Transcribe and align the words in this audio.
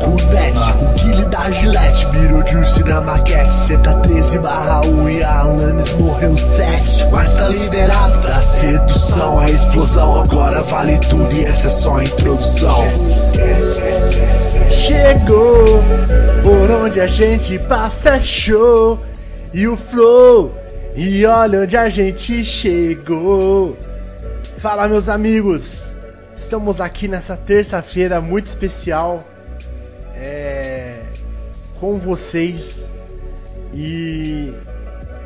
Cunete, 0.00 0.60
o 0.82 0.98
Guile 0.98 1.24
da 1.26 1.50
Gillette. 1.50 2.06
Mirou 2.16 2.46
Juice 2.46 2.84
na 2.84 3.00
maquete 3.00 3.52
Ceta 3.52 3.94
13 4.00 4.38
barra 4.38 4.80
1 4.86 5.10
e 5.10 5.22
a 5.22 5.40
Alanis 5.40 5.94
morreu 5.94 6.36
7 6.36 7.10
Mas 7.12 7.34
tá 7.34 7.48
liberado 7.48 8.20
da 8.20 8.36
sedução. 8.36 9.38
A 9.38 9.50
explosão. 9.50 10.22
Agora 10.22 10.60
vale 10.62 10.98
tudo 11.08 11.32
e 11.32 11.44
essa 11.44 11.66
é 11.66 11.70
só 11.70 11.96
a 11.96 12.04
introdução. 12.04 12.84
Chegou, 14.70 15.82
por 16.42 16.70
onde 16.84 17.00
a 17.00 17.06
gente 17.06 17.58
passa 17.60 18.16
é 18.16 18.20
show. 18.20 18.98
E 19.52 19.66
o 19.66 19.76
flow, 19.76 20.52
e 20.94 21.24
olha 21.24 21.62
onde 21.62 21.76
a 21.76 21.88
gente 21.88 22.44
chegou. 22.44 23.76
Fala 24.58 24.88
meus 24.88 25.08
amigos, 25.08 25.94
estamos 26.36 26.80
aqui 26.80 27.08
nessa 27.08 27.36
terça-feira 27.36 28.20
muito 28.20 28.46
especial 28.46 29.20
é, 30.18 31.04
com 31.78 31.98
vocês 31.98 32.90
e 33.72 34.52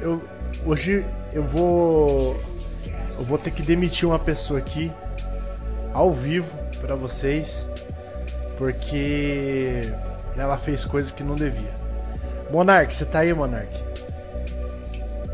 eu, 0.03 0.23
hoje 0.67 1.05
eu 1.33 1.43
vou 1.45 2.39
eu 3.19 3.25
vou 3.25 3.39
ter 3.39 3.51
que 3.51 3.63
demitir 3.63 4.07
uma 4.07 4.19
pessoa 4.19 4.59
aqui 4.59 4.93
ao 5.95 6.13
vivo 6.13 6.55
para 6.81 6.95
vocês 6.95 7.67
porque 8.59 9.83
ela 10.37 10.59
fez 10.59 10.85
coisas 10.85 11.11
que 11.11 11.25
não 11.25 11.35
devia. 11.35 11.73
Monark, 12.53 12.93
você 12.93 13.05
tá 13.05 13.21
aí, 13.21 13.33
Monark? 13.33 13.75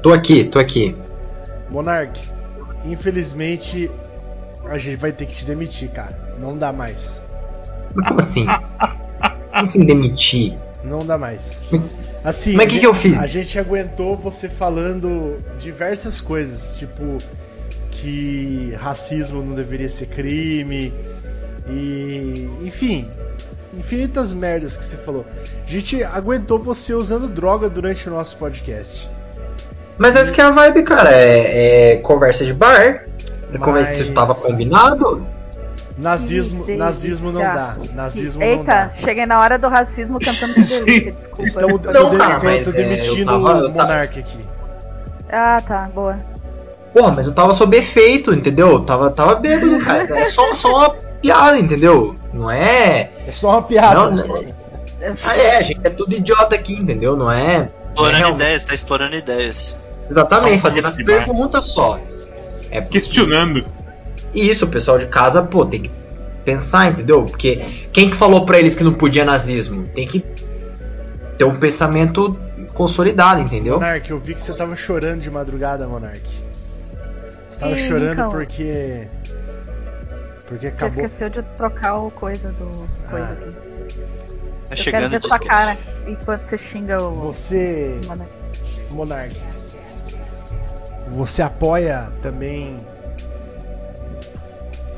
Tô 0.02 0.12
aqui, 0.12 0.44
tô 0.44 0.58
aqui. 0.58 0.96
Monark, 1.68 2.20
infelizmente 2.84 3.90
a 4.66 4.78
gente 4.78 4.96
vai 4.96 5.12
ter 5.12 5.26
que 5.26 5.34
te 5.34 5.44
demitir, 5.44 5.90
cara. 5.90 6.16
Não 6.38 6.56
dá 6.56 6.72
mais. 6.72 7.22
Mas 7.94 8.06
como 8.06 8.20
assim? 8.20 8.46
Como 9.50 9.62
assim 9.62 9.84
demitir? 9.84 10.56
Não 10.84 11.04
dá 11.04 11.18
mais. 11.18 11.60
Assim, 12.24 12.52
Mas 12.54 12.66
o 12.66 12.68
que, 12.70 12.80
que 12.80 12.86
eu 12.86 12.94
fiz? 12.94 13.20
A 13.20 13.26
gente 13.26 13.58
aguentou 13.58 14.16
você 14.16 14.48
falando 14.48 15.36
diversas 15.58 16.20
coisas, 16.20 16.76
tipo 16.78 17.18
que 17.90 18.72
racismo 18.78 19.42
não 19.42 19.54
deveria 19.54 19.88
ser 19.88 20.06
crime 20.06 20.92
e 21.68 22.48
enfim, 22.62 23.08
infinitas 23.76 24.32
merdas 24.32 24.76
que 24.78 24.84
você 24.84 24.96
falou. 24.98 25.26
A 25.66 25.70
gente 25.70 26.02
aguentou 26.04 26.58
você 26.60 26.94
usando 26.94 27.28
droga 27.28 27.68
durante 27.68 28.08
o 28.08 28.12
nosso 28.12 28.36
podcast. 28.36 29.10
Mas 29.96 30.14
essa 30.14 30.32
que 30.32 30.40
é 30.40 30.44
a 30.44 30.50
vibe, 30.50 30.84
cara. 30.84 31.10
É, 31.12 31.92
é 31.92 31.96
conversa 31.96 32.44
de 32.44 32.52
bar. 32.54 33.04
É 33.52 33.58
como 33.58 33.72
Mas- 33.72 33.88
se 33.88 34.12
tava 34.12 34.34
combinado. 34.34 35.26
Nazismo, 35.98 36.64
Ih, 36.70 36.76
nazismo 36.76 37.32
não 37.32 37.40
dá. 37.40 37.74
Nazismo 37.92 38.40
não 38.40 38.46
Eita, 38.46 38.64
dá. 38.64 38.90
cheguei 39.00 39.26
na 39.26 39.40
hora 39.40 39.58
do 39.58 39.68
racismo 39.68 40.18
cantando 40.20 40.54
que 40.54 40.60
delícia, 40.62 41.12
desculpa. 41.12 41.42
Estamos 41.42 41.72
eu- 41.72 41.78
tô, 41.80 41.92
Não, 41.92 42.16
cara, 42.16 42.40
tô- 42.40 42.48
é, 42.48 42.62
demitindo 42.72 43.32
eu 43.32 43.42
tava- 43.42 43.58
eu 43.58 43.64
o 43.64 43.72
tava- 43.72 43.88
Monark 43.92 44.18
aqui. 44.18 44.38
Ah, 45.30 45.60
tá, 45.66 45.90
boa. 45.92 46.16
Porra, 46.94 47.12
mas 47.16 47.26
eu 47.26 47.34
tava 47.34 47.52
sob 47.52 47.76
efeito, 47.76 48.32
entendeu? 48.32 48.68
Eu 48.68 48.80
Tava, 48.80 49.10
tava 49.10 49.34
bêbado, 49.34 49.78
cara. 49.84 50.18
É 50.18 50.24
só, 50.24 50.54
só 50.54 50.68
uma 50.74 50.90
piada, 51.20 51.58
entendeu? 51.58 52.14
Não 52.32 52.50
é. 52.50 53.10
É 53.26 53.32
só 53.32 53.50
uma 53.50 53.62
piada. 53.62 53.94
Não, 54.10 54.10
não. 54.26 54.44
Ah, 55.24 55.36
é, 55.36 55.56
a 55.58 55.62
gente 55.62 55.80
é 55.84 55.90
tudo 55.90 56.14
idiota 56.14 56.54
aqui, 56.54 56.74
entendeu? 56.74 57.16
Não 57.16 57.30
é. 57.30 57.68
Explorando 57.88 58.22
Não, 58.22 58.30
ideias, 58.36 58.64
tá 58.64 58.72
explorando 58.74 59.16
ideias. 59.16 59.76
Exatamente, 60.08 60.58
um 60.58 60.60
fazendo 60.60 60.86
as 60.88 60.96
perguntas 60.96 61.64
só. 61.66 61.98
É 62.70 62.80
Questionando. 62.80 63.64
Isso, 64.34 64.64
o 64.64 64.68
pessoal 64.68 64.98
de 64.98 65.06
casa, 65.06 65.42
pô, 65.42 65.64
tem 65.66 65.82
que 65.82 65.90
pensar, 66.44 66.90
entendeu? 66.90 67.24
Porque 67.24 67.56
quem 67.92 68.10
que 68.10 68.16
falou 68.16 68.44
pra 68.46 68.58
eles 68.58 68.74
que 68.74 68.84
não 68.84 68.94
podia 68.94 69.24
nazismo? 69.24 69.86
Tem 69.94 70.06
que 70.06 70.24
ter 71.36 71.44
um 71.44 71.54
pensamento 71.58 72.32
consolidado, 72.74 73.40
entendeu? 73.40 73.74
Monark, 73.74 74.10
eu 74.10 74.18
vi 74.18 74.34
que 74.34 74.40
você 74.40 74.52
tava 74.54 74.74
chorando 74.76 75.20
de 75.20 75.30
madrugada, 75.30 75.86
Monark. 75.86 76.22
Você 76.52 77.58
tava 77.58 77.74
Ih, 77.74 77.78
chorando 77.88 78.12
então. 78.12 78.30
porque. 78.30 79.08
Porque 80.46 80.66
Você 80.70 80.84
acabou. 80.84 81.04
esqueceu 81.04 81.28
de 81.28 81.42
trocar 81.56 81.94
o 81.98 82.10
coisa 82.10 82.48
do. 82.52 82.64
coisa 83.10 83.26
Ah. 83.26 83.32
aqui. 83.32 83.54
Tá 83.56 84.74
Eu 84.74 84.76
quero 84.76 84.76
chegando 84.76 85.10
ver 85.10 85.20
de 85.20 85.28
tua 85.28 85.38
cara 85.38 85.76
enquanto 86.06 86.42
você 86.42 86.56
xinga 86.58 87.02
o. 87.02 87.14
Você, 87.20 88.00
Mano, 88.06 88.26
Monark, 88.92 89.36
você 91.08 91.42
apoia 91.42 92.08
também 92.22 92.76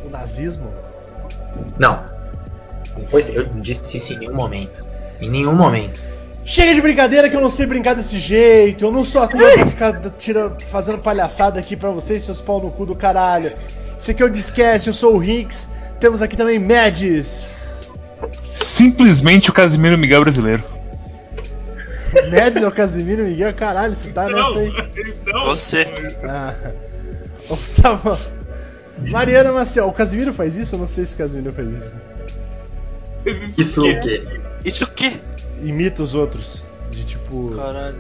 o 0.05 0.11
nazismo? 0.11 0.73
Não. 1.79 2.05
Não 2.97 3.07
foi, 3.07 3.23
eu 3.33 3.47
não 3.49 3.61
disse 3.61 3.97
isso 3.97 4.13
em 4.13 4.19
nenhum 4.19 4.35
momento. 4.35 4.81
Em 5.21 5.29
nenhum 5.29 5.55
momento. 5.55 6.01
Chega 6.45 6.75
de 6.75 6.81
brincadeira 6.81 7.29
que 7.29 7.37
eu 7.37 7.41
não 7.41 7.51
sei 7.51 7.67
brincar 7.67 7.95
desse 7.95 8.19
jeito. 8.19 8.85
Eu 8.85 8.91
não 8.91 9.05
sou 9.05 9.23
ator 9.23 9.53
pra 9.53 9.67
ficar 9.67 10.01
tira, 10.19 10.57
fazendo 10.71 10.99
palhaçada 10.99 11.61
aqui 11.61 11.77
pra 11.77 11.91
vocês, 11.91 12.25
seus 12.25 12.41
pau 12.41 12.61
no 12.61 12.71
cu 12.71 12.87
do 12.87 12.97
caralho. 12.97 13.57
Esse 13.99 14.11
aqui 14.11 14.23
é 14.23 14.27
o 14.27 14.31
eu 14.87 14.93
sou 14.93 15.15
o 15.15 15.19
Rinks. 15.19 15.69
Temos 16.01 16.23
aqui 16.23 16.37
também 16.37 16.59
Mads. 16.59 17.89
Simplesmente 18.51 19.51
o 19.51 19.53
Casimiro 19.53 19.99
Miguel 19.99 20.23
brasileiro. 20.23 20.65
Mads 22.33 22.63
é 22.63 22.67
o 22.67 22.73
Casimiro 22.73 23.23
Miguel, 23.23 23.55
caralho, 23.55 23.95
você 23.95 24.11
tá 24.11 24.29
nessa 24.29 24.59
aí. 24.59 24.73
Você. 25.45 25.87
Ah. 26.25 26.55
Ô, 27.49 27.57
Samuel. 27.57 28.19
Mariana 29.09 29.53
Maciel, 29.53 29.87
o 29.89 29.93
Casimiro 29.93 30.33
faz 30.35 30.57
isso? 30.57 30.75
Eu 30.75 30.81
não 30.81 30.87
sei 30.87 31.07
se 31.07 31.15
o 31.15 31.19
Casimiro 31.19 31.53
faz 31.53 31.69
isso. 31.69 32.01
Isso 33.61 33.83
o 33.87 34.01
quê? 34.01 34.21
Isso 34.65 34.85
o 34.85 34.89
quê? 34.89 35.13
Imita 35.63 36.03
os 36.03 36.15
outros. 36.15 36.67
De 36.91 37.05
tipo. 37.05 37.55
Caralho. 37.57 37.97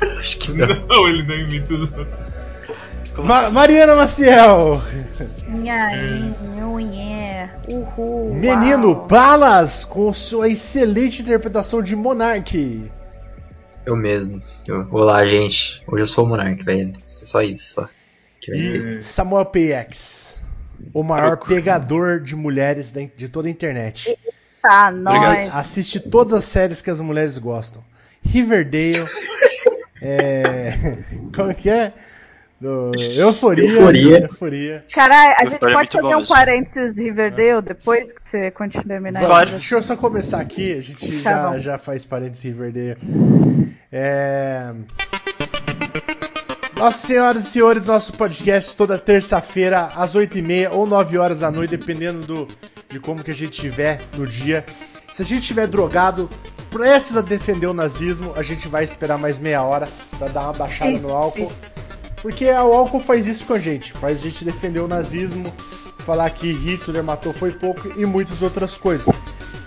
Acho 0.20 0.38
que 0.38 0.52
não. 0.52 0.66
Não, 0.86 1.08
ele 1.08 1.22
não 1.22 1.34
imita 1.34 1.74
os 1.74 1.92
outros. 1.94 2.28
Ma- 3.18 3.40
assim? 3.40 3.54
Mariana 3.54 3.94
Maciel! 3.96 4.80
Uhul. 7.68 8.34
Menino 8.34 8.92
uau. 8.92 9.06
Balas 9.06 9.84
com 9.84 10.12
sua 10.12 10.48
excelente 10.48 11.22
interpretação 11.22 11.82
de 11.82 11.96
Monark. 11.96 12.90
Eu 13.84 13.96
mesmo. 13.96 14.42
Eu- 14.66 14.86
Olá, 14.90 15.26
gente. 15.26 15.82
Hoje 15.88 16.02
eu 16.02 16.06
sou 16.06 16.24
o 16.24 16.28
Monark, 16.28 16.62
velho. 16.64 16.92
É 16.94 17.00
Só 17.04 17.42
isso, 17.42 17.74
só. 17.74 17.88
Que 18.40 18.50
vai 18.52 18.60
ter. 18.60 18.98
E 18.98 19.02
Samuel 19.02 19.46
PX, 19.46 20.17
o 20.92 21.02
maior 21.02 21.36
pegador 21.36 22.20
de 22.20 22.34
mulheres 22.36 22.92
de 23.16 23.28
toda 23.28 23.48
a 23.48 23.50
internet. 23.50 24.18
Tá, 24.62 24.90
nós. 24.90 25.54
Assiste 25.54 26.00
todas 26.00 26.32
as 26.32 26.44
séries 26.44 26.80
que 26.82 26.90
as 26.90 27.00
mulheres 27.00 27.38
gostam. 27.38 27.82
Riverdale. 28.22 29.06
é... 30.02 30.74
Como 31.34 31.54
que 31.54 31.70
é? 31.70 31.92
Do... 32.60 32.92
Euforia. 32.96 33.64
Euforia. 33.68 34.18
Euforia. 34.22 34.84
Caralho, 34.92 35.34
a 35.38 35.44
gente 35.44 35.52
Vitória 35.54 35.72
é 35.72 35.76
pode 35.76 35.88
bom 35.96 36.02
fazer 36.02 36.14
um 36.14 36.18
mesmo. 36.18 36.34
parênteses 36.34 36.98
Riverdale 36.98 37.62
depois 37.62 38.12
que 38.12 38.28
você 38.28 38.50
continue 38.50 38.84
terminar 38.84 39.24
Pode. 39.24 39.52
Deixa 39.52 39.76
eu 39.76 39.82
só 39.82 39.96
começar 39.96 40.40
aqui, 40.40 40.72
a 40.72 40.80
gente 40.80 41.22
Tá 41.22 41.30
já, 41.30 41.50
bom. 41.50 41.58
já 41.58 41.78
faz 41.78 42.04
parênteses 42.04 42.42
Riverdale. 42.42 42.98
É... 43.92 44.74
Nossas 46.78 47.00
senhoras 47.02 47.44
e 47.46 47.50
senhores, 47.50 47.86
nosso 47.86 48.12
podcast 48.12 48.72
toda 48.74 48.96
terça-feira 48.96 49.86
às 49.96 50.14
8h30 50.14 50.68
ou 50.72 50.86
9 50.86 51.18
horas 51.18 51.40
da 51.40 51.50
noite, 51.50 51.70
dependendo 51.76 52.24
do, 52.24 52.48
de 52.88 53.00
como 53.00 53.24
que 53.24 53.32
a 53.32 53.34
gente 53.34 53.54
estiver 53.54 54.00
no 54.16 54.24
dia. 54.26 54.64
Se 55.12 55.22
a 55.22 55.24
gente 55.24 55.40
estiver 55.40 55.66
drogado, 55.66 56.30
prestes 56.70 57.16
a 57.16 57.20
defender 57.20 57.66
o 57.66 57.74
nazismo, 57.74 58.32
a 58.36 58.44
gente 58.44 58.68
vai 58.68 58.84
esperar 58.84 59.18
mais 59.18 59.40
meia 59.40 59.60
hora 59.62 59.88
pra 60.18 60.28
dar 60.28 60.42
uma 60.44 60.52
baixada 60.52 60.92
Isso, 60.92 61.06
no 61.08 61.14
álcool. 61.14 61.48
isso. 61.50 61.64
Porque 62.22 62.46
o 62.46 62.72
álcool 62.72 63.00
faz 63.00 63.26
isso 63.26 63.44
com 63.44 63.54
a 63.54 63.58
gente, 63.58 63.92
faz 63.94 64.20
a 64.20 64.22
gente 64.22 64.44
defender 64.44 64.78
o 64.80 64.86
nazismo, 64.88 65.52
falar 66.00 66.30
que 66.30 66.52
Hitler 66.52 67.02
matou 67.02 67.32
foi 67.32 67.50
pouco 67.52 67.92
e 68.00 68.06
muitas 68.06 68.40
outras 68.40 68.78
coisas. 68.78 69.12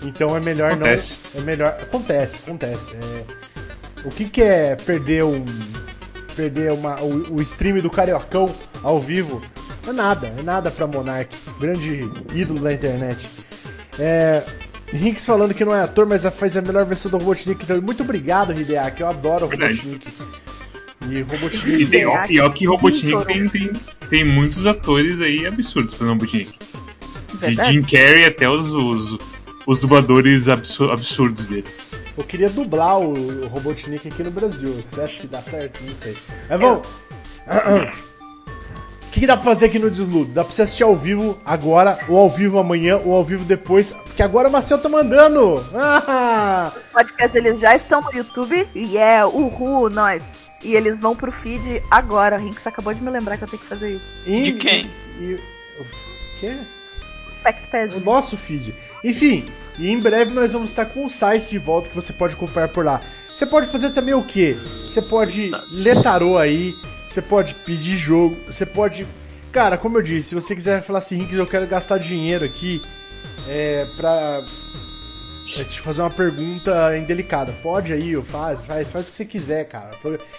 Então 0.02 0.34
é 0.34 0.40
melhor 0.40 0.72
Acontece. 0.72 1.20
não. 1.34 1.42
É 1.42 1.44
melhor. 1.44 1.68
Acontece, 1.80 2.38
acontece. 2.42 2.94
É, 2.96 3.24
o 4.04 4.08
que, 4.08 4.24
que 4.30 4.42
é 4.42 4.74
perder 4.76 5.24
um. 5.24 5.44
Perder 6.36 6.72
uma, 6.72 7.00
o, 7.00 7.34
o 7.34 7.42
stream 7.42 7.78
do 7.80 7.90
Cariocão 7.90 8.52
ao 8.82 9.00
vivo? 9.00 9.40
É 9.86 9.92
nada, 9.92 10.28
é 10.38 10.42
nada 10.42 10.70
pra 10.70 10.86
Monark, 10.86 11.36
grande 11.60 12.08
ídolo 12.34 12.60
da 12.60 12.72
internet. 12.72 13.28
É, 13.98 14.42
Rinks 14.92 15.26
falando 15.26 15.52
que 15.54 15.64
não 15.64 15.74
é 15.74 15.82
ator, 15.82 16.06
mas 16.06 16.22
faz 16.38 16.56
a 16.56 16.62
melhor 16.62 16.86
versão 16.86 17.10
do 17.10 17.18
Robotnik. 17.18 17.64
Então, 17.64 17.80
muito 17.82 18.02
obrigado, 18.02 18.52
Hideaki, 18.58 19.02
eu 19.02 19.08
adoro 19.08 19.46
o 19.46 19.48
Verdade. 19.48 19.76
Robotnik. 19.78 20.12
E 21.08 21.14
E 21.16 21.22
Robotnik. 21.22 21.86
tem, 21.86 22.06
ó, 22.06 22.24
e 22.28 22.40
ó 22.40 22.48
que 22.48 22.66
Robotnik 22.66 23.24
tem, 23.26 23.48
tem, 23.48 23.70
tem 24.08 24.24
muitos 24.24 24.66
atores 24.66 25.20
aí 25.20 25.44
absurdos 25.46 25.92
fazendo 25.94 26.12
Robotnik. 26.12 26.58
De? 27.40 27.64
Jim 27.64 27.82
Carrey 27.82 28.24
até 28.26 28.48
os, 28.48 28.68
os, 28.68 29.18
os 29.66 29.78
dubladores 29.80 30.48
absu- 30.48 30.90
absurdos 30.92 31.46
dele. 31.48 31.64
Eu 32.16 32.24
queria 32.24 32.50
dublar 32.50 32.98
o, 33.00 33.12
o 33.12 33.46
Robotnik 33.48 34.06
aqui 34.08 34.22
no 34.22 34.30
Brasil. 34.30 34.72
Você 34.74 35.00
acha 35.00 35.20
que 35.22 35.26
dá 35.26 35.40
certo? 35.40 35.82
Não 35.82 35.94
sei. 35.94 36.16
Mas 36.48 36.60
bom. 36.60 36.82
que, 39.10 39.20
que 39.20 39.26
dá 39.26 39.36
pra 39.36 39.44
fazer 39.44 39.66
aqui 39.66 39.78
no 39.78 39.90
Desludo? 39.90 40.30
Dá 40.32 40.44
pra 40.44 40.52
você 40.52 40.62
assistir 40.62 40.82
ao 40.84 40.94
vivo 40.96 41.40
agora, 41.44 41.98
ou 42.08 42.18
ao 42.18 42.28
vivo 42.28 42.58
amanhã, 42.58 42.98
ou 43.02 43.14
ao 43.14 43.24
vivo 43.24 43.44
depois. 43.44 43.92
Porque 43.92 44.22
agora 44.22 44.48
o 44.48 44.52
Marcel 44.52 44.78
tá 44.78 44.88
mandando. 44.90 45.64
Ah! 45.74 46.70
Os 46.76 46.84
podcasts 46.84 47.34
eles 47.34 47.58
já 47.60 47.74
estão 47.74 48.02
no 48.02 48.12
YouTube 48.12 48.68
e 48.74 48.98
é 48.98 49.24
uhul, 49.24 49.88
nós. 49.90 50.22
E 50.62 50.74
eles 50.74 51.00
vão 51.00 51.16
pro 51.16 51.32
feed 51.32 51.82
agora. 51.90 52.36
O 52.36 52.44
Rinks 52.44 52.66
acabou 52.66 52.92
de 52.92 53.02
me 53.02 53.10
lembrar 53.10 53.36
que 53.38 53.44
eu 53.44 53.48
tenho 53.48 53.62
que 53.62 53.68
fazer 53.68 53.92
isso. 53.96 54.04
E- 54.26 54.42
De 54.42 54.52
quem? 54.52 54.90
E, 55.18 55.22
e- 55.24 55.40
o 55.80 55.86
quê? 56.38 56.56
Fact. 57.42 57.96
O 57.96 58.00
nosso 58.00 58.36
feed. 58.36 58.74
Enfim, 59.02 59.50
e 59.78 59.90
em 59.90 59.98
breve 60.00 60.32
nós 60.32 60.52
vamos 60.52 60.70
estar 60.70 60.86
com 60.86 61.06
o 61.06 61.10
site 61.10 61.50
de 61.50 61.58
volta 61.58 61.88
que 61.88 61.94
você 61.94 62.12
pode 62.12 62.34
acompanhar 62.34 62.68
por 62.68 62.84
lá. 62.84 63.00
Você 63.34 63.46
pode 63.46 63.66
fazer 63.68 63.90
também 63.90 64.14
o 64.14 64.22
quê? 64.22 64.56
Você 64.84 65.00
pode 65.02 65.50
ler 65.72 66.02
tarô 66.02 66.36
aí, 66.38 66.74
você 67.08 67.22
pode 67.22 67.54
pedir 67.54 67.96
jogo, 67.96 68.36
você 68.46 68.66
pode. 68.66 69.06
Cara, 69.50 69.76
como 69.76 69.98
eu 69.98 70.02
disse, 70.02 70.30
se 70.30 70.34
você 70.34 70.54
quiser 70.54 70.82
falar 70.82 70.98
assim, 70.98 71.16
Rinks, 71.16 71.36
eu 71.36 71.46
quero 71.46 71.66
gastar 71.66 71.98
dinheiro 71.98 72.44
aqui 72.44 72.80
é, 73.48 73.86
pra 73.96 74.42
é, 75.58 75.64
te 75.64 75.80
fazer 75.80 76.02
uma 76.02 76.10
pergunta 76.10 76.96
indelicada. 76.96 77.52
Pode 77.62 77.92
aí, 77.92 78.12
eu 78.12 78.22
faz, 78.22 78.64
faz, 78.64 78.88
faz 78.88 79.08
o 79.08 79.10
que 79.10 79.16
você 79.16 79.24
quiser, 79.24 79.64
cara. 79.68 79.90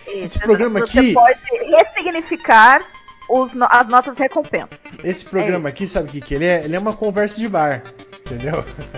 Esse 0.08 0.38
Isso, 0.38 0.40
programa 0.40 0.80
você 0.80 1.00
aqui, 1.00 1.14
pode 1.14 1.40
ressignificar 1.76 2.82
os 3.30 3.54
no- 3.54 3.68
as 3.70 3.88
notas 3.88 4.18
recompensas. 4.18 4.82
esse 5.04 5.26
programa 5.26 5.60
isso. 5.60 5.76
aqui, 5.76 5.88
sabe 5.88 6.10
o 6.10 6.12
que, 6.12 6.22
que 6.22 6.34
ele 6.36 6.46
é? 6.46 6.64
Ele 6.64 6.76
é 6.76 6.80
uma 6.80 6.94
conversa 6.94 7.40
de 7.40 7.48
bar. 7.48 7.84
Entendeu? 8.26 8.64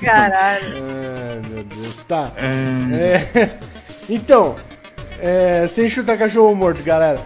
Caralho. 0.00 0.66
Ai, 0.66 1.42
meu 1.50 1.64
Deus. 1.64 2.02
Tá. 2.04 2.32
É, 2.36 3.38
É, 3.38 3.58
então, 4.08 4.56
é, 5.20 5.66
sem 5.66 5.88
chutar 5.88 6.18
cachorro 6.18 6.54
morto, 6.54 6.82
galera. 6.82 7.20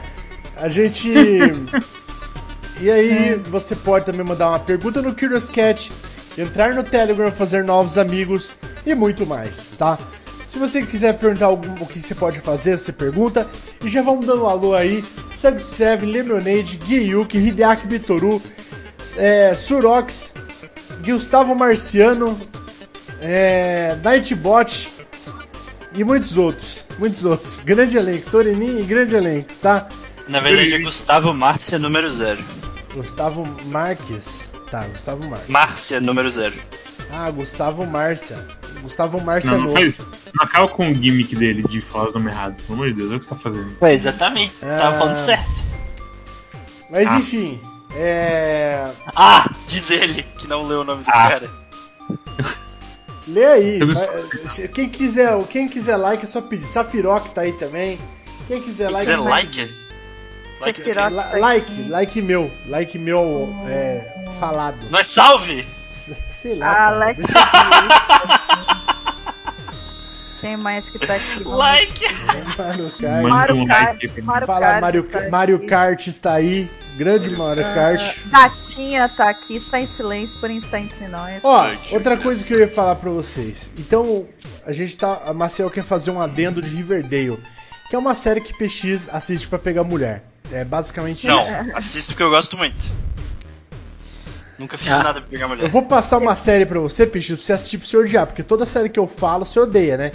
A 0.56 0.69
gente. 0.69 1.12
e 2.81 2.90
aí, 2.90 3.34
você 3.50 3.76
pode 3.76 4.06
também 4.06 4.25
mandar 4.25 4.48
uma 4.48 4.58
pergunta 4.58 5.02
no 5.02 5.14
Curious 5.14 5.48
Cat, 5.48 5.93
entrar 6.38 6.75
no 6.75 6.82
Telegram, 6.82 7.31
fazer 7.31 7.64
novos 7.64 7.98
amigos 7.98 8.56
e 8.84 8.94
muito 8.94 9.26
mais, 9.26 9.70
tá? 9.78 9.98
Se 10.46 10.58
você 10.58 10.87
quiser 10.87 11.19
perguntar 11.19 11.46
algum, 11.46 11.72
o 11.82 11.87
que 11.87 12.00
você 12.00 12.14
pode 12.14 12.40
fazer, 12.40 12.78
você 12.78 12.93
pergunta. 12.93 13.46
E 13.84 13.88
já 13.88 14.00
vamos 14.00 14.26
dando 14.26 14.44
um 14.44 14.46
alô 14.46 14.75
aí: 14.75 15.04
Sub7, 15.34 16.04
Lemonade, 16.04 16.78
Guiyuki, 16.78 17.37
Hideaki 17.37 17.87
Bitoru, 17.87 18.40
é, 19.16 19.54
Surox, 19.54 20.34
Gustavo 21.04 21.54
Marciano, 21.54 22.38
é, 23.20 23.96
Nightbot 24.02 24.88
e 25.94 26.04
muitos 26.04 26.36
outros. 26.36 26.86
Muitos 26.98 27.24
outros. 27.24 27.60
Grande 27.60 27.96
elenco, 27.96 28.30
Torininho 28.30 28.80
e 28.80 28.84
grande 28.84 29.14
elenco, 29.14 29.52
tá? 29.62 29.86
Na 30.28 30.40
verdade 30.40 30.74
é 30.74 30.78
Gustavo 30.78 31.32
Márcia 31.32 31.78
número 31.78 32.10
zero. 32.10 32.42
Gustavo 32.94 33.46
Marques. 33.66 34.50
Tá, 34.70 34.84
Gustavo 34.88 35.24
Marques. 35.28 35.48
Márcia 35.48 36.00
número 36.00 36.30
zero. 36.30 36.54
Ah, 37.12 37.30
Gustavo 37.30 37.86
Márcia. 37.86 38.36
Gustavo 38.82 39.20
Márcia 39.20 39.50
não, 39.52 39.58
não 39.58 39.64
novo. 39.66 39.76
faz 39.76 39.88
isso. 39.94 40.08
Não 40.34 40.44
acaba 40.44 40.66
com 40.69 40.90
o 40.90 40.94
gimmick 40.94 41.36
dele 41.36 41.62
de 41.69 41.80
falar 41.80 42.08
os 42.08 42.14
nomes 42.14 42.32
errados. 42.34 42.64
Pelo 42.64 42.74
amor 42.74 42.88
de 42.88 42.94
Deus, 42.98 43.12
é 43.12 43.16
o 43.16 43.19
que 43.20 43.24
você 43.24 43.34
tá 43.34 43.40
fazendo. 43.40 43.76
Foi 43.78 43.92
exatamente. 43.92 44.52
Ah. 44.62 44.76
Tava 44.80 44.98
falando 44.98 45.14
certo. 45.14 45.62
Mas 46.90 47.06
Ah. 47.06 47.19
enfim, 47.19 47.60
é. 47.96 48.84
Ah, 49.14 49.48
diz 49.66 49.90
ele 49.90 50.22
que 50.38 50.46
não 50.46 50.62
leu 50.62 50.81
o 50.81 50.84
nome 50.84 51.02
do 51.04 51.08
Ah. 51.10 51.12
cara. 51.31 51.50
Lê 53.28 53.44
aí. 53.44 53.78
Quem 54.72 54.88
quiser, 54.88 55.37
quem 55.48 55.66
quiser 55.69 55.96
like 55.96 56.25
é 56.25 56.28
só 56.28 56.40
pedir. 56.40 56.66
Safiroc 56.66 57.26
tá 57.34 57.40
aí 57.43 57.52
também. 57.52 57.98
Quem 58.46 58.62
quiser 58.62 58.84
Quem 58.87 58.93
like. 58.94 59.06
quiser 59.06 59.19
é- 59.19 59.28
like? 59.28 59.87
Like 60.60 60.93
La- 60.94 61.10
tá 61.25 61.37
like, 61.37 61.82
like 61.88 62.22
meu, 62.22 62.50
like 62.66 62.98
meu 62.98 63.54
é, 63.66 64.26
falado. 64.40 64.78
Nós 64.90 65.06
salve! 65.08 65.66
Sei 65.90 66.54
lá. 66.54 66.66
cara. 66.75 66.87
Alex. 66.96 67.25
Quem 70.46 70.56
mais 70.56 70.88
que 70.88 70.96
tá 70.96 71.16
aqui? 71.16 71.43
Vamos 71.43 71.58
Like! 71.58 72.04
Mario 72.56 72.90
Kart. 72.93 73.22
Manda 73.22 73.28
Mario 73.28 73.56
um 73.56 73.66
Kart, 73.66 74.02
like. 74.04 74.22
Mario 74.22 74.46
Fala, 74.46 74.60
Kart 74.60 74.81
Mario, 74.81 75.00
está 75.00 75.28
Mario. 75.28 75.66
Kart 75.66 76.06
está 76.06 76.34
aí. 76.34 76.70
Grande 76.96 77.37
Mario 77.37 77.64
Kart. 77.64 78.19
Ah, 78.32 78.48
Gatinha 78.48 79.08
tá 79.08 79.28
aqui, 79.28 79.56
está 79.56 79.81
em 79.81 79.88
silêncio, 79.88 80.38
porém 80.38 80.58
está 80.58 80.78
entre 80.78 81.08
nós. 81.08 81.43
Ó, 81.43 81.69
que 81.70 81.93
outra 81.93 82.16
coisa 82.16 82.46
que 82.46 82.54
eu 82.54 82.60
ia 82.60 82.69
falar 82.69 82.94
pra 82.94 83.10
vocês. 83.10 83.72
Então, 83.76 84.25
a 84.64 84.70
gente 84.70 84.96
tá. 84.96 85.20
A 85.25 85.34
Marcel 85.34 85.69
quer 85.69 85.82
fazer 85.82 86.12
um 86.12 86.20
adendo 86.20 86.62
de 86.62 86.69
Riverdale, 86.69 87.43
que 87.90 87.96
é 87.96 87.98
uma 87.98 88.14
série 88.14 88.40
que 88.40 88.52
PX 88.52 89.08
assiste 89.12 89.48
pra 89.48 89.58
pegar 89.58 89.82
mulher. 89.82 90.22
É 90.52 90.64
basicamente 90.64 91.26
Não, 91.26 91.43
isso. 91.43 91.50
assisto 91.75 92.12
porque 92.12 92.22
eu 92.22 92.31
gosto 92.31 92.56
muito. 92.56 92.88
Nunca 94.58 94.79
fiz 94.79 94.91
Ah. 94.91 94.99
nada 95.03 95.20
pra 95.20 95.31
pegar 95.31 95.49
mulher. 95.49 95.64
Eu 95.64 95.70
vou 95.70 95.82
passar 95.82 96.19
uma 96.19 96.35
série 96.37 96.64
pra 96.64 96.81
você, 96.81 97.06
PX, 97.06 97.26
pra 97.29 97.37
você 97.44 97.53
assistir 97.53 97.79
pra 97.79 97.87
você 97.87 97.97
odiar, 97.97 98.26
porque 98.26 98.43
toda 98.43 98.64
série 98.67 98.88
que 98.88 98.99
eu 98.99 99.06
falo, 99.06 99.44
você 99.44 99.61
odeia, 99.61 99.97
né? 99.97 100.12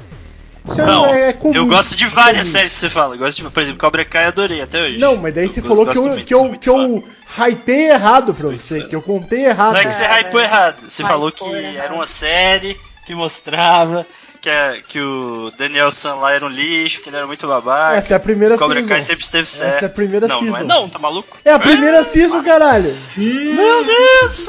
Isso 0.68 0.80
é- 0.80 0.86
Não, 0.86 1.06
é 1.08 1.34
comum. 1.34 1.56
eu 1.56 1.66
gosto 1.66 1.96
de 1.96 2.06
é 2.06 2.08
várias 2.08 2.42
comum. 2.44 2.52
séries 2.52 2.72
que 2.74 2.78
você 2.80 2.90
fala. 2.90 3.16
Eu 3.16 3.20
gosto 3.20 3.42
de, 3.44 3.50
por 3.50 3.62
exemplo, 3.64 3.80
Cobra 3.80 4.06
Kai 4.06 4.26
eu 4.26 4.28
adorei 4.30 4.62
até 4.62 4.82
hoje. 4.84 4.98
Não, 5.00 5.16
mas 5.18 5.34
daí 5.34 5.48
você 5.48 5.60
Eu 5.60 5.64
falou 5.64 5.86
que 5.88 5.98
eu, 5.98 6.06
muito, 6.08 6.26
que 6.26 6.34
eu, 6.34 6.50
que 6.60 6.70
eu 6.70 7.04
hypei 7.48 7.90
errado 7.90 8.34
pra 8.34 8.50
você, 8.50 8.82
que 8.84 8.96
eu 8.96 9.02
contei 9.02 9.46
errado. 9.46 9.74
Não 9.74 9.80
é 9.80 9.86
que 9.86 9.94
você 9.94 10.04
Cara, 10.04 10.22
hypou 10.22 10.40
errado. 10.42 10.76
Você 10.88 11.02
hypou 11.02 11.12
falou 11.12 11.32
que 11.32 11.44
errado. 11.46 11.78
era 11.86 11.94
uma 11.94 12.06
série 12.06 12.78
que 13.08 13.16
mostrava 13.16 14.06
que, 14.42 14.50
a- 14.50 14.78
que 14.88 15.00
o 15.00 15.52
Daniel 15.58 15.92
San 15.92 16.16
lá 16.16 16.32
era 16.34 16.44
um 16.46 16.50
lixo, 16.50 17.02
que 17.02 17.10
ele 17.10 17.16
era 17.18 17.28
muito 17.28 17.48
babaca. 17.48 17.98
Essa 17.98 18.14
é 18.14 18.18
a 18.18 18.20
primeira 18.20 18.56
o 18.56 18.58
Cobra 18.58 18.76
season. 18.78 18.90
Kai 18.90 19.02
sempre 19.02 19.24
esteve 19.24 19.48
certo. 19.48 19.76
Essa 19.76 19.86
é 19.86 19.88
a 19.88 19.90
primeira 19.90 20.28
não, 20.28 20.40
season. 20.40 20.52
Não, 20.52 20.60
é 20.60 20.64
não, 20.82 20.90
tá 20.90 20.98
maluco? 21.00 21.38
É 21.46 21.52
a 21.54 21.60
primeira 21.60 22.04
season, 22.04 22.44
caralho. 22.44 22.96
Meu 23.16 23.86
Deus. 23.86 24.48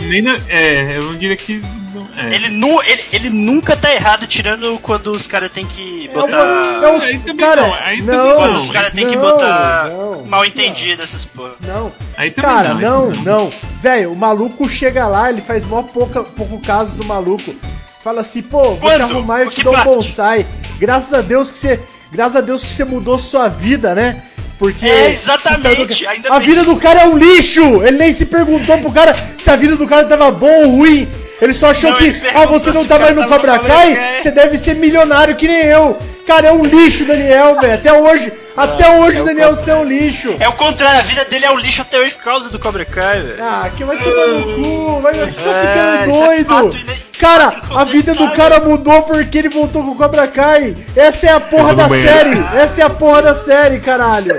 Nem 0.00 0.22
na- 0.22 0.38
é, 0.48 0.98
eu 0.98 1.04
não 1.04 1.16
diria 1.16 1.36
que. 1.36 1.62
Não, 1.94 2.08
é. 2.16 2.34
Ele, 2.34 2.48
nu, 2.50 2.82
ele, 2.82 3.04
ele 3.12 3.30
nunca 3.30 3.74
tá 3.76 3.92
errado, 3.92 4.26
tirando 4.26 4.78
quando 4.80 5.08
os 5.12 5.26
caras 5.26 5.50
tem 5.52 5.64
que 5.66 6.06
É 6.10 6.12
botar. 6.14 6.36
é 6.82 6.88
o- 6.88 7.00
Aí 7.02 7.18
também 7.18 7.36
cara, 7.36 7.62
não, 7.62 7.74
aí 7.74 7.98
também 8.02 8.16
não, 8.16 8.36
Quando 8.36 8.52
não, 8.52 8.60
os 8.60 8.70
caras 8.70 8.92
tem 8.92 9.06
que 9.06 9.16
botar 9.16 9.88
não, 9.88 10.24
mal 10.26 10.44
entendido 10.44 11.02
essas 11.02 11.24
porra. 11.24 11.52
Não, 11.60 11.92
Aí 12.16 12.30
também 12.30 12.50
cara, 12.50 12.68
não, 12.74 12.76
aí 12.76 12.82
não, 12.82 13.06
também 13.08 13.22
não. 13.24 13.52
Velho, 13.82 14.12
o 14.12 14.16
maluco 14.16 14.68
chega 14.68 15.06
lá, 15.08 15.30
ele 15.30 15.40
faz 15.40 15.64
mó 15.64 15.82
pouca, 15.82 16.22
pouco 16.22 16.60
caso 16.60 16.96
do 16.98 17.04
maluco. 17.04 17.54
Fala 18.02 18.22
assim, 18.22 18.42
pô, 18.42 18.62
vou 18.62 18.76
te 18.76 18.80
Quando? 18.80 19.02
arrumar 19.02 19.40
e 19.40 19.44
eu 19.44 19.50
te 19.50 19.62
dou 19.62 19.76
um 19.76 19.84
bonsai. 19.84 20.44
Graças 20.78 21.12
a 21.14 21.20
Deus 21.20 21.52
que 21.52 21.58
você. 21.58 21.78
Graças 22.10 22.36
a 22.36 22.40
Deus 22.40 22.62
que 22.62 22.70
você 22.70 22.84
mudou 22.84 23.18
sua 23.18 23.48
vida, 23.48 23.94
né? 23.94 24.22
Porque. 24.58 24.86
É, 24.86 25.10
exatamente, 25.10 26.04
do 26.04 26.32
A 26.32 26.38
vida 26.38 26.64
do 26.64 26.76
cara 26.76 27.02
é 27.02 27.06
um 27.06 27.16
lixo! 27.16 27.82
Ele 27.82 27.98
nem 27.98 28.12
se 28.12 28.26
perguntou 28.26 28.78
pro 28.78 28.90
cara 28.92 29.14
se 29.38 29.48
a 29.48 29.56
vida 29.56 29.76
do 29.76 29.86
cara 29.86 30.04
tava 30.04 30.30
boa 30.30 30.66
ou 30.66 30.70
ruim. 30.70 31.08
Ele 31.40 31.52
só 31.52 31.70
achou 31.70 31.90
Não, 31.90 31.98
que, 31.98 32.14
ah, 32.34 32.46
você 32.46 32.70
não 32.70 32.84
tá 32.84 32.98
mais 32.98 33.16
no 33.16 33.26
Cobra 33.26 33.58
Kai? 33.58 33.96
Kai. 33.96 34.20
Você 34.20 34.30
deve 34.30 34.58
ser 34.58 34.76
milionário 34.76 35.34
que 35.34 35.48
nem 35.48 35.64
eu. 35.64 35.98
Cara, 36.26 36.48
é 36.48 36.52
um 36.52 36.64
lixo, 36.64 37.04
Daniel, 37.04 37.60
velho. 37.60 37.74
Até 37.74 37.92
hoje, 37.92 38.32
até 38.56 38.88
hoje, 39.00 39.18
é 39.18 39.22
o 39.22 39.24
Daniel, 39.24 39.56
você 39.56 39.70
é 39.70 39.74
um 39.74 39.84
lixo. 39.84 40.34
É 40.38 40.48
o 40.48 40.52
contrário, 40.52 41.00
a 41.00 41.02
vida 41.02 41.24
dele 41.24 41.44
é 41.46 41.50
um 41.50 41.58
lixo 41.58 41.82
até 41.82 41.98
hoje 41.98 42.14
por 42.14 42.22
causa 42.22 42.48
do 42.48 42.58
Cobra 42.58 42.84
Kai, 42.84 43.20
velho. 43.20 43.42
Ah, 43.44 43.68
que 43.76 43.82
vai 43.84 43.96
tomar 43.98 44.26
no 44.28 44.42
cu, 44.54 45.00
vai 45.00 45.14
você 45.14 45.40
tá 45.40 45.50
É, 45.50 46.02
ficando 46.04 46.22
é 46.22 46.26
doido. 46.28 46.48
fato 46.48 46.76
ine- 46.76 47.02
cara, 47.18 47.60
a 47.74 47.84
vida 47.84 48.14
do 48.14 48.30
cara 48.30 48.60
mudou 48.60 49.02
porque 49.02 49.36
ele 49.38 49.48
voltou 49.48 49.82
com 49.82 49.90
o 49.90 49.96
Cobra 49.96 50.28
Kai. 50.28 50.76
Essa 50.94 51.26
é 51.26 51.32
a 51.32 51.40
porra 51.40 51.74
da 51.74 51.88
banheiro. 51.88 52.12
série. 52.36 52.56
Essa 52.56 52.82
é 52.82 52.84
a 52.84 52.90
porra 52.90 53.22
da 53.22 53.34
série, 53.34 53.80
caralho. 53.80 54.34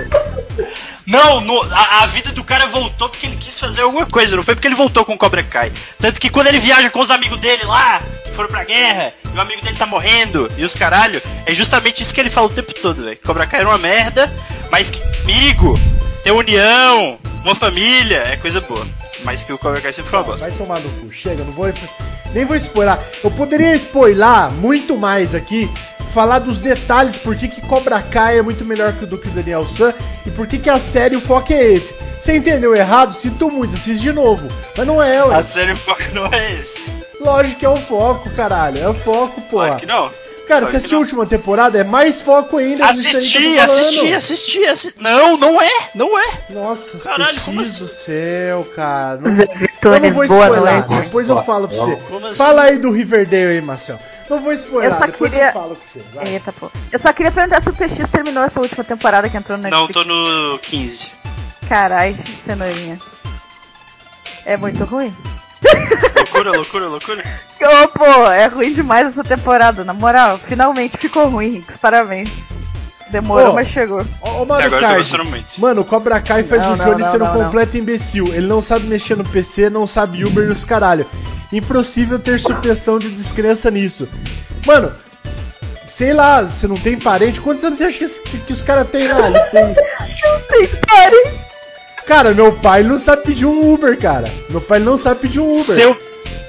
Não, 1.06 1.42
no- 1.42 1.62
a, 1.70 2.04
a 2.04 2.06
vida 2.06 2.30
do 2.32 2.42
cara 2.42 2.66
voltou 2.66 3.10
porque 3.10 3.26
ele 3.26 3.36
quis 3.36 3.60
fazer 3.60 3.82
alguma 3.82 4.06
coisa, 4.06 4.34
não 4.36 4.42
foi 4.42 4.54
porque 4.54 4.66
ele 4.66 4.74
voltou 4.74 5.04
com 5.04 5.12
o 5.12 5.18
Cobra 5.18 5.42
Kai. 5.42 5.70
Tanto 6.00 6.18
que 6.18 6.30
quando 6.30 6.46
ele 6.46 6.58
viaja 6.58 6.88
com 6.88 7.00
os 7.00 7.10
amigos 7.10 7.38
dele 7.40 7.62
lá, 7.66 8.00
que 8.24 8.30
foram 8.30 8.48
pra 8.48 8.64
guerra, 8.64 9.12
o 9.36 9.40
amigo 9.40 9.62
dele 9.62 9.76
tá 9.76 9.86
morrendo, 9.86 10.50
e 10.56 10.64
os 10.64 10.74
caralho, 10.74 11.20
é 11.46 11.52
justamente 11.52 12.02
isso 12.02 12.14
que 12.14 12.20
ele 12.20 12.30
fala 12.30 12.46
o 12.46 12.50
tempo 12.50 12.72
todo, 12.74 13.04
velho. 13.04 13.18
Cobra 13.24 13.46
Kai 13.46 13.60
era 13.60 13.68
uma 13.68 13.78
merda, 13.78 14.32
mas 14.70 14.90
que 14.90 15.00
amigo, 15.22 15.78
ter 16.22 16.30
união, 16.32 17.18
uma 17.44 17.54
família, 17.54 18.18
é 18.30 18.36
coisa 18.36 18.60
boa. 18.60 18.86
Mas 19.24 19.42
que 19.42 19.52
o 19.52 19.58
Cobra 19.58 19.80
Kai 19.80 19.92
sempre 19.92 20.10
foi 20.10 20.18
uma 20.18 20.24
bosta. 20.26 20.48
Vai 20.48 20.58
tomar 20.58 20.80
no 20.80 20.90
cu, 21.00 21.10
chega, 21.12 21.42
não 21.44 21.52
vou. 21.52 21.72
Nem 22.34 22.44
vou 22.44 22.56
spoiler. 22.56 22.98
Eu 23.22 23.30
poderia 23.30 23.74
spoiler 23.74 24.50
muito 24.60 24.96
mais 24.98 25.34
aqui, 25.34 25.70
falar 26.12 26.40
dos 26.40 26.58
detalhes, 26.58 27.16
por 27.18 27.34
que, 27.34 27.48
que 27.48 27.60
Cobra 27.62 28.00
Kai 28.02 28.38
é 28.38 28.42
muito 28.42 28.64
melhor 28.64 28.92
que- 28.92 29.06
do 29.06 29.16
que 29.16 29.28
o 29.28 29.30
Daniel 29.30 29.66
San 29.66 29.94
e 30.26 30.30
por 30.30 30.46
que, 30.46 30.58
que 30.58 30.68
a 30.70 30.78
série 30.78 31.16
o 31.16 31.20
foco 31.20 31.52
é 31.52 31.62
esse. 31.72 31.94
Você 32.20 32.36
entendeu 32.36 32.74
errado? 32.74 33.12
Sinto 33.12 33.50
muito, 33.50 33.74
assiste 33.74 34.00
de 34.00 34.12
novo. 34.12 34.48
Mas 34.76 34.86
não 34.86 35.02
é, 35.02 35.22
ué. 35.24 35.34
A 35.36 35.42
série 35.42 35.72
o 35.72 35.76
foco 35.76 36.02
não 36.12 36.26
é 36.26 36.52
esse. 36.52 36.84
Lógico 37.20 37.60
que 37.60 37.66
é 37.66 37.68
o 37.68 37.76
foco, 37.76 38.28
caralho. 38.30 38.78
É 38.78 38.88
o 38.88 38.94
foco, 38.94 39.40
porra. 39.42 39.66
Claro 39.66 39.80
que 39.80 39.86
não. 39.86 40.10
Cara, 40.46 40.60
Claro 40.60 40.70
você 40.70 40.76
assistiu 40.76 40.98
a 40.98 41.00
não. 41.00 41.04
última 41.06 41.24
temporada? 41.26 41.78
É 41.78 41.84
mais 41.84 42.20
foco 42.20 42.58
ainda 42.58 42.84
Assisti, 42.84 43.58
assisti, 43.58 44.12
assisti, 44.12 44.64
assisti. 44.66 45.02
Não, 45.02 45.38
não 45.38 45.60
é, 45.62 45.70
não 45.94 46.18
é. 46.18 46.32
Nossa, 46.50 46.98
Caralho, 46.98 47.40
como 47.40 47.62
assim? 47.62 47.82
do 47.84 47.88
céu, 47.88 48.66
cara. 48.76 49.20
Não, 49.22 49.30
eu 49.30 49.36
não 49.48 49.54
Vitones, 49.56 50.16
vou 50.16 50.28
boa 50.28 50.46
spoiler, 50.48 50.86
noite. 50.88 51.00
depois 51.06 51.28
eu 51.30 51.42
falo 51.44 51.66
pra 51.68 51.76
você. 51.78 51.92
Assim? 51.92 52.34
Fala 52.34 52.62
aí 52.64 52.78
do 52.78 52.90
Riverdale 52.90 53.52
aí, 53.52 53.62
Marcel. 53.62 53.98
Não 54.28 54.38
vou 54.42 54.52
spoiler, 54.52 54.90
Eu 54.92 54.98
só 54.98 55.06
depois 55.06 55.32
queria- 55.32 55.48
eu 55.48 55.52
falo 55.54 55.76
pra 55.76 55.86
você. 55.86 56.02
vai. 56.14 56.28
Eita, 56.28 56.52
pô. 56.52 56.70
Eu 56.92 56.98
só 56.98 57.10
queria 57.14 57.32
perguntar 57.32 57.62
se 57.62 57.70
o 57.70 57.72
PX 57.72 58.10
terminou 58.10 58.44
essa 58.44 58.60
última 58.60 58.84
temporada 58.84 59.30
que 59.30 59.36
entrou 59.38 59.56
no 59.56 59.62
Não, 59.70 59.86
Netflix. 59.86 59.94
tô 59.94 60.04
no 60.04 60.58
15. 60.58 61.06
Carai, 61.70 62.14
cenourinha. 62.44 62.98
É 64.44 64.58
muito 64.58 64.84
ruim? 64.84 65.14
Loucura, 66.16 66.52
loucura, 66.52 66.86
loucura. 66.88 67.24
Ô, 67.62 67.88
pô, 67.88 68.04
é 68.30 68.46
ruim 68.46 68.72
demais 68.72 69.08
essa 69.08 69.22
temporada. 69.22 69.84
Na 69.84 69.92
moral, 69.92 70.38
finalmente 70.38 70.96
ficou 70.96 71.28
ruim, 71.28 71.54
Rinks. 71.54 71.76
Parabéns. 71.76 72.30
Demorou, 73.10 73.52
Ô, 73.52 73.54
mas 73.54 73.68
chegou. 73.68 74.04
Ô, 74.20 74.28
ô 74.28 74.42
Até 74.42 74.68
Mario 74.68 74.76
agora 74.76 75.24
muito. 75.24 75.46
Mano, 75.58 75.82
o 75.82 75.84
Cobra 75.84 76.20
Kai 76.20 76.42
faz 76.42 76.62
Não, 76.64 76.72
o 76.72 76.76
não, 76.76 76.84
Johnny 76.84 77.02
não, 77.02 77.10
ser 77.10 77.22
um 77.22 77.26
não, 77.26 77.34
não. 77.34 77.44
completo 77.44 77.76
imbecil. 77.76 78.26
Ele 78.28 78.46
não 78.46 78.60
sabe 78.60 78.86
mexer 78.86 79.16
no 79.16 79.24
PC, 79.24 79.70
não 79.70 79.86
sabe 79.86 80.24
Uber 80.24 80.44
e 80.44 80.48
os 80.48 80.64
caralho. 80.64 81.06
Impossível 81.52 82.18
ter 82.18 82.40
suspensão 82.40 82.98
de 82.98 83.10
descrença 83.10 83.70
nisso. 83.70 84.08
Mano, 84.66 84.92
sei 85.86 86.12
lá, 86.12 86.42
você 86.42 86.66
não 86.66 86.76
tem 86.76 86.98
parente? 86.98 87.40
Quantos 87.40 87.64
anos 87.64 87.78
você 87.78 87.84
acha 87.84 87.98
que, 87.98 88.38
que 88.38 88.52
os 88.52 88.62
caras 88.62 88.88
têm 88.90 89.06
lá? 89.06 89.28
Eles 89.28 89.50
têm... 89.50 89.74
Tem 90.48 90.68
parente. 90.86 91.53
Cara, 92.06 92.32
meu 92.34 92.52
pai 92.52 92.82
não 92.82 92.98
sabe 92.98 93.22
pedir 93.22 93.46
um 93.46 93.72
Uber, 93.72 93.98
cara. 93.98 94.30
Meu 94.50 94.60
pai 94.60 94.78
não 94.78 94.98
sabe 94.98 95.20
pedir 95.20 95.40
um 95.40 95.50
Uber. 95.50 95.74
Seu, 95.74 95.96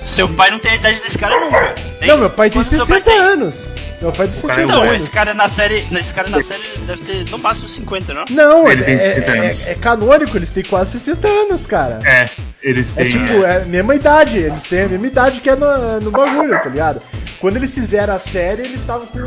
seu 0.04 0.28
pai 0.30 0.52
não 0.52 0.60
tem 0.60 0.72
a 0.72 0.76
idade 0.76 1.00
desse 1.00 1.18
cara 1.18 1.40
nunca. 1.40 1.76
Não, 2.02 2.18
meu 2.18 2.30
pai 2.30 2.50
tem 2.50 2.60
Quantos 2.62 2.76
seu 2.76 2.86
60 2.86 3.02
pai 3.02 3.02
tem? 3.02 3.18
anos. 3.18 3.74
Meu 4.02 4.12
pai 4.12 4.28
tem 4.28 4.34
60 4.36 4.48
cara 4.48 4.62
é 4.62 4.66
Então, 4.66 4.82
anos. 4.84 5.02
esse 5.02 5.12
cara 5.12 5.34
na 5.34 5.48
série. 5.48 5.86
Esse 5.92 6.14
cara 6.14 6.30
na 6.30 6.42
série 6.42 6.62
deve 6.86 7.02
ter 7.04 7.30
no 7.32 7.38
máximo 7.40 7.70
50, 7.70 8.14
não? 8.14 8.25
Não, 8.30 8.70
Ele 8.70 8.82
é, 8.82 8.86
tem 8.86 8.96
é- 8.96 9.00
60 9.00 9.32
é- 9.32 9.40
anos. 9.40 9.68
é 9.68 9.74
canônico, 9.75 10.38
eles 10.38 10.52
têm 10.52 10.64
quase 10.64 10.92
60 10.92 11.28
anos, 11.28 11.66
cara. 11.66 12.00
É, 12.06 12.30
eles 12.62 12.92
É 12.96 13.02
têm. 13.04 13.08
tipo, 13.10 13.44
é 13.46 13.58
a 13.62 13.66
mesma 13.66 13.96
idade, 13.96 14.38
eles 14.38 14.64
têm 14.64 14.84
a 14.84 14.88
mesma 14.90 15.08
idade 15.08 15.42
que 15.42 15.50
é 15.50 15.56
no, 15.56 16.02
no 16.02 16.12
bagulho, 16.12 16.52
tá 16.62 16.70
ligado? 16.70 17.02
Quando 17.40 17.56
eles 17.58 17.74
fizeram 17.74 18.14
a 18.16 18.20
série, 18.20 18.64
eles 18.64 18.80
estavam 18.80 19.08
com. 19.08 19.20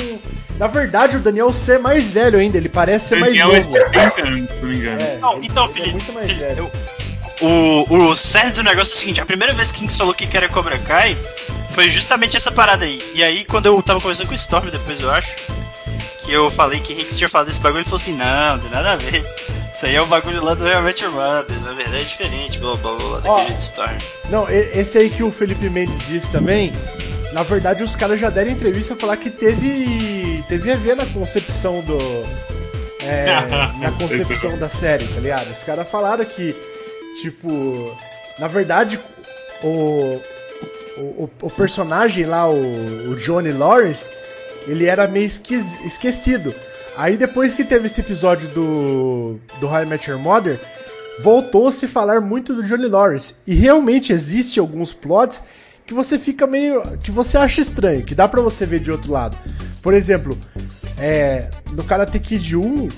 Na 0.59 0.67
verdade, 0.67 1.17
o 1.17 1.21
Daniel 1.21 1.53
C 1.53 1.75
é 1.75 1.79
mais 1.79 2.09
velho 2.11 2.39
ainda, 2.39 2.57
ele 2.57 2.69
parece 2.69 3.09
ser 3.11 3.17
mais 3.17 3.33
Daniel 3.33 3.53
é 3.53 3.57
novo. 3.59 3.71
70 3.71 4.27
anos, 4.27 4.51
se 4.51 4.57
não 4.61 4.69
me 4.69 4.77
engano. 4.77 5.01
É, 5.01 5.19
Não, 5.21 5.37
ele- 5.39 5.47
então, 5.47 5.65
ele 5.65 5.73
Felipe. 5.75 5.89
É 5.89 5.93
muito 5.93 6.13
mais 6.13 6.27
Felipe, 6.27 6.45
velho. 6.47 6.59
eu- 6.65 6.71
o, 7.41 7.87
o 7.89 8.17
cerne 8.17 8.53
do 8.53 8.63
negócio 8.63 8.93
é 8.93 8.97
o 8.97 8.99
seguinte: 8.99 9.21
a 9.21 9.27
primeira 9.27 9.53
vez 9.53 9.71
que 9.73 9.81
Kings 9.81 9.97
falou 9.97 10.15
que 10.15 10.27
queria 10.27 10.49
Cobra 10.49 10.79
Kai 10.79 11.17
foi 11.75 11.89
justamente 11.89 12.37
essa 12.37 12.51
parada 12.51 12.85
aí. 12.85 13.03
E 13.15 13.23
aí, 13.23 13.45
quando 13.45 13.67
eu 13.67 13.83
tava 13.83 14.01
conversando 14.01 14.27
com 14.27 14.33
o 14.33 14.37
Storm 14.37 14.71
depois, 14.71 15.01
eu 15.01 15.11
acho, 15.11 15.35
que 16.29 16.33
eu 16.35 16.51
falei 16.51 16.79
que 16.79 16.93
Hicks 16.93 17.17
tinha 17.17 17.29
falado 17.29 17.47
desse 17.47 17.61
bagulho, 17.61 17.81
ele 17.81 17.85
falou 17.85 18.01
assim: 18.01 18.15
não, 18.15 18.57
não 18.57 18.59
tem 18.59 18.71
nada 18.71 18.93
a 18.93 18.97
ver. 18.97 19.25
Isso 19.73 19.87
aí 19.87 19.95
é 19.95 20.03
o 20.03 20.07
bagulho 20.07 20.45
lá 20.45 20.55
do 20.55 20.65
Realmente 20.65 21.07
Mother, 21.07 21.59
na 21.63 21.73
verdade 21.73 22.03
é 22.03 22.05
diferente, 22.05 22.59
blá 22.59 22.77
blá 22.77 22.97
blá, 22.97 23.21
daquele 23.21 23.47
jeito 23.47 23.61
Storm. 23.61 23.97
Não, 24.29 24.51
esse 24.51 24.99
aí 24.99 25.09
que 25.09 25.23
o 25.23 25.33
Felipe 25.33 25.71
Mendes 25.71 25.99
disse 26.07 26.31
também, 26.31 26.73
na 27.33 27.43
verdade 27.43 27.83
os 27.83 27.95
caras 27.97 28.21
já 28.21 28.29
deram 28.29 28.51
entrevista 28.51 28.95
falar 28.97 29.17
que 29.17 29.31
teve. 29.31 30.45
teve 30.49 30.73
a 30.73 30.77
ver 30.77 30.97
na 30.97 31.07
concepção 31.07 31.81
do. 31.83 31.99
É, 33.01 33.27
na 33.81 33.93
concepção 33.93 34.59
da 34.59 34.69
série, 34.69 35.07
tá 35.07 35.21
ligado? 35.21 35.51
Os 35.51 35.65
caras 35.65 35.89
falaram 35.89 36.25
que, 36.25 36.55
tipo, 37.21 37.49
na 38.39 38.49
verdade, 38.49 38.99
o, 39.63 40.21
o, 40.99 41.31
o 41.43 41.51
personagem 41.51 42.25
lá, 42.27 42.49
o, 42.49 43.11
o 43.11 43.17
Johnny 43.17 43.53
Lawrence, 43.53 44.09
ele 44.67 44.87
era 44.87 45.07
meio 45.07 45.27
esquiz- 45.27 45.85
esquecido. 45.85 46.55
Aí 46.97 47.17
depois 47.17 47.55
que 47.55 47.65
teve 47.65 47.87
esse 47.87 48.01
episódio 48.01 48.49
do, 48.49 49.39
do 49.61 49.67
How 49.69 49.83
I 49.85 50.19
Mother, 50.21 50.59
voltou-se 51.23 51.87
a 51.87 51.89
falar 51.89 52.21
muito 52.21 52.55
do 52.55 52.63
Johnny 52.63 52.87
Lawrence. 52.87 53.35
E 53.47 53.55
realmente 53.55 54.13
existe 54.13 54.59
alguns 54.59 54.93
plots 54.93 55.43
que 55.87 55.95
você 55.95 56.19
fica 56.19 56.47
meio. 56.47 56.83
que 56.99 57.11
você 57.11 57.39
acha 57.39 57.61
estranho, 57.61 58.05
que 58.05 58.15
dá 58.15 58.29
pra 58.29 58.43
você 58.43 58.67
ver 58.67 58.81
de 58.81 58.91
outro 58.91 59.13
lado. 59.13 59.37
Por 59.81 59.95
exemplo, 59.95 60.37
é, 60.99 61.49
no 61.73 61.85
Karate 61.85 62.19
Kid 62.19 62.57
1, 62.57 62.89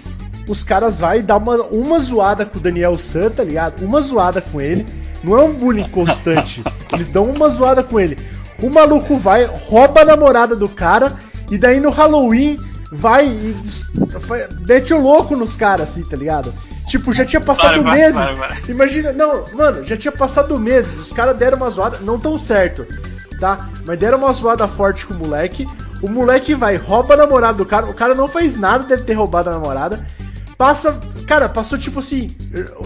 os 0.51 0.65
caras 0.65 0.99
vai 0.99 1.23
dar 1.23 1.37
uma, 1.37 1.57
uma 1.67 2.01
zoada 2.01 2.45
com 2.45 2.59
o 2.59 2.61
Daniel 2.61 2.99
San, 2.99 3.31
tá 3.31 3.45
ligado? 3.45 3.85
Uma 3.85 4.01
zoada 4.01 4.41
com 4.41 4.61
ele. 4.61 4.85
Não 5.23 5.39
é 5.39 5.45
um 5.45 5.55
bullying 5.55 5.87
constante. 5.91 6.65
Eles 6.93 7.09
dão 7.09 7.27
uma 7.27 7.49
zoada 7.49 7.85
com 7.85 8.01
ele. 8.01 8.19
O 8.61 8.69
maluco 8.69 9.17
vai, 9.17 9.45
rouba 9.45 10.01
a 10.03 10.05
namorada 10.05 10.57
do 10.57 10.69
cara, 10.69 11.15
e 11.51 11.57
daí 11.57 11.79
no 11.79 11.91
Halloween 11.91 12.59
vai 12.93 13.27
e 13.27 13.57
mete 14.67 14.93
o 14.93 15.01
louco 15.01 15.37
nos 15.37 15.55
caras, 15.55 15.91
assim, 15.91 16.03
tá 16.03 16.17
ligado? 16.17 16.53
Tipo, 16.87 17.13
já 17.13 17.25
tinha 17.25 17.41
passado 17.41 17.81
para, 17.83 17.93
meses. 17.93 18.15
para, 18.15 18.35
para. 18.35 18.57
Imagina, 18.69 19.13
não, 19.13 19.45
mano, 19.55 19.85
já 19.85 19.97
tinha 19.97 20.11
passado 20.11 20.59
meses. 20.59 20.99
Os 20.99 21.13
caras 21.13 21.37
deram 21.37 21.59
uma 21.59 21.71
zoada, 21.71 21.99
não 22.03 22.19
tão 22.19 22.37
certo, 22.37 22.85
tá? 23.39 23.69
Mas 23.87 23.99
deram 23.99 24.19
uma 24.19 24.33
zoada 24.33 24.67
forte 24.67 25.07
com 25.07 25.15
o 25.15 25.19
moleque. 25.19 25.65
O 26.03 26.11
moleque 26.11 26.55
vai, 26.55 26.77
rouba 26.77 27.15
a 27.15 27.19
namorada 27.19 27.57
do 27.59 27.65
cara. 27.65 27.87
O 27.87 27.95
cara 27.95 28.15
não 28.17 28.27
fez 28.27 28.59
nada, 28.59 28.85
deve 28.85 29.05
ter 29.05 29.13
roubado 29.13 29.49
a 29.49 29.53
namorada. 29.53 30.05
Passa, 30.61 31.01
cara, 31.27 31.49
passou 31.49 31.79
tipo 31.79 32.01
assim. 32.01 32.29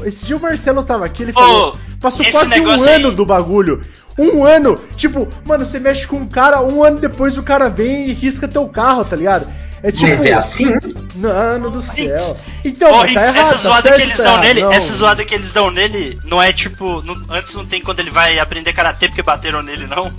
Esse 0.04 0.26
dia 0.26 0.36
o 0.36 0.40
Marcelo 0.40 0.84
tava 0.84 1.04
aqui, 1.04 1.24
ele 1.24 1.32
falou. 1.32 1.76
passou 2.00 2.24
quase 2.30 2.60
um 2.60 2.70
ano 2.70 3.08
aí- 3.08 3.14
do 3.16 3.26
bagulho. 3.26 3.80
Um 4.16 4.44
ano, 4.44 4.78
tipo, 4.96 5.26
mano, 5.44 5.66
você 5.66 5.80
mexe 5.80 6.06
com 6.06 6.18
um 6.18 6.26
cara, 6.28 6.62
um 6.62 6.84
ano 6.84 7.00
depois 7.00 7.36
o 7.36 7.42
cara 7.42 7.68
vem 7.68 8.10
e 8.10 8.12
risca 8.12 8.46
teu 8.46 8.68
carro, 8.68 9.04
tá 9.04 9.16
ligado? 9.16 9.48
É 9.82 9.90
tipo. 9.90 10.06
Mas 10.08 10.24
é 10.24 10.34
assim? 10.34 10.72
Mano 11.16 11.68
do 11.68 11.82
céu. 11.82 12.36
Então, 12.64 12.92
Ô, 12.92 12.98
mas 12.98 13.12
tá 13.12 13.22
errado, 13.22 13.36
essa 13.38 13.50
tá 13.50 13.56
zoada 13.56 13.82
certo, 13.82 13.96
que 13.96 14.02
eles 14.04 14.16
tá 14.18 14.22
dão 14.22 14.32
errado? 14.34 14.44
nele, 14.44 14.62
Não. 14.62 14.72
essa 14.72 14.92
zoada 14.92 15.24
que 15.24 15.34
eles 15.34 15.50
dão 15.50 15.70
nele 15.72 16.20
não 16.22 16.40
é 16.40 16.52
tipo. 16.52 17.02
não- 17.02 17.20
antes 17.28 17.52
não 17.56 17.66
tem 17.66 17.80
quando 17.82 17.98
ele 17.98 18.10
vai 18.12 18.38
aprender 18.38 18.72
karatê 18.72 19.08
porque 19.08 19.20
bateram 19.24 19.64
nele, 19.64 19.88
não. 19.88 20.12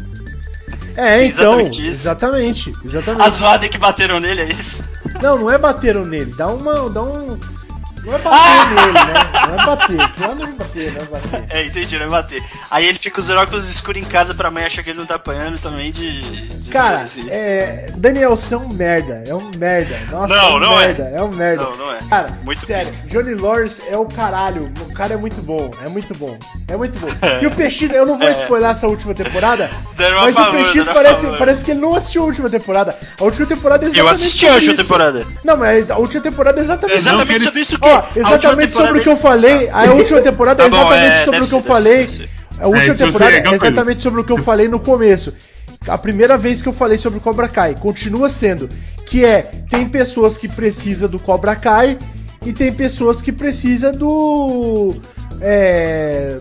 É, 0.95 1.25
então. 1.27 1.59
Exatamente 1.59 1.87
isso. 1.87 1.99
Exatamente, 1.99 2.73
A 2.81 2.87
exatamente. 2.87 3.35
zoada 3.37 3.69
que 3.69 3.77
bateram 3.77 4.19
nele 4.19 4.41
é 4.41 4.45
isso. 4.45 4.83
Não, 5.21 5.37
não 5.37 5.51
é 5.51 5.57
bateram 5.57 6.05
nele, 6.05 6.33
dá 6.35 6.47
uma. 6.47 6.89
Dá 6.89 7.01
um. 7.01 7.39
Não 8.05 8.13
é 8.13 8.17
bater 8.19 8.39
Ah! 8.39 8.65
nele, 8.69 8.93
né? 8.93 9.47
Não 9.47 9.53
é 9.61 9.65
bater. 9.65 9.97
Não 9.97 10.31
é 10.47 10.51
bater, 10.51 10.91
não 10.93 11.01
é 11.01 11.05
bater. 11.05 11.45
É, 11.49 11.65
entendi, 11.65 11.97
não 11.97 12.05
é 12.05 12.09
bater. 12.09 12.43
Aí 12.69 12.85
ele 12.85 12.97
fica 12.99 13.19
os 13.19 13.29
óculos 13.29 13.69
escuros 13.69 14.01
em 14.01 14.05
casa 14.05 14.33
pra 14.33 14.51
mãe 14.51 14.63
achar 14.65 14.83
que 14.83 14.89
ele 14.91 14.99
não 14.99 15.05
tá 15.05 15.15
apanhando 15.15 15.59
também 15.59 15.91
de. 15.91 16.21
de 16.59 16.69
Cara, 16.69 17.05
é. 17.29 17.89
Danielson 17.95 18.55
é 18.55 18.57
um 18.59 18.67
merda. 18.73 19.23
É 19.27 19.33
um 19.33 19.51
merda. 19.57 19.97
Nossa, 20.11 20.35
Não, 20.35 20.45
é 20.47 20.55
um 20.55 20.59
não 20.59 20.79
é. 20.81 20.85
merda. 20.87 21.03
É. 21.15 21.21
um 21.23 21.27
merda. 21.29 21.63
Não, 21.63 21.77
não 21.77 21.91
é. 21.91 21.97
Cara, 22.09 22.39
Muito 22.43 22.65
sério, 22.65 22.93
Johnny 23.07 23.33
Lawrence 23.33 23.81
é 23.89 23.97
o 23.97 24.05
caralho. 24.05 24.71
O 24.81 24.93
cara 24.93 25.13
é 25.13 25.17
muito 25.17 25.41
bom. 25.41 25.71
É 25.83 25.89
muito 25.89 26.13
bom. 26.15 26.37
É 26.67 26.75
muito 26.77 26.97
bom. 26.99 27.07
E 27.41 27.47
o 27.47 27.51
PX, 27.51 27.91
eu 27.91 28.05
não 28.05 28.17
vou 28.17 28.27
É. 28.27 28.31
spoiler 28.31 28.69
essa 28.69 28.87
última 28.87 29.13
temporada. 29.13 29.69
Mas 29.97 30.35
favor, 30.35 30.61
o 30.61 30.63
PX 30.65 30.85
parece, 30.93 31.27
parece 31.37 31.65
que 31.65 31.71
ele 31.71 31.79
não 31.79 31.95
assistiu 31.95 32.23
a 32.23 32.25
última 32.25 32.49
temporada. 32.49 32.97
A 33.19 33.23
última 33.23 33.45
temporada 33.47 33.85
é 33.85 33.87
Eu 33.87 33.91
exatamente 33.91 34.11
assisti 34.15 34.45
a 34.45 34.49
sobre 34.49 34.55
última 34.69 34.73
isso. 34.73 34.83
temporada. 34.83 35.25
Não, 35.43 35.57
mas 35.57 35.89
a 35.91 35.97
última 35.97 36.21
temporada 36.23 36.59
é 36.59 36.63
exatamente 36.63 36.97
Exatamente 36.97 37.27
quero- 37.27 37.43
sobre 37.45 37.61
isso 37.61 37.79
que. 37.79 37.87
Ó, 37.97 38.19
exatamente 38.19 38.73
sobre 38.75 38.99
o 38.99 39.01
que 39.03 39.09
eu 39.09 39.13
eles- 39.13 39.21
falei. 39.21 39.69
A 39.71 39.83
última 39.93 40.21
temporada 40.21 40.63
é 40.63 40.69
Tá 40.69 40.75
exatamente 40.77 41.15
é, 41.15 41.23
sobre 41.25 41.39
o 41.41 41.47
que 41.47 41.55
eu 41.55 41.63
falei. 41.63 42.07
A 42.59 42.67
última 42.67 42.93
É, 42.93 42.97
temporada 42.97 43.31
é 43.35 43.39
é 43.39 43.53
exatamente 43.53 44.01
sobre 44.03 44.21
o 44.21 44.23
que 44.23 44.31
eu 44.31 44.37
falei 44.37 44.67
no 44.67 44.79
começo. 44.79 45.33
A 45.87 45.97
primeira 45.97 46.37
vez 46.37 46.61
que 46.61 46.69
eu 46.69 46.73
falei 46.73 46.97
sobre 46.97 47.19
o 47.19 47.21
Cobra 47.21 47.47
Kai 47.47 47.75
continua 47.75 48.29
sendo 48.29 48.69
que 49.05 49.23
é 49.23 49.41
tem 49.69 49.87
pessoas 49.87 50.37
que 50.37 50.47
precisam 50.47 51.07
do 51.07 51.19
Cobra 51.19 51.55
Kai 51.55 51.97
e 52.45 52.51
tem 52.53 52.71
pessoas 52.73 53.21
que 53.21 53.31
precisam 53.31 53.91
do 53.91 54.95
é, 55.41 56.39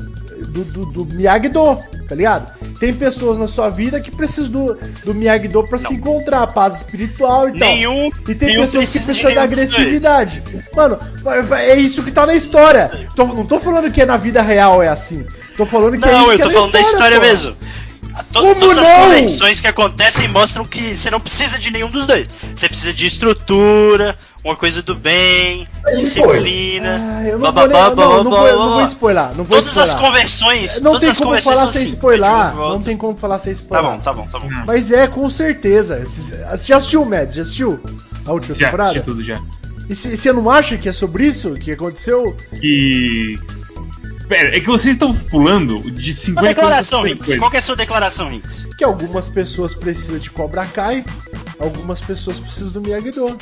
do, 0.49 0.64
do, 0.64 0.87
do 0.87 1.14
Miyagi-Do, 1.14 1.79
tá 2.09 2.14
ligado? 2.14 2.53
Tem 2.79 2.93
pessoas 2.93 3.38
na 3.38 3.47
sua 3.47 3.71
vida 3.71 4.00
que 4.00 4.11
precisam 4.11 4.50
do, 4.50 4.79
do 5.05 5.14
Miyagi-Do 5.14 5.64
pra 5.64 5.79
se 5.79 5.93
encontrar 5.93 6.43
a 6.43 6.47
paz 6.47 6.76
espiritual 6.76 7.49
e 7.49 7.59
tal. 7.59 7.69
Nenhum. 7.69 8.11
E 8.29 8.35
tem 8.35 8.49
nenhum 8.49 8.62
pessoas 8.62 8.91
que 8.91 9.00
precisam 9.00 9.35
da 9.35 9.43
agressividade. 9.43 10.43
Mano, 10.75 10.99
é 11.53 11.76
isso 11.79 12.03
que 12.03 12.11
tá 12.12 12.26
na 12.26 12.35
história. 12.35 12.91
Tô- 13.14 13.26
não 13.26 13.45
tô 13.45 13.59
falando 13.61 13.91
que 13.91 14.03
é 14.03 14.07
na 14.07 14.17
vida 14.17 14.43
real 14.43 14.83
é 14.83 14.88
assim. 14.88 15.25
Tô 15.57 15.64
falando 15.64 15.99
que 15.99 16.09
é 16.09 16.12
Não, 16.12 16.23
isso 16.23 16.33
eu 16.33 16.37
que 16.37 16.43
tô 16.43 16.49
é 16.49 16.53
na 16.53 16.59
falando 16.59 16.73
da 16.73 16.81
história 16.81 17.21
pô. 17.21 17.26
mesmo. 17.26 17.57
To- 18.33 18.40
Como 18.40 18.54
todas 18.54 18.78
as 18.78 18.88
não? 18.88 19.06
conexões 19.09 19.61
que 19.61 19.66
acontecem 19.66 20.28
mostram 20.28 20.64
que 20.64 20.94
você 20.94 21.11
não 21.11 21.21
precisa 21.21 21.59
de 21.59 21.71
nenhum 21.71 21.90
dos 21.90 22.06
dois. 22.06 22.28
Você 22.54 22.68
precisa 22.68 22.92
de 22.92 23.06
estrutura, 23.06 24.16
uma 24.44 24.54
coisa 24.54 24.83
do 24.83 24.94
bem, 24.94 25.66
Mas 25.83 25.99
disciplina. 25.99 27.00
Ah, 27.21 27.26
eu 27.26 27.38
não 27.38 27.52
vou, 27.52 27.68
blá, 27.68 27.90
não, 27.90 27.97
vou, 27.97 28.25
não 28.25 28.85
spoiler, 28.85 29.25
não 29.37 29.44
vou 29.44 29.59
Todas 29.59 29.76
as 29.78 29.88
spoiler. 29.88 30.12
conversões. 30.12 30.80
Não 30.80 30.92
todas 30.92 31.00
tem 31.00 31.11
as 31.11 31.18
como 31.18 31.28
conversões 31.30 31.59
falar 31.59 31.73
sem 31.73 31.80
assim, 31.83 31.90
spoiler. 31.90 32.30
volta. 32.54 32.73
Não 32.75 32.83
tem 32.83 32.97
como 32.97 33.16
falar 33.18 33.38
sem 33.38 33.52
Tá 33.54 33.61
spoiler. 33.61 33.90
bom, 33.92 33.99
tá 33.99 34.12
bom, 34.12 34.26
tá 34.30 34.38
bom. 34.38 34.49
Mas 34.66 34.92
é, 34.92 35.06
com 35.06 35.28
certeza. 35.30 36.04
Você 36.04 36.68
já 36.68 36.76
assistiu, 36.76 37.04
Matt? 37.04 37.33
Já 37.35 37.42
assistiu 37.42 37.80
a 38.26 38.33
última 38.33 38.56
Já, 38.56 38.66
temporada? 38.66 38.90
assisti 38.90 39.04
tudo 39.04 39.23
já. 39.25 39.40
E 39.88 39.94
se- 39.94 40.16
você 40.16 40.33
não 40.33 40.49
acha 40.50 40.76
que 40.78 40.88
é 40.88 40.92
sobre 40.92 41.26
isso 41.26 41.52
que 41.54 41.73
aconteceu? 41.73 42.37
Que. 42.61 43.38
Pera, 44.28 44.57
é 44.57 44.61
que 44.61 44.66
vocês 44.66 44.95
estão 44.95 45.12
pulando 45.14 45.81
de 45.90 46.11
Uma 46.11 46.16
50 46.19 46.47
declaração, 46.49 47.00
coisas. 47.00 47.19
Rinks. 47.19 47.38
Qual 47.38 47.50
que 47.50 47.57
é 47.57 47.59
a 47.59 47.62
sua 47.62 47.76
declaração, 47.76 48.31
Rinks? 48.31 48.66
Que 48.78 48.85
algumas 48.85 49.28
pessoas 49.28 49.75
precisam 49.75 50.19
de 50.19 50.31
Cobra 50.31 50.64
Kai, 50.66 51.04
algumas 51.59 52.00
pessoas 52.00 52.40
precisam 52.40 52.71
do 52.71 52.81
Miyagi-Do. 52.81 53.37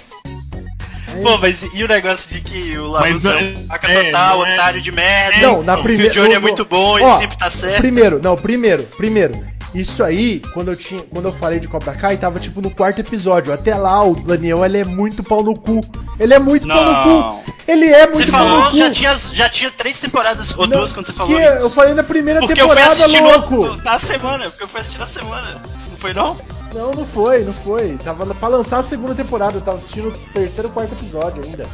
É 1.15 1.21
Pô, 1.23 1.37
mas 1.39 1.63
e 1.75 1.85
o 1.85 1.89
negócio 1.89 2.33
de 2.33 2.41
que 2.41 2.79
o 2.79 2.91
Mas 2.93 3.23
Laruso 3.23 3.29
é 3.31 3.37
um 3.59 3.67
vaca 3.67 3.93
é, 3.93 4.05
total, 4.05 4.39
não 4.39 4.47
é- 4.47 4.55
otário 4.55 4.81
de 4.81 4.91
merda? 4.91 5.41
Não, 5.47 5.63
na 5.63 5.77
que 5.77 5.83
primeira. 5.83 6.11
o 6.11 6.15
Johnny 6.15 6.33
é 6.33 6.37
no- 6.37 6.41
muito 6.43 6.65
bom, 6.65 6.93
Ó, 6.95 6.99
ele 6.99 7.11
sempre 7.19 7.37
tá 7.37 7.51
certo. 7.51 7.79
Primeiro, 7.79 8.21
não, 8.23 8.37
primeiro, 8.37 8.83
primeiro. 8.97 9.45
Isso 9.75 10.05
aí, 10.05 10.41
quando 10.53 10.71
eu 10.71 10.77
tinha, 10.77 11.01
quando 11.05 11.27
eu 11.27 11.33
falei 11.33 11.59
de 11.59 11.67
Cobra 11.67 11.95
Kai, 11.95 12.19
tava 12.19 12.39
tipo 12.39 12.61
no 12.61 12.71
quarto 12.71 13.01
episódio. 13.01 13.53
Até 13.55 13.75
lá, 13.75 14.05
o 14.05 14.15
Daniel, 14.15 14.63
ele 14.65 14.79
é 14.79 14.85
muito 14.85 15.23
pau 15.25 15.43
no 15.43 15.59
cu. 15.59 15.81
Ele 16.21 16.35
é 16.35 16.39
muito 16.39 16.69
pau 16.69 16.85
no 16.85 16.93
Não. 16.93 17.33
cu. 17.43 17.53
Ele 17.67 17.87
é 17.87 18.05
muito 18.07 18.17
Você 18.19 18.31
pau 18.31 18.45
no 18.47 18.55
falou, 18.57 18.71
cu. 18.71 18.77
já 18.77 18.91
tinha, 18.91 19.17
já 19.17 19.49
tinha 19.49 19.71
três 19.71 19.99
temporadas, 19.99 20.55
ou 20.59 20.67
Não, 20.67 20.77
duas 20.79 20.93
quando 20.93 21.07
você 21.07 21.13
falou 21.15 21.35
que 21.35 21.43
isso. 21.43 21.53
Eu 21.65 21.71
falei 21.71 21.95
na 21.95 22.03
primeira 22.03 22.41
Porque 22.41 22.53
eu 22.61 22.69
temporada, 22.69 22.95
fui 22.95 23.05
assistir 23.05 23.23
no- 23.23 23.29
louco. 23.31 23.57
no- 23.57 23.77
na 23.83 23.99
semana, 23.99 24.51
porque 24.51 24.65
eu 24.65 24.69
fui 24.69 24.81
assistir 24.81 24.99
na 25.01 25.07
semana. 25.07 25.63
Não 25.91 25.97
foi 25.97 26.13
não? 26.13 26.37
Não, 26.75 26.91
não 26.93 27.07
foi, 27.07 27.43
não 27.45 27.53
foi. 27.55 27.97
Tava 28.05 28.27
pra 28.35 28.49
lançar 28.49 28.79
a 28.79 28.83
segunda 28.83 29.15
temporada, 29.15 29.57
eu 29.57 29.61
tava 29.63 29.79
assistindo 29.79 30.09
o 30.09 30.33
terceiro 30.35 30.69
e 30.69 30.73
quarto 30.73 30.93
episódio 30.93 31.43
ainda. 31.43 31.67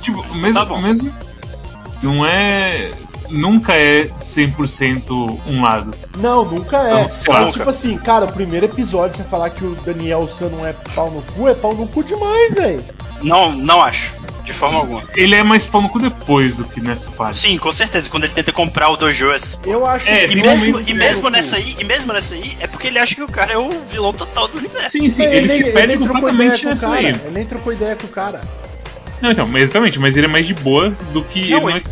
Tipo, 0.00 0.22
mesmo, 0.36 0.54
Tá 0.54 0.64
bom. 0.64 0.78
mesmo. 0.80 1.12
Não 2.02 2.24
é. 2.24 2.92
Nunca 3.28 3.74
é 3.74 4.08
100% 4.20 5.38
um 5.48 5.62
lado. 5.62 5.94
Não, 6.18 6.44
nunca 6.44 6.78
é. 6.78 7.08
Sei 7.08 7.32
lá. 7.32 7.42
Mas, 7.42 7.52
tipo 7.54 7.68
assim, 7.68 7.96
cara, 7.98 8.24
o 8.26 8.32
primeiro 8.32 8.66
episódio, 8.66 9.16
você 9.16 9.24
falar 9.24 9.50
que 9.50 9.64
o 9.64 9.74
Daniel 9.84 10.26
San 10.28 10.48
não 10.48 10.66
é 10.66 10.72
pau 10.94 11.10
no 11.10 11.22
cu, 11.22 11.48
é 11.48 11.54
pau 11.54 11.74
no 11.74 11.86
cu 11.86 12.02
demais, 12.04 12.54
velho. 12.54 12.82
Não, 13.22 13.52
não 13.52 13.82
acho. 13.82 14.14
De 14.44 14.52
forma 14.52 14.78
alguma. 14.78 15.02
Ele 15.16 15.34
é 15.34 15.42
mais 15.42 15.66
pau 15.66 15.82
no 15.82 15.88
cu 15.88 15.98
depois 15.98 16.54
do 16.54 16.64
que 16.64 16.80
nessa 16.80 17.10
parte. 17.10 17.38
Sim, 17.38 17.58
com 17.58 17.72
certeza. 17.72 18.08
Quando 18.08 18.24
ele 18.24 18.32
tenta 18.32 18.52
comprar 18.52 18.88
o 18.90 18.96
dojo, 18.96 19.32
essas 19.32 19.56
porra. 19.56 19.72
Eu 19.74 19.84
acho 19.86 20.08
É, 20.08 20.26
E 20.26 20.36
mesmo, 20.36 20.78
e 20.86 20.94
mesmo 20.94 21.22
pau 21.22 21.30
no 21.32 21.36
nessa 21.36 21.56
cu. 21.56 21.62
aí, 21.62 21.76
e 21.80 21.84
mesmo 21.84 22.12
nessa 22.12 22.34
aí, 22.36 22.56
é 22.60 22.66
porque 22.68 22.86
ele 22.86 22.98
acha 23.00 23.14
que 23.16 23.22
o 23.24 23.28
cara 23.28 23.54
é 23.54 23.58
o 23.58 23.70
vilão 23.90 24.12
total 24.12 24.46
do 24.46 24.58
universo. 24.58 24.90
Sim, 24.90 25.10
sim, 25.10 25.24
Mas 25.24 25.32
ele, 25.34 25.48
se 25.48 25.62
nem- 25.64 25.72
perde 25.72 25.94
ideia 25.94 26.08
completamente 26.08 26.60
com 26.60 26.66
o 26.66 26.70
nessa 26.70 26.86
cara. 26.86 26.98
aí. 27.00 27.06
Ele 27.06 27.20
nem 27.32 27.44
trocou 27.44 27.72
ideia 27.72 27.96
com 27.96 28.06
o 28.06 28.10
cara. 28.10 28.40
Não, 29.20 29.32
então, 29.32 29.48
mas 29.48 29.62
exatamente, 29.62 29.98
mas 29.98 30.16
ele 30.16 30.26
é 30.26 30.28
mais 30.28 30.46
de 30.46 30.54
boa 30.54 30.90
do 31.12 31.22
que 31.24 31.50
Não, 31.50 31.68
ele 31.70 31.82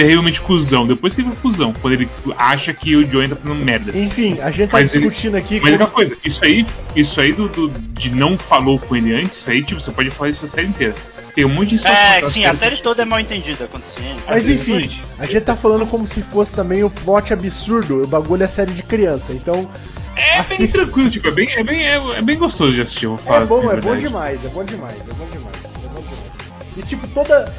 é 0.00 0.04
ele- 0.04 0.08
terrivelmente 0.10 0.40
cuzão. 0.40 0.86
Depois 0.86 1.14
que 1.14 1.20
ele 1.20 1.28
foi 1.28 1.36
cuzão, 1.50 1.72
quando 1.80 1.94
ele 1.94 2.08
acha 2.36 2.72
que 2.72 2.96
o 2.96 3.08
Joey 3.10 3.28
tá 3.28 3.36
fazendo 3.36 3.54
merda. 3.54 3.96
Enfim, 3.96 4.38
a 4.40 4.50
gente 4.50 4.70
tá 4.70 4.78
Mas 4.78 4.94
ele- 4.94 5.04
discutindo 5.08 5.36
aqui 5.36 5.60
Mas 5.60 5.72
é 5.74 5.76
como- 5.78 5.84
uma 5.88 5.90
coisa, 5.90 6.16
isso 6.24 6.44
aí, 6.44 6.66
isso 6.96 7.20
aí 7.20 7.32
do, 7.32 7.48
do- 7.48 7.68
de 7.68 8.10
não 8.10 8.36
falou 8.38 8.78
com 8.78 8.96
ele 8.96 9.14
antes, 9.14 9.38
isso 9.40 9.50
aí, 9.50 9.62
tipo, 9.62 9.80
você 9.80 9.90
pode 9.92 10.10
falar 10.10 10.30
isso 10.30 10.44
a 10.44 10.48
série 10.48 10.66
inteira. 10.68 10.94
Tem 11.34 11.44
um 11.44 11.48
monte 11.48 11.70
de 11.70 11.78
situação 11.78 12.02
É, 12.04 12.24
sim, 12.24 12.44
a 12.44 12.52
série 12.54 12.76
toda 12.78 13.02
é 13.02 13.04
mal 13.04 13.20
entendida 13.20 13.64
acontecendo. 13.64 14.20
Mas 14.26 14.48
enfim, 14.48 14.90
a 15.18 15.26
gente 15.26 15.44
tá 15.44 15.54
falando 15.54 15.86
como 15.86 16.04
se 16.06 16.22
fosse 16.22 16.52
também 16.52 16.82
o 16.82 16.90
plot 16.90 17.32
absurdo, 17.32 18.02
o 18.02 18.06
bagulho 18.06 18.42
é 18.42 18.48
série 18.48 18.72
de 18.72 18.82
criança. 18.82 19.32
Então, 19.32 19.70
É 20.16 20.38
assim- 20.40 20.56
bem 20.58 20.66
tranquilo, 20.66 21.08
tipo, 21.08 21.28
é 21.28 21.30
bem, 21.30 21.48
é 21.52 21.62
bem, 21.62 21.86
é, 21.86 21.94
é 22.16 22.20
bem 22.20 22.36
gostoso 22.36 22.72
de 22.72 22.80
assistir, 22.80 23.06
vou 23.06 23.16
falar 23.16 23.42
é 23.42 23.46
bom, 23.46 23.58
assim, 23.58 23.66
é 23.66 23.68
bom 23.68 23.74
verdade. 23.74 24.00
demais, 24.00 24.44
é 24.44 24.48
bom 24.48 24.64
demais, 24.64 24.96
é 25.00 25.12
bom 25.14 25.26
demais, 25.32 25.56
é 25.64 25.88
bom 25.88 26.00
demais. 26.00 26.76
E 26.76 26.82
tipo, 26.82 27.06
toda. 27.08 27.52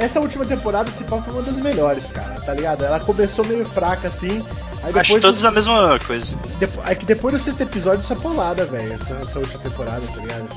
Essa 0.00 0.18
última 0.18 0.44
temporada, 0.46 0.90
se 0.90 1.04
pá, 1.04 1.20
foi 1.20 1.32
uma 1.34 1.42
das 1.42 1.58
melhores, 1.58 2.10
cara, 2.10 2.40
tá 2.40 2.54
ligado? 2.54 2.84
Ela 2.84 2.98
começou 3.00 3.44
meio 3.44 3.64
fraca 3.66 4.08
assim. 4.08 4.38
Aí 4.82 4.86
depois 4.86 4.96
Acho 4.96 5.20
todos 5.20 5.44
a 5.44 5.50
mesma 5.50 5.98
coisa. 6.06 6.32
Depo- 6.58 6.80
É 6.86 6.94
que 6.94 7.04
depois 7.04 7.34
do 7.34 7.38
sexto 7.40 7.60
episódio 7.60 8.00
isso 8.00 8.12
é 8.12 8.16
paulada, 8.16 8.64
velho. 8.64 8.92
Essa, 8.94 9.12
essa 9.22 9.38
última 9.38 9.62
temporada, 9.62 10.00
tá 10.14 10.20
ligado? 10.20 10.48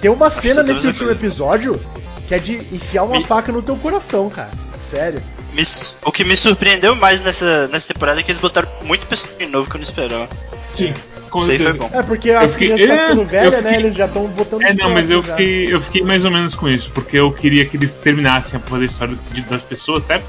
Tem 0.00 0.10
uma 0.10 0.30
cena 0.30 0.62
que 0.64 0.72
nesse 0.72 0.86
último 0.88 1.10
episódio 1.10 1.80
que 2.26 2.34
é 2.34 2.38
de 2.40 2.56
enfiar 2.74 3.04
uma 3.04 3.18
Me- 3.18 3.24
faca 3.24 3.52
no 3.52 3.62
teu 3.62 3.76
coração, 3.76 4.28
cara. 4.28 4.50
Sério. 4.80 5.22
Me 5.54 5.62
o 6.04 6.10
que 6.12 6.24
me 6.24 6.36
surpreendeu 6.36 6.94
mais 6.96 7.20
nessa, 7.20 7.68
nessa 7.68 7.88
temporada 7.94 8.18
é 8.20 8.22
que 8.22 8.30
eles 8.32 8.40
botaram 8.40 8.68
muito 8.82 9.06
personagem 9.06 9.48
novo 9.48 9.70
que 9.70 9.76
eu 9.76 9.78
não 9.78 9.84
esperava. 9.84 10.28
Sim, 10.74 10.92
com 11.30 11.40
Isso 11.40 11.50
aí 11.50 11.58
foi 11.58 11.72
bom. 11.74 11.90
É 11.92 12.02
porque 12.02 12.30
as 12.30 12.52
fiquei- 12.52 12.68
crianças 12.74 12.88
estão 12.90 12.96
é, 12.96 13.08
ficando 13.08 13.20
eu 13.22 13.26
velhas, 13.26 13.52
né? 13.52 13.58
fiquei- 13.70 13.76
Eles 13.76 13.94
já 13.94 14.06
estão 14.06 14.26
botando 14.26 14.62
É, 14.62 14.74
não, 14.74 14.90
mas 14.90 15.10
eu 15.10 15.22
já. 15.22 15.34
fiquei, 15.36 15.74
eu 15.74 15.80
fiquei 15.80 16.02
mais 16.02 16.24
ou 16.24 16.30
menos 16.30 16.54
com 16.54 16.68
isso, 16.68 16.90
porque 16.92 17.16
eu 17.18 17.30
queria 17.32 17.64
que 17.66 17.76
eles 17.76 17.98
terminassem 17.98 18.56
a 18.58 18.60
porra 18.60 18.80
da 18.80 18.86
história 18.86 19.16
de- 19.32 19.42
das 19.42 19.62
pessoas, 19.62 20.04
certo? 20.04 20.24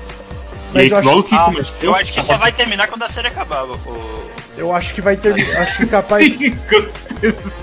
Mas 0.73 0.83
e 0.83 0.85
aí, 0.85 0.89
eu 0.91 0.97
acho- 0.97 1.07
logo 1.09 1.23
que 1.23 1.35
Ah, 1.35 1.39
começou. 1.45 1.75
eu 1.81 1.95
acho 1.95 2.11
que 2.13 2.21
só 2.21 2.37
vai 2.37 2.51
terminar 2.51 2.87
quando 2.87 3.03
a 3.03 3.07
série 3.09 3.27
acabar. 3.27 3.63
O... 3.65 4.27
Eu 4.57 4.73
acho 4.73 4.93
que 4.95 5.01
vai 5.01 5.15
ter. 5.15 5.33
Acho 5.57 5.77
que 5.77 5.85
capaz. 5.85 6.33
Sim. 6.33 6.55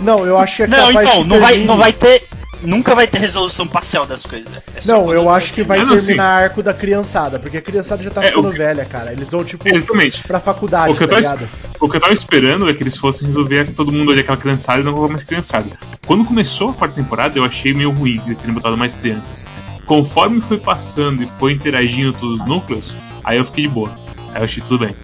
Não, 0.00 0.24
eu 0.24 0.38
acho 0.38 0.56
que 0.56 0.62
é 0.62 0.66
Não, 0.68 0.86
capaz 0.88 1.08
então, 1.08 1.22
que 1.22 1.28
não 1.28 1.40
vai, 1.40 1.58
não 1.58 1.76
vai 1.76 1.92
ter. 1.92 2.22
Nunca 2.62 2.94
vai 2.94 3.06
ter 3.06 3.18
resolução 3.18 3.66
parcial 3.66 4.06
das 4.06 4.25
coisas. 4.25 4.49
É 4.76 4.80
só 4.80 4.92
Não, 4.92 5.12
eu 5.12 5.28
acho 5.28 5.52
que 5.52 5.62
vai 5.62 5.78
não, 5.84 5.94
terminar 5.94 6.42
arco 6.44 6.62
da 6.62 6.73
criançada, 6.73 7.38
porque 7.38 7.56
a 7.58 7.62
criançada 7.62 8.02
já 8.02 8.10
tá 8.10 8.25
É, 8.25 8.28
ficando 8.28 8.50
que- 8.50 8.58
velha, 8.58 8.84
cara. 8.84 9.12
Eles 9.12 9.30
vão, 9.30 9.45
tipo, 9.45 9.69
Exatamente. 9.69 10.23
pra 10.26 10.40
faculdade, 10.40 10.93
O 10.93 10.97
que, 10.97 11.04
eu 11.04 11.08
tá 11.08 11.38
o 11.80 11.88
que 11.88 11.97
eu 11.97 12.00
tava 12.00 12.12
esperando 12.12 12.69
é 12.69 12.75
que 12.75 12.82
eles 12.82 12.97
fossem 12.97 13.26
resolver 13.26 13.67
todo 13.75 13.93
mundo 13.93 14.10
ali 14.12 14.21
aquela 14.21 14.36
criançada 14.38 14.80
e 14.80 14.84
não 14.84 14.93
colocar 14.93 15.12
mais 15.12 15.25
criançada. 15.25 15.67
Quando 16.06 16.25
começou 16.25 16.71
a 16.71 16.75
quarta 16.75 16.95
temporada, 16.97 17.38
eu 17.38 17.45
achei 17.45 17.73
meio 17.75 17.90
ruim 17.90 18.21
eles 18.26 18.38
terem 18.38 18.54
botado 18.54 18.76
mais 18.76 18.95
crianças. 18.95 19.47
Conforme 19.86 20.40
foi 20.40 20.58
passando 20.58 21.23
e 21.23 21.26
foi 21.38 21.52
interagindo 21.52 22.12
todos 22.14 22.40
os 22.40 22.47
núcleos, 22.47 22.97
aí 23.23 23.36
eu 23.38 23.45
fiquei 23.45 23.64
de 23.64 23.71
boa. 23.71 23.90
Aí 24.32 24.40
eu 24.40 24.45
achei 24.45 24.62
tudo 24.62 24.86
bem. 24.86 24.97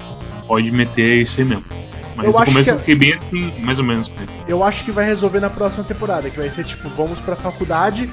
Pode 0.46 0.70
meter 0.72 1.22
isso 1.22 1.38
aí 1.38 1.44
mesmo. 1.46 1.64
Mas 2.22 2.26
Eu 2.26 2.32
no 2.32 2.38
acho 2.38 2.52
começo 2.52 2.70
que- 2.70 2.74
eu 2.76 2.78
fiquei 2.80 2.94
bem 2.94 3.12
assim, 3.14 3.52
mais 3.60 3.78
ou 3.78 3.84
menos 3.84 4.08
com. 4.08 4.14
Eu 4.46 4.62
acho 4.64 4.84
que 4.84 4.90
vai 4.90 5.04
resolver 5.04 5.40
na 5.40 5.50
próxima 5.50 5.84
temporada, 5.84 6.28
que 6.30 6.36
vai 6.38 6.48
ser 6.50 6.64
tipo, 6.64 6.88
vamos 6.90 7.20
pra 7.20 7.34
faculdade, 7.36 8.10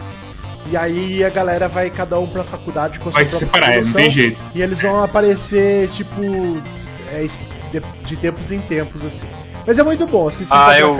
e 0.72 0.78
aí 0.78 1.24
a 1.24 1.30
galera 1.30 1.67
vai 1.67 1.89
cada 1.89 2.17
um 2.20 2.28
pra 2.28 2.43
faculdade 2.43 3.00
com 3.00 3.10
a 3.10 3.12
Vai 3.12 3.26
sua 3.26 3.39
se 3.39 3.46
separar, 3.46 3.74
é, 3.74 3.82
não 3.82 3.91
tem 3.93 4.10
jeito. 4.10 4.39
E 4.56 4.62
eles 4.62 4.82
vão 4.82 5.04
aparecer, 5.04 5.88
tipo, 5.89 6.22
é, 7.12 7.26
de, 7.72 7.82
de 8.06 8.15
tempos 8.17 8.52
em 8.52 8.60
tempos, 8.62 9.04
assim. 9.04 9.26
Mas 9.65 9.78
é 9.78 9.84
muito 9.84 10.06
bom 10.08 10.28
assistir 10.28 10.54
Ah, 10.54 10.80
eu-. 10.80 10.96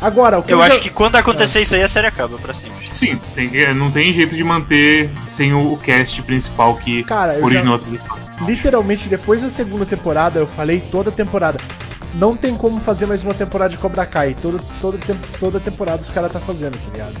Agora, 0.00 0.38
o 0.38 0.42
que 0.44 0.52
Eu 0.52 0.58
já- 0.60 0.66
acho 0.66 0.80
que 0.80 0.90
quando 0.90 1.16
acontecer 1.16 1.60
isso 1.60 1.74
aí, 1.74 1.82
a 1.82 1.88
série 1.88 2.06
acaba 2.06 2.38
pra 2.38 2.54
sempre. 2.54 2.88
Sim, 2.88 3.18
tem 3.34 3.48
que- 3.50 3.66
não 3.74 3.90
tem 3.90 4.12
jeito 4.12 4.36
de 4.36 4.44
manter 4.44 5.10
sem 5.26 5.52
o, 5.52 5.72
o 5.72 5.76
cast 5.76 6.22
principal 6.22 6.76
que 6.76 7.02
Cara, 7.02 7.34
eu 7.34 7.44
originou 7.44 7.78
já- 7.80 7.84
a 8.14 8.44
literalmente 8.44 9.08
depois 9.08 9.42
da 9.42 9.50
segunda 9.50 9.84
temporada, 9.84 10.38
eu 10.38 10.46
falei 10.46 10.80
toda 10.80 11.10
temporada. 11.10 11.58
Não 12.14 12.36
tem 12.36 12.56
como 12.56 12.80
fazer 12.80 13.06
mais 13.06 13.22
uma 13.22 13.34
temporada 13.34 13.70
de 13.70 13.76
Cobra 13.78 14.04
Kai. 14.06 14.34
Toda, 14.40 14.58
toda, 14.80 14.98
tem- 14.98 15.20
toda 15.38 15.60
temporada 15.60 16.00
os 16.02 16.10
caras 16.10 16.32
tá 16.32 16.40
fazendo, 16.40 16.76
tá 16.78 16.90
ligado? 16.92 17.14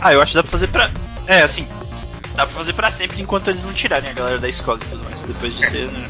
Ah, 0.00 0.12
eu 0.12 0.20
acho 0.22 0.32
que 0.32 0.36
dá 0.36 0.42
pra 0.42 0.50
fazer 0.50 0.68
pra. 0.68 0.90
É, 1.26 1.42
assim. 1.42 1.66
Dá 2.34 2.44
pra 2.46 2.54
fazer 2.54 2.72
pra 2.72 2.90
sempre 2.90 3.20
enquanto 3.22 3.48
eles 3.48 3.64
não 3.64 3.72
tirarem 3.72 4.10
a 4.10 4.12
galera 4.12 4.38
da 4.38 4.48
escola 4.48 4.78
e 4.82 4.88
tudo 4.88 5.04
mais. 5.04 5.18
Depois 5.26 5.54
disso 5.56 5.72
aí, 5.74 5.86
né? 5.86 6.08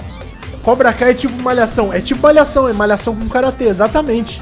Cobra 0.62 0.92
Kai 0.92 1.10
é 1.10 1.14
tipo 1.14 1.40
malhação. 1.42 1.92
É 1.92 2.00
tipo 2.00 2.22
malhação, 2.22 2.68
é 2.68 2.72
malhação 2.72 3.14
com 3.14 3.28
karatê, 3.28 3.64
exatamente. 3.68 4.40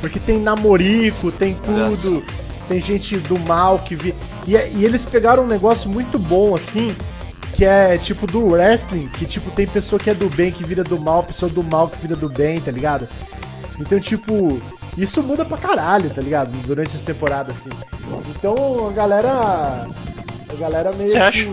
Porque 0.00 0.20
tem 0.20 0.40
namorico, 0.40 1.32
tem 1.32 1.54
tudo. 1.54 2.22
Tem 2.68 2.80
gente 2.80 3.16
do 3.18 3.38
mal 3.40 3.78
que 3.78 3.94
vi. 3.96 4.14
E, 4.46 4.56
é- 4.56 4.70
e 4.72 4.84
eles 4.84 5.06
pegaram 5.06 5.44
um 5.44 5.48
negócio 5.48 5.88
muito 5.90 6.18
bom, 6.18 6.54
assim, 6.54 6.94
que 7.56 7.64
é 7.64 7.96
tipo 7.96 8.26
do 8.26 8.46
wrestling, 8.50 9.08
que 9.08 9.24
tipo 9.24 9.50
tem 9.50 9.66
pessoa 9.66 9.98
que 9.98 10.10
é 10.10 10.14
do 10.14 10.28
bem 10.28 10.52
que 10.52 10.62
vira 10.62 10.84
do 10.84 11.00
mal, 11.00 11.22
pessoa 11.22 11.50
do 11.50 11.62
mal 11.64 11.88
que 11.88 11.96
vira 11.98 12.14
do 12.14 12.28
bem, 12.28 12.60
tá 12.60 12.70
ligado? 12.70 13.08
Então, 13.80 13.98
tipo, 13.98 14.60
isso 14.96 15.22
muda 15.22 15.44
pra 15.44 15.56
caralho, 15.58 16.10
tá 16.10 16.20
ligado? 16.20 16.50
Durante 16.66 16.94
as 16.96 17.02
temporadas, 17.02 17.56
assim. 17.56 17.70
Então 18.30 18.88
a 18.88 18.92
galera. 18.92 19.86
A 20.48 20.54
galera 20.58 20.92
meio 20.92 21.10
Você 21.10 21.16
que. 21.16 21.22
acha? 21.22 21.50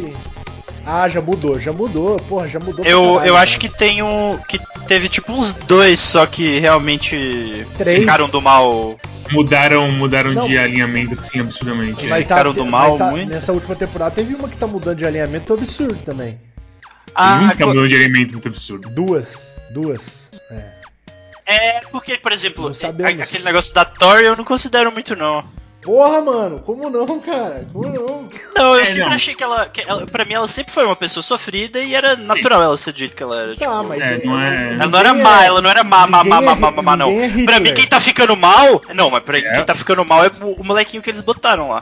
Ah, 0.85 1.07
já 1.07 1.21
mudou, 1.21 1.57
já 1.57 1.71
mudou, 1.71 2.17
porra, 2.27 2.47
já 2.47 2.59
mudou 2.59 2.83
Eu, 2.85 3.13
caralho, 3.13 3.27
eu 3.29 3.37
acho 3.37 3.57
que 3.59 3.69
tem 3.69 4.03
um. 4.03 4.37
que 4.47 4.59
teve 4.87 5.07
tipo 5.07 5.31
uns 5.31 5.53
dois 5.53 5.99
só 5.99 6.25
que 6.25 6.59
realmente 6.59 7.65
Três. 7.77 7.99
ficaram 7.99 8.27
do 8.27 8.41
mal. 8.41 8.97
Mudaram, 9.31 9.89
mudaram 9.91 10.33
Não. 10.33 10.47
de 10.47 10.57
alinhamento 10.57 11.13
assim 11.13 11.39
absurdamente. 11.39 12.05
Vai 12.07 12.21
né? 12.21 12.25
tá, 12.25 12.35
ficaram 12.35 12.53
do 12.53 12.65
mal 12.65 12.97
tá- 12.97 13.09
muito. 13.11 13.29
Nessa 13.29 13.51
última 13.53 13.75
temporada 13.75 14.13
teve 14.15 14.35
uma 14.35 14.47
que 14.49 14.57
tá 14.57 14.67
mudando 14.67 14.97
de 14.97 15.05
alinhamento 15.05 15.53
absurdo 15.53 15.95
também. 16.03 16.39
Ah, 17.15 17.41
Nunca 17.41 17.57
co- 17.57 17.67
mudou 17.67 17.87
de 17.87 17.95
alimento 17.95 18.31
muito 18.33 18.47
absurdo. 18.47 18.89
Duas. 18.89 19.55
Duas. 19.71 20.29
É. 20.51 20.71
é 21.45 21.81
porque, 21.91 22.17
por 22.17 22.31
exemplo, 22.31 22.67
a- 22.69 23.23
aquele 23.23 23.43
negócio 23.43 23.73
da 23.73 23.85
Thor 23.85 24.19
eu 24.19 24.35
não 24.35 24.43
considero 24.43 24.91
muito, 24.91 25.15
não. 25.15 25.43
Porra, 25.83 26.21
mano, 26.21 26.59
como 26.61 26.89
não, 26.89 27.19
cara? 27.19 27.67
Como 27.73 27.87
não? 27.89 28.29
Não, 28.55 28.75
eu 28.75 28.81
É, 28.81 28.85
sempre 28.85 29.01
não. 29.01 29.07
achei 29.09 29.35
que 29.35 29.43
ela, 29.43 29.65
que 29.67 29.81
ela. 29.81 30.05
Pra 30.05 30.23
mim, 30.23 30.33
ela 30.33 30.47
sempre 30.47 30.71
foi 30.73 30.85
uma 30.85 30.95
pessoa 30.95 31.21
sofrida 31.23 31.79
e 31.79 31.93
era 31.93 32.15
natural 32.15 32.61
ela 32.63 32.77
ser 32.77 32.93
do 32.93 32.99
jeito 32.99 33.15
que 33.15 33.23
ela 33.23 33.41
era. 33.41 33.55
Tá, 33.55 33.67
tipo, 33.69 33.83
mas. 33.89 34.01
É, 34.01 34.21
não 34.25 34.39
é- 34.41 34.73
Ela 34.75 34.87
não 34.87 34.99
era 34.99 35.13
má, 35.13 35.43
é- 35.43 35.47
ela 35.47 35.61
não 35.61 35.69
era 35.69 35.83
má, 35.83 36.07
má, 36.07 36.23
má, 36.23 36.41
má, 36.41 36.51
é- 36.51 36.55
má, 36.55 36.71
má, 36.81 36.95
não. 36.95 37.09
ninguém 37.11 37.41
é 37.43 37.45
Pra 37.45 37.59
mim, 37.59 37.73
quem 37.73 37.85
tá 37.85 37.99
ficando 37.99 38.35
mal. 38.37 38.81
Não, 38.93 39.09
mas 39.09 39.23
pra 39.23 39.37
É. 39.37 39.41
quem 39.55 39.65
tá 39.65 39.75
ficando 39.75 40.05
mal 40.05 40.23
é 40.23 40.31
o, 40.41 40.61
o 40.61 40.63
molequinho 40.63 41.03
que 41.03 41.09
eles 41.09 41.21
botaram 41.21 41.69
lá. 41.69 41.81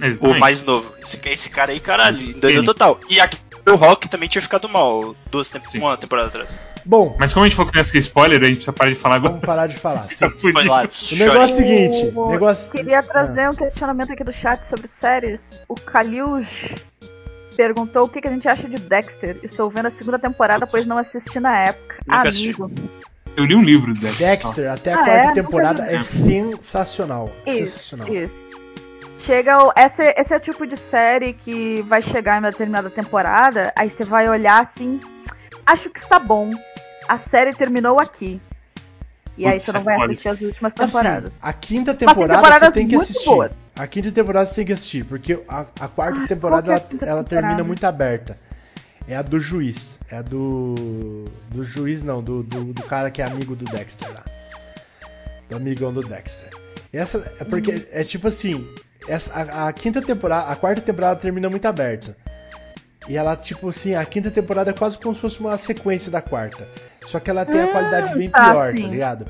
O 0.00 0.04
Exatamente. 0.04 0.40
mais 0.40 0.62
novo. 0.62 0.92
Esse, 1.02 1.20
esse 1.28 1.50
cara 1.50 1.72
aí, 1.72 1.78
caralho, 1.78 2.18
doidou 2.32 2.50
Ele. 2.50 2.62
total. 2.64 2.98
E 3.08 3.20
aqui 3.20 3.38
o 3.68 3.74
Rock 3.76 4.08
também 4.08 4.28
tinha 4.28 4.42
ficado 4.42 4.68
mal 4.68 5.14
duas 5.30 5.48
temp 5.50 5.64
Sim. 5.68 5.78
uma 5.78 5.96
temporada 5.96 6.28
atrás. 6.28 6.48
Bom, 6.84 7.16
Mas 7.18 7.32
como 7.32 7.44
a 7.44 7.48
gente 7.48 7.56
falou 7.56 7.70
que 7.70 7.78
ia 7.78 7.84
ser 7.84 7.98
spoiler, 7.98 8.40
a 8.40 8.44
gente 8.46 8.56
precisa 8.56 8.72
parar 8.72 8.90
de 8.90 8.96
falar 8.96 9.14
agora. 9.16 9.32
vamos 9.34 9.46
parar 9.46 9.66
de 9.66 9.76
falar. 9.78 10.06
Lá, 10.66 10.82
O 10.82 11.16
negócio 11.16 11.40
é 11.40 11.44
o 11.44 11.48
seguinte, 11.48 12.12
O- 12.14 12.28
negócio. 12.30 12.70
Queria 12.72 13.02
trazer 13.02 13.48
um 13.48 13.52
questionamento 13.54 14.12
aqui 14.12 14.24
do 14.24 14.32
chat 14.32 14.64
sobre 14.66 14.88
séries. 14.88 15.60
O 15.68 15.74
Kaliush 15.74 16.74
perguntou 17.56 18.04
o 18.04 18.08
que, 18.08 18.20
que 18.20 18.28
a 18.28 18.30
gente 18.30 18.48
acha 18.48 18.68
de 18.68 18.76
Dexter. 18.76 19.36
Estou 19.42 19.68
vendo 19.70 19.86
a 19.86 19.90
segunda 19.90 20.18
temporada, 20.18 20.66
pois 20.66 20.86
não 20.86 20.98
assisti 20.98 21.38
na 21.38 21.56
época. 21.58 21.96
Nunca 22.06 22.28
assisti. 22.28 22.48
Amigo. 22.62 22.70
Eu 23.36 23.44
li 23.46 23.54
um 23.54 23.62
livro 23.62 23.94
dessa. 23.94 24.18
Dexter, 24.18 24.70
até 24.70 24.92
a 24.92 25.00
Ah, 25.00 25.04
quarta 25.04 25.28
é? 25.30 25.32
temporada 25.32 25.86
é 25.86 26.00
sensacional. 26.02 27.30
Isso, 27.46 27.78
sensacional. 27.78 28.08
isso. 28.14 28.48
Chega 29.20 29.64
o, 29.64 29.72
esse, 29.76 30.02
esse 30.18 30.34
é 30.34 30.36
o 30.36 30.40
tipo 30.40 30.66
de 30.66 30.76
série 30.76 31.32
que 31.32 31.80
vai 31.82 32.02
chegar 32.02 32.36
em 32.36 32.38
uma 32.40 32.50
determinada 32.50 32.90
temporada, 32.90 33.72
aí 33.76 33.88
você 33.88 34.02
vai 34.04 34.28
olhar 34.28 34.60
assim, 34.60 35.00
acho 35.64 35.88
que 35.90 36.00
está 36.00 36.18
bom. 36.18 36.50
A 37.12 37.18
série 37.18 37.52
terminou 37.52 38.00
aqui. 38.00 38.40
E 39.36 39.44
aí 39.46 39.52
Putz, 39.52 39.64
você 39.64 39.72
não 39.72 39.82
vai 39.82 39.96
assistir 40.02 40.28
as 40.28 40.40
últimas 40.40 40.72
Assim, 40.78 40.86
temporadas. 40.86 41.34
a 41.42 41.52
quinta 41.52 41.94
temporada 41.94 42.34
temporadas 42.36 42.72
você 42.72 42.80
tem 42.80 42.88
que 42.88 42.96
assistir. 42.96 43.24
boas. 43.26 43.60
A 43.76 43.86
quinta 43.86 44.10
temporada 44.12 44.46
você 44.46 44.54
tem 44.54 44.64
que 44.66 44.72
assistir, 44.72 45.04
porque 45.04 45.42
a, 45.48 45.66
a 45.80 45.88
quarta 45.88 46.26
temporada 46.26 46.72
ela, 46.72 46.80
que 46.80 46.96
é 46.96 47.04
a 47.04 47.10
ela 47.10 47.22
temporada? 47.22 47.28
termina 47.28 47.64
muito 47.64 47.84
aberta. 47.84 48.38
É 49.06 49.14
a 49.16 49.20
do 49.22 49.38
juiz. 49.40 49.98
É 50.10 50.16
a 50.18 50.22
do. 50.22 51.26
Do 51.50 51.62
juiz 51.62 52.02
não, 52.02 52.22
do, 52.22 52.42
do, 52.42 52.72
do 52.72 52.82
cara 52.84 53.10
que 53.10 53.20
é 53.20 53.26
amigo 53.26 53.54
do 53.56 53.64
Dexter 53.66 54.08
lá. 54.12 54.24
Do 55.50 55.56
amigão 55.56 55.92
do 55.92 56.02
Dexter. 56.02 56.48
Essa 56.92 57.18
é 57.40 57.44
porque 57.44 57.72
Hum. 57.72 57.82
é 57.90 58.04
tipo 58.04 58.28
assim. 58.28 58.66
Essa, 59.08 59.32
a, 59.34 59.68
a 59.68 59.72
quinta 59.72 60.00
temporada. 60.00 60.50
A 60.50 60.56
quarta 60.56 60.80
temporada 60.80 61.20
termina 61.20 61.50
muito 61.50 61.66
aberta. 61.66 62.16
E 63.08 63.16
ela, 63.16 63.34
tipo 63.34 63.68
assim, 63.70 63.94
a 63.96 64.04
quinta 64.04 64.30
temporada 64.30 64.70
é 64.70 64.72
quase 64.72 64.96
como 64.98 65.14
se 65.14 65.20
fosse 65.20 65.40
uma 65.40 65.58
sequência 65.58 66.10
da 66.10 66.22
quarta. 66.22 66.66
Só 67.06 67.18
que 67.20 67.30
ela 67.30 67.44
tem 67.44 67.60
a 67.60 67.66
Hum, 67.66 67.72
qualidade 67.72 68.14
bem 68.14 68.30
tá, 68.30 68.50
pior, 68.50 68.72
sim. 68.72 68.82
tá 68.82 68.88
ligado? 68.88 69.26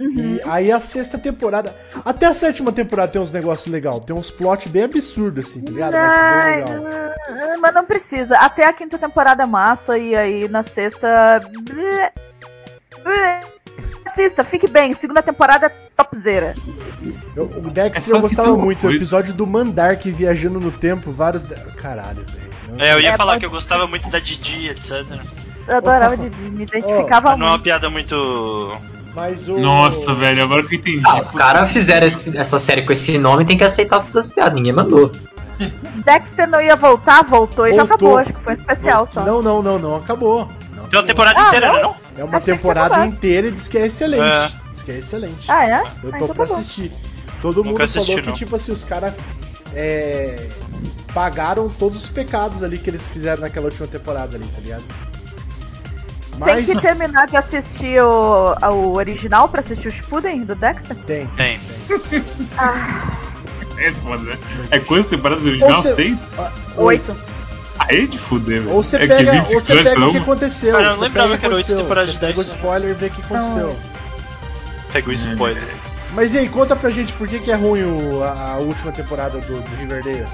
Uhum. 0.00 0.08
E 0.36 0.40
aí 0.46 0.72
a 0.72 0.80
sexta 0.80 1.18
temporada. 1.18 1.74
Até 2.04 2.26
a 2.26 2.32
sétima 2.34 2.72
temporada 2.72 3.12
tem 3.12 3.20
uns 3.20 3.30
negócios 3.30 3.70
legais. 3.70 4.00
Tem 4.00 4.16
uns 4.16 4.30
plot 4.30 4.68
bem 4.68 4.84
absurdos, 4.84 5.46
assim, 5.46 5.60
tá 5.62 5.70
ligado? 5.70 5.92
Mas 5.92 6.14
bem 6.14 6.56
legal. 6.56 7.48
não, 7.48 7.60
mas 7.60 7.74
não 7.74 7.84
precisa. 7.84 8.36
Até 8.38 8.64
a 8.66 8.72
quinta 8.72 8.98
temporada 8.98 9.42
é 9.42 9.46
massa 9.46 9.98
e 9.98 10.14
aí 10.16 10.48
na 10.48 10.62
sexta. 10.62 11.42
Assista, 14.06 14.44
fique 14.44 14.66
bem. 14.68 14.92
Segunda 14.92 15.22
temporada 15.22 15.66
é 15.66 15.72
topzera. 15.96 16.54
Eu- 17.34 17.46
o 17.46 17.68
É 17.68 17.70
Dexter 17.70 18.02
só 18.02 18.16
eu 18.16 18.20
gostava 18.20 18.56
muito. 18.56 18.86
O 18.86 18.94
episódio 18.94 19.32
do 19.32 19.46
Mandark 19.46 20.10
viajando 20.10 20.60
no 20.60 20.70
tempo, 20.70 21.12
vários. 21.12 21.44
Caralho, 21.76 22.24
velho. 22.26 22.52
É, 22.82 22.92
eu 22.94 23.00
ia 23.00 23.10
É, 23.12 23.16
falar 23.16 23.32
pode- 23.32 23.40
que 23.40 23.46
eu 23.46 23.50
gostava 23.50 23.86
muito 23.86 24.08
da 24.10 24.18
Didi, 24.18 24.68
etc. 24.68 25.04
Eu 25.66 25.76
adorava 25.76 26.16
de 26.16 26.28
me 26.50 26.64
identificava 26.64 27.30
Mas 27.30 27.38
não 27.38 27.46
é 27.46 27.48
uma 27.48 27.50
muito. 27.50 27.62
piada 27.64 27.90
muito. 27.90 28.78
Mas 29.14 29.48
o. 29.48 29.58
Nossa, 29.58 30.14
velho, 30.14 30.42
agora 30.42 30.62
que 30.64 30.74
eu 30.74 30.78
entendi. 30.78 31.02
Ah, 31.04 31.20
os 31.20 31.30
caras 31.30 31.70
fizeram 31.70 32.06
esse- 32.06 32.36
essa 32.36 32.58
série 32.58 32.82
com 32.82 32.92
esse 32.92 33.18
nome, 33.18 33.44
tem 33.44 33.56
que 33.58 33.64
aceitar 33.64 34.00
todas 34.00 34.26
as 34.26 34.32
piadas. 34.32 34.54
Ninguém 34.54 34.72
mandou. 34.72 35.10
Dexter 36.04 36.48
não 36.48 36.60
ia 36.60 36.74
voltar, 36.76 37.22
voltou 37.22 37.66
e 37.66 37.74
já 37.74 37.84
Voltou. 37.84 38.16
acabou. 38.16 38.18
Acho 38.18 38.32
que 38.32 38.40
foi 38.42 38.52
um 38.54 38.56
especial 38.56 39.06
só. 39.06 39.22
Não, 39.24 39.40
não, 39.42 39.62
não, 39.62 39.78
não 39.78 39.94
acabou. 39.96 40.46
Não 40.46 40.46
Tem 40.46 40.78
uma 40.78 40.84
acabou. 40.86 41.02
temporada 41.04 41.40
Ah, 41.40 41.46
inteira, 41.46 41.66
não? 41.68 41.74
né? 41.74 41.82
Não? 41.82 41.96
É 42.16 42.24
uma 42.24 42.38
Achei 42.38 42.52
que 42.54 42.58
temporada 42.60 43.06
inteira 43.06 43.48
e 43.48 43.50
diz 43.52 43.68
que 43.68 43.78
é 43.78 43.86
excelente. 43.86 44.22
É. 44.22 44.50
Diz 44.72 44.82
que 44.82 44.90
é 44.90 44.98
excelente. 44.98 45.50
Ah, 45.50 45.64
é? 45.68 45.72
Eu 45.74 45.78
Ah, 45.78 45.84
tô 46.00 46.08
então 46.08 46.28
pra 46.28 46.46
tá 46.46 46.54
bom. 46.54 46.60
assistir. 46.60 46.90
Todo 47.40 47.56
Nunca 47.58 47.70
mundo 47.70 47.82
assisti, 47.82 48.06
falou 48.06 48.20
que, 48.22 48.26
não. 48.28 48.34
tipo 48.34 48.56
assim, 48.56 48.72
os 48.72 48.84
caras 48.84 49.14
é, 49.74 50.48
pagaram 51.14 51.68
todos 51.68 52.04
os 52.04 52.08
pecados 52.10 52.62
ali 52.62 52.78
que 52.78 52.88
eles 52.90 53.06
fizeram 53.06 53.42
naquela 53.42 53.66
última 53.66 53.86
temporada 53.86 54.36
ali, 54.36 54.46
tá 54.46 54.60
ligado? 54.60 54.84
Tem 56.32 56.40
Mas 56.56 56.66
que 56.66 56.80
terminar 56.80 57.26
de 57.28 57.36
assistir 57.36 58.02
o, 58.02 58.54
o 58.70 58.96
original 58.96 59.48
pra 59.48 59.60
assistir 59.60 59.88
o 59.88 59.92
Spuden 59.92 60.44
do 60.44 60.54
Dexter? 60.54 60.96
tem. 61.06 61.26
Tem. 61.36 61.60
Ah, 62.58 63.10
É 63.78 63.90
foda, 63.92 64.22
né? 64.22 64.38
É 64.70 64.78
quantas 64.78 65.06
temporadas 65.06 65.44
original? 65.44 65.76
Ou 65.76 65.82
cê- 65.82 65.92
Seis? 65.92 66.34
Ah, 66.38 66.52
oito. 66.76 67.16
Aí 67.78 68.04
é 68.04 68.06
de 68.06 68.18
fuder, 68.18 68.60
velho. 68.62 68.70
Ou 68.74 68.82
você 68.82 68.96
é 68.96 69.06
pega, 69.08 69.30
ou 69.32 69.36
25 69.38 69.60
você 69.60 69.82
pega 69.82 70.06
o 70.06 70.10
que 70.12 70.18
aconteceu. 70.18 70.72
Cara, 70.72 70.84
eu 70.84 70.92
não 70.94 71.00
lembrava 71.00 71.28
pega 71.30 71.36
o 71.36 71.40
que 71.40 71.46
era 71.46 71.54
oito 71.56 71.76
temporadas 71.76 72.12
de 72.12 72.18
pega 72.20 72.32
o 72.32 72.36
Dexter. 72.36 72.56
spoiler 72.56 72.90
e 72.90 72.94
vê 72.94 73.06
o 73.06 73.10
que 73.10 73.20
aconteceu. 73.22 73.76
Pega 74.92 75.08
o 75.08 75.12
spoiler. 75.12 75.62
Mas 76.14 76.34
e 76.34 76.38
aí, 76.38 76.48
conta 76.48 76.76
pra 76.76 76.90
gente 76.90 77.12
por 77.14 77.26
que, 77.26 77.38
que 77.40 77.50
é 77.50 77.54
ruim 77.56 77.82
o- 77.82 78.22
a, 78.22 78.52
a 78.52 78.56
última 78.58 78.92
temporada 78.92 79.38
do, 79.40 79.60
do 79.60 79.76
Riverdale. 79.76 80.26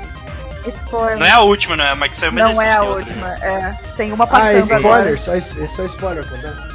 Spoiler. 0.66 1.18
Não 1.18 1.26
é 1.26 1.30
a 1.30 1.40
última, 1.40 1.76
né? 1.76 1.94
Mas 1.94 2.10
que 2.10 2.16
saiu 2.16 2.32
mais 2.32 2.54
Não 2.54 2.62
é 2.62 2.72
a 2.72 2.82
outra, 2.82 3.04
última, 3.04 3.28
né? 3.28 3.38
é. 3.42 3.88
Tem 3.96 4.12
uma 4.12 4.24
Ah, 4.30 4.50
é 4.52 4.60
passando 4.60 4.76
agora. 4.76 5.12
spoiler? 5.14 5.20
Só, 5.20 5.62
é 5.64 5.68
só 5.68 5.84
spoiler, 5.84 6.28
conta. 6.28 6.68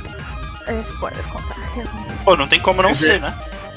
É 0.67 0.73
spoiler, 0.79 1.23
contar. 1.25 1.55
Pô, 2.23 2.35
não 2.37 2.47
tem 2.47 2.59
como 2.59 2.81
não 2.81 2.91
dizer, 2.91 3.13
ser, 3.13 3.21
né? 3.21 3.33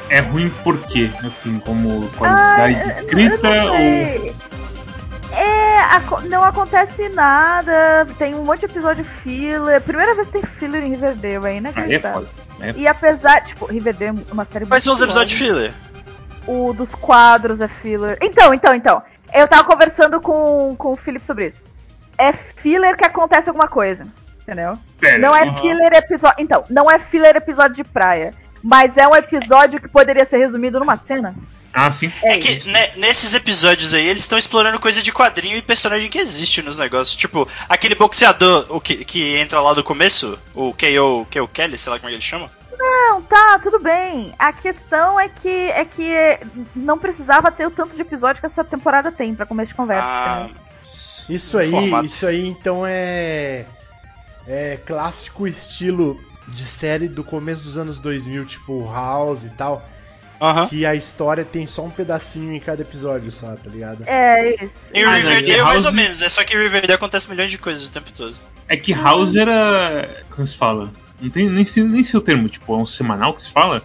É 0.09 0.21
ruim 0.21 0.49
por 0.63 0.79
quê? 0.87 1.11
Assim, 1.27 1.59
como 1.59 2.09
qualidade 2.17 2.75
de 2.85 2.89
escrita 2.91 3.49
ou. 3.49 4.35
É, 5.33 5.79
aco- 5.81 6.21
não 6.23 6.43
acontece 6.45 7.09
nada, 7.11 8.07
tem 8.17 8.35
um 8.35 8.45
monte 8.45 8.61
de 8.61 8.67
episódio 8.67 9.05
filler. 9.05 9.81
Primeira 9.83 10.15
vez 10.15 10.29
que 10.29 10.35
tem 10.35 10.43
filler 10.43 10.83
em 10.85 10.91
Riverdale, 10.91 11.35
é 11.35 11.49
Aí 11.49 11.55
é 11.55 11.59
inacreditável. 11.59 12.21
foda. 12.21 12.29
É 12.61 12.73
E 12.77 12.87
apesar, 12.89 13.43
tipo, 13.43 13.67
Riverdale 13.67 14.25
é 14.29 14.33
uma 14.33 14.45
série 14.45 14.65
Quais 14.65 14.83
são 14.85 14.93
os 14.95 15.03
episódios 15.03 15.39
longa. 15.41 15.53
filler? 15.53 15.75
O 16.47 16.73
dos 16.73 16.95
quadros 16.95 17.61
é 17.61 17.67
filler. 17.69 18.17
Então, 18.23 18.55
então, 18.55 18.73
então. 18.75 19.03
Eu 19.41 19.49
tava 19.49 19.65
conversando 19.65 20.21
com, 20.21 20.75
com 20.77 20.93
o 20.93 20.97
Felipe 20.97 21.25
sobre 21.25 21.47
isso. 21.47 21.63
É 22.19 22.33
filler 22.33 22.97
que 22.97 23.05
acontece 23.05 23.49
alguma 23.49 23.69
coisa. 23.69 24.07
Entendeu? 24.43 24.79
Pera, 25.01 25.19
Não 25.19 25.35
é 25.35 25.43
Uhum. 25.45 25.57
filler 25.59 25.93
episódio. 25.93 26.37
Então, 26.43 26.65
não 26.71 26.91
é 26.91 26.99
filler 26.99 27.37
episódio 27.37 27.77
de 27.77 27.85
praia. 27.85 28.33
Mas 28.63 28.97
é 28.97 29.07
um 29.07 29.15
episódio 29.15 29.81
que 29.81 29.89
poderia 29.89 30.25
ser 30.25 30.39
resumido 30.39 30.79
numa 30.81 30.97
cena. 30.97 31.35
Ah, 31.73 31.93
sim. 31.93 32.11
É, 32.23 32.35
É 32.35 32.39
que 32.39 32.67
né, 32.69 32.91
nesses 32.97 33.35
episódios 33.35 33.93
aí, 33.93 34.07
eles 34.07 34.23
estão 34.23 34.39
explorando 34.39 34.81
coisa 34.81 35.03
de 35.03 35.13
quadrinho 35.13 35.57
e 35.59 35.63
personagem 35.63 36.09
que 36.09 36.19
existe 36.19 36.63
nos 36.63 36.79
negócios. 36.79 37.15
Tipo, 37.15 37.47
aquele 37.69 37.95
boxeador 37.95 38.65
o 38.71 38.81
que, 38.81 39.05
que 39.05 39.37
entra 39.37 39.61
lá 39.61 39.75
do 39.75 39.85
começo, 39.85 40.39
o 40.55 40.73
K.O. 40.73 41.27
K.O. 41.31 41.47
Kelly, 41.47 41.77
sei 41.77 41.93
lá 41.93 41.99
como 41.99 42.09
é 42.09 42.13
que 42.13 42.17
ele 42.17 42.23
chama. 42.23 42.51
Não, 43.17 43.23
tá, 43.23 43.59
tudo 43.63 43.79
bem. 43.81 44.35
A 44.39 44.53
questão 44.53 45.19
é 45.19 45.27
que 45.27 45.49
é 45.49 45.85
que 45.87 46.13
não 46.75 46.99
precisava 46.99 47.51
ter 47.51 47.67
o 47.67 47.71
tanto 47.71 47.97
de 47.97 48.03
episódio 48.03 48.41
que 48.41 48.47
essa 48.47 48.63
temporada 48.63 49.11
tem 49.11 49.35
pra 49.35 49.47
começo 49.47 49.71
de 49.71 49.75
conversa. 49.75 50.07
Ah, 50.07 50.45
entendeu? 50.45 50.63
Isso 51.31 51.57
aí, 51.59 51.71
Formato. 51.71 52.07
isso 52.07 52.27
aí 52.27 52.47
então 52.47 52.83
é 52.87 53.65
é 54.47 54.77
clássico 54.85 55.47
estilo 55.47 56.21
de 56.47 56.63
série 56.63 57.09
do 57.09 57.25
começo 57.25 57.65
dos 57.65 57.79
anos 57.79 58.01
2000, 58.01 58.45
tipo 58.45 58.85
House 58.93 59.45
e 59.45 59.51
tal, 59.51 59.83
Aham. 60.41 60.69
que 60.69 60.85
a 60.85 60.95
história 60.95 61.45
tem 61.45 61.67
só 61.67 61.83
um 61.85 61.91
pedacinho 61.91 62.53
em 62.53 62.61
cada 62.61 62.83
episódio 62.83 63.33
só, 63.33 63.57
tá 63.57 63.71
ligado? 63.71 64.05
É 64.07 64.63
isso. 64.63 64.91
Em 64.95 65.03
Ah, 65.05 65.15
Riverdale, 65.15 65.47
que 65.57 65.63
mais 65.63 65.85
ou 65.87 65.93
menos. 65.93 66.21
É 66.23 66.29
só 66.29 66.45
que 66.45 66.55
em 66.55 66.63
Riverdale 66.63 66.93
acontece 66.93 67.29
milhões 67.31 67.51
de 67.51 67.57
coisas 67.59 67.89
o 67.89 67.93
tempo 67.93 68.13
todo. 68.13 68.37
É 68.69 68.77
que 68.77 68.93
House 68.93 69.35
era. 69.35 70.23
Como 70.31 70.47
se 70.47 70.55
fala? 70.57 70.93
Não 71.21 71.31
tem 71.31 71.49
nem, 71.49 71.65
sei- 71.65 71.83
nem 71.83 72.05
sei 72.05 72.19
o 72.19 72.23
termo, 72.23 72.49
tipo, 72.49 72.75
é 72.75 72.77
um 72.77 72.87
semanal 72.87 73.33
que 73.35 73.43
se 73.43 73.51
fala? 73.51 73.83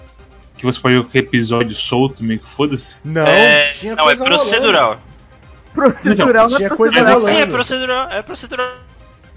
Que 0.58 0.66
você 0.66 0.80
pode 0.80 0.96
ver 0.96 1.02
qualquer 1.04 1.20
episódio 1.20 1.74
solto, 1.76 2.24
meio 2.24 2.40
que 2.40 2.48
foda-se. 2.50 3.00
Não, 3.04 3.26
é, 3.26 3.70
tinha 3.70 3.96
não, 3.96 4.04
é 4.10 4.16
coisa 4.16 4.24
procedural. 4.26 5.00
Procedural 5.74 6.50
não 6.50 6.56
é 6.56 6.58
tinha 6.58 6.70
coisa 6.70 6.96
procedural. 6.96 7.20
rolando. 7.20 7.36
Sim, 7.38 7.42
é 7.42 7.46
procedural. 7.46 8.10
É 8.12 8.22
procedural. 8.22 8.72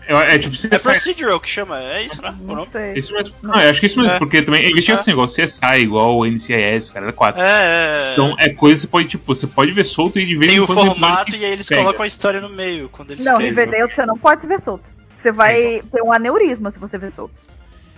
É, 0.07 0.35
é 0.35 0.39
tipo, 0.39 0.55
você 0.55 0.67
É 0.67 0.79
procedural 0.79 1.41
que 1.41 1.49
chama, 1.49 1.81
é 1.81 2.03
isso, 2.03 2.21
né? 2.21 2.35
O 2.39 2.47
Não 2.47 2.55
nome? 2.57 2.67
sei. 2.67 2.93
Isso 2.95 3.15
mesmo. 3.15 3.35
Não, 3.41 3.55
eu 3.59 3.71
acho 3.71 3.81
que 3.81 3.87
é 3.87 3.89
isso 3.89 3.99
mesmo, 3.99 4.15
É. 4.17 4.19
porque 4.19 4.43
também 4.43 4.63
existia 4.71 4.95
É. 4.95 4.97
esse 4.97 5.07
negócio, 5.07 5.43
CSI 5.43 5.79
igual 5.81 6.19
o 6.19 6.27
NCIS, 6.27 6.91
cara, 6.91 7.07
era 7.07 7.13
4. 7.15 7.41
É, 7.41 7.47
é. 7.47 8.13
Então 8.13 8.35
é 8.39 8.51
coisa 8.51 8.75
que 8.75 8.81
você 8.83 8.91
pode, 8.91 9.09
tipo, 9.09 9.35
você 9.35 9.47
pode 9.47 9.71
ver 9.73 9.85
solto 9.85 10.19
e 10.19 10.27
de 10.27 10.35
vez 10.37 10.51
Tem 10.51 10.59
em 10.59 10.63
o 10.63 10.67
quando 10.67 10.81
episódio 10.81 11.01
formato 11.01 11.31
que 11.33 11.39
e 11.39 11.45
aí 11.47 11.53
eles 11.53 11.67
pega. 11.67 11.81
colocam 11.83 12.03
a 12.03 12.07
história 12.07 12.41
no 12.41 12.51
meio 12.51 12.89
quando 12.91 13.13
eles 13.13 13.25
Não, 13.25 13.35
escrevem. 13.41 13.49
Riverdale 13.65 13.89
você 13.91 14.05
não 14.05 14.19
pode 14.19 14.43
se 14.43 14.47
ver 14.49 14.61
solto. 14.61 14.91
Você 15.17 15.33
vai 15.33 15.81
ter 15.91 16.03
um 16.03 16.13
aneurisma 16.13 16.71
se 16.71 16.79
você 16.79 16.99
ver 16.99 17.11
solto. 17.11 17.33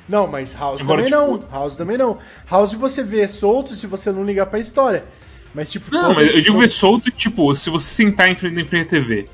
Não, 0.09 0.27
mas 0.27 0.55
House 0.55 0.81
Agora, 0.81 1.03
também 1.03 1.19
tipo- 1.19 1.45
não. 1.47 1.51
House 1.51 1.77
também 1.77 1.97
não. 1.99 2.19
House 2.51 2.73
você 2.75 3.03
vê 3.03 3.27
solto 3.29 3.75
se 3.75 3.87
você 3.87 4.13
não 4.13 4.25
ligar 4.25 4.47
pra 4.47 4.59
história. 4.59 5.05
Mas 5.55 5.73
tipo, 5.73 5.91
Não, 5.93 6.15
mas 6.15 6.35
eu 6.35 6.41
digo 6.43 6.59
ver 6.59 6.69
solto, 6.69 7.11
tipo, 7.11 7.55
se 7.55 7.71
você 7.71 7.87
sentar 7.95 8.29
em 8.29 8.37
frente, 8.37 8.61
em 8.61 8.65
frente 8.67 8.87
à 8.87 8.91
TV, 8.91 9.27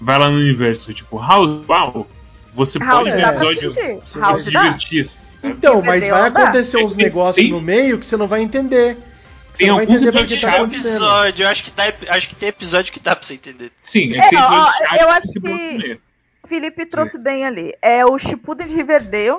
vai 0.00 0.18
lá 0.18 0.28
no 0.28 0.36
universo, 0.36 0.92
tipo, 0.92 1.18
House, 1.18 1.62
uau, 1.68 2.06
você 2.52 2.78
House 2.80 3.04
pode 3.04 3.10
ver 3.12 3.22
pra 3.22 3.30
episódio 3.52 3.72
você 4.04 4.34
se 4.42 4.50
divertir. 4.50 5.06
sabe? 5.06 5.24
Então, 5.44 5.80
mas 5.80 6.06
vai 6.08 6.28
acontecer 6.28 6.78
uns 6.78 6.94
Tem- 6.94 7.04
negócios 7.04 7.36
tem- 7.36 7.52
no 7.52 7.60
meio 7.60 7.96
que 7.98 8.04
você 8.04 8.16
não 8.16 8.26
vai 8.26 8.40
entender. 8.42 8.96
Que 9.52 9.58
você 9.58 9.64
Tem 9.64 9.68
alguns 9.70 10.02
episódios 10.02 10.40
tá 10.40 10.58
episódio, 10.62 11.44
eu 11.44 11.48
acho 11.48 11.64
que, 11.64 11.70
dá, 11.70 11.92
acho 12.08 12.28
que 12.28 12.34
tem 12.34 12.48
episódio 12.48 12.92
que 12.92 13.00
dá 13.00 13.14
pra 13.16 13.24
você 13.26 13.34
entender. 13.34 13.70
Sim, 13.82 14.12
É, 14.14 14.18
é, 14.18 14.28
tem 14.30 14.38
ó, 14.38 14.68
eu 15.00 15.08
acho 15.10 15.32
que- 15.32 15.40
comer. 15.40 16.00
Felipe 16.46 16.86
trouxe 16.86 17.18
bem 17.18 17.44
ali. 17.44 17.74
É 17.82 18.04
o 18.06 18.18
Shippuden 18.18 18.66
de 18.68 18.74
Riverdale. 18.74 19.36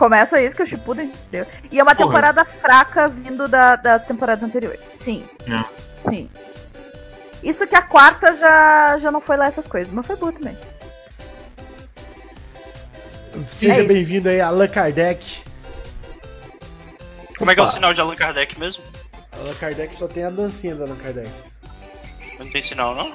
Começa 0.00 0.40
isso 0.40 0.56
que 0.56 0.62
é 0.62 0.64
o 0.64 0.66
Shippuden 0.68 1.12
deu. 1.30 1.46
E 1.70 1.78
é 1.78 1.82
uma 1.82 1.94
Porra. 1.94 2.08
temporada 2.08 2.42
fraca 2.46 3.06
vindo 3.06 3.46
da- 3.46 3.76
das 3.76 4.02
temporadas 4.06 4.42
anteriores. 4.42 4.82
Sim. 4.82 5.22
Não. 5.46 5.62
Sim. 6.08 6.30
Isso 7.42 7.66
que 7.66 7.74
a 7.76 7.82
quarta 7.82 8.34
já, 8.34 8.96
já 8.98 9.10
não 9.10 9.20
foi 9.20 9.36
lá 9.36 9.44
essas 9.46 9.66
coisas, 9.66 9.92
mas 9.92 10.06
foi 10.06 10.16
boa 10.16 10.32
também. 10.32 10.56
Seja 13.50 13.82
É 13.82 13.84
bem-vindo 13.84 14.30
aí, 14.30 14.40
Allan 14.40 14.68
Kardec. 14.68 15.42
Como 17.36 17.50
é 17.50 17.54
que 17.54 17.60
é 17.60 17.62
o 17.62 17.66
Opa. 17.66 17.74
sinal 17.74 17.92
de 17.92 18.00
Allan 18.00 18.16
Kardec 18.16 18.58
mesmo? 18.58 18.82
Allan 19.32 19.54
Kardec 19.56 19.94
só 19.94 20.08
tem 20.08 20.24
a 20.24 20.30
dancinha 20.30 20.74
do 20.74 20.84
Allan 20.84 20.96
Kardec. 20.96 21.30
Não 22.38 22.50
tem 22.50 22.62
sinal, 22.62 22.94
não? 22.94 23.12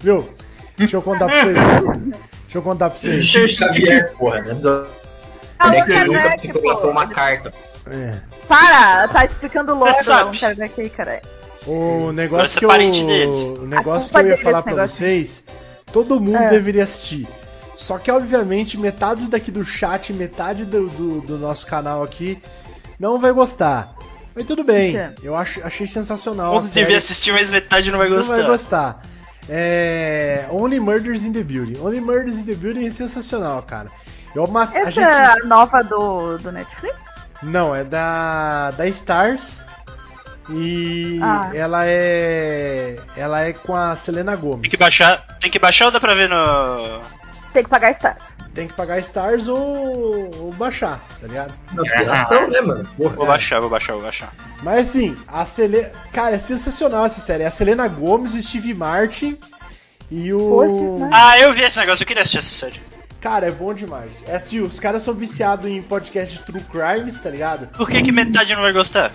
Viu? 0.00 0.28
Deixa 0.76 0.98
eu 0.98 1.02
contar 1.02 1.28
pra 1.28 1.40
vocês. 1.44 1.56
Deixa 2.52 2.58
eu 2.58 2.62
contar 2.62 2.90
pra 2.90 2.98
vocês. 2.98 3.24
Chico 3.24 3.48
Xavier, 3.48 4.12
porra, 4.14 4.42
né? 4.42 4.54
Allan 5.58 5.74
É 5.74 5.84
que 5.84 5.92
ele 5.92 6.04
nunca 6.04 6.36
psicografou 6.36 6.90
uma 6.90 7.06
carta. 7.06 7.54
É. 7.88 8.18
Para! 8.46 9.08
Tá 9.08 9.24
explicando 9.24 9.72
o 9.72 9.78
lore 9.78 9.94
Você 9.94 10.04
do 10.04 10.12
Allan 10.12 10.24
sabe. 10.34 10.38
Kardec 10.38 10.80
aí, 10.82 10.90
cara. 10.90 11.22
O 11.66 12.12
negócio 12.12 12.58
que 12.58 12.64
é 12.66 12.68
parente 12.68 13.02
dele. 13.04 13.24
eu, 13.32 13.62
o 13.62 13.66
negócio 13.66 14.10
que 14.10 14.16
eu 14.18 14.20
ia 14.26 14.30
dele 14.32 14.42
falar 14.42 14.62
pra 14.62 14.86
vocês, 14.86 15.42
todo 15.92 16.20
mundo 16.20 16.36
É. 16.36 16.48
deveria 16.50 16.84
assistir. 16.84 17.26
Só 17.74 17.96
que, 17.96 18.10
obviamente, 18.10 18.76
metade 18.76 19.28
daqui 19.28 19.50
do 19.50 19.64
chat, 19.64 20.12
metade 20.12 20.66
do, 20.66 20.88
do, 20.90 21.20
do 21.22 21.38
nosso 21.38 21.66
canal 21.66 22.02
aqui 22.04 22.40
não 22.98 23.18
vai 23.18 23.32
gostar. 23.32 23.94
Mas 24.34 24.44
tudo 24.44 24.62
bem, 24.62 24.94
eu 25.22 25.34
acho, 25.34 25.64
achei 25.66 25.86
sensacional. 25.86 26.60
Devia 26.60 26.84
série. 26.84 26.94
assistir, 26.96 27.32
mas 27.32 27.50
metade 27.50 27.90
não 27.90 27.98
vai 27.98 28.08
Não 28.10 28.16
gostar. 28.18 28.36
vai 28.36 28.46
gostar. 28.46 29.02
É. 29.48 30.46
Only 30.50 30.78
Murders 30.80 31.24
in 31.24 31.32
the 31.32 31.42
Building. 31.42 31.78
Only 31.80 32.00
Murders 32.00 32.36
in 32.38 32.44
the 32.44 32.54
Building 32.54 32.86
é 32.86 32.90
sensacional, 32.90 33.62
cara. 33.62 33.88
Eu 34.34 34.46
ma... 34.46 34.64
a 34.64 34.78
Essa 34.78 34.90
gente... 34.90 35.04
é 35.08 35.24
a 35.26 35.36
nova 35.44 35.82
do, 35.82 36.38
do 36.38 36.52
Netflix? 36.52 37.00
Não, 37.42 37.74
é 37.74 37.84
da. 37.84 38.70
da 38.72 38.86
Stars. 38.88 39.64
E 40.50 41.18
Ah. 41.22 41.50
ela 41.54 41.82
é. 41.86 42.98
Ela 43.16 43.42
é 43.42 43.52
com 43.52 43.74
a 43.76 43.94
Selena 43.94 44.34
Gomes. 44.36 44.62
Tem 44.62 44.70
que 44.70 44.76
baixar. 44.76 45.24
Tem 45.40 45.50
que 45.50 45.58
baixar 45.58 45.86
ou 45.86 45.90
dá 45.90 46.00
pra 46.00 46.14
ver 46.14 46.28
no. 46.28 47.00
Tem 47.52 47.62
que 47.62 47.68
pagar 47.68 47.90
Stars. 47.90 48.36
Tem 48.54 48.66
que 48.66 48.74
pagar 48.74 48.98
Stars 49.00 49.46
ou, 49.48 50.30
ou 50.40 50.52
baixar, 50.52 51.00
tá 51.20 51.26
ligado? 51.26 51.54
Não, 51.72 51.84
piratão, 51.84 52.48
né, 52.48 52.60
mano? 52.60 52.88
Porra. 52.96 53.16
Vou 53.16 53.26
baixar, 53.26 53.60
vou 53.60 53.68
baixar, 53.68 53.92
vou 53.92 54.02
baixar. 54.02 54.32
Mas 54.62 54.88
assim, 54.88 55.16
a 55.28 55.44
Selena. 55.44 55.90
Cara, 56.12 56.34
é 56.34 56.38
sensacional 56.38 57.04
essa 57.04 57.20
série. 57.20 57.42
É 57.42 57.46
a 57.46 57.50
Selena 57.50 57.86
Gomes, 57.88 58.34
o 58.34 58.42
Steve 58.42 58.72
Martin 58.72 59.38
e 60.10 60.32
o. 60.32 60.98
Martin. 60.98 61.14
Ah, 61.14 61.38
eu 61.38 61.52
vi 61.52 61.62
esse 61.62 61.78
negócio, 61.78 62.02
eu 62.02 62.06
queria 62.06 62.22
assistir 62.22 62.38
essa 62.38 62.54
série. 62.54 62.80
Cara, 63.20 63.46
é 63.46 63.50
bom 63.50 63.72
demais. 63.72 64.24
É 64.26 64.34
assim, 64.34 64.60
os 64.60 64.80
caras 64.80 65.02
são 65.02 65.14
viciados 65.14 65.70
em 65.70 65.80
podcast 65.80 66.38
de 66.38 66.44
True 66.44 66.64
Crimes, 66.64 67.20
tá 67.20 67.30
ligado? 67.30 67.68
Por 67.68 67.88
que, 67.88 68.02
que 68.02 68.10
metade 68.10 68.54
não 68.54 68.62
vai 68.62 68.72
gostar? 68.72 69.12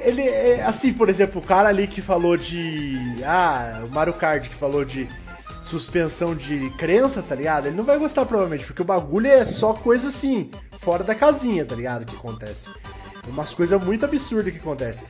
Ele 0.00 0.20
é 0.20 0.62
assim, 0.62 0.92
por 0.92 1.08
exemplo, 1.08 1.40
o 1.40 1.44
cara 1.44 1.68
ali 1.68 1.86
que 1.86 2.02
falou 2.02 2.36
de. 2.36 2.98
Ah, 3.24 3.80
o 3.84 3.88
Mario 3.88 4.12
Kart 4.12 4.48
que 4.48 4.54
falou 4.54 4.84
de 4.84 5.08
suspensão 5.64 6.34
de 6.34 6.70
crença, 6.78 7.22
tá 7.22 7.34
ligado? 7.34 7.66
Ele 7.66 7.76
não 7.76 7.84
vai 7.84 7.98
gostar 7.98 8.24
provavelmente, 8.26 8.66
porque 8.66 8.82
o 8.82 8.84
bagulho 8.84 9.26
é 9.26 9.44
só 9.44 9.72
coisa 9.72 10.08
assim, 10.08 10.50
fora 10.80 11.02
da 11.02 11.14
casinha, 11.14 11.64
tá 11.64 11.74
ligado? 11.74 12.04
Que 12.06 12.14
acontece. 12.14 12.70
Umas 13.26 13.54
coisas 13.54 13.82
muito 13.82 14.04
absurdas 14.04 14.52
que 14.52 14.58
acontecem. 14.58 15.02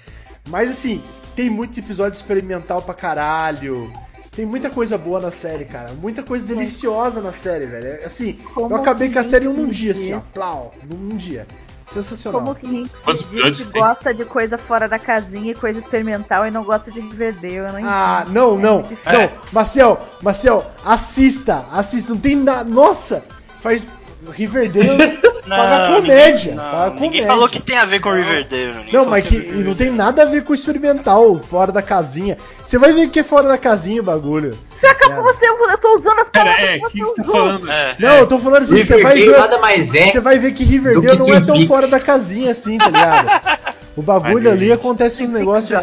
Mas 0.49 0.71
assim, 0.71 1.03
tem 1.35 1.51
muito 1.51 1.79
episódio 1.79 2.17
experimental 2.17 2.83
pra 2.83 2.95
caralho. 2.95 3.93
Tem 4.31 4.45
muita 4.45 4.69
coisa 4.69 4.99
boa 4.99 5.21
na 5.21 5.31
série, 5.31 5.65
cara. 5.65 5.93
Muita 5.93 6.23
coisa 6.23 6.45
deliciosa 6.45 7.21
na 7.21 7.33
série, 7.33 7.67
velho. 7.67 7.87
É, 7.87 8.05
Assim, 8.05 8.35
Como 8.55 8.75
eu 8.75 8.81
acabei 8.81 9.11
com 9.11 9.19
a 9.19 9.25
série 9.25 9.47
em 9.47 9.49
um 9.49 9.69
dia, 9.69 9.93
assim, 9.93 10.13
ó. 10.13 10.21
Plau, 10.21 10.75
num 10.89 11.17
dia. 11.17 11.47
Sensacional. 11.87 12.41
Como 12.41 12.55
que 12.55 12.67
Hinks 12.67 12.93
diz 13.31 13.67
que 13.67 13.73
tem? 13.73 13.81
gosta 13.83 14.13
de 14.15 14.25
coisa 14.25 14.57
fora 14.59 14.89
da 14.89 14.99
casinha 14.99 15.53
e 15.53 15.55
coisa 15.55 15.79
experimental 15.79 16.47
e 16.47 16.51
não 16.51 16.65
gosta 16.65 16.91
de 16.91 16.99
Riverdale? 17.01 17.55
Eu 17.55 17.73
não 17.73 17.81
Ah, 17.85 18.23
entendo. 18.23 18.35
não, 18.35 18.59
É 18.59 18.63
não, 18.63 18.83
não. 19.23 19.31
Marcel, 19.53 20.01
Marcel, 20.23 20.71
assista, 20.85 21.65
assista. 21.73 22.13
Não 22.15 22.21
tem 22.21 22.37
nada. 22.37 22.69
Nossa, 22.69 23.25
faz 23.61 23.87
Riverdale 24.31 25.19
paga 25.49 25.95
comédia. 25.97 26.53
Ninguém, 26.53 26.55
não, 26.55 26.71
paga 26.71 26.91
ninguém 26.95 27.09
comédia. 27.11 27.27
falou 27.27 27.49
que 27.49 27.61
tem 27.61 27.77
a 27.77 27.85
ver 27.85 28.01
com 28.01 28.11
Riverdale. 28.11 28.93
Não, 28.93 29.05
mas 29.05 29.25
que 29.25 29.37
não 29.39 29.75
tem 29.75 29.91
nada 29.91 30.23
a 30.23 30.27
ver 30.27 30.43
com 30.45 30.53
o 30.53 30.55
experimental, 30.55 31.39
fora 31.39 31.71
da 31.71 31.83
casinha. 31.83 32.39
Você 32.65 32.79
vai 32.79 32.93
ver 32.93 33.09
que 33.11 33.21
é 33.21 33.23
fora 33.23 33.49
da 33.49 33.59
casinha 33.59 34.01
o 34.01 34.05
bagulho. 34.05 34.59
Você 34.75 34.87
acabou, 34.87 35.29
É. 35.29 35.33
você, 35.33 35.47
eu 35.47 35.79
tô 35.79 35.95
usando 35.95 36.19
as 36.21 36.29
Pera, 36.29 36.45
palavras 36.47 36.69
é, 36.71 36.79
que 36.79 36.87
o 36.87 36.91
que 36.91 36.99
você 37.01 37.23
tá 37.23 37.25
falando? 37.25 37.71
É. 37.71 37.97
Não, 37.99 38.15
eu 38.17 38.27
tô 38.27 38.39
falando 38.39 38.63
assim, 38.63 38.83
você 38.83 39.03
vai 39.03 39.19
ver. 39.19 39.39
nada 39.39 39.59
mais 39.59 39.95
é 39.95 40.11
Você 40.11 40.21
vai 40.21 40.39
ver 40.39 40.53
que 40.53 40.65
Riverdale 40.65 41.07
que 41.07 41.17
não 41.17 41.35
é 41.35 41.41
tão 41.41 41.67
fora 41.67 41.87
da 41.87 42.01
casinha 42.01 42.53
assim, 42.53 42.79
tá 42.79 42.87
ligado? 42.87 43.75
O 43.97 44.03
bagulho 44.03 44.51
ali 44.51 44.73
acontece 44.73 45.23
uns 45.23 45.31
negócios. 45.31 45.79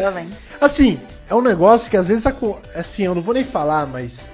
Assim, 0.60 1.00
é 1.28 1.34
um 1.34 1.40
negócio 1.40 1.90
que 1.90 1.96
às 1.96 2.08
vezes. 2.08 2.24
Assim, 2.74 3.04
eu 3.04 3.14
não 3.14 3.22
vou 3.22 3.34
nem 3.34 3.44
falar, 3.44 3.86
mas. 3.86 4.28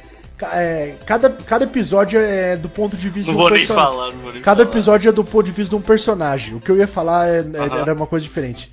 É, 0.53 0.95
cada, 1.07 1.31
cada 1.31 1.65
episódio 1.65 2.21
é 2.21 2.57
do 2.57 2.69
ponto 2.69 2.97
de 2.97 3.09
vista 3.11 3.33
Não 3.33 3.37
de 3.37 3.39
um 3.39 3.43
vou 3.43 3.51
nem 3.51 3.59
personagem. 3.61 3.93
falar, 3.93 4.13
não 4.13 4.19
vou 4.21 4.33
nem 4.33 4.43
Cada 4.43 4.65
falar. 4.65 4.71
episódio 4.71 5.09
é 5.09 5.13
do 5.13 5.25
ponto 5.25 5.45
de 5.47 5.53
vista 5.53 5.71
de 5.71 5.77
um 5.77 5.81
personagem. 5.81 6.55
O 6.55 6.61
que 6.61 6.71
eu 6.71 6.77
ia 6.77 6.87
falar 6.89 7.29
é- 7.29 7.41
é- 7.41 7.81
era 7.81 7.95
uma 7.95 8.07
coisa 8.07 8.25
diferente. 8.25 8.71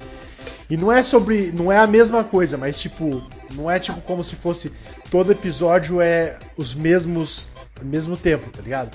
E 0.69 0.75
não 0.78 0.91
é 0.91 1.04
sobre. 1.04 1.51
Não 1.56 1.71
é 1.71 1.78
a 1.78 1.86
mesma 1.86 2.23
coisa, 2.23 2.58
mas 2.58 2.80
tipo. 2.80 3.21
Não 3.54 3.69
é 3.69 3.78
tipo 3.80 4.01
como 4.01 4.23
se 4.23 4.36
fosse. 4.36 4.71
Todo 5.12 5.32
episódio 5.32 6.01
é 6.01 6.38
os 6.58 6.73
mesmos. 6.73 7.47
Ao 7.80 7.86
mesmo 7.86 8.15
tempo, 8.17 8.49
tá 8.49 8.62
ligado? 8.63 8.89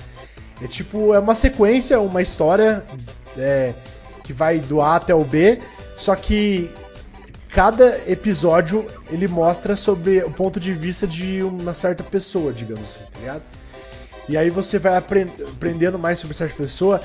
É 0.61 0.67
tipo. 0.67 1.13
É 1.13 1.19
uma 1.19 1.33
sequência, 1.35 1.99
uma 2.01 2.21
história. 2.21 2.83
é, 3.37 3.73
que 4.23 4.33
vai 4.33 4.59
do 4.59 4.81
A 4.81 4.97
até 4.97 5.15
o 5.15 5.23
B. 5.23 5.59
Só 5.95 6.13
que. 6.15 6.69
Cada 7.51 7.99
episódio 8.09 8.87
ele 9.09 9.27
mostra 9.27 9.75
sobre 9.75 10.19
o 10.23 10.31
ponto 10.31 10.59
de 10.59 10.71
vista 10.71 11.05
de 11.05 11.43
uma 11.43 11.73
certa 11.73 12.01
pessoa, 12.03 12.53
digamos 12.53 12.83
assim, 12.83 13.03
tá 13.11 13.19
ligado? 13.19 13.41
E 14.29 14.37
aí 14.37 14.49
você 14.49 14.79
vai 14.79 14.95
apren- 14.95 15.29
aprendendo 15.49 15.99
mais 15.99 16.19
sobre 16.19 16.35
certa 16.35 16.55
pessoa 16.55 17.01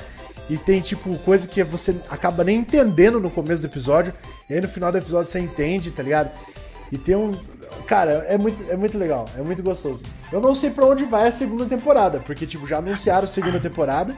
e 0.49 0.57
tem 0.57 0.79
tipo 0.79 1.17
coisa 1.19 1.47
que 1.47 1.61
você 1.63 1.97
acaba 2.09 2.45
nem 2.45 2.59
entendendo 2.59 3.19
no 3.19 3.29
começo 3.29 3.61
do 3.61 3.65
episódio, 3.67 4.13
e 4.49 4.53
aí 4.53 4.61
no 4.61 4.69
final 4.69 4.89
do 4.89 4.97
episódio 4.97 5.29
você 5.29 5.39
entende, 5.39 5.91
tá 5.91 6.01
ligado? 6.01 6.31
E 6.91 6.97
tem 6.97 7.15
um. 7.15 7.37
Cara, 7.85 8.25
é 8.29 8.37
muito, 8.37 8.71
é 8.71 8.77
muito 8.77 8.97
legal, 8.97 9.29
é 9.37 9.41
muito 9.41 9.61
gostoso. 9.61 10.05
Eu 10.31 10.39
não 10.39 10.55
sei 10.55 10.69
pra 10.69 10.85
onde 10.85 11.03
vai 11.03 11.27
a 11.27 11.31
segunda 11.31 11.65
temporada, 11.65 12.19
porque 12.19 12.45
tipo, 12.47 12.65
já 12.65 12.77
anunciaram 12.77 13.25
a 13.25 13.27
segunda 13.27 13.59
temporada. 13.59 14.15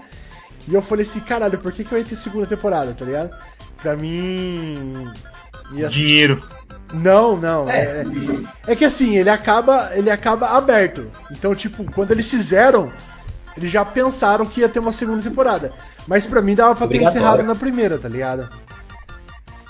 E 0.67 0.75
eu 0.75 0.81
falei 0.83 1.01
assim, 1.03 1.19
caralho, 1.21 1.57
por 1.57 1.71
que, 1.71 1.83
que 1.83 1.89
vai 1.89 2.03
ter 2.03 2.15
segunda 2.15 2.45
temporada, 2.45 2.93
tá 2.93 3.03
ligado? 3.03 3.35
Pra 3.81 3.95
mim. 3.95 4.93
Ia- 5.71 5.89
Dinheiro. 5.89 6.43
Não, 6.93 7.37
não. 7.37 7.69
É, 7.69 8.03
é 8.67 8.75
que 8.75 8.83
assim, 8.85 9.15
ele 9.15 9.29
acaba, 9.29 9.91
ele 9.93 10.09
acaba 10.09 10.49
aberto. 10.57 11.09
Então, 11.31 11.53
tipo, 11.53 11.83
quando 11.91 12.11
eles 12.11 12.29
fizeram, 12.29 12.91
eles 13.55 13.71
já 13.71 13.85
pensaram 13.85 14.45
que 14.45 14.61
ia 14.61 14.69
ter 14.69 14.79
uma 14.79 14.91
segunda 14.91 15.21
temporada. 15.21 15.71
Mas 16.07 16.25
pra 16.25 16.41
mim 16.41 16.55
dava 16.55 16.75
pra 16.75 16.87
ter 16.87 17.01
encerrado 17.01 17.43
na 17.43 17.53
primeira, 17.55 17.99
tá 17.99 18.09
ligado? 18.09 18.49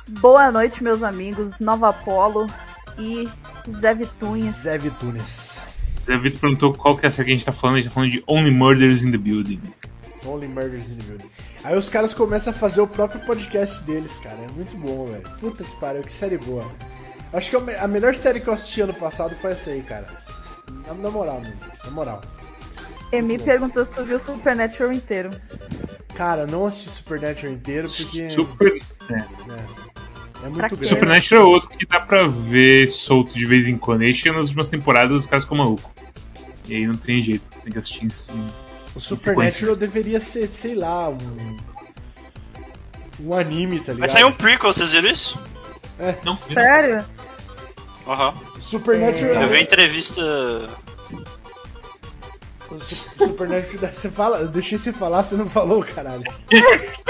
Boa 0.08 0.52
noite, 0.52 0.82
meus 0.84 1.04
amigos. 1.04 1.60
Nova 1.60 1.90
Apolo 1.90 2.48
e 2.98 3.28
Zé 3.70 3.94
Vitunhas. 3.94 4.56
Zé 4.56 4.78
Vitunes. 4.78 5.62
Zé 6.00 6.18
Vitor 6.18 6.40
perguntou 6.40 6.74
qual 6.74 6.98
que 6.98 7.06
é 7.06 7.10
essa 7.10 7.24
que 7.24 7.30
a 7.30 7.34
gente 7.34 7.46
tá 7.46 7.52
falando. 7.52 7.76
A 7.76 7.80
gente 7.82 7.90
tá 7.90 7.94
falando 7.96 8.12
de 8.12 8.24
Only 8.26 8.52
Murders 8.52 9.04
in 9.04 9.12
the 9.12 9.18
Building. 9.18 9.62
Only 10.26 10.48
Murders 10.48 10.90
in 10.90 10.96
the 10.98 11.04
Building. 11.04 11.30
Aí 11.64 11.78
os 11.78 11.90
caras 11.90 12.14
começam 12.14 12.52
a 12.54 12.56
fazer 12.56 12.82
o 12.82 12.88
próprio 12.88 13.22
podcast 13.26 13.84
deles, 13.84 14.20
cara. 14.20 14.36
É 14.38 14.48
muito 14.54 14.76
bom, 14.78 15.06
velho. 15.06 15.24
Puta 15.40 15.64
que 15.64 15.76
pariu, 15.78 16.04
que 16.04 16.12
série 16.12 16.38
boa. 16.38 16.66
Acho 17.32 17.50
que 17.52 17.56
a 17.56 17.60
me- 17.60 17.76
a 17.76 17.88
melhor 17.88 18.16
série 18.16 18.40
que 18.40 18.48
eu 18.50 18.54
assisti 18.54 18.82
ano 18.82 18.94
passado 18.94 19.36
foi 19.42 19.52
essa 19.52 19.70
aí, 19.70 19.82
cara. 19.82 20.08
Na, 20.88 20.94
na 20.94 21.10
moral, 21.12 21.42
mano. 21.42 21.56
Na 21.86 21.92
moral. 21.92 22.22
Emi 23.12 23.40
perguntou 23.40 23.86
se 23.86 23.94
tu 23.94 24.04
viu 24.04 24.20
Supernatural 24.20 24.92
inteiro. 24.94 25.32
Cara, 26.16 26.46
não 26.46 26.66
assisti 26.66 26.90
Supernatural 26.90 27.54
inteiro 27.54 27.88
porque. 27.96 28.30
Super, 28.30 28.80
é. 29.10 29.14
É, 29.14 30.46
é 30.46 30.50
muito 30.50 30.76
grande. 30.76 30.88
Supernatural 30.88 31.44
é 31.44 31.46
outro 31.46 31.70
que 31.70 31.86
dá 31.86 32.00
pra 32.00 32.28
ver 32.28 32.90
solto 32.90 33.32
de 33.34 33.46
vez 33.46 33.68
em 33.68 33.78
quando. 33.78 34.04
E 34.04 34.08
aí 34.08 34.14
chega 34.14 34.36
nas 34.36 34.46
últimas 34.46 34.68
temporadas 34.68 35.20
os 35.22 35.26
caras 35.26 35.44
ficam 35.44 35.58
malucos. 35.58 35.90
E 36.68 36.76
aí 36.76 36.86
não 36.88 36.96
tem 36.98 37.22
jeito, 37.22 37.48
tem 37.64 37.72
que 37.74 37.80
assistir 37.80 38.06
em 38.06 38.10
cima. 38.12 38.54
O 39.00 39.02
Supernatural 39.02 39.76
deveria 39.78 40.20
ser, 40.20 40.50
sei 40.50 40.76
lá, 40.76 41.10
um. 41.10 41.58
Um 43.22 43.34
anime, 43.34 43.78
tá 43.80 43.94
ligado? 43.94 44.00
Vai 44.00 44.10
sair 44.10 44.24
um 44.26 44.32
prequel, 44.32 44.72
vocês 44.74 44.92
viram 44.92 45.10
isso? 45.10 45.40
Não, 46.24 46.36
Sério? 46.38 47.06
Aham. 48.08 48.34
Supernatural. 48.60 49.42
Eu 49.44 49.48
vi 49.50 49.56
a 49.56 49.62
entrevista. 49.62 50.22
O 52.70 52.80
Supernatural. 52.80 53.92
Você 53.94 54.10
fala, 54.12 54.40
eu 54.40 54.48
deixei 54.48 54.78
você 54.78 54.94
falar, 54.94 55.24
você 55.24 55.36
não 55.36 55.50
falou, 55.50 55.84
caralho. 55.84 56.24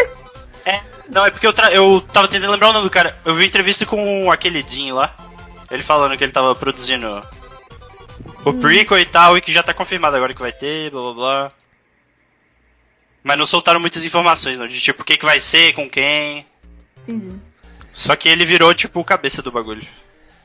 É. 0.65 0.82
Não, 1.08 1.25
é 1.25 1.32
porque 1.32 1.47
eu, 1.47 1.54
tra- 1.54 1.71
eu 1.71 2.04
tava 2.13 2.28
tentando 2.28 2.52
lembrar 2.52 2.69
o 2.69 2.73
nome 2.73 2.84
do 2.86 2.91
cara. 2.91 3.17
Eu 3.25 3.34
vi 3.34 3.45
entrevista 3.47 3.86
com 3.88 4.30
aquele 4.32 4.62
Dean 4.62 4.93
lá. 4.93 5.15
Ele 5.71 5.82
falando 5.82 6.15
que 6.15 6.23
ele 6.23 6.34
tava 6.34 6.54
produzindo 6.54 7.23
o 8.45 8.54
prequel 8.54 8.99
e 8.99 9.06
tal, 9.06 9.36
e 9.38 9.41
que 9.41 9.52
já 9.52 9.63
tá 9.63 9.73
confirmado 9.73 10.15
agora 10.15 10.34
que 10.34 10.41
vai 10.41 10.52
ter, 10.52 10.91
blá 10.91 11.02
blá 11.02 11.13
blá. 11.13 11.52
Mas 13.23 13.38
não 13.38 13.45
soltaram 13.45 13.79
muitas 13.79 14.05
informações, 14.05 14.58
não, 14.58 14.67
de 14.67 14.79
tipo 14.79 15.01
o 15.01 15.05
que, 15.05 15.17
que 15.17 15.25
vai 15.25 15.39
ser, 15.39 15.73
com 15.73 15.89
quem. 15.89 16.45
Entendi. 17.08 17.39
Só 17.93 18.15
que 18.15 18.29
ele 18.29 18.45
virou, 18.45 18.73
tipo, 18.73 18.99
o 18.99 19.03
cabeça 19.03 19.41
do 19.41 19.51
bagulho. 19.51 19.86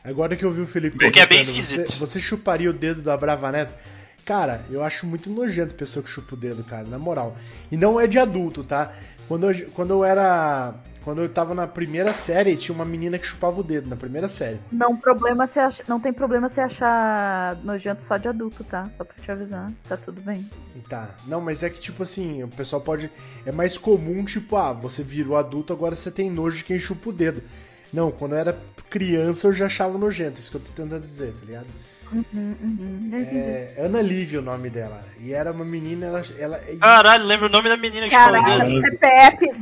Agora 0.02 0.36
que 0.36 0.44
eu 0.44 0.52
vi 0.52 0.62
o 0.62 0.66
Felipe. 0.66 1.06
O 1.06 1.10
que 1.10 1.20
é 1.20 1.26
bem 1.26 1.40
esquisito. 1.40 1.92
Você, 1.92 1.98
você 1.98 2.20
chuparia 2.20 2.68
o 2.68 2.72
dedo 2.72 3.00
da 3.00 3.16
Brava 3.16 3.50
Neto? 3.50 3.72
Cara, 4.24 4.64
eu 4.70 4.82
acho 4.82 5.06
muito 5.06 5.30
nojento 5.30 5.74
pessoa 5.74 6.02
que 6.02 6.10
chupa 6.10 6.34
o 6.34 6.38
dedo, 6.38 6.64
cara, 6.64 6.84
na 6.84 6.98
moral. 6.98 7.36
E 7.70 7.76
não 7.76 8.00
é 8.00 8.06
de 8.06 8.18
adulto, 8.18 8.64
tá? 8.64 8.92
Quando 9.28 9.50
eu, 9.50 9.70
quando 9.70 9.90
eu 9.90 10.04
era. 10.04 10.74
Quando 11.04 11.20
eu 11.20 11.28
tava 11.28 11.54
na 11.54 11.66
primeira 11.66 12.14
série, 12.14 12.56
tinha 12.56 12.74
uma 12.74 12.84
menina 12.84 13.18
que 13.18 13.26
chupava 13.26 13.60
o 13.60 13.62
dedo, 13.62 13.90
na 13.90 13.94
primeira 13.94 14.26
série. 14.26 14.58
Não, 14.72 14.96
problema 14.96 15.46
se 15.46 15.60
ach... 15.60 15.82
não 15.86 16.00
tem 16.00 16.14
problema 16.14 16.48
se 16.48 16.62
achar 16.62 17.56
nojento 17.62 18.02
só 18.02 18.16
de 18.16 18.26
adulto, 18.26 18.64
tá? 18.64 18.88
Só 18.88 19.04
pra 19.04 19.22
te 19.22 19.30
avisar. 19.30 19.70
Tá 19.86 19.98
tudo 19.98 20.22
bem. 20.22 20.48
Tá. 20.88 21.14
Não, 21.26 21.42
mas 21.42 21.62
é 21.62 21.68
que, 21.68 21.78
tipo 21.78 22.02
assim, 22.02 22.42
o 22.42 22.48
pessoal 22.48 22.80
pode. 22.80 23.10
É 23.44 23.52
mais 23.52 23.76
comum, 23.76 24.24
tipo, 24.24 24.56
ah, 24.56 24.72
você 24.72 25.02
virou 25.02 25.36
adulto, 25.36 25.74
agora 25.74 25.94
você 25.94 26.10
tem 26.10 26.30
nojo 26.30 26.56
de 26.56 26.64
quem 26.64 26.78
chupa 26.78 27.10
o 27.10 27.12
dedo. 27.12 27.42
Não, 27.94 28.10
quando 28.10 28.32
eu 28.32 28.38
era 28.38 28.58
criança 28.90 29.46
eu 29.48 29.52
já 29.52 29.66
achava 29.66 29.96
nojento, 29.96 30.40
isso 30.40 30.50
que 30.50 30.56
eu 30.56 30.60
tô 30.60 30.82
tentando 30.82 31.06
dizer, 31.06 31.32
tá 31.32 31.46
ligado? 31.46 31.66
Uhum, 32.12 32.54
uhum. 32.62 33.10
É 33.14 33.74
Ana 33.78 34.00
Lívia 34.02 34.38
o 34.38 34.42
nome 34.42 34.68
dela. 34.70 35.02
E 35.20 35.32
era 35.32 35.50
uma 35.52 35.64
menina, 35.64 36.06
ela. 36.06 36.22
ela 36.38 36.60
Caralho, 36.78 37.24
lembra 37.24 37.46
o 37.46 37.50
nome 37.50 37.68
da 37.68 37.76
menina 37.76 38.08
que 38.08 38.14
dele. 38.14 38.80
CPF 38.82 39.46
E 39.46 39.52
sa- 39.52 39.58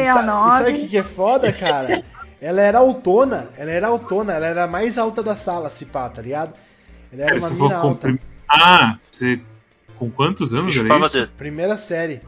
e 0.00 0.06
sabe 0.06 0.20
o 0.22 0.30
05969. 0.30 0.72
que, 0.80 0.88
que 0.88 0.98
é 0.98 1.02
foda, 1.04 1.52
cara? 1.52 2.02
ela 2.40 2.60
era 2.60 2.78
autona, 2.78 3.48
ela 3.56 3.70
era 3.70 3.86
autona, 3.86 4.32
ela 4.34 4.46
era 4.46 4.64
a 4.64 4.68
mais 4.68 4.98
alta 4.98 5.22
da 5.22 5.36
sala, 5.36 5.70
se 5.70 5.86
pá, 5.86 6.08
tá 6.08 6.20
ligado? 6.20 6.52
Ela 7.12 7.22
era 7.22 7.40
Cara, 7.40 7.40
uma 7.40 7.50
mina 7.50 7.76
alta. 7.76 8.08
prim- 8.08 8.18
Ah, 8.48 8.98
você. 9.00 9.40
Com 9.98 10.10
quantos 10.10 10.52
anos 10.52 10.76
era 10.76 10.88
isso? 11.06 11.12
dedo. 11.12 11.30
Primeira 11.38 11.78
série. 11.78 12.20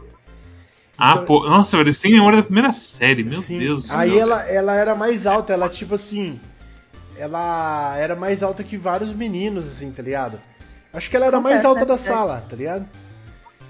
Ah, 0.98 1.12
Então- 1.12 1.24
pô. 1.26 1.48
Nossa, 1.48 1.82
você 1.82 2.02
tem 2.02 2.12
memória 2.12 2.38
da 2.38 2.44
primeira 2.44 2.72
série, 2.72 3.22
meu 3.22 3.40
Sim. 3.40 3.58
Deus 3.58 3.82
do 3.84 3.92
Aí 3.92 4.10
céu. 4.10 4.20
ela, 4.20 4.42
ela 4.44 4.74
era 4.74 4.94
mais 4.94 5.26
alta, 5.26 5.52
ela 5.52 5.68
tipo 5.68 5.94
assim. 5.94 6.40
Ela 7.18 7.96
era 7.98 8.14
mais 8.16 8.42
alta 8.42 8.62
que 8.62 8.76
vários 8.76 9.12
meninos, 9.12 9.66
assim, 9.66 9.90
tá 9.90 10.02
ligado? 10.02 10.38
Acho 10.92 11.08
que 11.10 11.16
ela 11.16 11.26
era 11.26 11.40
mais 11.40 11.64
alta 11.64 11.80
né? 11.80 11.86
da 11.86 11.98
sala, 11.98 12.44
tá 12.48 12.56
ligado? 12.56 12.86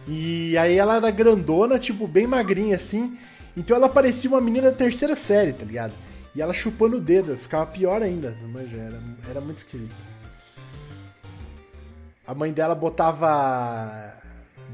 E 0.08 0.56
aí 0.58 0.76
ela 0.76 0.96
era 0.96 1.10
grandona, 1.10 1.78
tipo, 1.78 2.06
bem 2.06 2.26
magrinha, 2.26 2.76
assim. 2.76 3.16
Então 3.56 3.76
ela 3.76 3.88
parecia 3.88 4.30
uma 4.30 4.40
menina 4.40 4.70
da 4.70 4.76
terceira 4.76 5.16
série, 5.16 5.52
tá 5.52 5.64
ligado? 5.64 5.92
E 6.34 6.42
ela 6.42 6.52
chupando 6.52 6.98
o 6.98 7.00
dedo, 7.00 7.36
ficava 7.36 7.66
pior 7.66 8.02
ainda, 8.02 8.36
mas 8.52 8.72
era, 8.72 9.00
era 9.30 9.40
muito 9.40 9.58
esquisito. 9.58 9.94
A 12.26 12.34
mãe 12.34 12.52
dela 12.52 12.74
botava 12.74 14.12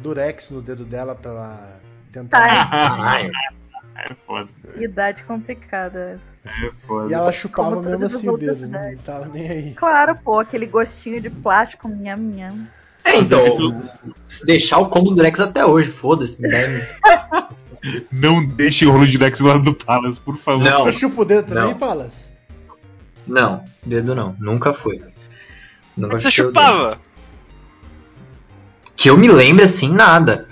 durex 0.03 0.51
no 0.51 0.61
dedo 0.63 0.85
dela 0.85 1.15
pra 1.15 1.31
ela 1.31 1.81
tentar. 2.13 2.49
Tá. 2.49 2.67
Caralho. 2.69 3.33
É 3.95 4.15
foda. 4.27 4.49
Idade 4.77 5.23
complicada. 5.23 6.19
É 6.45 6.71
foda. 6.87 7.11
E 7.11 7.15
ela 7.15 7.33
chupava 7.33 7.77
Como 7.77 7.89
mesmo 7.89 8.05
assim 8.07 8.29
o 8.29 8.37
dedo, 8.37 8.67
né? 8.67 8.93
não 8.93 9.03
tava 9.03 9.27
nem 9.27 9.49
aí. 9.49 9.75
Claro, 9.75 10.17
pô, 10.17 10.41
aquele 10.41 10.67
gostinho 10.67 11.21
de 11.21 11.31
plástico, 11.31 11.89
minha, 11.89 12.17
minha. 12.17 12.49
É, 13.05 13.13
é 13.13 13.19
então, 13.19 13.83
se 14.27 14.45
deixar 14.45 14.79
o 14.79 14.89
como 14.89 15.15
Durex 15.15 15.39
até 15.41 15.65
hoje, 15.65 15.91
foda-se. 15.91 16.41
me 16.41 16.49
Não 18.13 18.45
deixe 18.45 18.87
o 18.87 18.91
rolo 18.93 19.07
de 19.07 19.19
Dex 19.19 19.39
do 19.41 19.47
lado 19.47 19.63
do 19.63 19.75
Palace, 19.75 20.21
por 20.21 20.37
favor. 20.37 20.65
Não. 20.65 20.87
Eu 20.87 20.93
chupo 20.93 21.23
o 21.23 21.25
dedo 21.25 21.47
também, 21.47 21.65
Não. 21.65 21.79
Palas? 21.79 22.31
Não, 23.27 23.65
dedo 23.85 24.15
não, 24.15 24.37
nunca 24.39 24.73
foi. 24.73 25.01
Nunca 25.97 26.19
Você 26.19 26.31
chupava? 26.31 26.99
Que 28.97 29.11
eu 29.11 29.17
me 29.17 29.29
lembre 29.29 29.65
assim, 29.65 29.93
nada. 29.93 30.49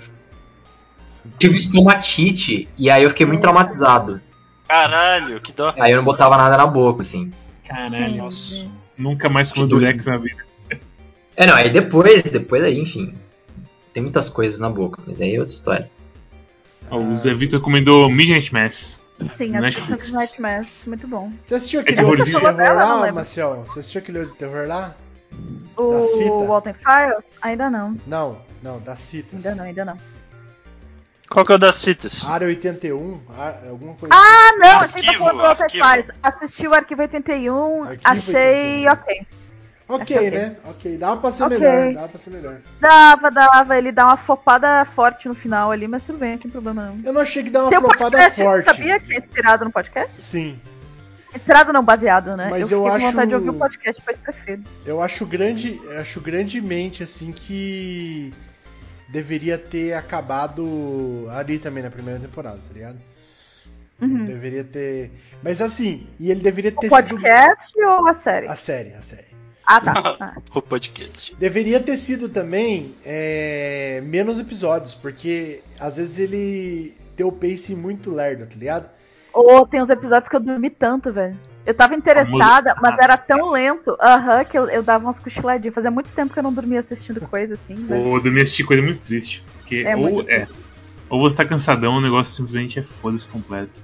Tive 1.37 1.55
estomatite 1.55 2.67
e 2.77 2.89
aí 2.89 3.03
eu 3.03 3.09
fiquei 3.09 3.25
muito 3.25 3.41
traumatizado. 3.41 4.21
Caralho, 4.67 5.39
que 5.41 5.51
dó. 5.51 5.73
Aí 5.79 5.91
eu 5.91 5.97
não 5.97 6.03
botava 6.03 6.37
nada 6.37 6.55
na 6.57 6.65
boca, 6.65 7.01
assim. 7.01 7.31
Caralho. 7.67 8.17
Nossa. 8.17 8.65
Nunca 8.97 9.29
mais 9.29 9.51
comi 9.51 9.67
doido. 9.67 9.81
Durex 9.81 10.05
na 10.05 10.17
vida. 10.17 10.43
É, 11.35 11.45
não, 11.45 11.55
aí 11.55 11.69
depois, 11.69 12.23
depois 12.23 12.63
aí, 12.63 12.79
enfim. 12.79 13.13
Tem 13.93 14.01
muitas 14.03 14.29
coisas 14.29 14.59
na 14.59 14.69
boca, 14.69 15.01
mas 15.05 15.19
aí 15.21 15.35
é 15.35 15.39
outra 15.39 15.53
história. 15.53 15.91
Ó, 16.89 16.97
o 16.97 17.15
Zé 17.15 17.33
Vitor 17.33 17.59
recomendou 17.59 18.09
Midnight 18.09 18.53
Mass. 18.53 19.01
Sim, 19.37 19.49
Netflix. 19.49 19.91
assistindo 19.91 20.15
Nightmares, 20.17 20.83
muito 20.87 21.07
bom. 21.07 21.31
Você 21.45 21.55
assistiu 21.55 21.81
aquele 21.81 21.99
É 21.99 22.03
outro 22.03 22.25
de 22.25 22.31
terror 22.31 22.53
não 22.53 23.01
lá. 23.01 23.11
Maciel? 23.11 23.63
Você 23.67 23.79
assistiu 23.79 23.99
aquele 24.01 24.19
outro 24.19 24.33
de 24.33 24.39
terror 24.39 24.67
lá? 24.67 24.95
Das 25.31 25.77
O 25.77 26.17
fitas? 26.17 26.47
Walton 26.47 26.73
Files? 26.73 27.37
Ainda 27.41 27.69
não, 27.69 27.97
Não, 28.07 28.37
não, 28.63 28.79
das 28.79 29.09
fitas. 29.09 29.33
ainda 29.35 29.55
não, 29.55 29.63
ainda 29.65 29.85
não. 29.85 29.97
Qual 31.31 31.45
que 31.45 31.51
é 31.51 31.55
o 31.55 31.57
das 31.57 31.83
fitas? 31.83 32.25
Área 32.25 32.45
81, 32.47 33.21
a- 33.37 33.69
alguma 33.69 33.93
coisa 33.95 34.13
Ah, 34.13 34.57
não, 34.59 34.67
achei 34.81 35.01
que 35.01 35.05
tá 35.05 35.11
Arquivo, 35.11 35.17
falando 35.19 35.37
do 35.37 35.41
Walter 35.43 35.63
arquivo. 35.63 35.87
Files. 35.87 36.11
Assisti 36.21 36.67
o 36.67 36.73
Arquivo 36.73 37.01
81, 37.01 37.83
Arquivo 37.83 38.01
achei 38.03 38.87
81. 38.87 38.91
ok. 38.91 39.27
Ok, 39.87 40.15
ok. 40.17 40.31
né? 40.31 40.55
Ok, 40.65 40.97
dava 40.97 41.19
pra 41.19 41.31
ser 41.33 41.43
Ok. 41.43 41.57
melhor, 41.59 41.93
dava 41.93 42.07
pra 42.07 42.19
ser 42.19 42.29
melhor. 42.29 42.57
Dava, 42.79 43.29
dava, 43.31 43.77
ele 43.77 43.91
dá 43.91 44.05
uma 44.07 44.15
flopada 44.17 44.85
forte 44.85 45.27
no 45.27 45.33
final 45.35 45.69
ali, 45.71 45.85
mas 45.87 46.05
tudo 46.05 46.17
bem, 46.17 46.31
não 46.31 46.37
tem 46.37 46.49
problema 46.51 46.85
não. 46.85 46.99
Eu 47.03 47.11
não 47.13 47.21
achei 47.21 47.43
que 47.43 47.49
dava 47.49 47.65
uma 47.65 47.69
Tem 47.71 47.79
um 47.79 47.81
flopada 47.83 48.11
podcast, 48.11 48.41
forte. 48.43 48.63
sabia 48.63 48.99
que 49.01 49.13
é 49.13 49.17
inspirado 49.17 49.65
no 49.65 49.71
podcast? 49.71 50.21
Sim. 50.23 50.59
Inspirado 51.35 51.71
não, 51.73 51.83
baseado, 51.83 52.35
né? 52.37 52.47
Mas 52.49 52.69
eu 52.71 52.77
eu 52.79 52.83
fiquei 52.83 52.91
acho- 52.95 53.05
com 53.05 53.11
vontade 53.11 53.29
de 53.29 53.35
ouvir 53.35 53.49
o 53.49 53.53
podcast, 53.53 54.01
pois 54.05 54.17
prefiro. 54.17 54.63
Eu 54.85 55.01
acho 55.01 55.25
grande, 55.25 55.81
eu 55.83 55.99
acho 55.99 56.19
grandemente 56.21 57.03
assim 57.03 57.31
que 57.33 58.33
deveria 59.11 59.57
ter 59.57 59.93
acabado 59.93 61.27
ali 61.31 61.59
também 61.59 61.83
na 61.83 61.91
primeira 61.91 62.19
temporada, 62.19 62.59
tá 62.67 62.73
ligado? 62.73 62.97
Uhum. 64.01 64.25
Deveria 64.25 64.63
ter, 64.63 65.11
mas 65.43 65.61
assim, 65.61 66.07
e 66.19 66.31
ele 66.31 66.41
deveria 66.41 66.71
O 66.75 66.79
ter 66.79 66.89
podcast 66.89 67.73
ou 67.85 68.07
a 68.07 68.13
série? 68.13 68.47
sido 68.47 68.53
a 68.53 68.55
série, 68.55 68.93
a 68.93 69.01
série. 69.01 69.27
Ah, 69.65 69.79
tá. 69.79 70.17
Ah. 70.19 70.41
O 70.55 70.61
podcast. 70.61 71.35
Deveria 71.35 71.79
ter 71.79 71.97
sido 71.97 72.27
também 72.27 72.95
é, 73.05 74.01
menos 74.03 74.39
episódios, 74.39 74.95
porque 74.95 75.61
às 75.79 75.97
vezes 75.97 76.17
ele 76.17 76.97
tem 77.15 77.25
o 77.25 77.31
pace 77.31 77.75
muito 77.75 78.11
lerdo, 78.11 78.47
tá 78.47 78.55
ligado? 78.55 78.89
Ou 79.33 79.65
tem 79.65 79.81
uns 79.81 79.89
episódios 79.89 80.27
que 80.29 80.35
eu 80.35 80.39
dormi 80.39 80.69
tanto, 80.69 81.11
velho. 81.11 81.37
Eu 81.65 81.73
tava 81.73 81.93
interessada, 81.95 82.75
mas 82.81 82.97
era 82.97 83.15
tão 83.17 83.51
lento, 83.51 83.95
aham, 84.01 84.43
que 84.43 84.57
eu, 84.57 84.67
eu 84.67 84.81
dava 84.81 85.05
umas 85.05 85.19
cochiladinhas. 85.19 85.75
Fazia 85.75 85.91
muito 85.91 86.11
tempo 86.11 86.33
que 86.33 86.39
eu 86.39 86.43
não 86.43 86.51
dormia 86.53 86.79
assistindo 86.79 87.21
coisa 87.21 87.53
assim, 87.53 87.75
né? 87.75 87.97
Ou 87.97 88.19
dormir 88.19 88.41
assistir 88.41 88.63
coisa 88.63 88.81
muito 88.81 88.99
triste. 88.99 89.43
Porque 89.59 89.83
É 89.85 89.95
ou 89.95 90.01
muito 90.01 90.29
é. 90.29 90.47
Ou 91.07 91.19
você 91.19 91.37
tá 91.37 91.45
cansadão, 91.45 91.95
o 91.95 92.01
negócio 92.01 92.33
simplesmente 92.33 92.79
é 92.79 92.83
foda-se 92.83 93.27
completo. 93.27 93.79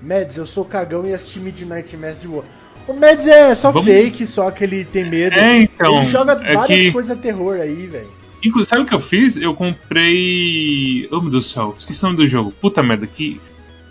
Mads, 0.00 0.36
eu 0.38 0.46
sou 0.46 0.64
cagão 0.64 1.06
e 1.06 1.12
assisti 1.12 1.38
Midnight 1.38 1.96
Mass 1.96 2.20
de 2.20 2.28
boa. 2.28 2.44
O 2.88 2.94
Mads 2.94 3.26
é 3.26 3.54
só 3.54 3.70
Vamos- 3.70 3.92
fake, 3.92 4.26
só 4.26 4.50
que 4.50 4.64
ele 4.64 4.84
tem 4.84 5.04
medo. 5.04 5.34
É, 5.36 5.58
então. 5.58 6.02
ele 6.02 6.10
joga 6.10 6.40
é 6.44 6.54
várias 6.54 6.86
que. 6.86 6.92
coisas 6.92 7.18
terror 7.20 7.60
aí, 7.60 7.86
velho. 7.86 8.10
Inclusive, 8.44 8.68
sabe 8.68 8.82
o 8.82 8.86
que 8.86 8.94
eu 8.94 9.00
fiz? 9.00 9.36
Eu 9.36 9.54
comprei. 9.54 11.06
Oh 11.12 11.20
meu 11.20 11.30
Deus 11.30 11.46
do 11.46 11.50
céu, 11.50 11.74
esqueci 11.78 12.02
o 12.02 12.06
nome 12.06 12.16
do 12.16 12.26
jogo. 12.26 12.52
Puta 12.60 12.82
merda, 12.82 13.06
que. 13.06 13.40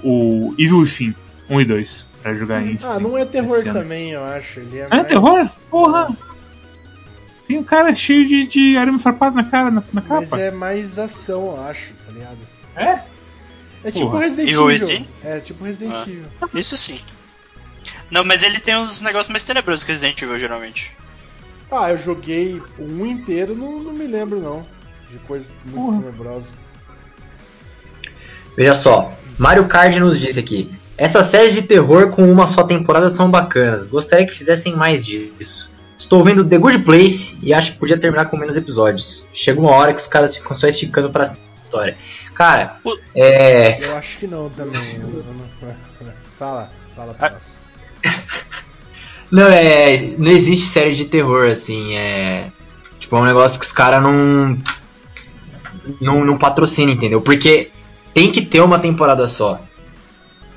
O 0.04 0.54
Evil 0.58 0.80
Within 0.80 1.16
1 1.50 1.62
e 1.62 1.66
2 1.66 2.08
pra 2.22 2.34
jogar 2.36 2.62
em. 2.62 2.78
Ah, 2.84 3.00
não 3.00 3.18
é 3.18 3.26
terror 3.26 3.64
também, 3.64 4.12
eu 4.12 4.24
acho. 4.24 4.60
Ele 4.62 4.78
é 4.80 4.84
Ah, 4.84 4.88
é 4.92 4.96
mais- 4.98 5.08
terror? 5.08 5.50
Porra! 5.70 6.18
Tem 7.48 7.58
um 7.58 7.64
cara 7.64 7.94
cheio 7.94 8.28
de, 8.28 8.48
de 8.48 8.78
arame 8.78 8.98
farpado 9.00 9.36
na 9.36 9.44
cara, 9.44 9.70
na, 9.70 9.84
na 9.94 10.02
Mas 10.08 10.30
capa. 10.30 10.42
é 10.42 10.52
mais 10.52 10.98
ação, 10.98 11.48
eu 11.48 11.62
acho, 11.66 11.92
tá 12.06 12.12
ligado? 12.14 12.38
É? 12.76 13.02
É 13.84 13.92
tipo 13.92 14.06
Porra. 14.12 14.20
Resident 14.22 14.48
Evil 14.50 14.72
Evil. 14.72 15.08
É 15.24 15.40
tipo 15.40 15.64
Resident 15.66 15.94
Ah. 15.94 16.04
Evil. 16.08 16.26
Isso 16.54 16.78
sim. 16.78 17.00
Não, 18.10 18.24
mas 18.24 18.44
ele 18.44 18.60
tem 18.60 18.78
uns 18.78 19.02
negócios 19.02 19.30
mais 19.30 19.44
tenebrosos 19.44 19.84
que 19.84 19.92
Resident 19.92 20.22
Evil, 20.22 20.38
geralmente. 20.40 20.96
Ah, 21.70 21.90
eu 21.92 21.98
joguei 21.98 22.62
um 22.78 23.06
inteiro, 23.06 23.56
não, 23.56 23.80
não 23.80 23.94
me 23.94 24.06
lembro 24.06 24.40
não. 24.40 24.66
De 25.10 25.18
coisa 25.20 25.50
muito 25.66 25.76
Porra. 25.76 26.00
tenebrosa. 26.00 26.48
Veja 28.56 28.74
só, 28.74 29.12
Mario 29.38 29.66
Kart 29.68 29.96
nos 29.98 30.20
disse 30.20 30.40
aqui. 30.40 30.70
Essas 30.98 31.28
séries 31.28 31.54
de 31.54 31.64
terror 31.64 32.12
com 32.12 32.32
uma 32.32 32.46
só 32.48 32.64
temporada 32.64 33.10
são 33.10 33.30
bacanas. 33.32 33.88
Gostaria 33.88 34.26
que 34.28 34.34
fizessem 34.34 34.76
mais 34.76 35.06
disso. 35.06 35.70
Estou 35.98 36.24
vendo 36.24 36.44
The 36.46 36.58
Good 36.58 36.80
Place 36.80 37.38
e 37.42 37.54
acho 37.54 37.74
que 37.74 37.80
podia 37.80 37.98
terminar 37.98 38.26
com 38.26 38.38
menos 38.38 38.56
episódios. 38.58 39.26
Chega 39.34 39.60
uma 39.60 39.72
hora 39.72 39.94
que 39.94 40.02
os 40.02 40.08
caras 40.08 40.36
ficam 40.36 40.56
só 40.56 40.68
esticando 40.68 41.10
pra 41.10 41.24
história. 41.64 41.96
Cara, 42.36 42.78
O- 42.84 42.98
é. 43.16 43.84
Eu 43.84 43.96
acho 43.98 44.18
que 44.20 44.28
não 44.28 44.50
também. 44.50 45.00
não- 45.00 45.22
Fala, 46.38 46.72
fala, 46.96 47.16
Ah. 47.20 47.30
passa. 47.30 47.62
Não, 49.32 49.48
é. 49.48 49.96
Não 50.18 50.30
existe 50.30 50.66
série 50.66 50.94
de 50.94 51.06
terror, 51.06 51.48
assim. 51.48 51.96
É. 51.96 52.50
Tipo, 53.00 53.16
é 53.16 53.20
um 53.20 53.26
negócio 53.26 53.58
que 53.60 53.66
os 53.66 53.72
caras 53.72 54.04
não. 54.04 54.58
Não, 56.02 56.26
não 56.26 56.38
patrocinam, 56.38 56.92
entendeu? 56.94 57.22
Porque 57.22 57.70
tem 58.14 58.32
que 58.32 58.42
ter 58.42 58.62
uma 58.62 58.80
temporada 58.80 59.28
só. 59.28 59.60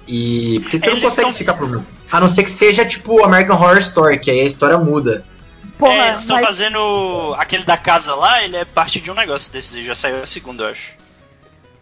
E. 0.07 0.61
Porque 0.61 0.79
você 0.79 0.87
não 0.87 0.93
Eles 0.95 1.05
consegue 1.05 1.21
tão- 1.23 1.31
esticar 1.31 1.57
por. 1.57 1.85
A 2.13 2.21
não 2.21 2.29
ser 2.29 2.45
que 2.45 2.51
seja 2.51 2.85
tipo 2.85 3.25
American 3.25 3.57
Horror 3.57 3.79
Story, 3.79 4.19
que 4.19 4.31
aí 4.31 4.41
a 4.41 4.45
história 4.45 4.77
muda. 4.79 5.25
Porra, 5.79 5.95
é, 5.95 6.09
eles 6.09 6.21
estão 6.21 6.37
mas 6.37 6.47
fazendo. 6.47 7.35
Aquele 7.39 7.65
da 7.65 7.77
casa 7.77 8.15
lá, 8.15 8.43
ele 8.43 8.57
é 8.57 8.65
parte 8.65 9.01
de 9.01 9.11
um 9.11 9.15
negócio 9.15 9.53
desses. 9.53 9.85
Já 9.85 9.95
saiu 9.95 10.23
a 10.23 10.27
segunda, 10.27 10.65
eu 10.65 10.69
acho. 10.71 10.93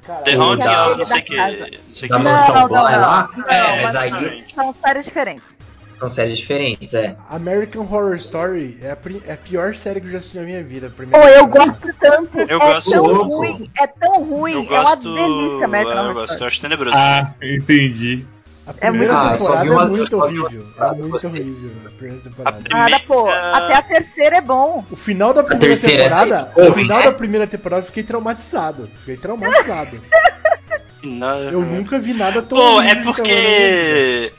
Caralho. 0.07 0.25
The 0.25 0.37
Ou 0.37 0.43
Haunting, 0.43 0.67
eu 0.67 0.97
não 0.99 1.05
sei 1.07 1.19
da 1.19 1.23
que. 1.25 1.37
Não 1.37 2.09
Da 2.09 2.19
mansão 2.19 2.55
não, 2.55 2.69
Bly 2.69 2.77
lá. 2.79 3.29
não, 3.37 3.45
é, 3.49 3.83
mas 3.83 3.95
aí 3.97 4.45
são 4.55 4.73
séries 4.73 5.05
diferentes. 5.05 5.59
São 6.03 6.09
séries 6.09 6.39
diferentes, 6.39 6.95
é. 6.95 7.15
American 7.31 7.83
Horror 7.83 8.17
Story 8.17 8.77
é 8.83 8.91
a, 8.91 8.97
pri- 8.97 9.23
é 9.27 9.35
a 9.35 9.37
pior 9.37 9.75
série 9.75 10.01
que 10.01 10.09
eu 10.09 10.11
já 10.13 10.19
assisti 10.19 10.37
na 10.37 10.43
minha 10.43 10.63
vida. 10.63 10.89
Pô, 10.91 10.97
primeira 10.97 11.31
eu 11.31 11.47
gosto 11.47 11.89
tanto. 12.01 12.39
Eu 12.41 12.61
é 12.61 12.75
gosto. 12.75 12.91
tão 12.91 13.05
Louco. 13.07 13.37
ruim, 13.37 13.71
é 13.81 13.87
tão 13.87 14.25
ruim, 14.25 14.53
Eu 14.53 14.59
é 14.59 14.63
uma 14.81 14.83
gosto. 14.97 15.15
delícia, 15.15 15.65
American 15.65 15.93
é, 15.93 15.97
eu 15.97 16.03
Horror 16.03 16.15
gosto, 16.15 16.31
eu 16.31 16.35
Story. 16.35 16.47
acho 16.49 16.61
tenebroso. 16.61 16.97
Ah, 16.97 17.35
entendi. 17.43 18.27
A 18.65 18.73
primeira 18.75 19.13
muito 19.13 19.27
Ah, 19.27 19.33
eu 19.33 19.39
temporada 19.39 19.63
vi 19.65 19.71
uma- 19.71 19.83
é 19.83 19.85
eu 19.85 19.89
muito 19.89 20.17
horrível. 20.17 20.67
É 20.81 20.93
muito 20.95 21.27
horrível 21.27 21.71
a 21.87 21.91
primeira 21.97 22.23
temporada. 22.23 22.61
Nada, 22.71 23.01
pô. 23.07 23.29
Até 23.29 23.75
a 23.75 23.83
terceira 23.83 24.37
é 24.37 24.41
bom. 24.41 24.85
O 24.91 24.97
final 24.97 25.33
da 25.35 25.43
primeira 25.45 25.67
terceira, 25.75 26.03
temporada, 26.05 26.53
aí, 26.57 26.69
o 26.69 26.73
final 26.73 26.99
né? 26.99 27.05
da 27.05 27.13
primeira 27.13 27.47
temporada 27.47 27.83
eu 27.83 27.87
fiquei 27.87 28.03
traumatizado. 28.03 28.89
Fiquei 29.01 29.17
traumatizado. 29.17 30.01
Não, 31.03 31.39
Eu 31.41 31.61
nunca 31.63 31.99
vi 31.99 32.15
nada 32.15 32.41
tão 32.43 32.57
Pô, 32.57 32.81
é 32.81 32.95
porque. 32.95 34.33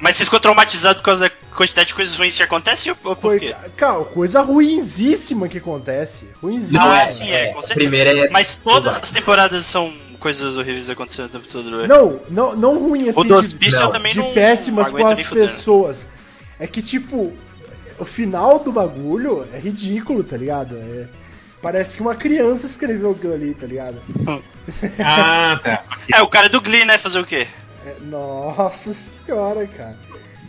Mas 0.00 0.16
você 0.16 0.24
ficou 0.24 0.40
traumatizado 0.40 1.00
por 1.00 1.04
causa 1.04 1.28
da 1.28 1.34
quantidade 1.54 1.88
de 1.88 1.94
coisas 1.94 2.16
ruins 2.16 2.36
que 2.36 2.42
acontecem 2.42 2.94
ou 3.04 3.14
por 3.14 3.38
quê? 3.38 3.54
Cara, 3.76 4.04
coisa 4.04 4.40
ruinzíssima 4.40 5.48
que 5.48 5.58
acontece. 5.58 6.26
Ruinzíssima. 6.42 6.86
Não, 6.86 6.94
é 6.94 7.04
é, 7.04 7.08
sim, 7.08 7.30
é, 7.30 7.44
é, 7.44 7.46
com 7.48 7.60
certeza. 7.60 7.74
primeira 7.74 8.26
é 8.26 8.30
Mas 8.30 8.56
todas 8.56 8.96
as 8.96 9.10
temporadas 9.10 9.66
são 9.66 9.92
coisas 10.18 10.56
horríveis 10.56 10.88
acontecendo 10.88 11.26
o 11.26 11.28
tempo 11.28 11.46
todo. 11.48 11.70
né? 11.70 11.86
Não, 11.86 12.20
não, 12.30 12.56
não 12.56 12.78
ruim 12.78 13.08
assim. 13.08 13.20
o 13.20 13.24
do 13.24 13.34
hospício 13.34 13.80
eu 13.80 13.88
também 13.88 14.12
de 14.12 14.18
não. 14.18 14.32
péssimas 14.32 14.92
não 14.92 15.00
com 15.00 15.06
as 15.06 15.26
pessoas. 15.26 16.06
É 16.58 16.66
que, 16.66 16.82
tipo, 16.82 17.32
o 17.98 18.04
final 18.04 18.58
do 18.58 18.72
bagulho 18.72 19.46
é 19.52 19.58
ridículo, 19.58 20.22
tá 20.24 20.36
ligado? 20.36 20.76
É- 20.76 21.06
parece 21.60 21.96
que 21.96 22.02
uma 22.02 22.14
criança 22.14 22.66
escreveu 22.66 23.10
aquilo 23.10 23.34
ali, 23.34 23.54
tá 23.54 23.66
ligado? 23.66 24.00
Ah, 25.02 25.58
tá. 25.60 25.82
É, 26.14 26.22
o 26.22 26.28
cara 26.28 26.48
do 26.48 26.60
Glee, 26.60 26.84
né? 26.84 26.96
Fazer 26.96 27.18
o 27.18 27.24
quê? 27.24 27.48
É- 27.86 27.96
nossa 28.02 28.92
senhora, 28.94 29.66
cara. 29.66 29.96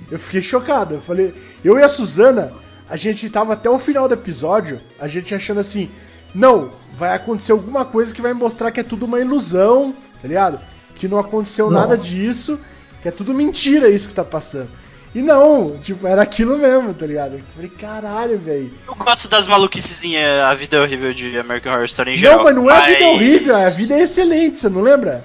Eu 0.10 0.20
fiquei 0.20 0.42
chocado. 0.42 0.96
Eu 0.96 1.02
falei, 1.02 1.34
eu 1.64 1.80
e 1.80 1.84
a 1.84 1.90
Suzana, 1.90 2.52
a 2.90 2.98
gente 2.98 3.30
tava 3.30 3.54
até 3.54 3.70
o 3.70 3.80
final 3.80 4.08
do 4.08 4.14
episódio, 4.14 4.82
a 5.00 5.08
gente 5.08 5.34
achando 5.34 5.60
assim, 5.60 5.90
não, 6.34 6.72
vai 6.96 7.16
acontecer 7.16 7.52
alguma 7.52 7.86
coisa 7.86 8.14
que 8.14 8.22
vai 8.22 8.34
mostrar 8.34 8.72
que 8.72 8.80
é 8.80 8.84
tudo 8.84 9.06
uma 9.06 9.20
ilusão, 9.20 9.96
tá 10.22 10.28
ligado? 10.28 10.60
Que 10.96 11.08
não 11.08 11.18
aconteceu 11.18 11.70
Nossa. 11.70 11.88
nada 11.88 11.98
disso, 11.98 12.60
que 13.02 13.08
é 13.08 13.12
tudo 13.12 13.34
mentira 13.34 13.90
isso 13.90 14.10
que 14.10 14.16
tá 14.16 14.24
passando. 14.24 14.70
E 15.14 15.22
não, 15.22 15.78
tipo, 15.82 16.08
era 16.08 16.22
aquilo 16.22 16.58
mesmo, 16.58 16.94
tá 16.94 17.06
ligado? 17.06 17.34
Eu 17.34 17.42
falei, 17.54 17.70
caralho, 17.70 18.40
velho. 18.40 18.74
Eu 18.88 18.96
gosto 18.96 19.28
das 19.28 19.46
maluquicezinhas, 19.46 20.42
a 20.42 20.54
vida 20.54 20.78
é 20.78 20.80
horrível 20.80 21.14
de 21.14 21.38
American 21.38 21.74
Horror 21.74 21.86
Story 21.86 22.12
em 22.12 22.18
geral. 22.18 22.38
Não, 22.38 22.44
mas 22.46 22.56
não 22.56 22.72
é 22.72 22.78
a 22.78 22.86
vida 22.86 23.06
horrível, 23.08 23.56
a 23.56 23.70
vida 23.70 23.94
é 23.96 24.04
excelente, 24.04 24.60
você 24.60 24.70
não 24.70 24.82
lembra? 24.82 25.24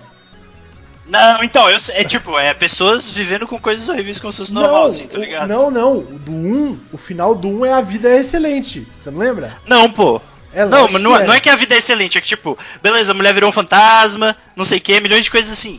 Não, 1.08 1.42
então, 1.44 1.70
eu, 1.70 1.78
é 1.92 2.04
tipo, 2.04 2.36
é 2.38 2.52
pessoas 2.52 3.08
vivendo 3.08 3.46
com 3.46 3.58
coisas 3.58 3.88
horríveis 3.88 4.18
como 4.18 4.32
se 4.32 4.38
fosse 4.38 4.52
normal, 4.52 4.86
assim, 4.86 5.06
tá 5.06 5.18
ligado? 5.18 5.48
não, 5.48 5.70
não. 5.70 5.98
O 5.98 6.18
do 6.18 6.32
1, 6.32 6.78
o 6.92 6.98
final 6.98 7.34
do 7.34 7.48
1 7.48 7.66
é 7.66 7.72
a 7.72 7.80
vida 7.80 8.08
é 8.08 8.20
excelente. 8.20 8.86
Você 8.92 9.10
não 9.10 9.18
lembra? 9.18 9.56
Não, 9.66 9.90
pô. 9.90 10.20
É 10.52 10.64
Não, 10.64 10.88
mas 10.90 11.02
não, 11.02 11.18
que 11.18 11.24
não 11.24 11.34
é 11.34 11.40
que 11.40 11.50
a 11.50 11.56
vida 11.56 11.74
é 11.74 11.78
excelente, 11.78 12.16
é 12.16 12.20
que 12.20 12.26
tipo, 12.26 12.58
beleza, 12.82 13.12
a 13.12 13.14
mulher 13.14 13.34
virou 13.34 13.50
um 13.50 13.52
fantasma, 13.52 14.34
não 14.56 14.64
sei 14.64 14.78
o 14.78 14.80
que, 14.80 14.98
milhões 15.00 15.24
de 15.24 15.30
coisas 15.30 15.52
assim. 15.52 15.78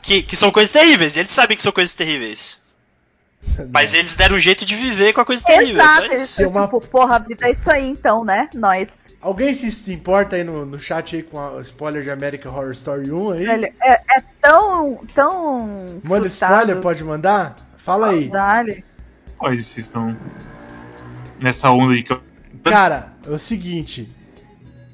Que, 0.00 0.22
que 0.22 0.36
são 0.36 0.52
coisas 0.52 0.70
terríveis, 0.70 1.16
e 1.16 1.20
eles 1.20 1.32
sabem 1.32 1.56
que 1.56 1.62
são 1.62 1.72
coisas 1.72 1.94
terríveis. 1.94 2.61
Mas 3.72 3.94
eles 3.94 4.14
deram 4.14 4.36
um 4.36 4.38
jeito 4.38 4.64
de 4.64 4.74
viver 4.74 5.12
com 5.12 5.20
a 5.20 5.24
coisa 5.24 5.44
terrível, 5.44 5.82
é 5.82 5.84
Exato, 5.84 6.04
eles 6.04 6.22
isso. 6.22 6.48
Uma- 6.48 6.64
tipo, 6.64 6.80
porra, 6.80 7.16
a 7.16 7.18
vida 7.18 7.46
é 7.46 7.50
isso 7.50 7.70
aí 7.70 7.88
então, 7.88 8.24
né? 8.24 8.48
Nós. 8.54 9.16
Alguém 9.20 9.54
se, 9.54 9.70
se 9.70 9.92
importa 9.92 10.36
aí 10.36 10.44
no, 10.44 10.64
no 10.64 10.78
chat 10.78 11.16
aí 11.16 11.22
com 11.22 11.38
a 11.38 11.60
spoiler 11.60 12.02
de 12.02 12.10
American 12.10 12.52
Horror 12.52 12.72
Story 12.72 13.12
1 13.12 13.30
aí? 13.30 13.44
Velho, 13.44 13.72
é, 13.80 13.92
é 13.92 14.22
tão. 14.40 15.00
tão. 15.14 15.86
Manda 16.04 16.28
surtado. 16.28 16.60
spoiler, 16.60 16.80
pode 16.80 17.04
mandar? 17.04 17.56
Fala 17.76 18.10
aí. 18.10 18.28
Dale. 18.28 18.84
Pode, 19.38 19.62
vocês 19.62 19.86
estão 19.86 20.16
nessa 21.40 21.70
onda 21.70 21.94
de 21.94 22.02
que 22.02 22.12
eu. 22.12 22.22
Cara, 22.64 23.12
é 23.26 23.30
o 23.30 23.38
seguinte. 23.38 24.08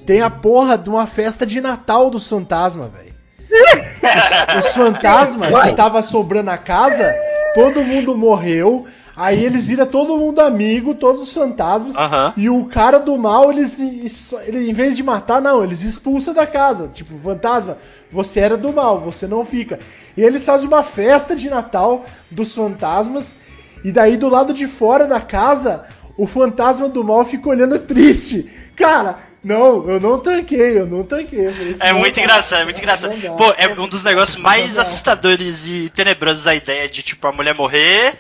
Tem 0.07 0.23
a 0.23 0.31
porra 0.31 0.79
de 0.79 0.89
uma 0.89 1.07
festa 1.07 1.45
de 1.45 1.61
Natal 1.61 2.09
dos 2.09 2.27
fantasmas, 2.27 2.91
velho. 2.91 3.09
Os, 4.59 4.67
os 4.67 4.73
fantasmas 4.75 5.49
que 5.65 5.75
tava 5.75 6.03
sobrando 6.03 6.51
a 6.51 6.59
casa, 6.59 7.15
todo 7.55 7.85
mundo 7.85 8.17
morreu. 8.17 8.87
Aí 9.17 9.45
eles 9.45 9.67
viram 9.67 9.85
todo 9.85 10.17
mundo 10.17 10.39
amigo, 10.41 10.95
todos 10.95 11.23
os 11.23 11.35
fantasmas. 11.35 11.93
E 12.37 12.49
o 12.49 12.67
cara 12.67 12.99
do 12.99 13.17
mal, 13.19 13.51
eles, 13.51 14.33
ele, 14.47 14.71
em 14.71 14.73
vez 14.73 14.97
de 14.97 15.03
matar, 15.03 15.43
não, 15.43 15.65
eles 15.65 15.83
expulsam 15.83 16.33
da 16.33 16.47
casa. 16.47 16.89
Tipo, 16.95 17.19
fantasma, 17.19 17.79
você 18.11 18.39
era 18.39 18.57
do 18.57 18.73
mal, 18.73 19.01
você 19.01 19.27
não 19.27 19.45
fica. 19.45 19.81
E 20.17 20.23
eles 20.23 20.47
fazem 20.47 20.69
uma 20.69 20.85
festa 20.85 21.35
de 21.35 21.51
Natal 21.51 22.05
dos 22.31 22.55
fantasmas. 22.55 23.35
E 23.83 23.91
daí 23.91 24.17
do 24.17 24.29
lado 24.29 24.55
de 24.55 24.69
fora 24.69 25.05
da 25.05 25.21
casa, 25.21 25.85
o 26.17 26.27
fantasma 26.27 26.89
do 26.89 27.03
mal 27.03 27.25
fica 27.25 27.49
olhando 27.49 27.79
triste. 27.81 28.49
Cara, 28.77 29.19
não, 29.45 29.89
eu 29.89 30.01
não 30.01 30.19
tanquei, 30.19 30.79
eu 30.79 30.87
não 30.87 31.03
tanquei. 31.05 31.47
Eu 31.47 31.53
falei, 31.53 31.73
isso 31.73 31.83
É 31.83 31.93
não 31.93 32.01
muito 32.01 32.19
engraçado, 32.21 32.61
é 32.61 32.65
muito 32.65 32.79
engraçado. 32.79 33.17
dá. 33.21 33.31
Pô, 33.33 33.53
é 33.57 33.69
um 33.69 33.89
dos 33.89 34.05
negócios 34.05 34.37
mais 34.41 34.79
assustadores 34.79 35.67
e 35.69 35.89
tenebrosos 35.91 36.47
a 36.47 36.55
ideia 36.55 36.89
de, 36.89 37.03
tipo, 37.03 37.27
a 37.27 37.33
mulher 37.33 37.55
morrer 37.55 38.19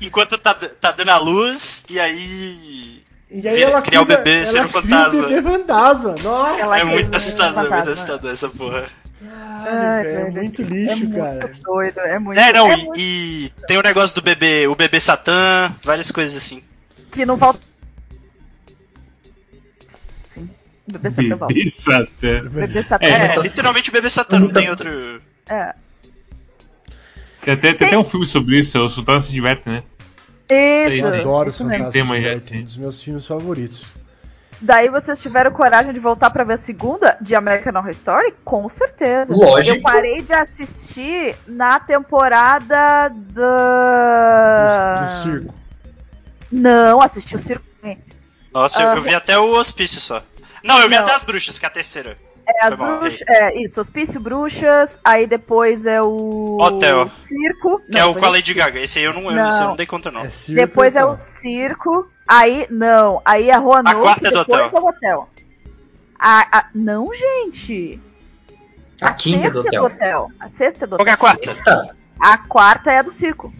enquanto 0.00 0.36
tá, 0.38 0.54
tá 0.54 0.90
dando 0.92 1.10
a 1.10 1.16
luz 1.18 1.84
e 1.88 1.98
aí. 2.00 3.02
E 3.30 3.48
aí 3.48 3.56
Vira- 3.56 3.70
ela 3.70 3.82
criar 3.82 4.02
o 4.02 4.04
bebê 4.04 4.46
ser 4.46 4.64
um 4.64 4.68
cria 4.68 4.82
fantasma. 4.82 5.20
o 5.26 5.28
bebê 5.28 5.42
fantasma. 5.42 6.14
Nossa, 6.22 6.60
Ela 6.60 6.78
é 6.78 6.84
muito 6.84 7.16
assustador, 7.16 7.50
é 7.50 7.56
muito 7.56 7.70
fantasma. 7.70 7.92
assustador 7.92 8.30
essa 8.32 8.48
porra. 8.48 8.84
Ai, 9.68 10.06
é 10.06 10.30
muito 10.30 10.62
é 10.62 10.64
lixo, 10.64 10.98
muito 11.08 11.16
cara. 11.16 11.50
doido, 11.64 11.98
é 12.00 12.18
muito. 12.20 12.38
É, 12.38 12.52
não, 12.52 12.70
é 12.70 12.74
e, 12.74 12.84
muito 12.84 12.98
e 12.98 13.52
tem 13.66 13.76
o 13.78 13.82
negócio 13.82 14.14
do 14.14 14.22
bebê, 14.22 14.66
o 14.68 14.76
bebê 14.76 15.00
Satã, 15.00 15.74
várias 15.82 16.10
coisas 16.12 16.36
assim. 16.36 16.62
que 17.10 17.26
não 17.26 17.36
volta. 17.36 17.58
Bebê 20.90 21.10
Satã. 21.10 21.46
Bebê 21.46 21.70
Satã. 21.70 22.48
Bebê 22.48 22.82
Satã. 22.82 23.06
É, 23.06 23.10
É, 23.10 23.36
literalmente 23.40 23.90
o 23.90 23.92
bebê 23.92 24.10
Satã, 24.10 24.38
não 24.38 24.48
tem 24.48 24.70
outro. 24.70 25.20
É. 25.48 25.74
Tem 27.42 27.54
até, 27.54 27.74
tem 27.74 27.86
até 27.88 27.98
um 27.98 28.04
filme 28.04 28.26
sobre 28.26 28.58
isso, 28.58 28.80
o 28.82 28.88
Sultano 28.88 29.22
se 29.22 29.32
diverte, 29.32 29.68
né? 29.68 29.82
Isso. 30.50 31.06
Eu 31.06 31.14
adoro 31.14 31.48
isso 31.48 31.66
Vertigo, 31.66 32.14
sim. 32.44 32.60
um 32.60 32.64
dos 32.64 32.76
meus 32.76 33.02
filmes 33.02 33.26
favoritos. 33.26 33.84
Daí 34.60 34.88
vocês 34.88 35.20
tiveram 35.20 35.50
coragem 35.50 35.92
de 35.92 36.00
voltar 36.00 36.30
pra 36.30 36.42
ver 36.42 36.54
a 36.54 36.56
segunda 36.56 37.16
de 37.20 37.34
American 37.34 37.74
Horror 37.78 37.90
Story? 37.90 38.34
Com 38.44 38.66
certeza. 38.68 39.34
Lógico. 39.34 39.76
Eu 39.76 39.82
parei 39.82 40.22
de 40.22 40.32
assistir 40.32 41.36
na 41.46 41.78
temporada 41.78 43.08
Do, 43.10 43.34
da. 43.34 45.02
do 45.04 45.22
circo. 45.22 45.54
Não, 46.50 47.02
assisti 47.02 47.36
o 47.36 47.38
circo. 47.38 47.64
Nossa, 48.52 48.82
eu, 48.82 48.88
Ah, 48.88 48.96
eu 48.96 49.02
vi 49.02 49.14
até 49.14 49.38
o 49.38 49.58
hospício 49.58 50.00
só. 50.00 50.22
Não, 50.66 50.78
eu 50.80 50.88
vi 50.88 50.94
Não. 50.96 51.02
até 51.02 51.14
as 51.14 51.24
bruxas, 51.24 51.58
que 51.58 51.64
é 51.64 51.68
a 51.68 51.70
terceira. 51.70 52.16
É, 52.46 52.66
as 52.66 52.74
bruxas. 52.74 53.22
É, 53.26 53.60
isso, 53.62 53.80
Hospício 53.80 54.20
Bruxas. 54.20 54.98
Aí 55.04 55.26
depois 55.26 55.84
é 55.86 56.00
o. 56.02 56.58
Hotel. 56.60 57.08
Circo. 57.22 57.80
Que 57.90 57.96
é 57.98 58.00
Não, 58.00 58.10
o 58.10 58.12
foi 58.12 58.20
com 58.22 58.26
a 58.28 58.30
Lady. 58.30 58.54
Gaga. 58.54 58.80
Esse 58.80 58.98
aí 58.98 59.04
eu 59.04 59.12
não, 59.14 59.22
eu, 59.22 59.32
Não. 59.32 59.48
esse 59.48 59.60
eu 59.60 59.66
não 59.68 59.76
dei 59.76 59.86
conta, 59.86 60.10
não. 60.10 60.20
É 60.22 60.30
circo 60.30 60.60
Depois 60.60 60.94
é 60.96 61.04
o 61.04 61.14
circo. 61.18 62.06
Aí, 62.28 62.66
não. 62.70 63.20
Aí 63.24 63.50
é 63.50 63.56
Roanoke. 63.56 63.96
A 63.96 64.00
quarta 64.00 64.28
é 64.28 64.30
do 64.30 64.38
hotel. 64.40 64.58
é 64.66 64.78
o 64.78 64.86
hotel. 64.88 65.28
A, 66.18 66.58
a- 66.58 66.66
não, 66.74 67.10
gente. 67.14 68.00
A 69.00 69.12
quinta 69.12 69.50
do 69.50 69.62
sexta 69.62 69.82
hotel. 69.82 70.30
A 70.40 70.48
sexta 70.48 70.84
é 70.84 70.88
do 70.88 70.96
Qual 70.96 71.04
que 71.04 71.10
é 71.10 71.12
a 71.12 71.16
hotel. 71.16 71.18
quarta? 71.18 71.52
Sexta? 71.52 71.96
A 72.20 72.38
quarta 72.38 72.92
é 72.92 72.98
a 72.98 73.02
do 73.02 73.10
circo. 73.10 73.52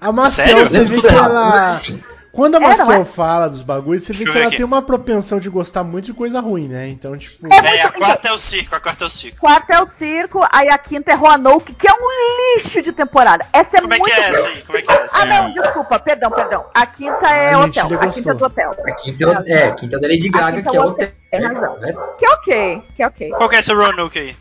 A 0.00 0.12
Marcel, 0.12 0.46
Sério? 0.46 0.68
você 0.68 0.84
tudo 0.84 1.00
que 1.00 1.06
ela. 1.08 1.66
Assim, 1.70 1.97
Quando 2.38 2.54
a 2.54 2.58
É, 2.58 2.60
Marcel 2.60 3.02
é? 3.02 3.04
fala 3.04 3.48
dos 3.48 3.62
bagulhos, 3.62 4.04
você 4.04 4.12
vê 4.12 4.18
Deixa 4.20 4.32
que 4.32 4.38
ela 4.38 4.46
aqui. 4.46 4.56
tem 4.58 4.64
uma 4.64 4.80
propensão 4.80 5.40
de 5.40 5.50
gostar 5.50 5.82
muito 5.82 6.04
de 6.04 6.12
coisa 6.14 6.38
ruim, 6.40 6.68
né? 6.68 6.88
Então, 6.88 7.16
tipo. 7.18 7.44
É, 7.52 7.56
É, 7.56 7.80
a 7.80 7.84
muito- 7.86 7.98
quarta 7.98 8.28
é 8.28 8.32
o 8.32 8.38
circo, 8.38 8.76
a 8.76 8.80
quarta 8.80 9.02
é 9.02 9.06
o 9.08 9.10
circo. 9.10 9.38
Quarta 9.40 9.74
é 9.74 9.80
o 9.82 9.86
circo, 9.86 10.46
aí 10.52 10.68
a 10.68 10.78
quinta 10.78 11.10
é 11.10 11.14
Roanoke, 11.16 11.74
que 11.74 11.88
é 11.88 11.92
um 11.92 12.54
lixo 12.54 12.80
de 12.80 12.92
temporada. 12.92 13.44
Essa 13.52 13.78
é 13.78 13.80
Como 13.80 13.92
é 13.92 13.98
muito. 13.98 14.14
que 14.14 14.20
é 14.20 14.28
essa 14.30 14.46
aí? 14.48 14.62
Como 14.62 14.78
é 14.78 14.82
que 14.82 14.90
é 14.92 14.94
essa? 15.02 15.18
Ah, 15.18 15.26
não, 15.26 15.52
desculpa, 15.52 15.98
perdão, 15.98 16.30
perdão. 16.30 16.64
A 16.72 16.86
quinta 16.86 17.26
é 17.26 17.54
Ah, 17.54 17.58
hotel. 17.58 17.84
mentira, 17.88 18.04
A 18.04 18.08
quinta 18.12 18.30
é 18.30 18.34
do 18.34 18.44
hotel. 18.44 18.70
a 18.86 18.92
quinta, 18.92 19.24
é 19.24 19.26
o- 19.26 19.42
é, 19.58 19.64
a 19.64 19.74
quinta 19.74 19.98
da 19.98 20.06
Lady 20.06 20.28
Gaga, 20.28 20.62
que 20.62 20.68
é 20.68 20.76
é 20.76 20.80
o 20.80 20.84
o 20.84 20.88
hotel. 20.90 21.10
Tem 21.32 21.40
razão. 21.42 21.74
correto? 21.74 22.16
Que 22.16 22.24
é 22.24 22.30
ok, 22.30 22.82
que 22.96 23.02
é 23.02 23.06
ok. 23.08 23.30
Qual 23.30 23.48
que 23.48 23.56
é 23.56 23.58
essa 23.58 23.74
Roanoke 23.74 24.16
aí? 24.18 24.36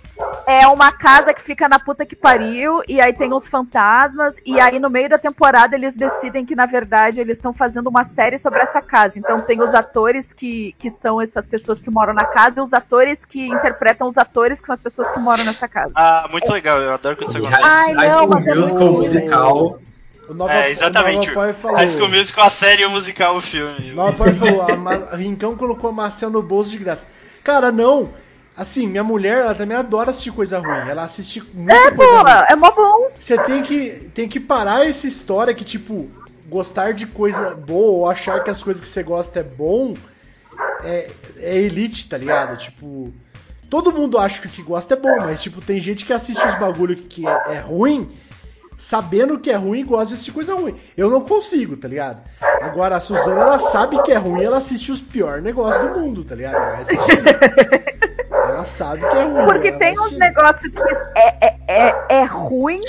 É 0.47 0.65
uma 0.68 0.91
casa 0.91 1.34
que 1.34 1.41
fica 1.41 1.68
na 1.68 1.78
puta 1.78 2.05
que 2.05 2.15
pariu, 2.15 2.82
e 2.88 3.01
aí 3.01 3.13
tem 3.13 3.34
uns 3.34 3.47
fantasmas, 3.47 4.36
e 4.45 4.59
aí 4.59 4.80
no 4.80 4.89
meio 4.89 5.09
da 5.09 5.18
temporada 5.18 5.76
eles 5.76 5.93
decidem 5.93 6.45
que, 6.45 6.55
na 6.55 6.65
verdade, 6.65 7.20
eles 7.20 7.38
estão 7.38 7.53
fazendo 7.53 7.88
uma 7.88 8.03
série 8.03 8.38
sobre 8.38 8.61
essa 8.61 8.82
casa. 8.82 9.20
Então 9.20 9.39
tem 9.41 9.61
os 9.61 9.74
atores 9.74 10.34
que, 10.34 10.74
que 10.78 10.89
são 10.89 11.22
essas 11.22 11.45
pessoas 11.45 11.80
que 11.80 11.89
moram 11.89 12.13
na 12.13 12.26
casa, 12.26 12.59
e 12.59 12.61
os 12.61 12.74
atores 12.74 13.26
que 13.26 13.45
interpretam 13.47 14.07
os 14.07 14.18
atores 14.18 14.59
que 14.59 14.65
são 14.68 14.74
as 14.74 14.82
pessoas 14.82 15.09
que 15.09 15.20
moram 15.20 15.43
nessa 15.43 15.68
casa. 15.68 15.91
Ah, 15.95 16.28
muito 16.32 16.51
legal, 16.51 16.80
eu 16.80 16.93
adoro 16.93 17.18
quando 17.18 17.30
isso 17.30 17.38
E 17.39 17.45
acontece. 17.45 17.63
Ai, 17.63 17.93
High 17.93 18.09
não, 18.09 18.28
mas 18.28 18.47
é 18.47 18.55
Musical, 18.55 18.91
musical. 18.93 19.80
O 20.30 20.34
Nova, 20.34 20.53
É, 20.53 20.70
exatamente. 20.72 21.30
O 21.30 21.34
Nova 21.34 21.47
Pai 21.47 21.53
falou. 21.53 21.78
High 21.78 21.88
School 21.88 22.09
Musical, 22.09 22.45
a 22.45 22.49
série 22.49 22.82
e 22.82 22.86
o 22.86 22.89
musical, 22.89 23.36
o 23.38 23.41
filme. 23.41 23.91
Nova 23.91 24.18
Pai 24.26 24.34
falou. 24.34 24.61
A, 24.61 24.76
Ma- 24.76 25.07
a 25.11 25.15
Rincão 25.15 25.55
colocou 25.55 25.89
a 25.89 25.93
Marcel 25.93 26.30
no 26.30 26.41
bolso 26.41 26.70
de 26.72 26.78
graça. 26.80 27.05
Cara, 27.43 27.72
não. 27.72 28.09
Assim, 28.57 28.87
minha 28.87 29.03
mulher, 29.03 29.41
ela 29.41 29.53
também 29.53 29.77
adora 29.77 30.09
assistir 30.09 30.31
coisa 30.31 30.57
ruim. 30.57 30.89
Ela 30.89 31.03
assiste 31.03 31.43
muita 31.53 31.73
É, 31.75 31.91
coisa 31.91 32.21
ruim. 32.23 32.45
é 32.49 32.55
mó 32.55 32.71
bom. 32.71 33.09
Você 33.19 33.37
tem 33.43 33.61
que, 33.61 34.09
tem 34.15 34.27
que 34.27 34.39
parar 34.39 34.87
essa 34.87 35.05
história 35.07 35.53
que, 35.53 35.63
tipo, 35.63 36.09
gostar 36.47 36.91
de 36.93 37.05
coisa 37.05 37.55
boa 37.55 37.91
ou 37.99 38.09
achar 38.09 38.43
que 38.43 38.49
as 38.49 38.63
coisas 38.63 38.81
que 38.81 38.87
você 38.87 39.03
gosta 39.03 39.39
é 39.39 39.43
bom 39.43 39.93
é, 40.83 41.09
é 41.37 41.57
elite, 41.57 42.09
tá 42.09 42.17
ligado? 42.17 42.57
Tipo, 42.57 43.13
todo 43.69 43.91
mundo 43.91 44.17
acha 44.17 44.41
que 44.41 44.47
o 44.47 44.49
que 44.49 44.63
gosta 44.63 44.95
é 44.95 44.97
bom, 44.97 45.17
mas, 45.19 45.41
tipo, 45.43 45.61
tem 45.61 45.79
gente 45.79 46.03
que 46.03 46.11
assiste 46.13 46.43
os 46.45 46.55
bagulho 46.55 46.95
que 46.95 47.27
é, 47.27 47.41
é 47.55 47.59
ruim, 47.59 48.09
sabendo 48.78 49.39
que 49.39 49.49
é 49.49 49.55
ruim 49.55 49.80
e 49.80 49.84
gosta 49.84 50.05
de 50.05 50.13
assistir 50.13 50.32
coisa 50.32 50.53
ruim. 50.53 50.80
Eu 50.95 51.09
não 51.09 51.21
consigo, 51.21 51.75
tá 51.75 51.88
ligado? 51.88 52.21
Agora, 52.61 52.97
a 52.97 52.99
Suzana, 52.99 53.41
ela 53.41 53.59
sabe 53.59 54.01
que 54.03 54.11
é 54.11 54.17
ruim, 54.17 54.43
ela 54.43 54.59
assiste 54.59 54.91
os 54.91 55.01
piores 55.01 55.43
negócios 55.43 55.84
do 55.89 55.99
mundo, 55.99 56.23
tá 56.23 56.36
ligado? 56.36 56.55
Ela 58.32 58.65
sabe 58.65 59.01
que 59.01 59.17
é 59.17 59.23
ruim. 59.23 59.45
Porque 59.45 59.71
tem 59.73 59.99
uns 59.99 60.15
negócios 60.17 60.71
que 60.71 60.80
é, 61.15 61.47
é, 61.47 61.55
é, 61.67 62.05
é 62.09 62.23
ruim, 62.25 62.84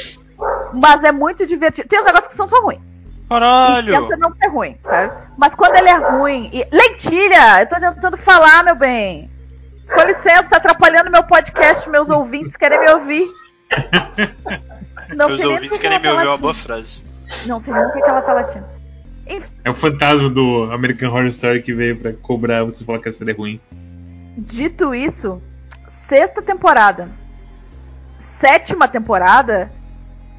mas 0.74 1.02
é 1.02 1.10
muito 1.10 1.46
divertido. 1.46 1.88
Tem 1.88 1.98
uns 1.98 2.04
negócios 2.04 2.28
que 2.32 2.36
são 2.36 2.46
só 2.46 2.60
ruins. 2.60 2.80
E 3.24 3.28
Caralho! 3.28 3.92
tenta 3.92 4.16
não 4.16 4.30
ser 4.30 4.48
ruim, 4.48 4.76
sabe? 4.80 5.12
Mas 5.36 5.54
quando 5.54 5.76
ele 5.76 5.88
é 5.88 5.96
ruim. 5.96 6.50
E... 6.52 6.66
Lentilha! 6.70 7.60
Eu 7.60 7.68
tô 7.68 7.76
tentando 7.76 8.16
falar, 8.16 8.62
meu 8.62 8.74
bem. 8.74 9.30
Com 9.94 10.02
licença, 10.02 10.50
tá 10.50 10.56
atrapalhando 10.58 11.10
meu 11.10 11.22
podcast, 11.22 11.88
meus 11.88 12.10
ouvintes 12.10 12.56
querem 12.56 12.80
me 12.80 12.90
ouvir. 12.90 13.26
Não 15.14 15.28
nem 15.36 15.46
ouvintes 15.46 15.78
que 15.78 15.82
querem 15.82 15.98
me 16.00 16.06
ela 16.06 16.16
tá 16.16 16.22
ouvir 16.22 16.26
uma 16.26 16.30
latindo. 16.30 16.38
boa 16.42 16.54
frase. 16.54 17.00
Não 17.46 17.60
sei 17.60 17.74
nem 17.74 17.82
por 17.84 17.92
que 18.02 18.10
ela 18.10 18.22
tá 18.22 18.32
latindo. 18.34 18.66
Enfim, 19.26 19.48
É 19.64 19.70
o 19.70 19.74
fantasma 19.74 20.30
do 20.30 20.70
American 20.72 21.10
Horror 21.10 21.26
Story 21.26 21.60
que 21.62 21.74
veio 21.74 21.96
pra 21.96 22.12
cobrar 22.14 22.64
você 22.64 22.84
falar 22.84 23.00
que 23.00 23.08
a 23.08 23.12
série 23.12 23.30
é 23.32 23.34
ruim. 23.34 23.60
dito 24.38 24.94
isso, 24.94 25.42
sexta 25.88 26.40
temporada. 26.40 27.08
Sétima 28.18 28.88
temporada, 28.88 29.70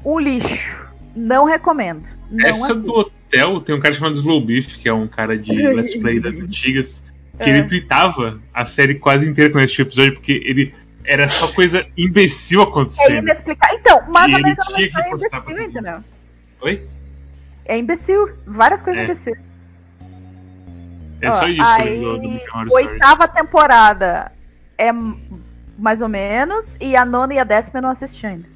um 0.04 0.18
lixo. 0.18 0.88
Não 1.14 1.44
recomendo. 1.44 2.04
Não 2.30 2.48
Essa 2.48 2.72
assista. 2.72 2.86
do 2.86 2.92
hotel 2.98 3.60
tem 3.60 3.74
um 3.74 3.80
cara 3.80 3.92
chamado 3.94 4.14
Slow 4.14 4.44
Beef, 4.44 4.76
que 4.78 4.88
é 4.88 4.92
um 4.92 5.06
cara 5.08 5.36
de 5.36 5.52
Let's 5.74 5.96
Play 5.96 6.20
das 6.20 6.40
antigas, 6.40 7.04
que 7.38 7.48
É. 7.50 7.58
ele 7.58 7.68
tweetava 7.68 8.40
a 8.54 8.64
série 8.64 8.94
quase 8.94 9.28
inteira 9.28 9.50
quando 9.52 9.64
assistia 9.64 9.84
o 9.84 9.88
episódio, 9.88 10.14
porque 10.14 10.40
ele 10.44 10.72
era 11.10 11.28
só 11.28 11.48
coisa 11.48 11.84
imbecil 11.98 12.60
É 12.60 12.64
acontecendo. 12.64 13.18
inexplicável. 13.18 13.78
Então, 13.78 14.02
mas 14.08 14.30
E 14.30 14.34
a 14.34 14.38
ele 14.38 14.56
tinha 14.56 14.88
que 14.88 14.96
é 15.00 15.08
imbecil, 15.10 15.62
entendeu? 15.64 15.98
Oi? 16.62 16.88
É 17.64 17.76
imbecil. 17.76 18.30
Várias 18.46 18.80
coisas 18.80 19.00
É. 19.02 19.04
imbecil. 19.04 19.36
É 21.20 21.32
só 21.32 21.48
isso 21.48 21.60
eu 21.60 21.66
aí, 21.66 22.00
do 22.00 22.06
Horror 22.10 22.66
Story. 22.68 22.86
oitava 22.86 23.26
temporada 23.26 24.30
é 24.78 24.90
mais 25.76 26.00
ou 26.00 26.08
menos, 26.08 26.76
e 26.80 26.94
a 26.94 27.04
nona 27.04 27.34
e 27.34 27.38
a 27.38 27.44
décima 27.44 27.78
eu 27.78 27.82
não 27.82 27.90
assisti 27.90 28.26
ainda. 28.26 28.48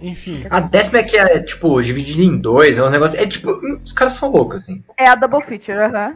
Enfim. 0.00 0.44
A 0.48 0.60
décima 0.60 0.98
é 1.00 1.02
que 1.02 1.16
é, 1.16 1.40
tipo, 1.42 1.82
dividida 1.82 2.22
em 2.22 2.38
dois, 2.38 2.78
é 2.78 2.84
um 2.84 2.88
negócio. 2.90 3.18
É 3.18 3.26
tipo, 3.26 3.50
hum, 3.50 3.80
os 3.84 3.92
caras 3.92 4.12
são 4.12 4.30
loucos, 4.30 4.62
assim. 4.62 4.82
É 4.96 5.08
a 5.08 5.16
Double 5.16 5.42
Feature, 5.42 5.78
aham. 5.78 6.14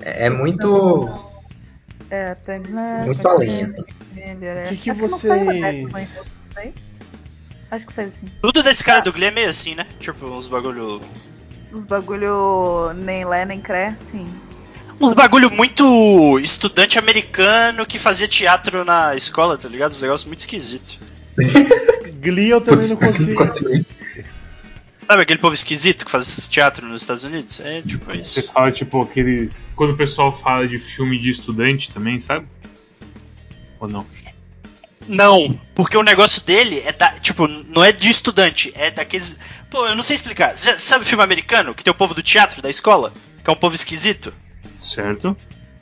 É, 0.00 0.26
é 0.26 0.30
muito. 0.30 1.27
É, 2.10 2.34
tem... 2.34 2.60
Muito 3.04 3.28
além, 3.28 3.64
assim. 3.64 3.82
O 3.82 4.68
que 4.68 4.76
que 4.76 4.90
Acho 4.90 5.00
vocês- 5.00 5.82
não 5.82 5.90
sei. 6.54 6.74
Acho 7.70 7.86
que 7.86 7.92
saiu 7.92 8.10
sim. 8.10 8.28
Tudo 8.40 8.62
desse 8.62 8.82
cara 8.82 9.00
do 9.00 9.12
Glee 9.12 9.26
é 9.28 9.30
meio 9.30 9.50
assim, 9.50 9.74
né? 9.74 9.86
Tipo, 10.00 10.24
uns 10.26 10.48
bagulho. 10.48 11.00
Os 11.70 11.84
bagulho 11.84 12.92
nem 12.94 13.26
lé, 13.26 13.44
nem 13.44 13.60
cré, 13.60 13.94
sim. 14.10 14.26
Uns 14.98 15.14
bagulho 15.14 15.50
muito 15.50 16.38
estudante 16.40 16.98
americano 16.98 17.84
que 17.84 17.98
fazia 17.98 18.26
teatro 18.26 18.84
na 18.86 19.14
escola, 19.14 19.58
tá 19.58 19.68
ligado? 19.68 19.92
Uns 19.92 20.00
negócios 20.02 20.26
muito 20.26 20.40
esquisitos. 20.40 20.98
Glee 22.20 22.48
eu 22.48 22.60
também 22.62 22.88
Putz, 22.88 23.20
não 23.20 23.34
consigo. 23.36 23.84
Sabe 25.08 25.22
aquele 25.22 25.38
povo 25.38 25.54
esquisito 25.54 26.04
que 26.04 26.10
faz 26.10 26.46
teatro 26.48 26.86
nos 26.86 27.00
Estados 27.00 27.24
Unidos? 27.24 27.58
É 27.60 27.80
tipo 27.80 28.04
Você 28.04 28.40
isso. 28.40 28.52
fala, 28.52 28.70
tipo, 28.70 29.00
aqueles. 29.00 29.62
Quando 29.74 29.92
o 29.92 29.96
pessoal 29.96 30.36
fala 30.36 30.68
de 30.68 30.78
filme 30.78 31.18
de 31.18 31.30
estudante 31.30 31.90
também, 31.90 32.20
sabe? 32.20 32.46
Ou 33.80 33.88
não? 33.88 34.04
Não, 35.06 35.58
porque 35.74 35.96
o 35.96 36.02
negócio 36.02 36.42
dele 36.42 36.82
é 36.84 36.92
da. 36.92 37.12
Tipo, 37.20 37.48
não 37.48 37.82
é 37.82 37.90
de 37.90 38.10
estudante, 38.10 38.70
é 38.76 38.90
daqueles. 38.90 39.38
Pô, 39.70 39.86
eu 39.86 39.96
não 39.96 40.02
sei 40.02 40.12
explicar. 40.14 40.54
Você 40.54 40.72
já 40.72 40.78
sabe 40.78 41.06
filme 41.06 41.24
americano 41.24 41.74
que 41.74 41.82
tem 41.82 41.90
o 41.90 41.96
povo 41.96 42.12
do 42.12 42.22
teatro 42.22 42.60
da 42.60 42.68
escola? 42.68 43.10
Que 43.42 43.48
é 43.48 43.52
um 43.52 43.56
povo 43.56 43.74
esquisito? 43.74 44.34
Certo? 44.78 45.34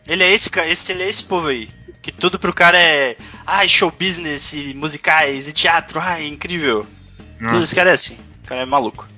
Ele 0.07 0.23
é 0.23 0.33
esse, 0.33 0.49
esse, 0.69 0.93
ele 0.93 1.03
é 1.03 1.09
esse 1.09 1.25
povo 1.25 1.49
aí. 1.49 1.69
Que 2.01 2.13
tudo 2.13 2.39
pro 2.39 2.55
cara 2.55 2.79
é. 2.79 3.17
Ai, 3.45 3.69
show 3.69 3.91
business, 3.91 4.53
e 4.53 4.73
musicais, 4.75 5.49
e 5.49 5.53
teatro, 5.53 5.99
ai, 5.99 6.29
incrível. 6.29 6.87
Ah, 7.41 7.49
Tudo 7.51 7.65
esse 7.65 7.75
cara 7.75 7.91
é 7.91 7.95
assim. 7.95 8.17
O 8.45 8.47
cara 8.47 8.63
é 8.63 8.65
maluco. 8.65 9.09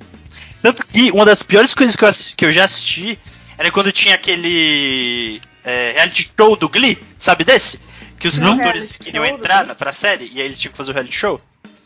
Tanto 0.63 0.85
que 0.87 1.11
uma 1.13 1.25
das 1.25 1.43
piores 1.43 1.75
coisas 1.75 1.95
que 1.97 2.05
eu, 2.05 2.09
assi- 2.09 2.35
que 2.37 2.45
eu 2.45 2.53
já 2.53 2.65
assisti 2.65 3.19
era 3.57 3.71
quando 3.71 3.93
tinha 3.93 4.15
aquele 4.15 5.41
é, 5.65 5.93
reality 5.93 6.31
show 6.37 6.57
do 6.57 6.69
Glee, 6.69 6.99
sabe 7.19 7.45
desse? 7.45 7.81
Que 8.19 8.27
os 8.29 8.39
Não. 8.39 8.57
cantores 8.57 8.83
Reality 8.93 8.99
queriam 9.05 9.25
entrar 9.25 9.65
na, 9.65 9.75
pra 9.75 9.93
série 9.93 10.31
e 10.35 10.41
aí 10.41 10.47
eles 10.47 10.59
tinham 10.61 10.73
que 10.73 10.77
fazer 10.79 10.91
o 10.91 10.95
reality 10.95 11.17
show. 11.17 11.41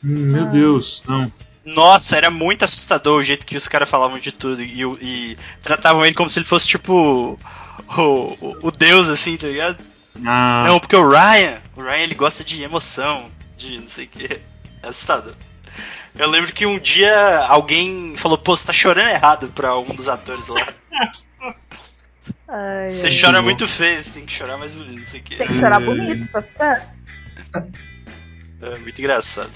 Hum, 0.04 0.32
Meu 0.32 0.46
Deus, 0.46 1.02
não. 1.06 1.30
Nossa, 1.64 2.16
era 2.16 2.28
muito 2.30 2.64
assustador 2.64 3.18
o 3.20 3.22
jeito 3.22 3.46
que 3.46 3.56
os 3.56 3.68
caras 3.68 3.88
falavam 3.88 4.18
de 4.18 4.32
tudo 4.32 4.62
e, 4.62 4.82
e 5.00 5.36
tratavam 5.62 6.04
ele 6.04 6.14
como 6.14 6.28
se 6.28 6.38
ele 6.40 6.46
fosse 6.46 6.66
tipo 6.66 6.92
o, 6.92 7.38
o, 8.00 8.56
o 8.62 8.70
deus, 8.72 9.08
assim, 9.08 9.36
tá 9.36 9.46
ligado? 9.46 9.78
Ah, 10.24 10.64
Não, 10.66 10.80
porque 10.80 10.96
o 10.96 11.08
Ryan, 11.08 11.58
o 11.76 11.82
Ryan 11.82 12.02
ele 12.02 12.14
gosta 12.14 12.42
de 12.42 12.62
emoção, 12.62 13.30
de 13.56 13.78
não 13.78 13.88
sei 13.88 14.06
o 14.06 14.08
que. 14.08 14.40
É 14.82 14.88
assustador. 14.88 15.34
Eu 16.18 16.28
lembro 16.28 16.52
que 16.52 16.66
um 16.66 16.78
dia 16.78 17.38
alguém 17.48 18.14
falou, 18.16 18.36
pô, 18.36 18.56
você 18.56 18.66
tá 18.66 18.72
chorando 18.72 19.08
errado 19.08 19.48
pra 19.48 19.78
um 19.78 19.84
dos 19.94 20.08
atores 20.08 20.48
lá. 20.48 20.66
Ai, 22.54 22.90
Você 22.90 23.06
ai. 23.06 23.18
chora 23.18 23.38
bom. 23.38 23.44
muito 23.44 23.66
feio, 23.66 24.02
você 24.02 24.12
tem 24.12 24.26
que 24.26 24.32
chorar 24.32 24.58
mais 24.58 24.74
bonito, 24.74 25.00
não 25.00 25.06
sei 25.06 25.20
o 25.20 25.22
que. 25.22 25.36
Tem 25.36 25.46
que 25.48 25.54
chorar 25.58 25.80
bonito, 25.80 26.28
tá 26.30 26.40
certo? 26.42 26.86
É 28.60 28.78
muito 28.78 28.98
engraçado. 28.98 29.50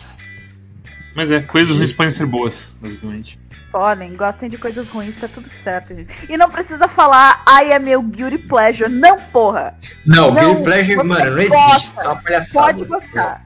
mas 1.15 1.31
é, 1.31 1.41
coisas 1.41 1.77
ruins 1.77 1.93
podem 1.93 2.11
ser 2.11 2.25
boas, 2.27 2.75
basicamente. 2.81 3.39
Podem, 3.71 4.15
gostem 4.17 4.49
de 4.49 4.57
coisas 4.57 4.89
ruins, 4.89 5.15
tá 5.21 5.29
tudo 5.29 5.47
certo, 5.63 5.95
gente. 5.95 6.11
E 6.29 6.39
não 6.39 6.51
precisa 6.51 6.89
falar, 6.89 7.43
ai, 7.45 7.71
é 7.73 7.79
meu 7.79 8.01
guilty 8.03 8.39
pleasure. 8.39 8.89
Não, 8.91 9.19
porra! 9.31 9.79
Não, 10.07 10.33
Não, 10.33 10.35
Guilty 10.55 10.63
Pleasure, 10.63 11.05
mano, 11.05 11.31
não 11.33 11.39
existe. 11.39 11.55
gosta, 11.55 12.03
é 12.03 12.09
uma 12.09 12.23
palhaçada. 12.23 12.67
Pode 12.67 12.85
gostar. 12.87 13.46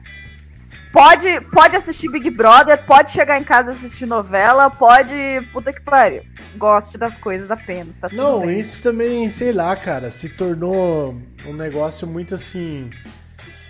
Pode, 0.91 1.39
pode 1.51 1.75
assistir 1.77 2.09
Big 2.09 2.29
Brother, 2.29 2.83
pode 2.85 3.13
chegar 3.13 3.39
em 3.39 3.43
casa 3.45 3.71
e 3.71 3.75
assistir 3.75 4.05
novela, 4.05 4.69
pode. 4.69 5.13
Puta 5.53 5.71
que 5.71 5.79
pariu. 5.81 6.21
Goste 6.57 6.97
das 6.97 7.15
coisas 7.17 7.49
apenas, 7.49 7.95
tá 7.95 8.09
tudo 8.09 8.21
Não, 8.21 8.41
bem. 8.41 8.59
isso 8.59 8.83
também, 8.83 9.29
sei 9.29 9.53
lá, 9.53 9.73
cara, 9.75 10.11
se 10.11 10.27
tornou 10.27 11.15
um 11.47 11.53
negócio 11.53 12.05
muito 12.05 12.35
assim. 12.35 12.89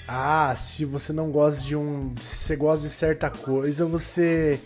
Ah, 0.07 0.55
se 0.57 0.84
você 0.84 1.13
não 1.13 1.30
gosta 1.32 1.61
de 1.63 1.76
um. 1.76 2.11
Se 2.17 2.38
você 2.38 2.55
gosta 2.55 2.88
de 2.88 2.93
certa 2.93 3.30
coisa, 3.30 3.86
você 3.86 4.59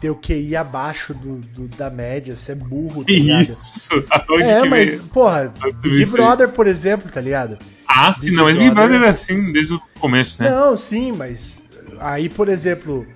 tem 0.00 0.08
o 0.08 0.14
QI 0.14 0.54
abaixo 0.54 1.12
do, 1.12 1.38
do- 1.38 1.68
da 1.76 1.90
média, 1.90 2.36
você 2.36 2.52
é 2.52 2.54
burro, 2.54 3.04
tá 3.04 3.12
ligado? 3.12 3.42
isso? 3.42 3.90
Aonde 4.28 4.44
É, 4.44 4.60
que 4.62 4.68
mas, 4.68 4.88
veio? 4.90 5.02
porra, 5.04 5.52
Big? 5.82 6.06
Brother, 6.12 6.48
por 6.50 6.66
exemplo, 6.66 7.10
tá 7.10 7.20
ligado? 7.20 7.58
Ah, 7.88 8.12
sim, 8.12 8.26
Big 8.26 8.36
não, 8.36 8.44
mas 8.44 8.56
Big 8.56 8.70
Brother- 8.70 8.88
Brother 8.90 9.02
era 9.08 9.10
assim 9.10 9.52
desde 9.52 9.74
o 9.74 9.80
começo, 9.98 10.42
né? 10.42 10.50
Não, 10.50 10.76
sim, 10.76 11.12
mas 11.12 11.62
aí, 12.00 12.28
por 12.28 12.48
exemplo, 12.48 13.06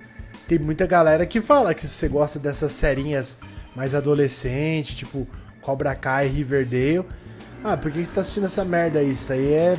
tem 0.47 0.59
muita 0.59 0.85
galera 0.85 1.25
que 1.25 1.41
fala 1.41 1.73
que 1.73 1.81
se 1.87 1.89
você 1.89 2.07
gosta 2.07 2.39
dessas 2.39 2.71
serinhas 2.73 3.37
mais 3.75 3.95
adolescente, 3.95 4.95
tipo 4.95 5.27
Cobra 5.61 5.95
Kai, 5.95 6.27
Riverdale, 6.27 7.05
ah, 7.63 7.77
por 7.77 7.91
que 7.91 8.05
você 8.05 8.13
tá 8.15 8.21
assistindo 8.21 8.45
essa 8.47 8.65
merda 8.65 8.99
aí? 8.99 9.11
Isso 9.11 9.31
aí 9.31 9.53
é 9.53 9.77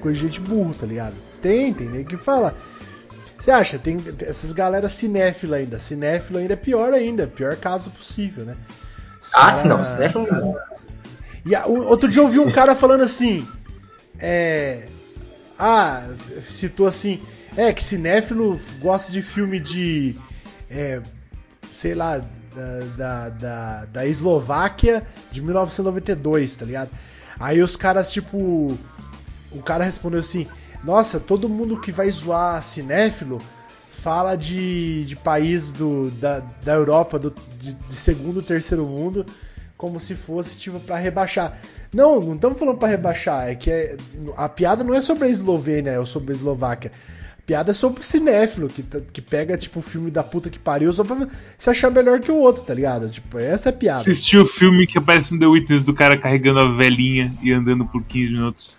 coisa 0.00 0.18
de 0.18 0.26
gente 0.26 0.40
burro, 0.40 0.74
tá 0.74 0.86
ligado? 0.86 1.14
Tem, 1.40 1.72
tem 1.72 1.88
nem 1.88 2.04
que 2.04 2.16
fala. 2.16 2.54
Você 3.38 3.50
acha? 3.50 3.78
Tem 3.78 3.98
essas 4.20 4.52
galera 4.52 4.88
cinéfila 4.88 5.56
ainda. 5.58 5.78
Cinéfilo 5.78 6.38
ainda 6.38 6.54
é 6.54 6.56
pior 6.56 6.92
ainda, 6.94 7.26
pior 7.26 7.56
caso 7.56 7.90
possível, 7.90 8.44
né? 8.44 8.56
Ah, 9.34 9.52
sim, 9.52 9.68
não. 9.68 9.78
É 9.80 10.18
um- 10.18 10.56
e 11.46 11.54
a- 11.54 11.66
o- 11.66 11.86
outro 11.86 12.08
dia 12.08 12.20
eu 12.22 12.26
ouvi 12.26 12.38
um 12.38 12.50
cara 12.50 12.74
falando 12.74 13.02
assim. 13.02 13.46
É. 14.18 14.86
Ah, 15.58 16.08
citou 16.48 16.86
assim. 16.86 17.20
É, 17.56 17.72
que 17.72 17.82
cinéfilo 17.82 18.60
gosta 18.80 19.12
de 19.12 19.22
filme 19.22 19.60
de. 19.60 20.16
É, 20.70 21.00
sei 21.72 21.94
lá, 21.94 22.18
da, 22.18 22.80
da, 22.96 23.28
da, 23.28 23.84
da 23.86 24.06
Eslováquia 24.06 25.06
de 25.30 25.40
1992, 25.42 26.56
tá 26.56 26.64
ligado? 26.64 26.90
Aí 27.38 27.62
os 27.62 27.76
caras, 27.76 28.12
tipo. 28.12 28.76
O 29.52 29.62
cara 29.62 29.84
respondeu 29.84 30.20
assim: 30.20 30.46
Nossa, 30.82 31.20
todo 31.20 31.48
mundo 31.48 31.80
que 31.80 31.92
vai 31.92 32.10
zoar 32.10 32.62
cinéfilo 32.62 33.40
fala 34.02 34.36
de, 34.36 35.04
de 35.06 35.16
país 35.16 35.72
do, 35.72 36.10
da, 36.10 36.40
da 36.62 36.74
Europa, 36.74 37.18
do, 37.18 37.34
de, 37.58 37.72
de 37.72 37.94
segundo, 37.94 38.42
terceiro 38.42 38.84
mundo, 38.84 39.24
como 39.78 39.98
se 39.98 40.14
fosse 40.14 40.58
tipo 40.58 40.78
para 40.80 40.96
rebaixar. 40.96 41.56
Não, 41.92 42.20
não 42.20 42.34
estamos 42.34 42.58
falando 42.58 42.76
para 42.76 42.88
rebaixar, 42.88 43.48
é 43.48 43.54
que 43.54 43.70
é- 43.70 43.96
a 44.36 44.48
piada 44.48 44.84
não 44.84 44.92
é 44.92 45.00
sobre 45.00 45.24
a 45.26 45.30
Eslovênia 45.30 45.98
ou 46.00 46.04
sobre 46.04 46.32
a 46.32 46.36
Eslováquia. 46.36 46.90
Piada 47.46 47.72
é 47.72 47.74
sobre 47.74 48.00
o 48.00 48.02
cinéfilo, 48.04 48.68
que, 48.70 48.82
que 49.12 49.20
pega 49.20 49.58
tipo 49.58 49.80
o 49.80 49.82
filme 49.82 50.10
da 50.10 50.22
puta 50.22 50.48
que 50.48 50.58
pariu 50.58 50.90
só 50.94 51.04
pra 51.04 51.28
se 51.58 51.68
achar 51.68 51.90
melhor 51.90 52.18
que 52.20 52.30
o 52.30 52.36
outro, 52.36 52.62
tá 52.62 52.72
ligado? 52.72 53.10
Tipo, 53.10 53.38
essa 53.38 53.68
é 53.68 53.70
a 53.70 53.72
piada. 53.74 54.00
Assisti 54.00 54.38
o 54.38 54.46
filme 54.46 54.86
que 54.86 54.96
aparece 54.96 55.34
no 55.34 55.40
The 55.40 55.46
Witness 55.46 55.82
do 55.82 55.92
cara 55.92 56.16
carregando 56.16 56.60
a 56.60 56.72
velhinha 56.72 57.34
e 57.42 57.52
andando 57.52 57.84
por 57.86 58.02
15 58.02 58.32
minutos. 58.32 58.78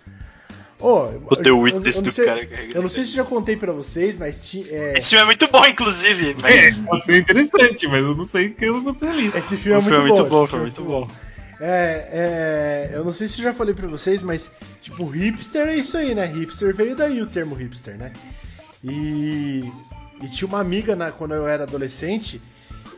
Ô, 0.80 1.04
O 1.30 1.36
The 1.36 1.42
eu- 1.42 1.44
eu- 1.56 1.60
Witness 1.60 2.02
do 2.02 2.10
sei- 2.10 2.24
cara 2.24 2.44
carregando 2.44 2.76
Eu 2.76 2.82
não 2.82 2.88
sei 2.88 3.04
se 3.04 3.12
já 3.12 3.24
contei 3.24 3.56
pra 3.56 3.72
vocês, 3.72 4.16
mas 4.18 4.48
ti- 4.48 4.66
é, 4.68 4.98
Esse 4.98 5.10
filme 5.10 5.22
é 5.22 5.26
muito 5.26 5.48
bom, 5.48 5.64
inclusive, 5.64 6.30
É, 6.30 6.34
mas. 6.42 6.78
pode 6.80 7.04
ser 7.04 7.18
interessante, 7.18 7.86
mas 7.86 8.00
eu 8.04 8.14
não 8.16 8.24
sei 8.24 8.48
o 8.48 8.54
que 8.54 8.64
eu 8.64 8.82
você 8.82 9.06
ali. 9.06 9.28
esse 9.28 9.56
filme 9.56 9.78
é 9.78 9.80
muito 9.80 9.84
filme 9.84 9.96
é 9.96 10.12
muito 10.12 10.22
bom. 10.24 10.28
bom, 10.28 10.42
esse 10.44 10.50
foi 10.50 10.58
filme 10.60 10.74
é 10.76 10.80
muito 10.80 10.82
bom. 10.84 11.10
É, 11.58 12.88
é, 12.92 12.96
eu 12.96 13.04
não 13.04 13.12
sei 13.12 13.28
se 13.28 13.38
eu 13.40 13.44
já 13.44 13.54
falei 13.54 13.74
pra 13.74 13.86
vocês, 13.86 14.22
mas, 14.22 14.50
tipo, 14.82 15.06
hipster 15.06 15.68
é 15.68 15.76
isso 15.76 15.96
aí, 15.96 16.14
né? 16.14 16.26
Hipster 16.26 16.74
veio 16.76 16.94
daí 16.94 17.22
o 17.22 17.26
termo 17.26 17.54
hipster, 17.54 17.96
né? 17.96 18.12
E, 18.88 19.70
e 20.22 20.28
tinha 20.28 20.46
uma 20.48 20.60
amiga 20.60 20.94
na, 20.94 21.10
quando 21.10 21.34
eu 21.34 21.46
era 21.46 21.64
adolescente 21.64 22.40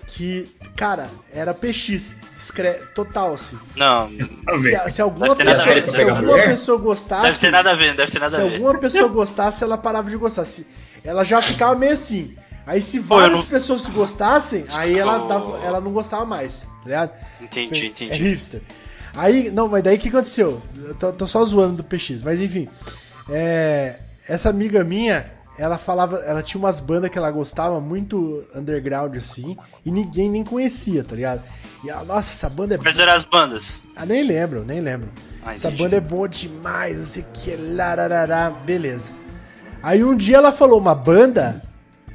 que, 0.08 0.48
cara, 0.76 1.08
era 1.32 1.52
PX, 1.54 2.16
discre- 2.34 2.80
total, 2.94 3.34
assim. 3.34 3.58
Não, 3.76 4.08
Se, 4.08 4.90
se 4.92 5.02
alguma, 5.02 5.36
pessoa, 5.36 5.90
se 5.90 6.02
alguma 6.02 6.38
pessoa 6.38 6.78
gostasse. 6.78 7.22
deve 7.26 7.38
ter 7.38 7.50
nada 7.50 7.70
a 7.70 7.74
ver, 7.74 7.94
deve 7.94 8.10
ter 8.10 8.18
nada 8.18 8.36
Se 8.36 8.42
a 8.42 8.44
ver. 8.46 8.54
alguma 8.54 8.78
pessoa 8.78 9.08
gostasse, 9.08 9.62
ela 9.62 9.76
parava 9.78 10.08
de 10.10 10.16
gostar. 10.16 10.44
Se, 10.44 10.66
ela 11.04 11.24
já 11.24 11.40
ficava 11.42 11.74
meio 11.78 11.92
assim. 11.92 12.34
Aí 12.66 12.82
se 12.82 12.98
várias 12.98 13.32
não- 13.32 13.42
pessoas 13.46 13.82
se 13.82 13.90
gostassem, 13.90 14.64
aí 14.74 14.98
ela, 14.98 15.26
dava, 15.26 15.58
ela 15.64 15.80
não 15.80 15.90
gostava 15.92 16.24
mais, 16.26 16.62
tá 16.62 16.68
ligado? 16.84 17.12
Entendi, 17.40 17.84
É 17.84 17.86
entendi. 17.88 18.22
hipster. 18.22 18.62
Aí, 19.14 19.50
não, 19.50 19.68
mas 19.68 19.82
daí 19.82 19.96
o 19.96 19.98
que 19.98 20.08
aconteceu? 20.08 20.60
Eu 20.76 20.94
tô, 20.94 21.12
tô 21.12 21.26
só 21.26 21.42
zoando 21.44 21.76
do 21.76 21.84
PX, 21.84 22.22
mas 22.22 22.40
enfim. 22.40 22.68
É, 23.28 23.96
essa 24.28 24.48
amiga 24.50 24.84
minha, 24.84 25.24
ela 25.58 25.76
falava, 25.76 26.18
ela 26.18 26.42
tinha 26.42 26.58
umas 26.60 26.78
bandas 26.80 27.10
que 27.10 27.18
ela 27.18 27.30
gostava 27.30 27.80
muito 27.80 28.44
underground 28.54 29.16
assim, 29.16 29.56
e 29.84 29.90
ninguém 29.90 30.30
nem 30.30 30.44
conhecia, 30.44 31.02
tá 31.02 31.16
ligado? 31.16 31.42
E 31.84 31.90
ela, 31.90 32.04
nossa, 32.04 32.32
essa 32.32 32.48
banda 32.48 32.76
é 32.76 32.78
Quais 32.78 32.98
eram 32.98 33.12
as 33.12 33.24
bandas? 33.24 33.82
ah, 33.96 34.06
nem 34.06 34.22
lembro, 34.22 34.64
nem 34.64 34.80
lembro. 34.80 35.08
Ah, 35.44 35.54
Essa 35.54 35.70
banda 35.70 35.96
é 35.96 36.00
boa 36.00 36.28
demais, 36.28 36.96
não 36.96 37.04
sei 37.04 37.22
o 37.22 37.26
que, 37.32 37.56
lararará, 37.56 38.50
beleza. 38.50 39.12
Aí 39.82 40.02
um 40.04 40.16
dia 40.16 40.36
ela 40.38 40.52
falou 40.52 40.78
uma 40.78 40.94
banda 40.94 41.62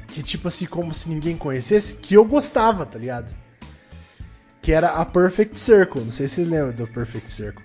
que, 0.08 0.22
tipo 0.22 0.48
assim, 0.48 0.66
como 0.66 0.94
se 0.94 1.08
ninguém 1.08 1.36
conhecesse, 1.36 1.96
que 1.96 2.14
eu 2.14 2.24
gostava, 2.24 2.86
tá 2.86 2.98
ligado? 2.98 3.34
Que 4.62 4.72
era 4.72 4.90
a 4.90 5.04
Perfect 5.04 5.58
Circle. 5.58 6.02
Não 6.04 6.12
sei 6.12 6.28
se 6.28 6.36
vocês 6.36 6.48
lembram 6.48 6.72
do 6.72 6.86
Perfect 6.86 7.30
Circle. 7.32 7.62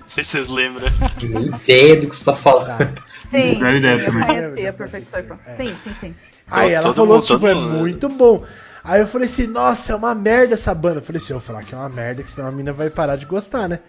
Não 0.00 0.08
sei 0.08 0.24
se 0.24 0.30
vocês 0.30 0.48
lembram. 0.48 0.88
Nem 1.22 1.46
ideia 1.46 1.96
do 1.96 2.08
que 2.08 2.16
você 2.16 2.24
tá 2.24 2.34
falando. 2.34 2.66
Tá. 2.94 3.02
Sim, 3.06 3.52
ideia 3.58 3.80
sim, 3.80 3.86
eu 3.88 4.04
também. 4.12 4.26
conhecia 4.26 4.72
Perfect 4.72 5.10
Circle. 5.10 5.36
É. 5.46 5.50
Sim, 5.50 5.74
sim, 5.82 5.92
sim. 6.00 6.14
Aí 6.50 6.72
ela 6.72 6.86
todo 6.86 6.96
falou, 6.96 7.14
mundo- 7.16 7.26
tipo, 7.26 7.46
é 7.46 7.54
mundo- 7.54 7.78
muito 7.78 8.08
bom. 8.08 8.44
Aí 8.82 9.00
eu 9.00 9.06
falei 9.08 9.28
assim, 9.28 9.46
nossa, 9.46 9.92
é 9.92 9.96
uma 9.96 10.14
merda 10.14 10.54
essa 10.54 10.74
banda. 10.74 10.98
Eu 10.98 11.02
falei 11.02 11.20
assim, 11.20 11.32
eu 11.34 11.38
vou 11.38 11.46
falar 11.46 11.62
que 11.62 11.74
é 11.74 11.78
uma 11.78 11.88
merda, 11.90 12.22
que 12.22 12.30
senão 12.30 12.48
a 12.48 12.52
mina 12.52 12.72
vai 12.72 12.88
parar 12.88 13.16
de 13.16 13.26
gostar, 13.26 13.68
né? 13.68 13.80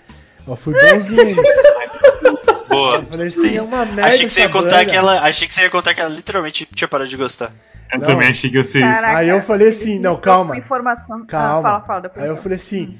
Eu 0.47 0.56
fui 0.56 0.74
bonzinho 0.74 1.22
ainda. 1.22 1.41
Boa. 2.70 2.95
Eu 2.97 3.04
falei 3.04 3.28
assim, 3.28 3.41
sim. 3.50 3.58
é 3.58 3.62
uma 3.62 3.86
merda 3.86 4.06
Achei 4.06 4.26
que 4.28 4.34
você 4.34 4.41
ia 4.41 4.50
contar 4.50 4.70
banda. 4.80 4.86
que 4.86 4.95
ela. 4.95 5.20
Achei 5.22 5.47
que 5.47 5.54
você 5.54 5.62
ia 5.62 5.70
contar 5.70 5.93
que 5.93 6.02
ela 6.02 6.10
literalmente 6.10 6.68
tinha 6.76 6.88
parado 6.88 7.10
de 7.10 7.18
gostar. 7.18 7.52
Eu 7.91 8.00
Não. 8.00 8.08
também 8.08 8.30
achei 8.30 8.50
que 8.50 8.58
ia 8.58 8.64
ser 8.64 8.88
isso. 8.88 9.06
Aí 9.06 9.30
eu 9.30 9.41
falei 9.41 9.70
assim, 9.70 9.95
não, 10.00 10.12
trouxe 10.18 10.24
calma. 10.24 10.58
informação. 10.58 11.26
Calma. 11.26 11.58
Ah, 11.60 11.62
fala, 11.72 11.82
fala, 11.82 12.02
depois. 12.02 12.24
Aí 12.24 12.30
eu 12.30 12.38
falei 12.38 12.58
assim, 12.58 12.97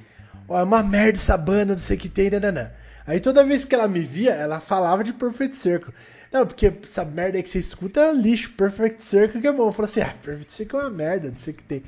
ó, 0.48 0.60
é 0.60 0.64
uma 0.64 0.82
merda 0.82 1.20
essa 1.20 1.38
banda, 1.38 1.74
não 1.74 1.78
sei 1.82 1.98
o 1.98 2.00
que 2.00 2.10
tem, 2.10 2.30
nananã. 2.32 2.70
Aí 3.10 3.20
toda 3.20 3.44
vez 3.44 3.66
que 3.66 3.74
ela 3.74 3.88
me 3.88 4.02
via, 4.02 4.34
ela 4.34 4.60
falava 4.60 5.04
de 5.04 5.12
Perfect 5.12 5.58
Circle. 5.58 5.92
Não, 6.32 6.46
porque 6.46 6.72
essa 6.84 7.04
merda 7.04 7.42
que 7.42 7.50
você 7.50 7.58
escuta 7.58 8.00
é 8.02 8.14
lixo, 8.14 8.52
Perfect 8.52 9.04
Circle 9.04 9.42
que 9.42 9.48
é 9.48 9.52
bom. 9.52 9.70
Eu 9.70 9.72
falei 9.72 9.90
assim, 9.90 10.02
ah, 10.02 10.14
Perfect 10.24 10.54
Circle 10.54 10.80
é 10.80 10.84
uma 10.84 10.90
merda, 10.92 11.30
não 11.32 11.38
sei 11.38 11.54
o 11.54 11.58
que 11.58 11.64
tem. 11.64 11.82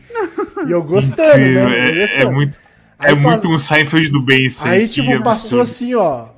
E 0.66 0.72
eu 0.72 0.84
gostando, 0.84 1.38
Incrível, 1.38 1.70
né? 1.70 1.90
Eu 1.90 2.02
é, 2.02 2.04
é 2.24 2.26
gostando. 2.26 2.32
muito, 2.32 2.60
Aí 2.98 3.12
é 3.12 3.16
pa- 3.16 3.22
muito 3.22 3.48
um 3.50 3.60
Seinfeld 3.60 4.10
do 4.10 4.20
bem 4.20 4.48
isso 4.48 4.68
aí. 4.68 4.82
Aí, 4.82 4.88
tipo, 4.88 5.22
passou 5.22 5.62
absurdo. 5.62 5.62
assim, 5.62 5.94
ó, 5.94 6.30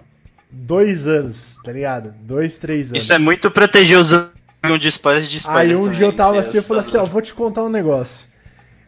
dois 0.52 1.08
anos, 1.08 1.58
tá 1.64 1.72
ligado? 1.72 2.14
Dois, 2.22 2.58
três 2.58 2.90
anos. 2.90 3.02
Isso 3.04 3.14
é 3.14 3.18
muito 3.18 3.50
proteger 3.52 3.98
os 3.98 4.12
órgãos 4.12 4.82
de 4.82 4.90
spoiler 4.90 5.24
de 5.24 5.38
spoiler. 5.38 5.62
Aí 5.62 5.76
um 5.76 5.84
também, 5.84 5.98
dia 5.98 6.06
eu 6.08 6.14
tava 6.14 6.38
é 6.38 6.40
assim, 6.42 6.58
eu 6.58 6.64
falei 6.64 6.82
assim, 6.84 6.98
ó, 6.98 7.06
vou 7.06 7.22
te 7.22 7.34
contar 7.34 7.64
um 7.64 7.70
negócio. 7.70 8.28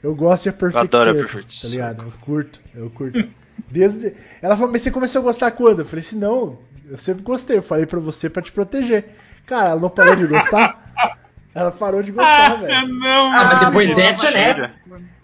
Eu 0.04 0.14
gosto 0.14 0.44
de 0.44 0.52
Perfect 0.52 0.76
Eu 0.76 0.82
adoro 0.82 1.10
a 1.12 1.14
Circle, 1.14 1.32
Perfect 1.34 1.62
tá 1.62 1.68
ligado? 1.70 2.04
Eu 2.04 2.12
curto, 2.20 2.60
eu 2.76 2.90
curto. 2.90 3.30
Desde... 3.70 4.14
Ela 4.42 4.56
falou, 4.56 4.72
mas 4.72 4.82
você 4.82 4.92
começou 4.92 5.22
a 5.22 5.24
gostar 5.24 5.52
quando? 5.52 5.80
Eu 5.80 5.86
falei 5.86 6.02
assim, 6.02 6.18
não, 6.18 6.58
eu 6.90 6.98
sempre 6.98 7.24
gostei, 7.24 7.58
eu 7.58 7.64
falei 7.64 7.86
pra 7.86 8.00
você 8.00 8.30
pra 8.30 8.42
te 8.42 8.52
proteger. 8.52 9.06
Cara, 9.46 9.70
ela 9.70 9.80
não 9.80 9.90
parou 9.90 10.16
de 10.16 10.28
gostar? 10.28 10.82
Ela 11.54 11.72
parou 11.72 12.04
de 12.04 12.12
gostar, 12.12 12.52
Ah, 12.52 12.56
velho. 12.56 12.88
não, 12.96 13.32
Ah, 13.32 13.46
mas 13.46 13.60
depois 13.68 13.96
dessa, 13.96 14.32
né? 14.32 14.74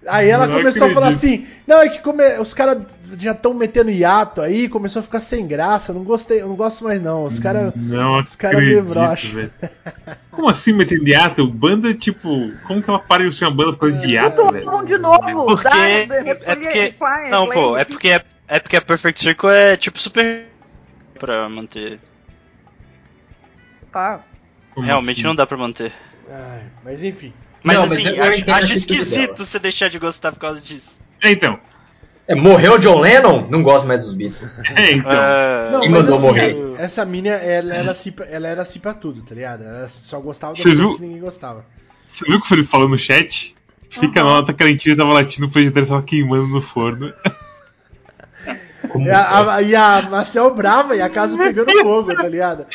Aí 0.08 0.30
ela 0.30 0.48
Não 0.48 0.58
começou 0.58 0.88
a 0.88 0.90
falar 0.90 1.10
acredito. 1.10 1.44
assim, 1.44 1.48
não, 1.68 1.80
é 1.82 1.88
que 1.88 2.02
come- 2.02 2.40
os 2.40 2.56
caras 2.56 2.80
já 3.14 3.34
estão 3.34 3.54
metendo 3.54 3.92
hiato 3.92 4.42
aí, 4.42 4.68
começou 4.68 5.00
a 5.00 5.04
ficar 5.04 5.20
sem 5.20 5.46
graça, 5.46 5.94
não 5.94 6.04
gostei, 6.04 6.42
eu 6.42 6.48
não 6.48 6.56
gosto 6.56 6.84
mais 6.84 7.00
não. 7.00 7.24
Os 7.26 7.40
caras. 7.40 7.72
Não 7.76 8.20
os 8.20 8.36
cara 8.36 8.58
meio 8.58 8.80
acredito, 8.80 8.94
broxa. 9.00 9.36
velho. 9.36 9.52
Como 10.32 10.50
assim 10.50 10.74
metendo 10.74 11.08
hiato? 11.08 11.46
Banda, 11.48 11.94
tipo... 11.94 12.52
Como 12.66 12.82
que 12.82 12.90
ela 12.90 12.98
para 12.98 13.30
de 13.30 13.36
ser 13.36 13.46
uma 13.46 13.54
banda 13.56 13.74
por 13.74 13.80
causa 13.82 13.98
de 13.98 14.14
hiato, 14.14 14.38
Tudo 14.38 14.54
velho? 14.54 14.66
bom 14.72 14.84
de 14.84 14.98
novo. 14.98 15.46
Porque. 15.46 15.64
dá, 15.70 15.78
É 15.88 16.04
recolhe- 16.24 16.36
porque. 16.56 16.96
Não, 17.30 17.48
pô, 17.50 17.78
é 17.78 17.86
porque, 17.86 18.08
é, 18.10 18.24
é 18.48 18.60
porque 18.60 18.78
a 18.78 18.82
Perfect 18.82 19.20
Circle 19.22 19.50
é 19.52 19.78
tipo 19.78 20.00
super. 20.00 20.46
Pra 21.20 21.48
manter. 21.48 22.00
Tá. 23.92 24.22
Como 24.74 24.86
Realmente 24.86 25.20
assim? 25.20 25.28
não 25.28 25.36
dá 25.36 25.46
pra 25.46 25.58
manter. 25.58 25.92
Ai, 26.30 26.62
mas 26.84 27.04
enfim. 27.04 27.34
Mas 27.64 27.76
Não, 27.78 27.84
mas 27.84 27.92
assim, 27.94 28.10
acho, 28.20 28.22
acho 28.22 28.52
atitude 28.52 28.74
esquisito 28.74 29.22
dela. 29.34 29.38
você 29.38 29.60
deixar 29.60 29.90
de 29.90 30.00
gostar 30.00 30.32
por 30.32 30.40
causa 30.40 30.60
disso. 30.62 31.00
É, 31.24 31.32
então. 31.32 31.60
É, 32.28 32.36
morreu 32.36 32.74
o 32.74 32.80
John 32.80 33.00
Lennon? 33.00 33.48
Não 33.50 33.62
gosto 33.62 33.88
mais 33.88 34.06
dos 34.06 34.14
Beatles. 34.14 34.60
É, 34.76 34.92
então. 34.94 35.12
Ah, 35.12 35.70
Não, 35.72 35.80
mas 35.82 35.92
mandou 35.92 36.14
assim, 36.16 36.22
morrer? 36.26 36.56
essa 36.78 37.06
mina, 37.06 37.30
ela 37.30 37.76
era, 37.76 37.92
assim, 37.92 38.12
pra- 38.12 38.26
ela 38.28 38.48
era 38.48 38.62
assim 38.62 38.80
pra 38.80 38.94
tudo, 38.94 39.22
tá 39.22 39.36
ligado? 39.36 39.64
Ela 39.64 39.88
só 39.90 40.20
gostava 40.20 40.54
das 40.54 40.64
coisas 40.64 40.96
que 40.96 41.02
ninguém 41.02 41.20
gostava. 41.20 41.66
Você 42.08 42.26
viu 42.26 42.38
o 42.38 42.40
que 42.40 42.46
o 42.46 42.50
Felipe 42.50 42.68
falou 42.70 42.88
no 42.90 42.98
chat? 42.98 43.56
Fica 43.90 44.22
Uhum. 44.22 44.26
na 44.28 44.36
nota 44.38 44.54
que 44.54 44.64
a 44.64 44.66
lentilha 44.66 44.96
tava 44.96 45.12
latindo, 45.14 45.48
o 45.48 45.52
projetor 45.52 45.86
tava 45.86 46.02
queimando 46.04 46.48
no 46.48 46.62
forno. 46.62 47.14
Como 48.92 49.06
E 49.06 49.10
a, 49.12 49.54
a- 49.56 49.62
e 49.62 49.76
a 49.76 50.02
Marcel 50.10 50.54
brava 50.54 50.96
e 50.96 51.02
a 51.02 51.10
casa 51.10 51.38
pegando 51.38 51.72
fogo, 51.82 52.16
tá 52.16 52.28
ligado? 52.28 52.66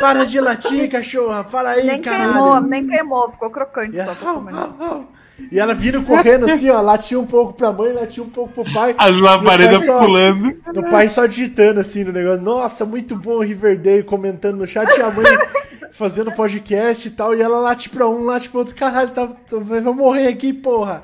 Para 0.00 0.24
de 0.24 0.40
latir, 0.40 0.90
cachorra, 0.90 1.44
fala 1.44 1.70
aí, 1.70 1.86
Nem 1.86 2.00
caralho. 2.02 2.32
queimou, 2.32 2.60
nem 2.60 2.86
queimou, 2.86 3.30
ficou 3.30 3.50
crocante 3.50 3.96
E, 3.96 4.04
só 4.04 4.14
comer. 4.14 4.54
e 5.52 5.58
ela 5.58 5.74
vindo 5.74 6.02
correndo 6.02 6.46
assim, 6.46 6.68
ó, 6.70 6.80
latia 6.80 7.18
um 7.18 7.26
pouco 7.26 7.52
pra 7.54 7.72
mãe, 7.72 7.92
latia 7.92 8.22
um 8.22 8.28
pouco 8.30 8.52
pro 8.62 8.72
pai. 8.74 8.94
As 8.98 9.16
labaredas 9.18 9.86
pulando. 9.86 10.56
O 10.76 10.90
pai 10.90 11.08
só 11.08 11.26
digitando 11.26 11.80
assim 11.80 12.04
no 12.04 12.12
negócio. 12.12 12.42
Nossa, 12.42 12.84
muito 12.84 13.16
bom 13.16 13.40
Riverdale 13.40 14.02
comentando 14.02 14.56
no 14.56 14.66
chat. 14.66 14.88
E 14.98 15.02
a 15.02 15.10
mãe 15.10 15.24
fazendo 15.92 16.30
podcast 16.32 17.08
e 17.08 17.10
tal. 17.10 17.34
E 17.34 17.40
ela 17.42 17.58
late 17.58 17.88
pra 17.88 18.06
um, 18.06 18.22
late 18.24 18.48
pro 18.50 18.58
outro. 18.60 18.74
Caralho, 18.74 19.10
tá, 19.10 19.26
tá, 19.26 19.56
vai 19.60 19.80
morrer 19.80 20.28
aqui, 20.28 20.52
porra. 20.52 21.02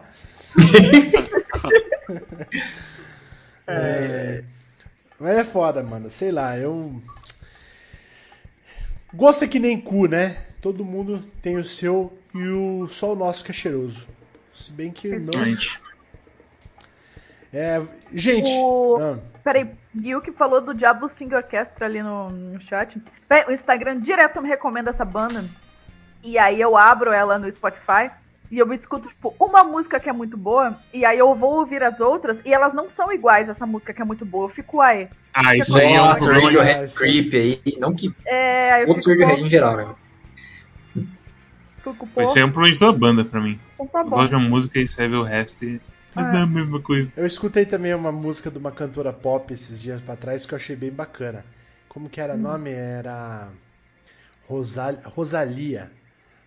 É, 3.66 4.42
mas 5.18 5.36
é 5.38 5.44
foda, 5.44 5.82
mano. 5.82 6.08
Sei 6.10 6.30
lá, 6.30 6.56
eu. 6.58 7.00
Gosto 9.14 9.44
é 9.44 9.48
que 9.48 9.58
nem 9.58 9.80
cu, 9.80 10.06
né? 10.06 10.36
Todo 10.60 10.84
mundo 10.84 11.20
tem 11.42 11.56
o 11.56 11.64
seu 11.64 12.16
e 12.34 12.46
o 12.48 12.86
só 12.88 13.12
o 13.12 13.16
nosso 13.16 13.44
que 13.44 13.50
é 13.50 13.54
cheiroso. 13.54 14.06
Se 14.54 14.70
bem 14.70 14.90
que 14.90 15.08
o 15.08 15.20
meu. 15.20 15.32
Gente, 15.44 15.80
É, 17.52 17.80
gente. 18.12 18.48
O- 18.50 18.98
ah, 19.00 19.18
Peraí, 19.42 19.70
Gil 19.94 20.20
que 20.20 20.32
falou 20.32 20.60
do 20.60 20.74
Diablo 20.74 21.08
Sing 21.08 21.32
Orchestra 21.32 21.86
ali 21.86 22.02
no, 22.02 22.28
no 22.30 22.60
chat. 22.60 23.00
Bem, 23.28 23.44
o 23.46 23.52
Instagram 23.52 24.00
direto 24.00 24.42
me 24.42 24.48
recomenda 24.48 24.90
essa 24.90 25.04
banda. 25.04 25.44
E 26.22 26.36
aí 26.36 26.60
eu 26.60 26.76
abro 26.76 27.12
ela 27.12 27.38
no 27.38 27.50
Spotify 27.50 28.10
e 28.50 28.58
eu 28.58 28.72
escuto, 28.72 29.08
tipo, 29.08 29.34
uma 29.40 29.64
música 29.64 29.98
que 29.98 30.08
é 30.08 30.12
muito 30.12 30.36
boa. 30.36 30.78
E 30.92 31.04
aí 31.04 31.18
eu 31.18 31.34
vou 31.34 31.56
ouvir 31.56 31.82
as 31.82 32.00
outras 32.00 32.40
e 32.44 32.52
elas 32.52 32.72
não 32.74 32.88
são 32.88 33.12
iguais 33.12 33.48
essa 33.48 33.66
música 33.66 33.92
que 33.92 34.00
é 34.02 34.04
muito 34.04 34.24
boa. 34.24 34.44
Eu 34.44 34.48
fico, 34.48 34.78
uai. 34.78 35.08
Ah, 35.34 35.56
isso 35.56 35.76
aí 35.76 35.92
é 35.94 36.02
um. 36.02 36.06
Radiohead 36.06 36.94
Creep 36.94 37.34
aí. 37.34 37.62
Não 37.78 37.94
que 37.94 38.14
É, 38.24 38.72
aí 38.72 38.82
eu 38.82 38.88
outros 38.88 39.04
fico, 39.04 39.20
Radiohead 39.20 39.46
em 39.46 39.50
geral, 39.50 39.76
né? 39.76 39.94
fico, 41.82 42.08
Isso 42.22 42.34
aí 42.36 42.42
é 42.42 42.44
um 42.44 42.50
problema 42.52 42.74
de 42.74 42.78
toda 42.78 42.98
banda 42.98 43.24
pra 43.24 43.40
mim. 43.40 43.58
então 43.74 43.86
tá 43.86 44.00
Eu 44.00 44.04
bom. 44.04 44.16
gosto 44.16 44.30
de 44.30 44.36
uma 44.36 44.48
música 44.48 44.78
e 44.78 44.84
vê 44.84 45.16
o 45.16 45.22
resto 45.22 45.64
e. 45.64 45.80
Ah. 46.14 46.22
Não 46.32 46.38
é 46.38 46.42
a 46.42 46.46
mesma 46.46 46.80
coisa. 46.80 47.12
Eu 47.16 47.26
escutei 47.26 47.66
também 47.66 47.94
uma 47.94 48.10
música 48.10 48.50
de 48.50 48.56
uma 48.58 48.72
cantora 48.72 49.12
pop 49.12 49.52
esses 49.52 49.80
dias 49.80 50.00
pra 50.00 50.16
trás 50.16 50.46
que 50.46 50.54
eu 50.54 50.56
achei 50.56 50.74
bem 50.74 50.90
bacana. 50.90 51.44
Como 51.88 52.08
que 52.08 52.20
era 52.20 52.34
o 52.34 52.38
nome? 52.38 52.70
Era. 52.70 53.50
Rosal... 54.48 54.94
Rosalia, 55.04 55.90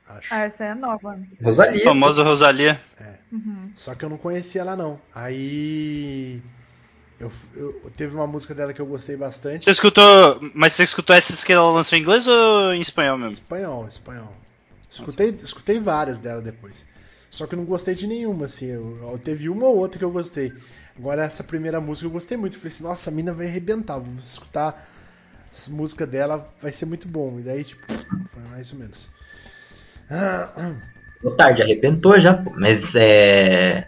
acho. 0.10 0.34
Ah, 0.34 0.39
essa 0.41 0.66
é 0.66 0.76
nova. 0.76 1.20
Rosalia. 1.41 1.84
famosa 1.84 2.24
Rosalia. 2.24 2.80
Uhum. 3.32 3.72
Só 3.76 3.93
que 3.95 4.03
eu 4.03 4.10
não 4.10 4.18
conhecia 4.18 4.62
ela 4.62 4.76
não. 4.76 4.99
Aí. 5.14 6.41
Eu, 7.20 7.32
eu- 7.55 7.91
teve 7.97 8.16
uma 8.16 8.26
música 8.26 8.55
dela 8.55 8.74
que 8.74 8.82
eu 8.82 8.86
gostei 8.86 9.16
bastante. 9.16 9.66
Você 9.66 9.72
escutou. 9.72 10.39
Mas 10.53 10.74
você 10.74 10.84
escutou 10.84 11.16
essas 11.16 11.43
que 11.43 11.51
ela 11.53 11.70
lançou 11.72 11.97
em 11.97 12.01
inglês 12.01 12.28
ou 12.28 12.74
em 12.74 12.82
espanhol 12.82 13.18
mesmo? 13.18 13.34
Espanhol, 13.34 13.88
espanhol. 13.88 14.34
Escutei, 14.91 15.30
escutei 15.43 15.80
várias 15.80 16.18
dela 16.18 16.41
depois. 16.41 16.86
Só 17.30 17.45
que 17.45 17.53
eu 17.53 17.57
não 17.57 17.66
gostei 17.66 17.93
de 17.93 18.07
nenhuma, 18.07 18.45
assim. 18.45 18.68
Eu, 18.68 18.97
eu- 19.12 19.18
teve 19.20 19.49
uma 19.49 19.68
ou 19.68 19.78
outra 19.78 19.99
que 19.99 20.05
eu 20.05 20.12
gostei. 20.12 20.53
Agora 20.97 21.24
essa 21.24 21.43
primeira 21.43 21.80
música 21.80 22.07
eu 22.07 22.12
gostei 22.12 22.38
muito. 22.38 22.53
Eu 22.55 22.60
falei 22.60 22.74
assim, 22.74 22.84
nossa, 22.84 23.10
a 23.10 23.14
mina 23.14 23.34
vai 23.34 23.45
arrebentar. 23.47 23.99
Vou 23.99 24.16
escutar 24.24 24.89
essa 25.53 25.70
música 25.70 26.07
dela, 26.07 26.45
vai 26.62 26.72
ser 26.72 26.86
muito 26.86 27.07
bom. 27.07 27.39
E 27.39 27.43
daí, 27.43 27.64
tipo, 27.64 27.86
foi 28.32 28.43
mais 28.49 28.72
ou 28.74 28.80
menos. 28.80 29.10
Ah, 30.10 30.49
ah. 30.57 30.76
No 31.24 31.32
tarde, 31.32 31.62
arrebentou 31.62 32.20
já. 32.20 32.43
Mas 32.55 32.95
é. 32.95 33.88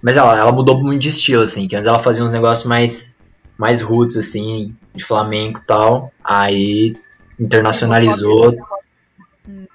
Mas 0.00 0.16
ela, 0.16 0.36
ela 0.38 0.52
mudou 0.52 0.80
muito 0.80 1.02
de 1.02 1.08
estilo, 1.08 1.42
assim, 1.42 1.66
que 1.66 1.74
antes 1.74 1.88
ela 1.88 1.98
fazia 1.98 2.22
uns 2.22 2.30
negócios 2.30 2.66
mais 2.66 3.16
mais 3.56 3.80
roots, 3.80 4.16
assim, 4.16 4.74
de 4.94 5.04
flamenco 5.04 5.60
e 5.60 5.64
tal. 5.64 6.12
Aí 6.22 6.96
internacionalizou. 7.38 8.56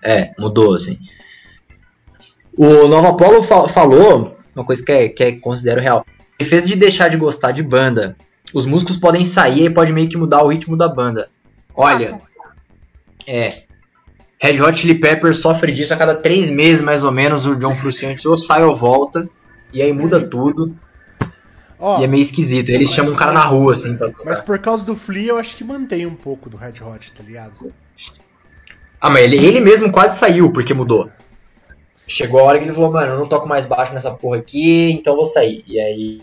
É, 0.02 0.32
mudou, 0.38 0.76
assim. 0.76 0.98
O 2.56 2.88
Nova 2.88 3.10
Apollo 3.10 3.44
fa 3.44 3.68
falou 3.68 4.38
uma 4.56 4.66
coisa 4.66 4.84
que, 4.86 4.92
é, 4.92 5.10
que 5.10 5.24
é, 5.24 5.40
considero 5.40 5.82
real. 5.82 6.06
Em 6.40 6.46
vez 6.46 6.68
de 6.68 6.76
deixar 6.76 7.10
de 7.10 7.18
gostar 7.18 7.52
de 7.52 7.64
banda, 7.64 8.16
os 8.54 8.66
músicos 8.66 8.98
podem 8.98 9.26
sair 9.26 9.66
e 9.66 9.74
pode 9.74 9.92
meio 9.92 10.10
que 10.10 10.18
mudar 10.18 10.44
o 10.44 10.50
ritmo 10.50 10.78
da 10.78 10.88
banda. 10.88 11.30
Olha, 11.76 12.22
é. 13.28 13.64
Red 14.44 14.62
Hot 14.62 14.78
Chili 14.78 14.96
Peppers 14.96 15.38
sofre 15.38 15.72
disso 15.72 15.94
a 15.94 15.98
cada 15.98 16.16
três 16.16 16.52
meses, 16.52 16.82
mais 16.82 17.06
ou 17.06 17.14
menos. 17.14 17.46
O 17.46 17.56
John 17.56 17.78
Frusciante 17.78 18.28
ou 18.28 18.36
sai 18.36 18.62
ou 18.62 18.76
volta, 18.76 19.26
e 19.72 19.82
aí 19.82 19.94
muda 19.94 20.20
tudo. 20.20 20.76
Ó, 21.80 22.02
e 22.02 22.04
é 22.04 22.08
meio 22.08 22.22
esquisito. 22.22 22.70
Eles 22.70 22.92
chamam 22.92 23.14
um 23.14 23.16
cara 23.16 23.32
na 23.32 23.46
rua, 23.46 23.72
assim, 23.72 23.96
pra 23.96 24.10
tocar. 24.10 24.26
Mas 24.26 24.42
por 24.42 24.60
causa 24.60 24.86
do 24.86 24.98
Flea, 24.98 25.30
eu 25.30 25.38
acho 25.38 25.56
que 25.56 25.64
mantém 25.64 26.06
um 26.06 26.16
pouco 26.16 26.50
do 26.50 26.58
Red 26.58 26.74
Hot, 26.84 27.14
tá 27.14 27.24
ligado? 27.24 27.74
Ah, 29.00 29.10
mas 29.10 29.24
ele, 29.24 29.38
ele 29.38 29.62
mesmo 29.62 29.90
quase 29.90 30.20
saiu 30.20 30.52
porque 30.52 30.74
mudou. 30.74 31.10
Chegou 32.06 32.42
a 32.42 32.44
hora 32.44 32.60
que 32.60 32.66
ele 32.66 32.74
falou, 32.74 32.92
mano, 32.92 33.14
eu 33.14 33.20
não 33.20 33.30
toco 33.30 33.48
mais 33.48 33.66
baixo 33.66 33.94
nessa 33.94 34.12
porra 34.12 34.40
aqui, 34.40 34.92
então 34.92 35.14
eu 35.14 35.18
vou 35.18 35.26
sair. 35.26 35.64
E 35.66 35.80
aí. 35.80 36.22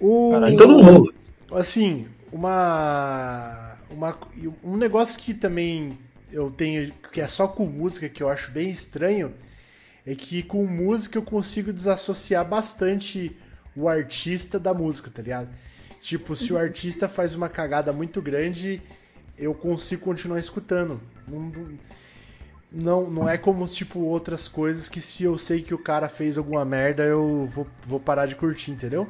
O... 0.00 0.32
Tem 0.44 0.56
todo 0.56 0.76
um 0.76 0.82
rolo. 0.82 1.14
Assim, 1.52 2.08
uma, 2.32 3.76
uma. 3.88 4.18
Um 4.64 4.76
negócio 4.76 5.20
que 5.20 5.32
também 5.32 5.96
eu 6.34 6.50
tenho. 6.50 6.92
que 7.12 7.20
é 7.20 7.28
só 7.28 7.46
com 7.46 7.66
música, 7.66 8.08
que 8.08 8.22
eu 8.22 8.28
acho 8.28 8.50
bem 8.50 8.68
estranho, 8.68 9.34
é 10.04 10.14
que 10.14 10.42
com 10.42 10.66
música 10.66 11.18
eu 11.18 11.22
consigo 11.22 11.72
desassociar 11.72 12.46
bastante 12.46 13.36
o 13.74 13.88
artista 13.88 14.58
da 14.58 14.74
música, 14.74 15.10
tá 15.10 15.22
ligado? 15.22 15.48
Tipo, 16.00 16.36
se 16.36 16.52
o 16.52 16.58
artista 16.58 17.08
faz 17.08 17.34
uma 17.34 17.48
cagada 17.48 17.92
muito 17.92 18.20
grande, 18.20 18.82
eu 19.38 19.54
consigo 19.54 20.02
continuar 20.02 20.38
escutando. 20.38 21.00
Não, 21.26 21.78
não, 22.70 23.10
não 23.10 23.28
é 23.28 23.38
como 23.38 23.66
tipo 23.66 24.00
outras 24.00 24.46
coisas 24.46 24.88
que 24.88 25.00
se 25.00 25.24
eu 25.24 25.38
sei 25.38 25.62
que 25.62 25.72
o 25.72 25.78
cara 25.78 26.08
fez 26.08 26.36
alguma 26.36 26.64
merda, 26.64 27.04
eu 27.04 27.48
vou, 27.54 27.66
vou 27.86 28.00
parar 28.00 28.26
de 28.26 28.34
curtir, 28.36 28.72
entendeu? 28.72 29.08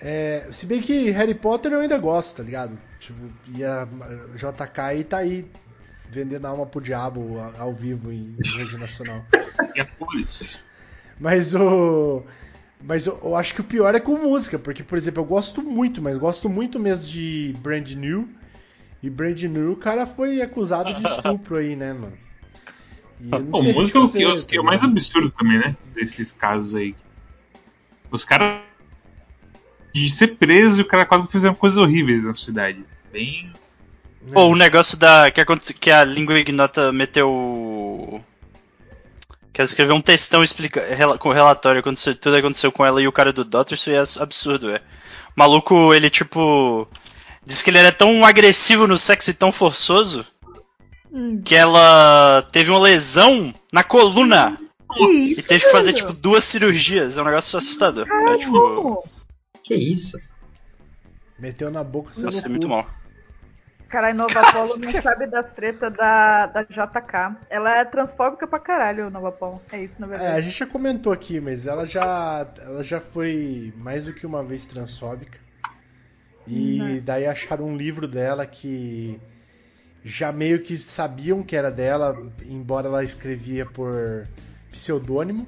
É, 0.00 0.46
se 0.52 0.64
bem 0.64 0.80
que 0.80 1.10
Harry 1.10 1.34
Potter 1.34 1.72
eu 1.72 1.80
ainda 1.80 1.98
gosto, 1.98 2.36
tá 2.36 2.42
ligado? 2.42 2.78
Tipo, 2.98 3.18
e 3.48 3.64
a 3.64 3.86
JK 4.34 5.04
tá 5.04 5.18
aí 5.18 5.50
vendendo 6.10 6.46
alma 6.46 6.66
pro 6.66 6.80
diabo 6.80 7.38
ao 7.58 7.74
vivo 7.74 8.12
em 8.12 8.36
rede 8.56 8.76
nacional. 8.76 9.24
A 9.32 9.84
polícia. 9.96 10.60
Mas 11.18 11.54
o. 11.54 12.22
Mas 12.80 13.06
eu, 13.06 13.18
eu, 13.24 13.34
acho 13.34 13.54
que 13.54 13.60
o 13.60 13.64
pior 13.64 13.94
é 13.94 14.00
com 14.00 14.16
música, 14.16 14.56
porque, 14.56 14.84
por 14.84 14.96
exemplo, 14.96 15.20
eu 15.20 15.26
gosto 15.26 15.60
muito, 15.62 16.00
mas 16.00 16.16
gosto 16.16 16.48
muito 16.48 16.78
mesmo 16.78 17.08
de 17.08 17.56
Brand 17.60 17.90
New. 17.90 18.28
E 19.02 19.10
Brand 19.10 19.40
New, 19.42 19.72
o 19.72 19.76
cara 19.76 20.06
foi 20.06 20.40
acusado 20.40 20.94
de 20.94 21.04
estupro 21.04 21.56
aí, 21.56 21.74
né, 21.74 21.92
mano? 21.92 22.16
Pô, 23.50 23.62
música 23.62 23.98
é 23.98 24.02
o 24.02 24.08
que, 24.08 24.22
é 24.22 24.28
o 24.28 24.46
que 24.46 24.56
é 24.56 24.60
o 24.60 24.64
mais 24.64 24.82
absurdo 24.82 25.30
também, 25.30 25.58
né? 25.58 25.76
Desses 25.92 26.32
casos 26.32 26.74
aí. 26.74 26.94
Os 28.10 28.24
caras. 28.24 28.60
De 29.92 30.08
ser 30.10 30.36
preso 30.36 30.78
e 30.78 30.82
o 30.82 30.86
cara 30.86 31.04
quase 31.04 31.26
fizeram 31.28 31.54
coisas 31.54 31.78
horríveis 31.78 32.24
na 32.24 32.32
sociedade. 32.32 32.84
Bem. 33.10 33.52
Pô, 34.32 34.46
o 34.46 34.56
negócio 34.56 34.96
da. 34.96 35.30
Que, 35.30 35.40
aconte... 35.40 35.72
que 35.74 35.90
a 35.90 36.04
língua 36.04 36.38
ignota 36.38 36.92
meteu. 36.92 38.22
Que 39.52 39.60
ela 39.60 39.66
escreveu 39.66 39.94
um 39.94 40.00
textão 40.00 40.44
explica... 40.44 40.82
com 41.18 41.32
relatório 41.32 41.82
quando 41.82 41.98
tudo 42.16 42.36
aconteceu 42.36 42.70
com 42.70 42.84
ela 42.84 43.02
e 43.02 43.08
o 43.08 43.12
cara 43.12 43.32
do 43.32 43.44
Doctor, 43.44 43.74
isso 43.74 43.90
é 43.90 44.22
absurdo, 44.22 44.70
é. 44.70 44.76
O 44.76 44.82
maluco, 45.36 45.94
ele 45.94 46.10
tipo. 46.10 46.88
Diz 47.44 47.62
que 47.62 47.70
ele 47.70 47.78
era 47.78 47.90
tão 47.90 48.24
agressivo 48.26 48.86
no 48.86 48.98
sexo 48.98 49.30
e 49.30 49.34
tão 49.34 49.50
forçoso 49.50 50.26
hum. 51.10 51.40
que 51.42 51.54
ela 51.54 52.46
teve 52.52 52.70
uma 52.70 52.80
lesão 52.80 53.54
na 53.72 53.82
coluna. 53.82 54.58
Que 54.94 55.04
isso, 55.04 55.40
e 55.40 55.42
teve 55.42 55.64
que 55.64 55.70
fazer, 55.70 55.92
tipo, 55.92 56.12
duas 56.14 56.44
cirurgias. 56.44 57.16
É 57.16 57.22
um 57.22 57.24
negócio 57.24 57.58
assustador. 57.58 58.06
É, 58.10 58.38
tipo... 58.38 59.02
Que 59.62 59.74
isso? 59.74 60.18
Meteu 61.38 61.70
na 61.70 61.84
boca 61.84 62.12
seu 62.12 62.24
Nossa, 62.24 62.44
é 62.44 62.48
muito 62.48 62.68
mal. 62.68 62.86
Caralho, 63.88 64.18
Nova 64.18 64.52
Polo 64.52 64.76
não 64.76 64.92
sabe 65.00 65.26
das 65.26 65.52
tretas 65.52 65.92
da, 65.94 66.46
da 66.46 66.62
JK. 66.62 67.38
Ela 67.48 67.78
é 67.78 67.84
transfóbica 67.84 68.46
pra 68.46 68.58
caralho, 68.58 69.10
Nova 69.10 69.32
Polo. 69.32 69.62
É 69.72 69.82
isso, 69.82 70.00
na 70.00 70.06
verdade. 70.06 70.30
É, 70.30 70.34
a 70.36 70.40
gente 70.40 70.58
já 70.58 70.66
comentou 70.66 71.12
aqui, 71.12 71.40
mas 71.40 71.66
ela 71.66 71.86
já, 71.86 72.46
ela 72.60 72.84
já 72.84 73.00
foi 73.00 73.72
mais 73.76 74.04
do 74.04 74.12
que 74.12 74.26
uma 74.26 74.44
vez 74.44 74.66
transfóbica. 74.66 75.38
E 76.46 76.78
não. 76.78 77.00
daí 77.00 77.26
acharam 77.26 77.66
um 77.66 77.76
livro 77.76 78.06
dela 78.06 78.46
que 78.46 79.18
já 80.04 80.32
meio 80.32 80.62
que 80.62 80.76
sabiam 80.76 81.42
que 81.42 81.56
era 81.56 81.70
dela, 81.70 82.14
embora 82.46 82.88
ela 82.88 83.02
escrevia 83.04 83.64
por 83.64 84.26
pseudônimo. 84.70 85.46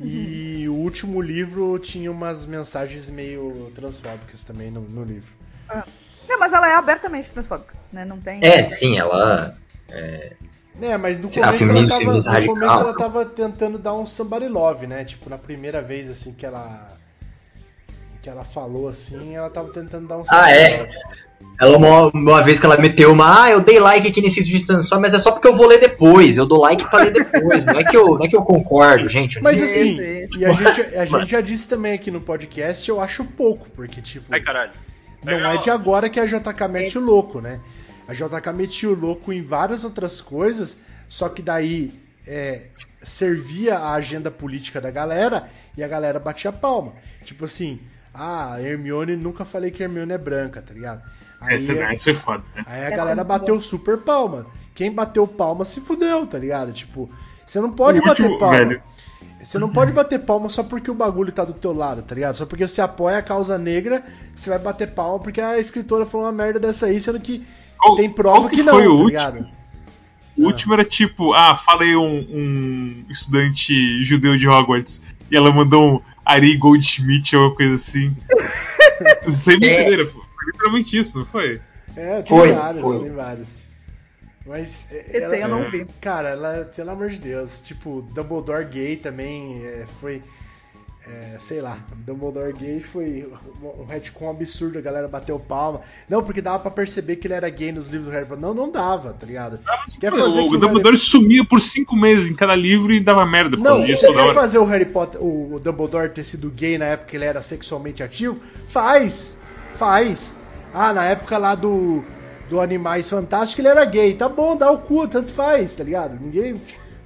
Uhum. 0.00 0.06
E 0.06 0.68
o 0.68 0.74
último 0.74 1.20
livro 1.20 1.78
tinha 1.78 2.10
umas 2.10 2.46
mensagens 2.46 3.08
meio 3.08 3.70
transfóbicas 3.74 4.42
também 4.42 4.70
no, 4.70 4.80
no 4.80 5.04
livro. 5.04 5.32
Ah. 5.68 5.84
Não, 6.28 6.38
mas 6.38 6.52
ela 6.52 6.68
é 6.68 6.74
abertamente 6.74 7.30
transfóbica, 7.30 7.74
né? 7.92 8.04
Não 8.04 8.18
tem. 8.18 8.38
É, 8.42 8.66
sim, 8.66 8.98
ela. 8.98 9.56
É, 9.88 10.36
é 10.82 10.96
mas 10.96 11.18
no 11.18 11.28
começo, 11.28 11.62
ela 11.62 11.88
tava, 11.88 12.40
no 12.40 12.46
começo 12.46 12.80
ela 12.80 12.96
tava 12.96 13.24
tentando 13.24 13.78
dar 13.78 13.94
um 13.94 14.06
somebody 14.06 14.48
love, 14.48 14.86
né? 14.86 15.04
Tipo, 15.04 15.30
na 15.30 15.38
primeira 15.38 15.80
vez 15.80 16.08
assim 16.10 16.32
que 16.32 16.44
ela 16.44 16.98
que 18.22 18.28
ela 18.28 18.44
falou 18.44 18.88
assim, 18.88 19.36
ela 19.36 19.48
tava 19.48 19.72
tentando 19.72 20.08
dar 20.08 20.18
um 20.18 20.24
Ah, 20.28 20.50
é? 20.52 20.88
Ela, 21.60 21.76
uma, 21.76 22.08
uma, 22.08 22.42
vez 22.42 22.58
que 22.58 22.66
ela 22.66 22.76
meteu 22.76 23.12
uma, 23.12 23.44
ah, 23.44 23.50
eu 23.50 23.60
dei 23.60 23.78
like 23.78 24.08
aqui 24.08 24.20
nesse 24.20 24.40
vídeo 24.40 24.58
de 24.58 24.66
transform, 24.66 25.00
mas 25.00 25.14
é 25.14 25.18
só 25.18 25.30
porque 25.30 25.46
eu 25.46 25.54
vou 25.54 25.66
ler 25.66 25.78
depois. 25.78 26.36
Eu 26.36 26.44
dou 26.44 26.60
like 26.60 26.88
pra 26.90 27.04
ler 27.04 27.12
depois. 27.12 27.64
não, 27.64 27.78
é 27.78 27.84
que 27.84 27.96
eu, 27.96 28.18
não 28.18 28.24
é 28.24 28.28
que 28.28 28.36
eu 28.36 28.42
concordo, 28.42 29.08
gente. 29.08 29.40
Mas 29.40 29.62
assim, 29.62 29.98
e 30.36 30.44
a 30.44 30.52
gente, 30.52 30.80
a 30.96 31.04
gente 31.04 31.30
já 31.30 31.40
disse 31.40 31.68
também 31.68 31.94
aqui 31.94 32.10
no 32.10 32.20
podcast, 32.20 32.88
eu 32.88 33.00
acho 33.00 33.24
pouco, 33.24 33.68
porque 33.70 34.00
tipo. 34.00 34.26
Ai, 34.30 34.40
caralho. 34.40 34.72
Não 35.22 35.50
é 35.50 35.56
de 35.58 35.70
agora 35.70 36.08
que 36.08 36.20
a 36.20 36.26
JK 36.26 36.68
mete 36.70 36.98
o 36.98 37.00
louco, 37.00 37.40
né? 37.40 37.60
A 38.06 38.14
JK 38.14 38.52
metia 38.54 38.88
o 38.88 38.94
louco 38.94 39.32
em 39.32 39.42
várias 39.42 39.84
outras 39.84 40.20
coisas, 40.20 40.78
só 41.08 41.28
que 41.28 41.42
daí 41.42 41.92
é, 42.26 42.68
servia 43.02 43.78
a 43.78 43.94
agenda 43.94 44.30
política 44.30 44.80
da 44.80 44.90
galera 44.90 45.48
e 45.76 45.82
a 45.82 45.88
galera 45.88 46.18
batia 46.18 46.52
palma. 46.52 46.92
Tipo 47.24 47.44
assim, 47.44 47.80
ah, 48.14 48.56
Hermione, 48.60 49.16
nunca 49.16 49.44
falei 49.44 49.70
que 49.70 49.82
Hermione 49.82 50.12
é 50.12 50.18
branca, 50.18 50.62
tá 50.62 50.72
ligado? 50.72 51.02
Aí, 51.40 51.56
Esse, 51.56 51.78
é, 51.78 51.94
isso 51.94 52.10
é 52.10 52.14
foda, 52.14 52.42
né? 52.54 52.64
Aí 52.66 52.86
a 52.86 52.90
galera 52.90 53.22
bateu 53.22 53.60
super 53.60 53.98
palma. 53.98 54.46
Quem 54.74 54.92
bateu 54.92 55.26
palma 55.26 55.64
se 55.64 55.80
fudeu, 55.80 56.26
tá 56.26 56.38
ligado? 56.38 56.72
Tipo, 56.72 57.10
você 57.46 57.60
não 57.60 57.72
pode 57.72 57.98
o 57.98 58.02
bater 58.02 58.22
último, 58.22 58.38
palma. 58.38 58.58
Velho. 58.58 58.82
Você 59.40 59.58
não 59.58 59.70
pode 59.70 59.92
bater 59.92 60.18
palma 60.18 60.48
só 60.48 60.62
porque 60.62 60.90
o 60.90 60.94
bagulho 60.94 61.32
tá 61.32 61.44
do 61.44 61.52
teu 61.52 61.72
lado, 61.72 62.02
tá 62.02 62.14
ligado? 62.14 62.36
Só 62.36 62.44
porque 62.44 62.66
você 62.66 62.80
apoia 62.80 63.18
a 63.18 63.22
causa 63.22 63.56
negra, 63.56 64.04
você 64.34 64.50
vai 64.50 64.58
bater 64.58 64.90
palma 64.90 65.18
porque 65.20 65.40
a 65.40 65.58
escritora 65.58 66.04
falou 66.04 66.26
uma 66.26 66.32
merda 66.32 66.60
dessa 66.60 66.86
aí, 66.86 67.00
sendo 67.00 67.18
que 67.20 67.46
qual, 67.78 67.94
tem 67.94 68.10
prova 68.10 68.48
que, 68.48 68.56
que, 68.56 68.62
não, 68.62 68.74
foi 68.74 68.88
o 68.88 68.98
tá 68.98 69.04
ligado? 69.04 69.48
O 70.36 70.46
último 70.46 70.74
era 70.74 70.84
tipo, 70.84 71.32
ah, 71.32 71.56
falei 71.56 71.96
um, 71.96 72.26
um 72.30 73.04
estudante 73.10 74.04
judeu 74.04 74.36
de 74.36 74.46
Hogwarts. 74.46 75.02
E 75.30 75.36
ela 75.36 75.52
mandou 75.52 75.96
um 75.96 76.00
Ari 76.24 76.56
Goldschmidt 76.56 77.34
ou 77.36 77.42
alguma 77.42 77.56
coisa 77.56 77.74
assim. 77.74 78.16
Sem 79.28 79.58
brincadeira, 79.58 80.02
é. 80.02 80.06
pô. 80.06 80.20
Foi 80.20 80.46
literalmente 80.46 80.96
isso, 80.96 81.18
não 81.18 81.26
foi? 81.26 81.60
É, 81.96 82.22
tem 82.22 82.26
foi, 82.26 82.52
vários, 82.52 82.82
foi. 82.82 82.98
tem 83.00 83.10
vários. 83.10 83.58
Mas. 84.48 84.86
Esse 84.90 85.16
ela, 85.18 85.34
aí 85.34 85.42
eu 85.42 85.48
não 85.48 85.70
vi. 85.70 85.86
Cara, 86.00 86.30
ela, 86.30 86.64
pelo 86.74 86.90
amor 86.90 87.10
de 87.10 87.18
Deus, 87.18 87.60
tipo, 87.60 88.02
Dumbledore 88.14 88.64
gay 88.64 88.96
também 88.96 89.62
é, 89.64 89.86
foi. 90.00 90.22
É, 91.06 91.38
sei 91.38 91.62
lá, 91.62 91.78
Dumbledore 92.04 92.52
gay 92.52 92.80
foi 92.80 93.30
um 93.62 93.86
retcon 93.86 94.30
absurdo, 94.30 94.78
a 94.78 94.82
galera 94.82 95.08
bateu 95.08 95.38
palma. 95.38 95.80
Não, 96.06 96.22
porque 96.22 96.42
dava 96.42 96.58
para 96.58 96.70
perceber 96.70 97.16
que 97.16 97.26
ele 97.26 97.34
era 97.34 97.48
gay 97.48 97.72
nos 97.72 97.88
livros 97.88 98.06
do 98.06 98.10
Harry 98.10 98.26
Potter. 98.26 98.42
Não, 98.42 98.52
não 98.52 98.70
dava, 98.70 99.14
tá 99.14 99.24
ligado? 99.24 99.58
quer 99.98 100.10
fazer 100.10 100.40
o, 100.40 100.46
o 100.48 100.58
Dumbledore 100.58 100.94
Harry... 100.94 100.98
sumia 100.98 101.44
por 101.46 101.62
cinco 101.62 101.96
meses 101.96 102.30
em 102.30 102.34
cada 102.34 102.54
livro 102.54 102.92
e 102.92 103.00
dava 103.00 103.24
merda 103.24 103.56
por 103.56 103.62
Não, 103.62 103.86
você 103.86 104.12
quer 104.12 104.34
fazer 104.34 104.58
o 104.58 104.64
Harry 104.64 104.84
Potter, 104.84 105.22
o 105.22 105.58
Dumbledore 105.58 106.10
ter 106.10 106.24
sido 106.24 106.50
gay 106.50 106.76
na 106.76 106.86
época 106.86 107.10
que 107.10 107.16
ele 107.16 107.24
era 107.24 107.40
sexualmente 107.40 108.02
ativo? 108.02 108.38
Faz! 108.68 109.38
Faz! 109.78 110.34
Ah, 110.74 110.92
na 110.92 111.06
época 111.06 111.38
lá 111.38 111.54
do, 111.54 112.04
do 112.48 112.60
Animais 112.60 113.08
Fantásticos 113.08 113.64
ele 113.64 113.68
era 113.68 113.84
gay. 113.84 114.14
Tá 114.14 114.28
bom, 114.28 114.56
dá 114.56 114.70
o 114.70 114.78
cu, 114.78 115.06
tanto 115.08 115.32
faz, 115.32 115.74
tá 115.74 115.84
ligado? 115.84 116.18
Ninguém 116.20 116.60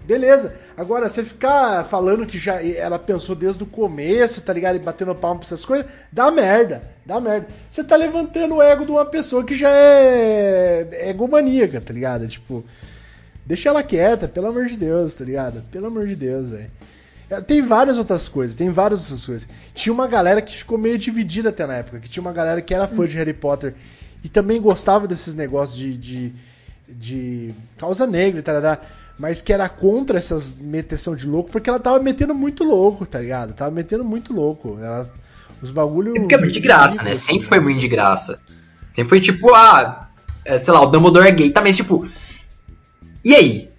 Beleza. 0.04 0.54
Agora, 0.76 1.08
você 1.08 1.22
ficar 1.24 1.84
falando 1.84 2.26
que 2.26 2.36
já 2.36 2.60
ela 2.62 2.98
pensou 2.98 3.36
desde 3.36 3.62
o 3.62 3.66
começo, 3.66 4.40
tá 4.40 4.52
ligado? 4.52 4.76
E 4.76 4.80
batendo 4.80 5.14
palma 5.14 5.38
pra 5.38 5.46
essas 5.46 5.64
coisas, 5.64 5.86
dá 6.10 6.30
merda. 6.30 6.82
Dá 7.06 7.20
merda. 7.20 7.46
Você 7.70 7.84
tá 7.84 7.94
levantando 7.96 8.56
o 8.56 8.62
ego 8.62 8.84
de 8.84 8.90
uma 8.90 9.04
pessoa 9.04 9.44
que 9.44 9.54
já 9.54 9.70
é 9.70 11.08
egomaníaca, 11.08 11.80
tá 11.80 11.92
ligado? 11.92 12.26
Tipo, 12.26 12.64
deixa 13.46 13.68
ela 13.68 13.82
quieta, 13.82 14.26
pelo 14.26 14.48
amor 14.48 14.66
de 14.66 14.76
Deus, 14.76 15.14
tá 15.14 15.24
ligado? 15.24 15.62
Pelo 15.70 15.86
amor 15.86 16.08
de 16.08 16.16
Deus, 16.16 16.48
velho. 16.48 16.70
É, 17.30 17.40
Tem 17.40 17.62
várias 17.62 17.96
outras 17.96 18.28
coisas, 18.28 18.56
tem 18.56 18.70
várias 18.70 19.00
outras 19.02 19.24
coisas. 19.24 19.48
Tinha 19.72 19.92
uma 19.92 20.08
galera 20.08 20.42
que 20.42 20.56
ficou 20.56 20.76
meio 20.76 20.98
dividida 20.98 21.50
até 21.50 21.64
na 21.64 21.76
época, 21.76 22.00
que 22.00 22.08
tinha 22.08 22.20
uma 22.20 22.32
galera 22.32 22.60
que 22.60 22.74
era 22.74 22.88
fã 22.88 23.06
de 23.06 23.16
Harry 23.16 23.32
Potter 23.32 23.74
e 24.24 24.28
também 24.28 24.60
gostava 24.60 25.06
desses 25.06 25.34
negócios 25.34 25.76
de, 25.76 25.96
de, 25.96 26.32
de 26.88 27.54
causa 27.76 28.06
negra 28.06 28.40
e 28.40 28.42
tal, 28.42 28.54
mas 29.18 29.40
que 29.40 29.52
era 29.52 29.68
contra 29.68 30.18
essas 30.18 30.54
meteção 30.58 31.14
de 31.14 31.26
louco, 31.26 31.50
porque 31.50 31.68
ela 31.68 31.78
tava 31.78 31.98
metendo 32.00 32.34
muito 32.34 32.64
louco, 32.64 33.04
tá 33.06 33.18
ligado? 33.20 33.52
Tava 33.54 33.70
metendo 33.70 34.04
muito 34.04 34.32
louco. 34.32 34.78
Ela, 34.80 35.10
os 35.60 35.70
bagulho. 35.70 36.16
É 36.16 36.20
porque 36.20 36.34
é 36.34 36.38
muito 36.38 36.52
de 36.52 36.60
graça, 36.60 36.96
né? 36.96 37.10
ridículo, 37.10 37.16
Sempre 37.16 37.38
assim. 37.40 37.48
foi 37.48 37.60
muito 37.60 37.80
de 37.80 37.88
graça. 37.88 38.40
Sempre 38.92 39.08
foi 39.10 39.20
tipo, 39.20 39.54
ah, 39.54 40.08
é, 40.44 40.58
sei 40.58 40.72
lá, 40.72 40.82
o 40.82 40.86
Dumbledore 40.86 41.28
é 41.28 41.30
gay. 41.30 41.50
Tá, 41.50 41.60
mas 41.60 41.76
tipo. 41.76 42.08
E 43.24 43.34
aí? 43.34 43.70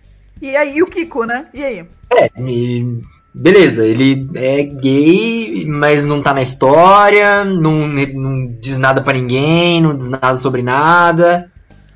E 0.42 0.56
aí, 0.56 0.78
e 0.78 0.84
o 0.84 0.88
Kiko, 0.88 1.26
né? 1.26 1.48
E 1.54 1.64
aí? 1.64 1.86
É, 2.12 2.30
e- 2.40 3.02
beleza, 3.34 3.86
ele 3.86 4.28
é 4.36 4.64
gay, 4.64 5.66
mas 5.68 6.06
não 6.06 6.22
tá 6.22 6.34
na 6.34 6.42
história, 6.42 7.44
não, 7.44 7.88
não 7.88 8.48
diz 8.60 8.78
nada 8.78 9.02
pra 9.02 9.14
ninguém, 9.14 9.82
não 9.82 9.96
diz 9.96 10.10
nada 10.10 10.38
sobre 10.38 10.62
nada. 10.62 11.52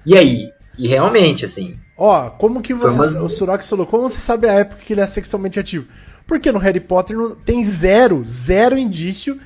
E 0.05 0.17
aí? 0.17 0.49
E 0.77 0.87
realmente, 0.87 1.45
assim. 1.45 1.75
Ó, 1.97 2.29
como 2.31 2.61
que 2.61 2.73
você. 2.73 2.93
umas- 2.93 3.15
O 3.21 3.29
Surox 3.29 3.67
falou, 3.67 3.85
como 3.85 4.09
você 4.09 4.19
sabe 4.19 4.47
a 4.47 4.53
época 4.53 4.81
que 4.85 4.93
ele 4.93 5.01
é 5.01 5.07
sexualmente 5.07 5.59
ativo? 5.59 5.85
Porque 6.25 6.51
no 6.51 6.59
Harry 6.59 6.79
Potter 6.79 7.17
não- 7.17 7.35
tem 7.35 7.63
zero, 7.63 8.23
zero 8.25 8.77
indício 8.77 9.39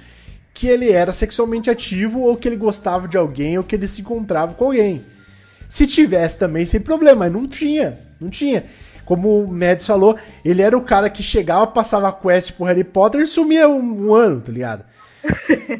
que 0.54 0.68
ele 0.68 0.92
era 0.92 1.14
sexualmente 1.14 1.70
ativo 1.70 2.20
ou 2.22 2.36
que 2.36 2.48
ele 2.48 2.58
gostava 2.58 3.08
de 3.08 3.18
alguém 3.18 3.58
ou 3.58 3.64
que 3.64 3.76
ele 3.76 3.88
se 3.88 4.02
encontrava 4.02 4.54
com 4.54 4.66
alguém. 4.66 5.02
Se 5.70 5.88
tivesse 5.88 6.38
também, 6.38 6.66
sem 6.66 6.82
problema, 6.82 7.20
mas 7.20 7.32
não 7.32 7.48
tinha. 7.48 7.98
Não 8.20 8.30
tinha. 8.30 8.66
Como 9.12 9.44
o 9.44 9.54
Mads 9.54 9.86
falou, 9.86 10.18
ele 10.46 10.62
era 10.62 10.78
o 10.78 10.82
cara 10.82 11.10
que 11.10 11.22
chegava, 11.22 11.68
passava 11.68 12.08
a 12.08 12.14
quest 12.14 12.54
pro 12.54 12.64
Harry 12.64 12.86
Potter 12.86 13.20
e 13.20 13.28
sumia 13.28 13.68
um, 13.68 14.08
um 14.08 14.16
ano, 14.16 14.40
tá 14.40 14.54
ligado? 14.54 14.86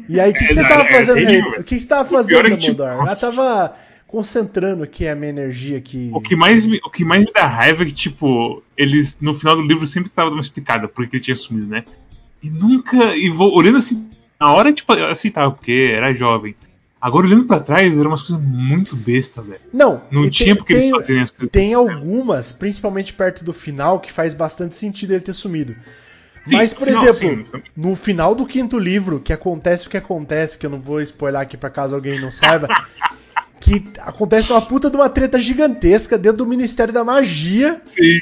E 0.06 0.20
aí, 0.20 0.32
o 0.32 0.34
que, 0.34 0.48
que 0.48 0.52
você 0.52 0.60
É, 0.60 0.68
tava 0.68 0.82
é 0.82 0.92
fazendo, 0.92 1.14
Harry? 1.14 1.40
O 1.58 1.64
que 1.64 1.80
você 1.80 1.86
tava 1.86 2.08
fazendo, 2.10 2.46
é 2.46 2.50
que, 2.50 2.56
tipo, 2.58 2.76
Dumbledore? 2.82 3.08
Eu 3.08 3.18
tava 3.18 3.74
concentrando 4.06 4.82
aqui 4.82 5.08
a 5.08 5.16
minha 5.16 5.30
energia 5.30 5.78
aqui. 5.78 6.10
O 6.12 6.20
que, 6.20 6.36
mais 6.36 6.66
me, 6.66 6.78
o 6.84 6.90
que 6.90 7.06
mais 7.06 7.24
me 7.24 7.32
dá 7.32 7.46
raiva 7.46 7.84
é 7.84 7.86
que, 7.86 7.94
tipo, 7.94 8.62
eles 8.76 9.18
no 9.18 9.32
final 9.34 9.56
do 9.56 9.62
livro 9.62 9.86
sempre 9.86 10.10
estavam 10.10 10.28
dando 10.28 10.36
uma 10.36 10.42
explicada 10.42 10.86
porque 10.86 11.16
ele 11.16 11.24
tinha 11.24 11.34
sumido, 11.34 11.68
né? 11.68 11.84
E 12.42 12.50
nunca. 12.50 13.16
E 13.16 13.30
vou, 13.30 13.50
olhando 13.56 13.78
assim, 13.78 14.10
na 14.38 14.52
hora, 14.52 14.74
tipo, 14.74 14.92
eu 14.92 15.06
aceitava, 15.06 15.52
porque 15.52 15.90
era 15.96 16.12
jovem. 16.12 16.54
Agora, 17.02 17.26
olhando 17.26 17.46
pra 17.46 17.58
trás, 17.58 17.98
eram 17.98 18.10
umas 18.10 18.22
coisas 18.22 18.40
muito 18.40 18.94
besta, 18.94 19.42
velho. 19.42 19.60
Não, 19.72 20.00
Não 20.08 20.30
tinha 20.30 20.54
porque 20.54 20.74
tem, 20.74 20.82
eles 20.84 20.96
fazerem 20.96 21.22
as 21.22 21.30
coisas. 21.32 21.50
Tem 21.50 21.74
algumas, 21.74 22.52
principalmente 22.52 23.12
perto 23.12 23.42
do 23.42 23.52
final, 23.52 23.98
que 23.98 24.12
faz 24.12 24.32
bastante 24.32 24.76
sentido 24.76 25.10
ele 25.10 25.20
ter 25.20 25.32
sumido. 25.34 25.74
Sim, 26.44 26.56
Mas, 26.56 26.72
por 26.72 26.86
final, 26.86 27.04
exemplo, 27.06 27.46
sim. 27.56 27.62
no 27.76 27.96
final 27.96 28.34
do 28.36 28.46
quinto 28.46 28.78
livro, 28.78 29.18
que 29.18 29.32
acontece 29.32 29.86
o 29.88 29.90
que 29.90 29.96
acontece, 29.96 30.56
que 30.56 30.64
eu 30.64 30.70
não 30.70 30.80
vou 30.80 31.00
spoiler 31.00 31.40
aqui 31.40 31.56
pra 31.56 31.70
caso 31.70 31.94
alguém 31.96 32.20
não 32.20 32.30
saiba, 32.30 32.68
que 33.60 33.84
acontece 33.98 34.52
uma 34.52 34.62
puta 34.62 34.88
de 34.88 34.96
uma 34.96 35.08
treta 35.08 35.38
gigantesca 35.40 36.16
dentro 36.16 36.38
do 36.38 36.46
Ministério 36.46 36.94
da 36.94 37.02
Magia. 37.04 37.80
Sim. 37.84 38.20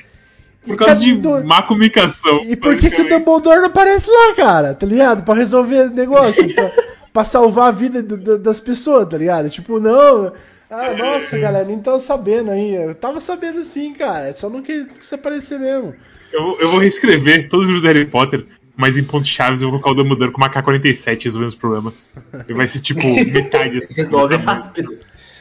Por 0.67 0.77
causa 0.77 0.97
de 0.97 1.17
do- 1.17 1.43
má 1.45 1.63
comunicação. 1.63 2.43
E 2.45 2.55
por 2.57 2.77
que, 2.77 2.91
que 2.91 3.01
o. 3.01 3.09
Dumbledore 3.09 3.61
não 3.61 3.67
aparece 3.67 4.11
lá, 4.11 4.35
cara? 4.35 4.75
Tá 4.75 4.85
ligado? 4.87 5.23
Pra 5.23 5.35
resolver 5.35 5.91
negócio. 5.91 6.47
pra, 6.55 6.71
pra 7.13 7.25
salvar 7.25 7.69
a 7.69 7.73
vida 7.73 8.03
do- 8.03 8.17
do- 8.17 8.39
das 8.39 8.61
pessoas, 8.61 9.09
tá 9.09 9.17
ligado? 9.19 9.49
Tipo, 9.51 9.79
não. 9.81 10.33
Ah, 10.71 10.91
nossa, 10.97 11.37
galera, 11.41 11.65
nem 11.65 11.79
tava 11.81 11.99
sabendo 12.01 12.51
aí. 12.51 12.75
Eu 12.75 12.95
tava 12.95 13.21
sabendo 13.21 13.63
sim, 13.63 13.93
cara. 13.95 14.33
Só 14.35 14.49
não 14.49 14.63
quis, 14.63 14.87
quis 14.99 15.13
aparecer 15.13 15.59
mesmo. 15.59 15.95
Eu, 16.33 16.43
vou- 16.43 16.59
eu 16.61 16.71
vou 16.71 16.79
reescrever 16.81 17.49
todos 17.49 17.67
os 17.67 17.73
livros 17.73 17.83
do 17.83 17.89
Harry 17.93 18.07
Potter, 18.07 18.47
mas 18.77 18.97
em 18.97 19.03
pontos 19.05 19.29
chaves 19.29 19.63
eu 19.63 19.71
vou 19.71 19.81
colocar 19.81 20.01
o 20.01 20.05
Dumbledore 20.05 20.31
com 20.31 20.39
uma 20.41 20.49
K-47 20.49 21.25
resolvendo 21.25 21.49
os 21.49 21.55
problemas. 21.57 22.09
E 22.49 22.53
vai 22.55 22.67
ser 22.69 22.81
tipo 22.81 23.01
metade. 23.27 23.79
assim, 23.79 23.95
Resolve 23.95 24.39
tamanho. 24.39 24.63
rápido. 24.63 24.99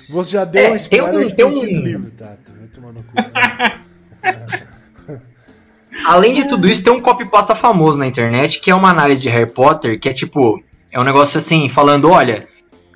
Você 0.10 0.32
já 0.32 0.44
deu 0.46 0.64
É, 0.64 0.72
um 0.72 0.76
spoiler 0.76 1.12
tem 1.12 1.20
um- 1.20 1.28
de 1.28 1.36
tem 1.36 1.46
um 1.80 1.84
livro, 1.84 2.12
tá? 2.18 2.36
Tu 2.44 2.52
Vai 2.58 2.68
tomar 2.70 2.92
no 2.94 3.04
cu. 3.04 3.14
né? 3.14 3.80
Além 6.06 6.34
de 6.34 6.48
tudo 6.48 6.68
isso, 6.68 6.84
tem 6.84 6.94
um 6.94 7.02
copypasta 7.02 7.56
famoso 7.56 8.00
na 8.00 8.08
internet, 8.08 8.60
que 8.60 8.72
é 8.72 8.76
uma 8.76 8.90
análise 8.90 9.22
de 9.22 9.30
Harry 9.30 9.50
Potter, 9.52 10.00
que 10.00 10.08
é 10.10 10.14
tipo, 10.14 10.62
é 10.92 11.00
um 11.00 11.04
negócio 11.04 11.38
assim, 11.38 11.70
falando, 11.70 12.10
olha, 12.10 12.48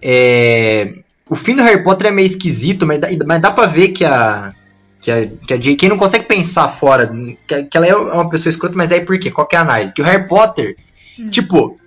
é, 0.01 0.93
o 1.29 1.35
fim 1.35 1.55
do 1.55 1.63
Harry 1.63 1.83
Potter 1.83 2.07
é 2.07 2.11
meio 2.11 2.25
esquisito, 2.25 2.85
mas 2.85 2.99
dá, 2.99 3.07
mas 3.25 3.41
dá 3.41 3.51
pra 3.51 3.65
ver 3.65 3.89
que 3.89 4.03
a, 4.03 4.53
que 4.99 5.11
a, 5.11 5.27
que 5.27 5.53
a 5.53 5.57
J.K. 5.57 5.89
não 5.89 5.97
consegue 5.97 6.25
pensar 6.25 6.67
fora, 6.67 7.11
que, 7.47 7.63
que 7.63 7.77
ela 7.77 7.87
é 7.87 7.95
uma 7.95 8.29
pessoa 8.29 8.49
escrota, 8.49 8.75
mas 8.75 8.91
aí 8.91 9.01
por 9.01 9.17
quê? 9.19 9.31
Qual 9.31 9.47
que 9.47 9.55
é 9.55 9.59
a 9.59 9.61
análise? 9.61 9.93
Que 9.93 10.01
o 10.01 10.05
Harry 10.05 10.27
Potter, 10.27 10.75
tipo, 11.29 11.77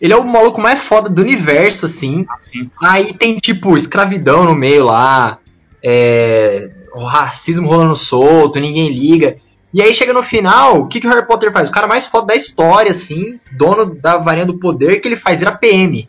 ele 0.00 0.12
é 0.12 0.16
o 0.16 0.24
maluco 0.24 0.60
mais 0.60 0.80
foda 0.80 1.08
do 1.08 1.22
universo, 1.22 1.86
assim, 1.86 2.26
Assim, 2.28 2.70
Aí 2.82 3.12
tem, 3.14 3.38
tipo, 3.38 3.76
escravidão 3.76 4.44
no 4.44 4.54
meio 4.54 4.84
lá, 4.84 5.38
é, 5.82 6.70
o 6.94 7.04
racismo 7.04 7.68
rolando 7.68 7.96
solto, 7.96 8.60
ninguém 8.60 8.92
liga. 8.92 9.36
E 9.72 9.80
aí 9.80 9.94
chega 9.94 10.12
no 10.12 10.22
final, 10.22 10.82
o 10.82 10.88
que, 10.88 11.00
que 11.00 11.06
o 11.06 11.10
Harry 11.10 11.26
Potter 11.26 11.50
faz? 11.50 11.68
O 11.68 11.72
cara 11.72 11.86
mais 11.86 12.06
foda 12.06 12.28
da 12.28 12.36
história, 12.36 12.90
assim, 12.90 13.40
dono 13.52 13.94
da 13.94 14.18
varinha 14.18 14.44
do 14.46 14.58
poder, 14.58 15.00
que 15.00 15.08
ele 15.08 15.16
faz? 15.16 15.38
Vira 15.38 15.52
PM. 15.52 16.08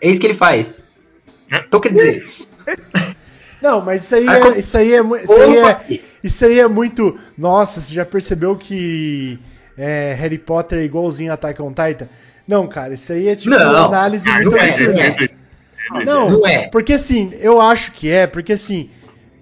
É 0.00 0.08
isso 0.08 0.20
que 0.20 0.26
ele 0.26 0.34
faz. 0.34 0.82
Então 1.50 1.80
quer 1.80 1.92
dizer, 1.92 2.28
Não, 3.60 3.80
mas 3.80 4.04
isso 4.04 4.14
aí 4.14 4.28
Aí 4.28 4.42
é, 4.42 4.58
isso 4.58 4.78
aí 4.78 4.94
é, 4.94 5.00
isso 5.00 5.32
aí 5.32 5.58
é, 5.58 6.00
isso 6.22 6.44
aí 6.44 6.60
é 6.60 6.68
muito. 6.68 7.18
Nossa, 7.36 7.80
você 7.80 7.92
já 7.92 8.04
percebeu 8.04 8.54
que 8.56 9.38
é, 9.76 10.14
Harry 10.14 10.38
Potter 10.38 10.78
é 10.78 10.84
igualzinho 10.84 11.32
a 11.32 11.34
Attack 11.34 11.60
on 11.60 11.70
Titan? 11.72 12.08
Não, 12.46 12.66
cara, 12.68 12.94
isso 12.94 13.12
aí 13.12 13.28
é 13.28 13.36
tipo 13.36 13.50
Não, 13.50 13.70
uma 13.70 13.86
análise 13.86 14.28
Ah, 14.28 14.34
muito 14.34 14.50
não 14.52 14.58
é, 14.58 14.78
não 14.78 15.00
é. 15.02 16.04
Não, 16.04 16.30
Não 16.30 16.46
é. 16.46 16.68
porque 16.68 16.92
assim, 16.92 17.32
eu 17.40 17.60
acho 17.60 17.92
que 17.92 18.10
é, 18.10 18.26
porque 18.26 18.52
assim, 18.52 18.90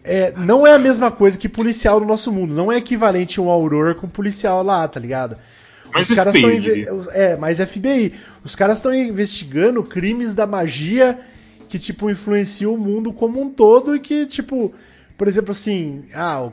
é, 0.06 0.32
não 0.36 0.64
é 0.66 0.72
a 0.72 0.78
mesma 0.78 1.10
coisa 1.10 1.36
que 1.36 1.48
policial 1.48 1.98
no 1.98 2.06
nosso 2.06 2.30
mundo. 2.30 2.54
Não 2.54 2.70
é 2.70 2.76
equivalente 2.76 3.40
um 3.40 3.50
Aurora 3.50 3.94
com 3.94 4.08
policial 4.08 4.62
lá, 4.62 4.86
tá 4.86 5.00
ligado? 5.00 5.36
Mas 5.92 6.08
Os 6.08 6.16
caras 6.16 6.32
FBI, 6.32 6.80
estão. 6.80 7.06
É, 7.12 7.36
mas 7.36 7.58
FBI. 7.58 8.14
Os 8.44 8.54
caras 8.54 8.78
estão 8.78 8.94
investigando 8.94 9.82
crimes 9.82 10.34
da 10.34 10.46
magia 10.46 11.18
que, 11.68 11.78
tipo, 11.78 12.08
influenciam 12.08 12.74
o 12.74 12.78
mundo 12.78 13.12
como 13.12 13.40
um 13.40 13.50
todo 13.50 13.96
e 13.96 13.98
que, 13.98 14.26
tipo, 14.26 14.72
por 15.18 15.26
exemplo, 15.26 15.50
assim, 15.50 16.04
ah, 16.14 16.44
o, 16.44 16.52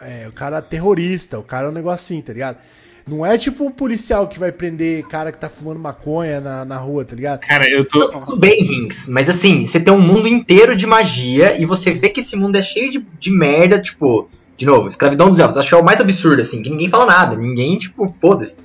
é, 0.00 0.26
o 0.26 0.32
cara 0.32 0.58
é 0.58 0.62
terrorista, 0.62 1.38
o 1.38 1.42
cara 1.42 1.66
é 1.66 1.70
um 1.70 1.74
negócio 1.74 2.04
assim, 2.04 2.22
tá 2.22 2.32
ligado? 2.32 2.58
Não 3.06 3.24
é 3.24 3.36
tipo 3.36 3.64
um 3.64 3.70
policial 3.70 4.26
que 4.26 4.38
vai 4.38 4.50
prender 4.50 5.06
cara 5.06 5.30
que 5.30 5.36
tá 5.36 5.48
fumando 5.48 5.78
maconha 5.78 6.40
na, 6.40 6.64
na 6.64 6.78
rua, 6.78 7.04
tá 7.04 7.14
ligado? 7.14 7.40
Cara, 7.40 7.68
eu 7.68 7.84
tô. 7.84 8.08
tudo 8.08 8.38
bem, 8.38 8.62
Rings, 8.62 9.06
mas 9.08 9.28
assim, 9.28 9.66
você 9.66 9.78
tem 9.78 9.92
um 9.92 10.00
mundo 10.00 10.26
inteiro 10.26 10.74
de 10.74 10.86
magia 10.86 11.60
e 11.60 11.66
você 11.66 11.90
vê 11.90 12.08
que 12.08 12.20
esse 12.20 12.34
mundo 12.34 12.56
é 12.56 12.62
cheio 12.62 12.90
de, 12.90 13.06
de 13.18 13.30
merda, 13.30 13.78
tipo, 13.78 14.30
de 14.56 14.64
novo, 14.64 14.88
escravidão 14.88 15.28
dos 15.28 15.38
elfos. 15.38 15.58
Acho 15.58 15.68
que 15.68 15.74
é 15.74 15.78
o 15.78 15.84
mais 15.84 16.00
absurdo, 16.00 16.40
assim, 16.40 16.62
que 16.62 16.70
ninguém 16.70 16.88
fala 16.88 17.04
nada, 17.04 17.36
ninguém, 17.36 17.78
tipo, 17.78 18.14
foda-se. 18.20 18.62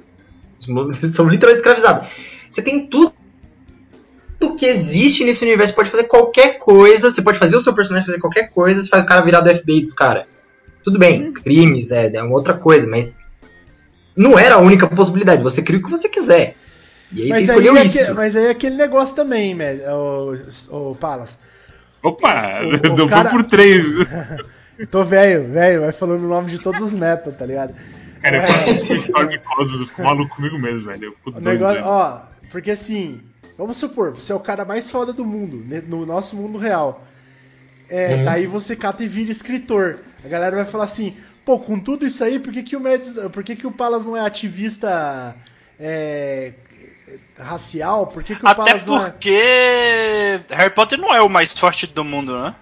São 1.13 1.27
literalmente 1.27 1.57
escravizados. 1.57 2.07
Você 2.49 2.61
tem 2.61 2.87
tudo 2.87 3.13
que 4.59 4.65
existe 4.65 5.23
nesse 5.23 5.43
universo, 5.43 5.71
você 5.71 5.75
pode 5.75 5.89
fazer 5.89 6.03
qualquer 6.03 6.57
coisa, 6.57 7.09
você 7.09 7.21
pode 7.21 7.39
fazer 7.39 7.55
o 7.55 7.61
seu 7.61 7.73
personagem 7.73 8.05
fazer 8.05 8.19
qualquer 8.19 8.49
coisa, 8.49 8.81
você 8.81 8.89
faz 8.89 9.05
o 9.05 9.07
cara 9.07 9.21
virar 9.21 9.39
do 9.39 9.49
FBI 9.53 9.81
dos 9.81 9.93
caras. 9.93 10.25
Tudo 10.83 10.99
bem, 10.99 11.31
crimes 11.31 11.91
é, 11.91 12.11
é 12.13 12.21
uma 12.21 12.35
outra 12.35 12.53
coisa, 12.53 12.85
mas 12.85 13.17
não 14.19 14.37
era 14.37 14.55
a 14.55 14.59
única 14.59 14.85
possibilidade, 14.87 15.41
você 15.41 15.61
cria 15.61 15.79
o 15.79 15.83
que 15.83 15.89
você 15.89 16.09
quiser. 16.09 16.55
E 17.11 17.23
aí 17.23 17.29
Mas 17.29 17.45
você 17.45 17.51
aí, 17.53 17.57
escolheu 17.57 17.77
é 17.77 17.85
isso. 17.85 18.05
que- 18.05 18.11
mas 18.13 18.35
aí 18.35 18.45
é 18.45 18.49
aquele 18.51 18.75
negócio 18.75 19.15
também, 19.15 19.55
né, 19.55 19.79
o, 19.91 20.35
o 20.91 20.95
Palas. 20.95 21.39
Opa! 22.03 22.59
O- 22.63 23.03
o 23.03 23.07
cara- 23.09 23.29
por 23.29 23.43
três. 23.45 23.83
Eu 24.77 24.85
tô 24.91 25.03
velho, 25.03 25.49
velho, 25.51 25.81
vai 25.81 25.91
falando 25.91 26.23
o 26.23 26.27
nome 26.27 26.49
de 26.51 26.59
todos 26.59 26.81
os 26.81 26.93
netos, 26.93 27.33
tá 27.35 27.45
ligado? 27.45 27.73
Cara, 28.21 28.37
eu 28.37 28.41
É. 28.41 28.47
faço 28.47 28.69
isso 28.71 28.85
com 28.87 28.93
Storm 28.95 29.37
Cosmos, 29.39 29.81
eu 29.81 29.87
fico 29.87 30.03
maluco 30.03 30.35
comigo 30.35 30.59
mesmo, 30.59 30.83
velho. 30.85 31.05
Eu 31.05 31.13
fico 31.13 31.29
O 31.29 31.33
doido. 31.33 31.47
negócio, 31.47 31.81
ó, 31.83 32.21
porque 32.51 32.71
assim, 32.71 33.21
vamos 33.57 33.77
supor, 33.77 34.11
você 34.13 34.31
é 34.31 34.35
o 34.35 34.39
cara 34.41 34.63
mais 34.65 34.91
foda 34.91 35.11
do 35.13 35.23
mundo, 35.25 35.63
no 35.87 36.05
nosso 36.05 36.35
mundo 36.35 36.57
real. 36.57 37.05
É, 37.89 38.15
Uhum. 38.15 38.25
daí 38.25 38.45
você 38.45 38.75
cata 38.75 39.03
e 39.03 39.07
vira 39.07 39.31
escritor. 39.31 39.97
A 40.23 40.27
galera 40.27 40.55
vai 40.57 40.65
falar 40.65 40.83
assim, 40.83 41.15
pô, 41.49 41.57
com 41.57 41.79
tudo 41.79 42.05
isso 42.05 42.23
aí, 42.23 42.37
por 42.37 42.53
que, 42.53 42.61
que 42.61 42.75
o 42.75 42.79
Mads, 42.79 43.15
por 43.33 43.43
que, 43.43 43.55
que 43.55 43.65
o 43.65 43.71
Palas 43.71 44.05
não 44.05 44.15
é 44.15 44.19
ativista 44.19 45.35
é, 45.79 46.53
racial? 47.35 48.05
Por 48.05 48.23
que, 48.23 48.35
que 48.35 48.45
o 48.45 48.47
Até 48.47 48.63
Palas 48.63 48.85
não 48.85 49.03
é. 49.03 49.09
porque 49.09 50.39
Harry 50.51 50.69
Potter 50.69 50.99
não 50.99 51.11
é 51.11 51.19
o 51.23 51.27
mais 51.27 51.51
forte 51.57 51.87
do 51.87 52.03
mundo, 52.03 52.37
né? 52.39 52.53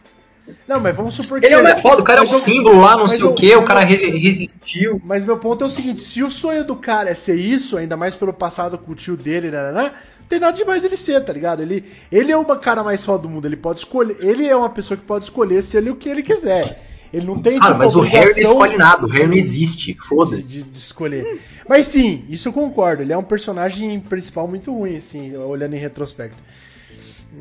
Não, 0.66 0.80
mas 0.80 0.96
vamos 0.96 1.16
supor 1.16 1.42
que. 1.42 1.46
Ele 1.48 1.56
é 1.56 1.60
o 1.60 1.64
mais 1.64 1.82
foda, 1.82 2.02
o 2.02 2.06
cara 2.06 2.22
é 2.22 2.24
um 2.24 2.40
símbolo 2.40 2.80
lá, 2.80 2.92
não 2.96 3.02
mas 3.02 3.12
sei 3.12 3.22
eu- 3.24 3.32
o 3.32 3.36
que, 3.36 3.54
o 3.58 3.64
cara 3.66 3.82
eu- 3.82 3.88
re- 3.88 4.18
resistiu. 4.18 5.02
Mas 5.04 5.26
meu 5.26 5.38
ponto 5.38 5.66
é 5.66 5.68
o 5.68 5.70
seguinte: 5.70 6.00
se 6.00 6.24
o 6.24 6.32
sonho 6.32 6.64
do 6.64 6.78
cara 6.78 7.10
é 7.10 7.16
ser 7.16 7.36
isso, 7.36 7.76
ainda 7.76 7.98
mais 7.98 8.16
pelo 8.16 8.32
passado 8.32 8.78
com 8.78 8.94
o 8.94 8.96
tio 8.96 9.18
dele, 9.18 9.52
né, 9.52 9.62
né, 9.64 9.72
né, 9.74 9.92
não 10.22 10.28
tem 10.30 10.40
nada 10.40 10.54
demais 10.56 10.86
ele 10.86 10.96
ser, 10.96 11.20
tá 11.26 11.34
ligado? 11.34 11.62
Ele, 11.62 11.84
ele 12.10 12.32
é 12.32 12.38
uma 12.38 12.56
cara 12.56 12.82
mais 12.82 13.04
foda 13.04 13.24
do 13.24 13.30
mundo, 13.30 13.46
ele 13.46 13.58
pode 13.58 13.80
escolher. 13.82 14.16
Ele 14.22 14.48
é 14.48 14.56
uma 14.56 14.70
pessoa 14.70 14.98
que 14.98 15.04
pode 15.04 15.26
escolher 15.26 15.62
ser 15.62 15.80
ele 15.80 15.90
o 15.90 15.98
que 15.98 16.08
ele 16.08 16.24
quiser. 16.24 16.87
Ele 17.14 17.26
não 17.26 17.40
tem, 17.40 17.58
Cara, 17.58 17.72
tipo, 17.74 17.80
mas 17.86 17.96
o 17.96 18.02
Harry 18.02 18.32
não 18.34 18.38
escolhe 18.52 18.78
nada, 18.78 19.06
o 19.06 19.10
Harry 19.10 19.28
não 19.28 19.34
existe, 19.34 19.94
foda-se. 19.96 20.48
de- 20.48 20.64
de 20.64 20.78
escolher. 20.78 21.40
Mas 21.70 21.88
sim, 21.88 22.26
isso 22.30 22.50
eu 22.50 22.54
concordo. 22.54 23.02
Ele 23.02 23.14
é 23.14 23.18
um 23.18 23.24
personagem 23.24 24.00
principal 24.00 24.48
muito 24.48 24.74
ruim, 24.74 24.98
assim, 24.98 25.36
olhando 25.38 25.74
em 25.74 25.80
retrospecto. 25.80 26.38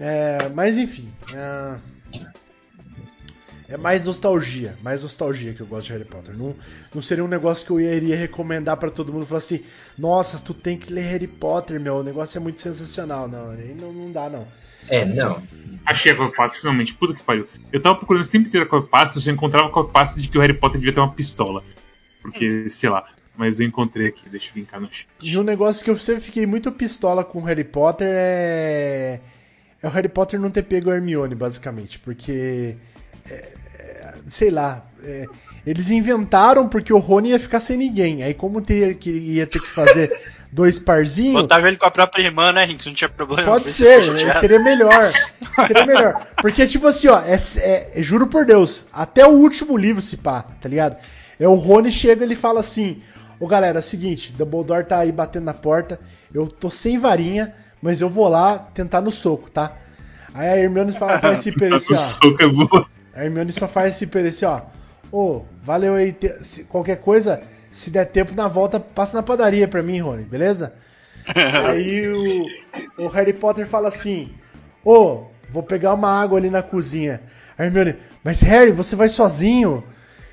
É, 0.01 0.49
mas 0.55 0.77
enfim. 0.77 1.09
É, 1.35 1.77
é 3.69 3.77
mais 3.77 4.05
nostalgia. 4.05 4.77
Mais 4.83 5.03
nostalgia 5.03 5.53
que 5.53 5.61
eu 5.61 5.67
gosto 5.67 5.87
de 5.87 5.93
Harry 5.93 6.05
Potter. 6.05 6.37
Não, 6.37 6.55
não 6.95 7.03
seria 7.03 7.25
um 7.25 7.29
negócio 7.29 7.67
que 7.67 7.73
eu 7.73 7.81
iria 7.81 8.17
recomendar 8.17 8.77
pra 8.77 8.91
todo 8.91 9.13
mundo. 9.13 9.27
Falar 9.27 9.39
assim, 9.39 9.61
nossa, 9.99 10.39
tu 10.39 10.55
tem 10.55 10.79
que 10.79 10.93
ler 10.93 11.03
Harry 11.03 11.27
Potter, 11.27 11.81
meu. 11.81 11.97
O 11.97 12.03
negócio 12.05 12.39
é 12.39 12.41
muito 12.41 12.61
sensacional. 12.61 13.27
Não, 13.27 13.53
não, 13.55 13.93
não 13.93 14.13
dá, 14.13 14.31
não. 14.31 14.47
É, 14.89 15.05
não. 15.05 15.43
Achei 15.85 16.13
a 16.13 16.17
Copasta 16.17 16.59
finalmente. 16.59 16.95
Puta 16.95 17.15
que 17.15 17.23
pariu. 17.23 17.47
Eu 17.73 17.81
tava 17.81 17.97
procurando 17.97 18.23
esse 18.23 18.31
tempo 18.31 18.49
inteiro 18.49 18.67
a 18.67 18.69
Copasta, 18.69 19.19
eu 19.19 19.23
só 19.23 19.31
encontrava 19.31 19.69
a 19.69 19.71
Copasta 19.71 20.21
de 20.21 20.29
que 20.29 20.37
o 20.37 20.41
Harry 20.41 20.55
Potter 20.55 20.81
devia 20.81 20.93
ter 20.93 21.01
uma 21.01 21.13
pistola. 21.13 21.63
Porque, 22.21 22.69
sei 22.69 22.91
lá. 22.91 23.07
Mas 23.37 23.61
eu 23.61 23.67
encontrei 23.67 24.09
aqui, 24.09 24.29
deixa 24.29 24.51
eu 24.51 24.59
linkar 24.59 24.81
no 24.81 24.89
chat. 24.91 25.07
E 25.23 25.37
um 25.39 25.43
negócio 25.43 25.85
que 25.85 25.91
eu 25.91 25.97
sempre 25.99 26.25
fiquei 26.25 26.47
muito 26.47 26.73
pistola 26.73 27.23
com 27.23 27.39
o 27.39 27.45
Harry 27.45 27.65
Potter 27.65 28.09
é. 28.11 29.21
É 29.83 29.87
o 29.87 29.91
Harry 29.91 30.09
Potter 30.09 30.41
não 30.41 30.51
ter 30.51 30.63
pego 30.63 30.91
a 30.91 30.95
Hermione, 30.95 31.35
basicamente. 31.35 31.99
Porque. 31.99 32.77
é, 33.29 33.53
é, 33.79 34.15
sei 34.29 34.51
lá. 34.51 34.87
é, 35.03 35.27
eles 35.67 35.91
inventaram 35.91 36.69
porque 36.69 36.93
o 36.93 36.99
Rony 36.99 37.31
ia 37.31 37.41
ficar 37.41 37.59
sem 37.59 37.77
ninguém. 37.77 38.23
Aí, 38.23 38.33
como 38.33 38.63
teria 38.63 38.95
que, 38.95 39.11
ia 39.11 39.47
ter 39.47 39.61
que 39.61 39.69
fazer 39.69 40.11
dois 40.57 40.79
parzinhos. 40.79 41.43
Botava 41.43 41.69
ele 41.69 41.77
com 41.77 41.85
a 41.87 41.91
própria 41.91 42.23
irmã, 42.23 42.51
né, 42.51 42.65
Rinks? 42.65 42.87
Não 42.87 42.95
tinha 42.95 43.09
problema. 43.11 43.45
Pode 43.45 43.71
ser, 43.71 44.03
chateado. 44.03 44.41
seria 44.41 44.59
melhor. 44.59 45.13
Seria 45.67 45.85
melhor. 45.87 46.27
Porque, 46.41 46.67
tipo 46.67 46.87
assim, 46.87 47.09
ó, 47.09 47.21
é, 47.21 47.37
é- 47.59 47.93
juro 48.03 48.27
por 48.27 48.47
Deus, 48.47 48.87
até 48.93 49.27
o 49.27 49.31
último 49.33 49.77
livro 49.77 50.01
se 50.01 50.17
pá, 50.17 50.47
tá 50.61 50.69
ligado? 50.69 50.97
É 51.39 51.47
o 51.47 51.55
Rony 51.55 51.93
chega 51.93 52.23
e 52.25 52.27
ele 52.27 52.35
fala 52.35 52.61
assim: 52.61 53.03
Ô 53.39 53.47
galera, 53.47 53.79
é 53.79 53.81
o 53.81 53.83
seguinte, 53.83 54.33
Dumbledore 54.33 54.85
tá 54.87 54.99
aí 55.01 55.13
batendo 55.13 55.45
na 55.45 55.53
porta, 55.55 56.01
eu 56.35 56.49
tô 56.49 56.71
sem 56.71 56.99
varinha, 56.99 57.55
mas 57.83 58.01
eu 58.01 58.09
vou 58.09 58.27
lá 58.29 58.59
tentar 58.59 59.03
no 59.03 59.13
soco, 59.13 59.51
tá? 59.51 59.73
Aí 60.33 60.49
a 60.49 60.57
Hermione 60.57 60.93
fala 60.93 61.19
pra 61.19 61.33
esse 61.35 61.53
Pereira 61.53 61.77
assim, 61.77 61.93
ó. 61.95 61.97
soco 61.99 62.43
é 62.43 62.47
boa. 62.49 62.87
A 63.15 63.25
Hermione 63.25 63.53
só 63.53 63.69
faz 63.69 63.95
esse 63.95 64.07
Pereira 64.07 64.31
assim, 64.31 64.47
ó. 64.47 64.61
Ô, 65.13 65.43
valeu 65.63 65.95
aí, 65.95 66.13
te- 66.13 66.43
se- 66.43 66.65
qualquer 66.65 66.97
coisa, 66.97 67.41
se 67.77 67.91
der 67.91 68.07
tempo 68.07 68.35
na 68.35 68.49
volta, 68.49 68.81
passa 68.81 69.19
na 69.19 69.23
padaria 69.23 69.69
pra 69.69 69.83
mim, 69.83 70.01
Rony, 70.01 70.25
beleza? 70.25 70.73
Aí 71.69 72.09
o, 72.09 73.05
o 73.05 73.09
Harry 73.09 73.35
Potter 73.35 73.67
fala 73.67 73.89
assim: 73.89 74.33
Ô, 74.83 75.25
vou 75.51 75.63
pegar 75.63 75.93
uma 75.93 76.09
água 76.09 76.39
ali 76.39 76.49
na 76.49 76.63
cozinha. 76.63 77.21
A 77.59 77.65
Hermione, 77.65 77.97
mas 78.25 78.41
Harry, 78.41 78.73
você 78.73 78.97
vai 78.97 79.11
sozinho? 79.11 79.85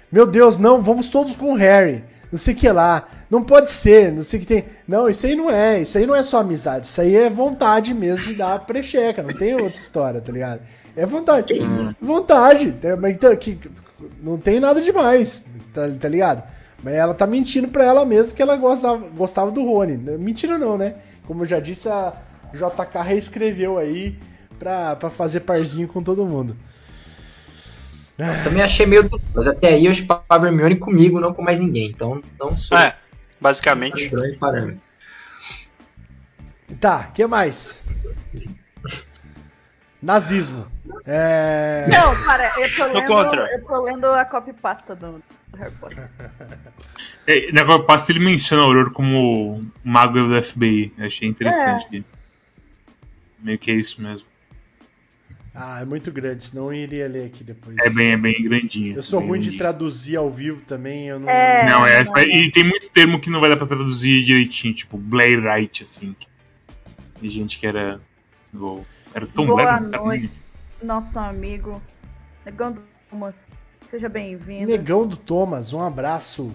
Meu 0.09 0.25
Deus, 0.25 0.57
não, 0.57 0.81
vamos 0.81 1.09
todos 1.09 1.35
com 1.35 1.53
o 1.53 1.57
Harry. 1.57 2.03
Não 2.31 2.37
sei 2.37 2.53
o 2.53 2.57
que 2.57 2.69
lá. 2.69 3.07
Não 3.29 3.43
pode 3.43 3.69
ser, 3.69 4.11
não 4.11 4.23
sei 4.23 4.39
o 4.39 4.41
que 4.41 4.47
tem. 4.47 4.65
Não, 4.87 5.09
isso 5.09 5.25
aí 5.25 5.35
não 5.35 5.51
é. 5.51 5.81
Isso 5.81 5.97
aí 5.97 6.05
não 6.05 6.15
é 6.15 6.23
só 6.23 6.39
amizade. 6.39 6.87
Isso 6.87 7.01
aí 7.01 7.15
é 7.15 7.29
vontade 7.29 7.93
mesmo 7.93 8.27
de 8.27 8.35
dar 8.35 8.59
precheca. 8.59 9.21
Não 9.21 9.33
tem 9.33 9.53
outra 9.53 9.79
história, 9.79 10.21
tá 10.21 10.31
ligado? 10.31 10.61
É 10.95 11.05
vontade. 11.05 11.53
Vontade. 12.01 12.73
É, 12.83 12.95
Mas 12.95 13.15
então, 13.15 13.35
que, 13.35 13.59
não 14.21 14.37
tem 14.37 14.59
nada 14.59 14.81
demais, 14.81 15.43
tá, 15.73 15.89
tá 15.99 16.07
ligado? 16.07 16.43
Mas 16.83 16.93
ela 16.93 17.13
tá 17.13 17.25
mentindo 17.25 17.69
pra 17.69 17.85
ela 17.85 18.05
mesma 18.05 18.35
que 18.35 18.41
ela 18.41 18.57
gostava, 18.57 18.97
gostava 19.09 19.51
do 19.51 19.63
Rony. 19.63 19.95
Mentira 20.17 20.57
não, 20.57 20.77
né? 20.77 20.95
Como 21.25 21.43
eu 21.43 21.47
já 21.47 21.59
disse, 21.59 21.87
a 21.87 22.13
JK 22.53 23.01
reescreveu 23.03 23.77
aí 23.77 24.19
pra, 24.59 24.95
pra 24.97 25.09
fazer 25.09 25.39
parzinho 25.41 25.87
com 25.87 26.03
todo 26.03 26.25
mundo. 26.25 26.55
Também 28.43 28.61
achei 28.61 28.85
meio. 28.85 29.09
Mas 29.33 29.47
até 29.47 29.69
aí 29.69 29.85
eu 29.85 29.93
chupava 29.93 30.45
Hermione 30.47 30.77
comigo, 30.77 31.19
não 31.19 31.33
com 31.33 31.41
mais 31.41 31.57
ninguém. 31.57 31.89
Então 31.89 32.21
não 32.39 32.55
sou 32.55 32.77
É, 32.77 32.95
basicamente. 33.39 34.07
um 34.07 34.11
grande 34.19 34.37
parâmetro. 34.37 34.81
Tá, 36.79 37.05
que 37.13 37.25
mais? 37.25 37.81
Nazismo. 40.03 40.67
É... 41.05 41.87
Não, 41.89 42.13
cara, 42.25 42.51
eu 42.59 42.75
tô 42.75 42.85
lendo, 42.87 43.07
contra. 43.07 43.51
eu 43.53 43.65
tô 43.65 43.81
lendo 43.83 44.05
a 44.07 44.25
copypasta 44.25 44.93
do, 44.93 45.23
do 45.47 45.57
Harry 45.57 45.73
Potter. 45.75 46.09
É, 47.25 47.53
na 47.53 47.63
Copasta 47.63 48.11
ele 48.11 48.19
menciona 48.19 48.63
o 48.63 48.65
Auror 48.65 48.91
como 48.91 49.65
mago 49.81 50.27
do 50.27 50.43
FBI. 50.43 50.91
Eu 50.97 51.05
achei 51.05 51.25
interessante. 51.25 51.87
que 51.87 52.03
Meio 53.39 53.57
que 53.57 53.71
é 53.71 53.75
isso 53.75 54.01
mesmo. 54.01 54.27
Ah, 55.55 55.79
é 55.81 55.85
muito 55.85 56.11
grande, 56.11 56.43
senão 56.43 56.65
eu 56.65 56.73
iria 56.73 57.07
ler 57.07 57.27
aqui 57.27 57.41
depois. 57.41 57.77
É 57.79 57.89
bem, 57.89 58.11
é 58.11 58.17
bem 58.17 58.43
grandinho. 58.43 58.97
Eu 58.97 59.03
sou 59.03 59.21
bem 59.21 59.29
ruim 59.29 59.39
de 59.39 59.45
grandinho. 59.51 59.59
traduzir 59.59 60.17
ao 60.17 60.29
vivo 60.29 60.65
também, 60.65 61.07
eu 61.07 61.17
não. 61.17 61.29
É. 61.29 61.65
Não, 61.65 61.85
é, 61.85 62.03
não, 62.03 62.17
e 62.23 62.51
tem 62.51 62.65
muito 62.65 62.91
termo 62.91 63.21
que 63.21 63.29
não 63.29 63.39
vai 63.39 63.49
dar 63.49 63.55
pra 63.55 63.67
traduzir 63.67 64.25
direitinho, 64.25 64.73
tipo 64.73 64.97
Blairite, 64.97 65.83
assim. 65.83 66.13
Tem 67.21 67.29
gente 67.29 67.57
que 67.57 67.65
era. 67.65 68.01
do- 68.51 68.85
Era 69.13 69.27
Tom 69.27 69.47
Boa 69.47 69.79
né? 69.79 69.97
noite. 69.97 70.31
Nosso 70.81 71.17
amigo 71.19 71.81
Negão 72.45 72.71
do 72.73 72.81
Thomas. 73.09 73.47
Seja 73.83 74.09
bem-vindo. 74.09 74.71
Negão 74.71 75.05
do 75.07 75.15
Thomas, 75.15 75.73
um 75.73 75.81
abraço. 75.81 76.51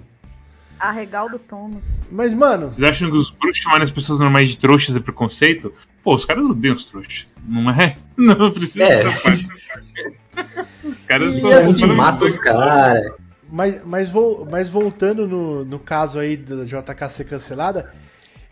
Arregal 0.78 1.28
do 1.28 1.38
Thomas. 1.38 1.82
Mas, 2.10 2.32
mano, 2.34 2.70
Vocês 2.70 2.88
acham 2.88 3.10
que 3.10 3.16
os 3.16 3.30
bruxos 3.30 3.58
chamarem 3.62 3.82
as 3.84 3.90
pessoas 3.90 4.18
normais 4.20 4.50
de 4.50 4.58
trouxas 4.58 4.96
é 4.96 5.00
preconceito? 5.00 5.72
Pô, 6.04 6.14
os 6.14 6.24
caras 6.24 6.46
odeiam 6.46 6.74
os 6.76 6.84
trouxas. 6.84 7.28
Não 7.44 7.70
é? 7.70 7.96
Não 8.16 8.50
precisa 8.50 8.84
É. 8.84 9.04
dessa 9.04 9.20
parte. 9.20 9.48
Os 10.84 11.04
caras 11.04 11.34
E 11.34 11.40
são. 11.40 11.50
A 11.50 11.58
assim, 11.58 11.72
gente 11.78 11.86
mata 11.92 12.24
os 12.24 12.38
caras. 12.38 13.12
Mas, 13.50 13.84
mas, 13.84 14.12
mas 14.50 14.68
voltando 14.68 15.26
no, 15.26 15.64
no 15.64 15.78
caso 15.78 16.18
aí 16.20 16.36
da 16.36 16.64
JK 16.64 17.08
ser 17.10 17.24
cancelada, 17.24 17.92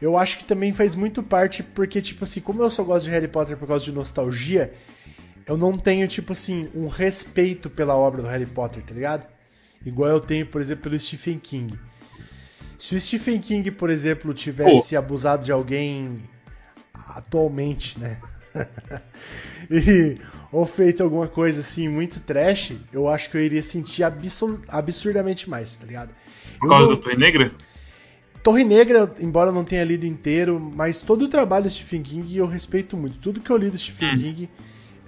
eu 0.01 0.17
acho 0.17 0.39
que 0.39 0.45
também 0.45 0.73
faz 0.75 0.95
muito 0.95 1.23
parte, 1.23 1.63
porque, 1.63 2.01
tipo 2.01 2.25
assim, 2.25 2.41
como 2.41 2.63
eu 2.63 2.71
só 2.71 2.83
gosto 2.85 3.05
de 3.07 3.11
Harry 3.11 3.29
Potter 3.29 3.57
por 3.57 3.67
causa 3.69 3.85
de 3.85 3.93
nostalgia, 3.93 4.73
eu 5.47 5.57
não 5.57 5.77
tenho, 5.79 6.07
tipo 6.09 6.33
assim, 6.33 6.69
um 6.75 6.89
respeito 6.89 7.71
pela 7.71 7.95
obra 7.97 8.21
do 8.23 8.29
Harry 8.29 8.47
Potter, 8.47 8.83
tá 8.83 8.95
ligado? 8.95 9.27
Igual 9.85 10.11
eu 10.11 10.21
tenho, 10.21 10.47
por 10.47 10.61
exemplo, 10.61 10.83
pelo 10.85 10.99
Stephen 10.99 11.39
King. 11.39 11.79
Se 12.79 12.95
o 12.97 13.01
Stephen 13.01 13.39
King, 13.41 13.71
por 13.71 13.89
exemplo, 13.89 14.35
tivesse 14.35 14.97
abusado 14.97 15.45
de 15.45 15.53
alguém 15.53 16.23
atualmente, 16.93 17.99
né? 17.99 18.21
e, 19.71 20.19
ou 20.53 20.67
feito 20.67 21.03
alguma 21.03 21.29
coisa 21.29 21.61
assim 21.61 21.89
muito 21.89 22.21
trash, 22.21 22.73
eu 22.93 23.09
acho 23.09 23.31
que 23.31 23.37
eu 23.37 23.43
iria 23.43 23.63
sentir 23.63 24.03
absur- 24.03 24.61
absurdamente 24.69 25.49
mais, 25.49 25.77
tá 25.77 25.87
ligado? 25.87 26.11
Por 26.59 26.67
Eu 26.67 26.71
causa 26.71 26.91
não- 26.91 26.97
da 26.97 27.03
Torre 27.03 27.17
Negra? 27.17 27.51
Torre 28.47 28.63
Negra, 28.63 29.13
embora 29.19 29.51
eu 29.51 29.53
não 29.53 29.65
tenha 29.65 29.83
lido 29.83 30.07
inteiro, 30.07 30.61
mas 30.61 31.03
todo 31.03 31.23
o 31.23 31.29
trabalho 31.29 31.65
do 31.65 31.71
Stephen 31.71 32.01
King 32.01 32.37
eu 32.37 32.47
respeito 32.47 32.97
muito. 32.97 33.19
Tudo 33.19 33.41
que 33.41 33.51
eu 33.51 33.57
li 33.57 33.71
do 33.71 33.77
Stephen 33.77 34.13
Hum. 34.13 34.15
King, 34.15 34.51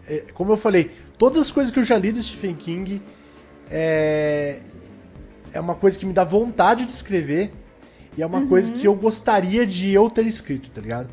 é, 0.09 0.25
como 0.35 0.51
eu 0.51 0.57
falei, 0.57 0.91
todas 1.17 1.39
as 1.39 1.53
coisas 1.53 1.73
que 1.73 1.79
eu 1.79 1.85
já 1.85 1.97
li 1.97 2.11
do 2.11 2.21
Stephen 2.21 2.57
King 2.57 3.01
é, 3.71 4.59
é 5.53 5.61
uma 5.61 5.77
coisa 5.77 5.97
que 5.97 6.05
me 6.05 6.13
dá 6.13 6.25
vontade 6.25 6.85
de 6.85 6.91
escrever 6.91 7.53
e 8.17 8.23
é 8.23 8.27
uma 8.27 8.45
coisa 8.49 8.75
que 8.75 8.85
eu 8.89 8.97
gostaria 8.97 9.65
de 9.65 9.93
eu 9.93 10.11
ter 10.11 10.27
escrito, 10.27 10.69
tá 10.71 10.81
ligado? 10.81 11.09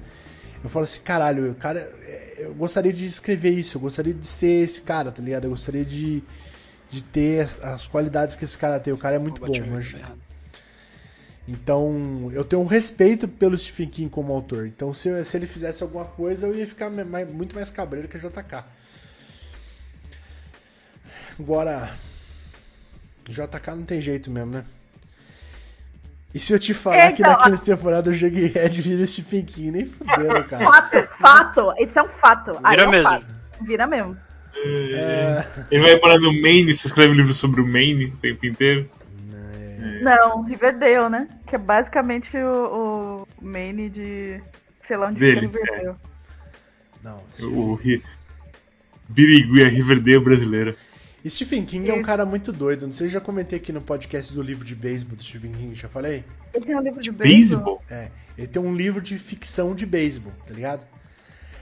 Eu 0.64 0.70
falo 0.72 0.86
assim, 0.86 1.02
caralho, 1.02 1.46
eu, 1.46 1.54
cara, 1.54 1.94
é, 2.08 2.38
eu 2.40 2.56
gostaria 2.56 2.92
de 2.92 3.06
escrever 3.06 3.52
isso, 3.52 3.78
eu 3.78 3.82
gostaria 3.82 4.16
de 4.16 4.26
ser 4.26 4.64
esse 4.64 4.82
cara, 4.82 5.12
tá 5.12 5.22
ligado? 5.22 5.44
Eu 5.44 5.52
gostaria 5.52 5.86
de, 5.86 6.24
de 6.90 7.04
ter 7.04 7.42
as, 7.42 7.64
as 7.64 7.88
qualidades 7.88 8.36
que 8.36 8.46
esse 8.46 8.58
cara 8.58 8.80
tem. 8.80 8.92
O 8.92 8.98
cara 8.98 9.18
é 9.18 9.20
muito 9.20 9.40
bom, 9.40 9.46
Bati 9.46 9.62
o 9.62 9.68
mas, 9.68 9.94
errado. 9.94 10.26
Então, 11.48 12.30
eu 12.34 12.44
tenho 12.44 12.62
um 12.62 12.66
respeito 12.68 13.28
pelo 13.28 13.58
Stephen 13.58 13.88
King 13.90 14.10
como 14.10 14.34
autor. 14.34 14.66
Então, 14.68 14.94
se, 14.94 15.10
eu- 15.10 15.24
se 15.24 15.38
ele 15.38 15.46
fizesse 15.48 15.84
alguma 15.84 16.06
coisa, 16.06 16.48
eu 16.48 16.56
ia 16.56 16.66
ficar 16.68 16.90
mais- 16.90 17.32
muito 17.32 17.54
mais 17.56 17.70
cabreiro 17.70 18.08
que 18.08 18.18
a 18.18 18.20
JK. 18.20 18.64
Agora, 21.40 21.92
JK 23.28 23.76
não 23.76 23.84
tem 23.84 24.00
jeito 24.02 24.32
mesmo, 24.32 24.52
né? 24.52 24.66
E 26.34 26.40
se 26.40 26.52
eu 26.54 26.60
te 26.60 26.74
falar 26.74 26.98
É, 26.98 27.12
que 27.14 27.22
então, 27.22 27.32
na 27.38 27.44
quinta 27.44 27.58
temporada 27.60 28.10
o 28.10 28.14
Jughead 28.14 28.82
vira 28.82 29.08
Stephen 29.08 29.46
King, 29.46 29.72
nem 29.72 29.86
fuderam, 29.86 30.44
cara. 30.44 30.66
Fato, 30.66 31.08
fato. 31.18 31.74
Isso 31.80 31.98
é 31.98 32.04
um 32.04 32.10
fato. 32.10 32.52
Aí 32.64 32.72
Vira 32.72 32.84
é 32.84 32.88
um 32.88 32.92
mesmo. 32.92 33.10
fato. 33.10 33.26
Vira 33.62 33.88
mesmo. 33.88 34.18
É... 34.58 35.46
Ele 35.72 35.82
vai 35.84 35.98
parar 35.98 36.20
no 36.20 36.34
Maine, 36.42 36.74
se 36.74 36.88
escreve 36.88 37.14
um 37.14 37.16
livro 37.16 37.34
sobre 37.34 37.62
o 37.62 37.68
Maine 37.68 38.06
o 38.08 38.18
tempo 38.18 38.46
inteiro. 38.46 38.90
Não, 40.02 40.42
Riverdale, 40.44 41.10
né? 41.10 41.28
Que 41.48 41.56
é 41.56 41.60
basicamente 41.60 42.36
o, 42.38 43.26
o 43.42 43.46
main 43.46 43.90
de. 43.90 44.42
Sei 44.82 44.96
lá 44.98 45.08
onde 45.08 45.20
Dele, 45.20 45.42
fica 45.48 45.60
Riverdale. 45.64 45.98
Não, 47.04 47.22
O 47.52 47.76
Ri- 47.76 48.04
Birigui, 49.08 49.64
a 49.64 49.68
Riverdale 49.68 50.20
brasileira. 50.20 50.76
E 51.24 51.30
Stephen 51.30 51.66
King 51.66 51.90
é 51.90 51.94
um 51.94 52.04
cara 52.04 52.24
muito 52.26 52.52
doido. 52.52 52.86
Não 52.86 52.94
sei 52.94 53.08
se 53.08 53.16
eu 53.16 53.20
já 53.20 53.26
comentei 53.26 53.58
aqui 53.58 53.72
no 53.74 53.82
podcast 53.82 54.32
do 54.34 54.44
livro 54.44 54.64
de 54.64 54.76
beisebol 54.76 55.16
do 55.16 55.24
Stephen 55.24 55.52
King, 55.54 55.74
já 55.74 55.90
falei? 55.90 56.24
Ele 56.54 56.66
tem 56.66 56.76
um 56.76 56.82
livro 56.82 57.02
de 57.02 57.12
beisebol. 57.12 57.78
Beisebol? 57.80 57.84
É, 57.90 58.12
ele 58.38 58.48
tem 58.48 58.62
um 58.62 58.76
livro 58.76 59.02
de 59.02 59.18
ficção 59.18 59.74
de 59.74 59.86
beisebol, 59.88 60.32
tá 60.48 60.54
ligado? 60.54 60.82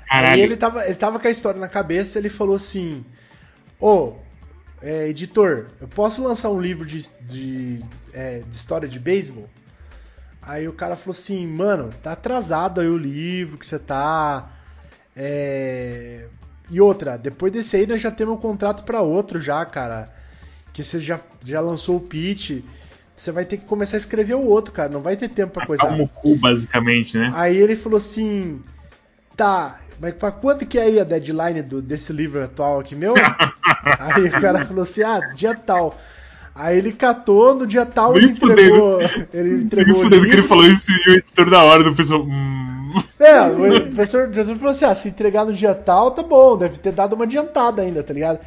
Aí 0.10 0.22
Caralho. 0.22 0.42
ele 0.42 0.58
tava, 0.58 0.86
ele 0.86 0.96
tava 0.96 1.18
com 1.18 1.28
a 1.28 1.32
história 1.32 1.60
na 1.62 1.70
cabeça 1.70 2.20
ele 2.20 2.28
falou 2.30 2.56
assim: 2.56 3.06
Ô, 3.80 4.16
é, 4.84 5.08
editor, 5.08 5.68
eu 5.80 5.88
posso 5.88 6.22
lançar 6.22 6.50
um 6.50 6.60
livro 6.60 6.86
de, 6.86 7.08
de, 7.22 7.80
é, 8.14 8.40
de 8.40 8.56
história 8.56 8.88
de 8.88 9.00
beisebol? 9.00 9.50
Aí 10.42 10.68
o 10.68 10.74
cara 10.74 10.98
falou 10.98 11.14
assim, 11.14 11.48
mano, 11.48 11.90
tá 12.04 12.12
atrasado 12.12 12.82
aí 12.82 12.88
o 12.88 12.98
livro 12.98 13.58
que 13.58 13.66
você 13.66 13.80
tá. 13.80 14.52
É... 15.16 16.28
E 16.70 16.82
outra, 16.82 17.18
depois 17.18 17.54
desse 17.54 17.78
aí 17.78 17.88
nós 17.88 18.02
já 18.02 18.12
temos 18.12 18.36
um 18.36 18.42
contrato 18.42 18.84
para 18.84 19.02
outro 19.02 19.40
já, 19.40 19.66
cara. 19.66 20.14
Que 20.74 20.84
você 20.84 21.00
já, 21.00 21.20
já 21.42 21.62
lançou 21.62 21.96
o 21.96 22.02
pitch. 22.02 22.62
Você 23.16 23.32
vai 23.32 23.46
ter 23.46 23.58
que 23.58 23.66
começar 23.66 23.96
a 23.96 24.00
escrever 24.00 24.34
o 24.34 24.46
outro, 24.46 24.74
cara. 24.74 24.90
Não 24.90 25.02
vai 25.02 25.16
ter 25.16 25.30
tempo 25.30 25.54
pra 25.54 25.66
coisa. 25.66 25.86
O 25.86 26.08
cu, 26.10 26.36
basicamente, 26.36 27.18
né? 27.18 27.32
Aí 27.36 27.56
ele 27.56 27.78
falou 27.78 27.98
assim: 27.98 28.62
Tá, 29.38 29.80
mas 30.00 30.14
pra 30.14 30.32
quanto 30.32 30.66
que 30.66 30.78
é 30.78 30.84
aí 30.84 31.00
a 31.00 31.04
deadline 31.04 31.62
do, 31.62 31.82
desse 31.82 32.12
livro 32.12 32.44
atual 32.44 32.80
aqui 32.80 32.96
meu? 32.96 33.14
aí 34.00 34.26
o 34.26 34.32
cara 34.32 34.66
falou 34.66 34.84
assim: 34.84 35.04
Ah, 35.04 35.20
dia 35.34 35.56
tal. 35.56 35.98
Aí 36.56 36.78
ele 36.78 36.92
catou, 36.92 37.56
no 37.56 37.66
dia 37.66 37.86
tal 37.86 38.16
ele 38.16 38.28
entregou. 38.28 39.00
Ele 39.34 39.64
entregou 39.64 39.94
Nem 39.94 40.02
o 40.02 40.04
fudendo 40.04 40.26
que 40.26 40.34
ele 40.34 40.44
falou 40.44 40.66
isso 40.66 40.92
e 40.92 41.10
o 41.10 41.14
editor 41.16 41.50
da 41.50 41.64
hora 41.64 41.84
do 41.84 41.96
pessoal. 41.96 42.24
Hum. 42.24 42.94
É, 43.20 43.42
o 43.48 43.88
professor 43.88 44.32
falou 44.32 44.70
assim: 44.70 44.86
ah, 44.86 44.94
se 44.94 45.10
entregar 45.10 45.46
no 45.46 45.54
dia 45.54 45.74
tal, 45.74 46.12
tá 46.12 46.22
bom, 46.22 46.58
deve 46.58 46.78
ter 46.78 46.92
dado 46.92 47.14
uma 47.14 47.26
adiantada 47.26 47.82
ainda, 47.82 48.04
tá 48.04 48.14
ligado? 48.14 48.40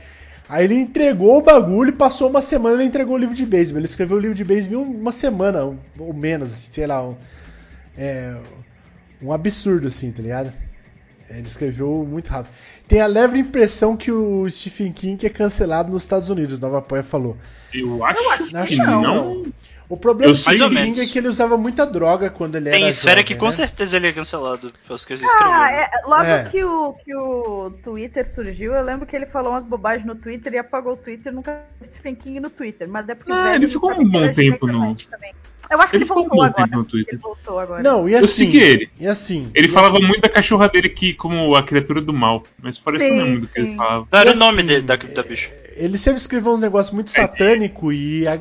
Aí 0.49 0.65
ele 0.65 0.75
entregou 0.75 1.39
o 1.39 1.43
bagulho 1.43 1.91
e 1.91 1.93
passou 1.93 2.31
uma 2.31 2.41
semana 2.41 2.77
ele 2.77 2.85
entregou 2.85 3.17
o 3.17 3.19
livro 3.19 3.35
de 3.35 3.45
beisebol. 3.45 3.81
Ele 3.81 3.87
escreveu 3.87 4.17
o 4.17 4.21
livro 4.21 4.37
de 4.37 4.45
beisebol 4.45 4.83
uma 4.83 5.11
semana, 5.11 5.65
ou 5.99 6.15
menos, 6.15 6.69
sei 6.71 6.87
lá. 6.87 7.03
Um, 7.03 7.17
é, 7.99 8.37
um 9.21 9.33
absurdo, 9.33 9.89
assim, 9.89 10.13
tá 10.13 10.23
ligado? 10.23 10.53
Ele 11.29 11.47
escreveu 11.47 12.07
muito 12.09 12.29
rápido. 12.29 12.53
Tem 12.87 13.01
a 13.01 13.07
leve 13.07 13.39
impressão 13.39 13.97
que 13.97 14.13
o 14.13 14.49
Stephen 14.49 14.93
King 14.93 15.27
é 15.27 15.31
cancelado 15.31 15.91
nos 15.93 16.03
Estados 16.03 16.31
Unidos, 16.31 16.59
Nova 16.61 16.81
Poia 16.81 17.03
falou. 17.03 17.37
Eu 17.75 18.05
acho, 18.05 18.57
acho 18.57 18.69
que 18.69 18.77
que 18.77 18.83
não. 18.83 19.03
não. 19.03 19.47
O 19.89 19.97
problema 19.97 20.31
Eu 20.33 20.35
do 20.35 20.41
Stephen 20.41 20.69
King 20.69 21.01
é 21.01 21.07
que 21.07 21.19
ele 21.19 21.29
usava 21.29 21.57
muita 21.57 21.87
droga 21.87 22.29
quando 22.29 22.57
ele 22.57 22.71
Tem 22.71 22.81
era 22.81 22.89
esfera 22.91 23.21
jovem, 23.21 23.25
que 23.25 23.35
com 23.37 23.47
né? 23.47 23.53
certeza 23.53 23.97
ele 23.97 24.09
é 24.09 24.13
cancelado 24.13 24.73
coisas 24.87 25.07
que 25.07 25.15
escreveu. 25.15 25.53
Ah, 25.53 25.71
é, 25.73 25.89
logo 26.05 26.23
É. 26.25 26.45
Que, 26.49 26.65
o, 26.65 26.93
que 27.05 27.15
o 27.15 27.71
Twitter 27.85 28.27
surgiu, 28.29 28.73
eu 28.75 28.83
lembro 28.83 29.07
que 29.07 29.15
ele 29.15 29.27
falou 29.27 29.53
umas 29.53 29.65
bobagens 29.65 30.05
no 30.07 30.17
Twitter 30.17 30.55
e 30.55 30.59
apagou 30.59 30.95
o 30.95 30.97
Twitter 30.97 31.33
nunca 31.33 31.63
viu 31.81 31.87
Stephen 31.89 32.17
King 32.17 32.41
no 32.41 32.51
Twitter. 32.51 32.89
Mas 32.89 33.09
é 33.09 33.15
porque 33.15 33.31
Ah, 33.31 33.55
ele 33.55 33.67
não 33.67 33.73
ficou 33.73 33.93
um 33.93 34.09
bom 34.11 34.25
é 34.25 34.33
tempo 34.33 34.67
no- 34.67 34.95
também. 34.97 35.35
Eu 35.71 35.81
acho 35.81 35.91
que 35.91 35.97
Ele 35.97 36.05
ele, 36.05 36.09
ficou 36.09 36.23
voltou 36.29 36.43
agora. 36.43 36.67
no 36.67 36.85
Twitter. 36.85 37.15
Ele 37.15 37.23
voltou 37.23 37.59
agora. 37.59 37.83
Não, 37.83 38.09
e 38.09 38.13
Eu 38.13 38.19
assim. 38.21 38.27
segui 38.29 38.59
ele. 38.61 38.91
E 39.01 39.07
assim. 39.07 39.51
Ele 39.55 39.67
e 39.67 39.71
falava 39.71 39.99
assim, 39.99 40.07
muito 40.07 40.21
da 40.21 40.29
cachorra 40.29 40.69
dele 40.69 40.89
que 40.89 41.13
como 41.15 41.55
a 41.55 41.63
criatura 41.63 42.01
do 42.01 42.13
mal, 42.13 42.45
mas 42.63 42.79
parecia 42.79 43.09
Sim, 43.09 43.15
mesmo 43.17 43.41
do 43.41 43.47
que 43.49 43.59
ele 43.61 43.77
falava. 43.77 44.07
Não 44.13 44.19
era 44.19 44.31
E 44.31 44.35
o 44.35 44.37
nome 44.37 44.59
assim, 44.63 44.67
de- 44.67 44.81
da, 44.83 44.97
da 44.97 45.23
bicha. 45.23 45.51
Ele 45.77 45.99
sempre 45.99 46.21
escreveu 46.21 46.53
uns 46.53 46.61
negócios 46.61 46.95
muito 46.95 47.11
satânico 47.11 47.93
e. 47.93 48.27
a- 48.29 48.41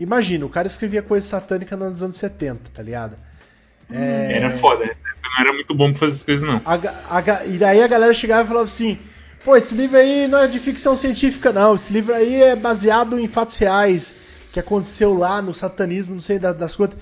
Imagina, 0.00 0.44
o 0.44 0.48
cara 0.48 0.66
escrevia 0.66 1.02
coisa 1.02 1.26
satânica 1.26 1.76
nos 1.76 2.02
anos 2.02 2.16
70, 2.16 2.60
tá 2.74 2.82
ligado? 2.82 3.16
É, 3.90 4.36
Era 4.36 4.50
foda, 4.52 4.84
não 4.84 5.40
era 5.44 5.52
muito 5.52 5.74
bom 5.74 5.90
pra 5.90 6.00
fazer 6.00 6.12
essas 6.12 6.22
coisas, 6.22 6.42
não. 6.46 6.60
a 6.64 7.18
a 7.18 7.46
e 7.46 7.58
daí 7.58 7.82
a 7.82 7.86
galera 7.86 8.14
chegava 8.14 8.42
e 8.42 8.46
falava 8.46 8.64
assim: 8.64 8.98
pô, 9.44 9.54
esse 9.56 9.74
livro 9.74 9.98
aí 9.98 10.26
não 10.28 10.38
é 10.38 10.46
de 10.48 10.58
ficção 10.58 10.96
científica, 10.96 11.52
não. 11.52 11.74
Esse 11.74 11.92
livro 11.92 12.14
aí 12.14 12.42
é 12.42 12.56
baseado 12.56 13.18
em 13.18 13.26
fatos 13.28 13.58
reais 13.58 14.14
que 14.52 14.60
aconteceu 14.60 15.14
lá 15.14 15.40
no 15.42 15.52
satanismo, 15.54 16.14
não 16.14 16.20
sei 16.20 16.38
da- 16.38 16.52
das 16.52 16.76
coisas. 16.76 16.96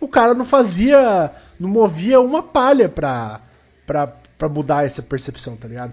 O 0.00 0.08
cara 0.08 0.34
não 0.34 0.44
fazia, 0.44 1.30
não 1.58 1.68
movia 1.68 2.20
uma 2.20 2.42
palha 2.42 2.88
pra, 2.88 3.40
pra, 3.86 4.06
pra 4.36 4.48
mudar 4.48 4.84
essa 4.84 5.00
percepção, 5.02 5.56
tá 5.56 5.66
ligado? 5.68 5.92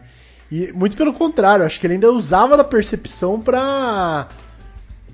E 0.52 0.72
muito 0.74 0.98
pelo 0.98 1.14
contrário, 1.14 1.66
acho 1.66 1.80
que 1.80 1.88
ele 1.88 1.94
ainda 1.96 2.12
usava 2.12 2.58
da 2.58 2.64
percepção 2.64 3.40
pra. 3.42 4.28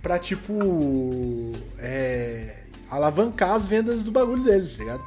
pra 0.01 0.17
tipo. 0.17 1.51
é, 1.77 2.57
alavancar 2.89 3.51
as 3.51 3.67
vendas 3.67 4.01
do 4.03 4.11
bagulho 4.11 4.43
dele, 4.43 4.67
tá 4.67 4.77
ligado? 4.83 5.03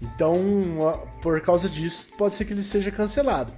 Então, 0.00 1.00
por 1.22 1.40
causa 1.40 1.68
disso, 1.68 2.06
pode 2.18 2.34
ser 2.34 2.44
que 2.44 2.52
ele 2.52 2.62
seja 2.62 2.90
cancelado. 2.90 3.52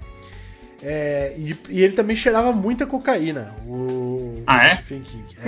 É, 0.82 1.34
e, 1.36 1.56
e 1.70 1.82
ele 1.82 1.94
também 1.94 2.16
cheirava 2.16 2.52
muita 2.52 2.86
cocaína, 2.86 3.54
o, 3.66 4.42
Ah, 4.46 4.56
o 4.56 4.60
é? 4.60 4.74
Stephen 4.76 5.02
King. 5.02 5.24
É. 5.36 5.40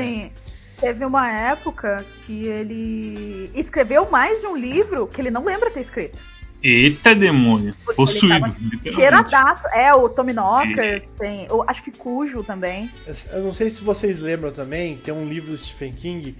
Teve 0.80 1.04
uma 1.04 1.28
época 1.28 2.04
que 2.24 2.46
ele 2.46 3.50
escreveu 3.54 4.08
mais 4.10 4.40
de 4.40 4.46
um 4.46 4.56
livro 4.56 5.08
que 5.08 5.20
ele 5.20 5.30
não 5.30 5.44
lembra 5.44 5.70
ter 5.70 5.80
escrito. 5.80 6.18
Eita 6.62 7.14
demônio. 7.14 7.74
Porque 7.84 7.96
Possuído. 7.96 8.54
Cheiradaço. 8.92 9.66
É, 9.68 9.92
o 9.94 10.08
Tommy 10.08 10.32
Knockers, 10.32 11.06
tem. 11.18 11.46
Eu 11.46 11.64
acho 11.66 11.82
que 11.82 11.90
Cujo 11.90 12.42
também. 12.42 12.90
Eu 13.32 13.42
não 13.42 13.52
sei 13.52 13.70
se 13.70 13.82
vocês 13.82 14.18
lembram 14.18 14.50
também, 14.50 14.96
tem 14.96 15.14
um 15.14 15.26
livro 15.26 15.50
do 15.50 15.56
Stephen 15.56 15.92
King 15.92 16.36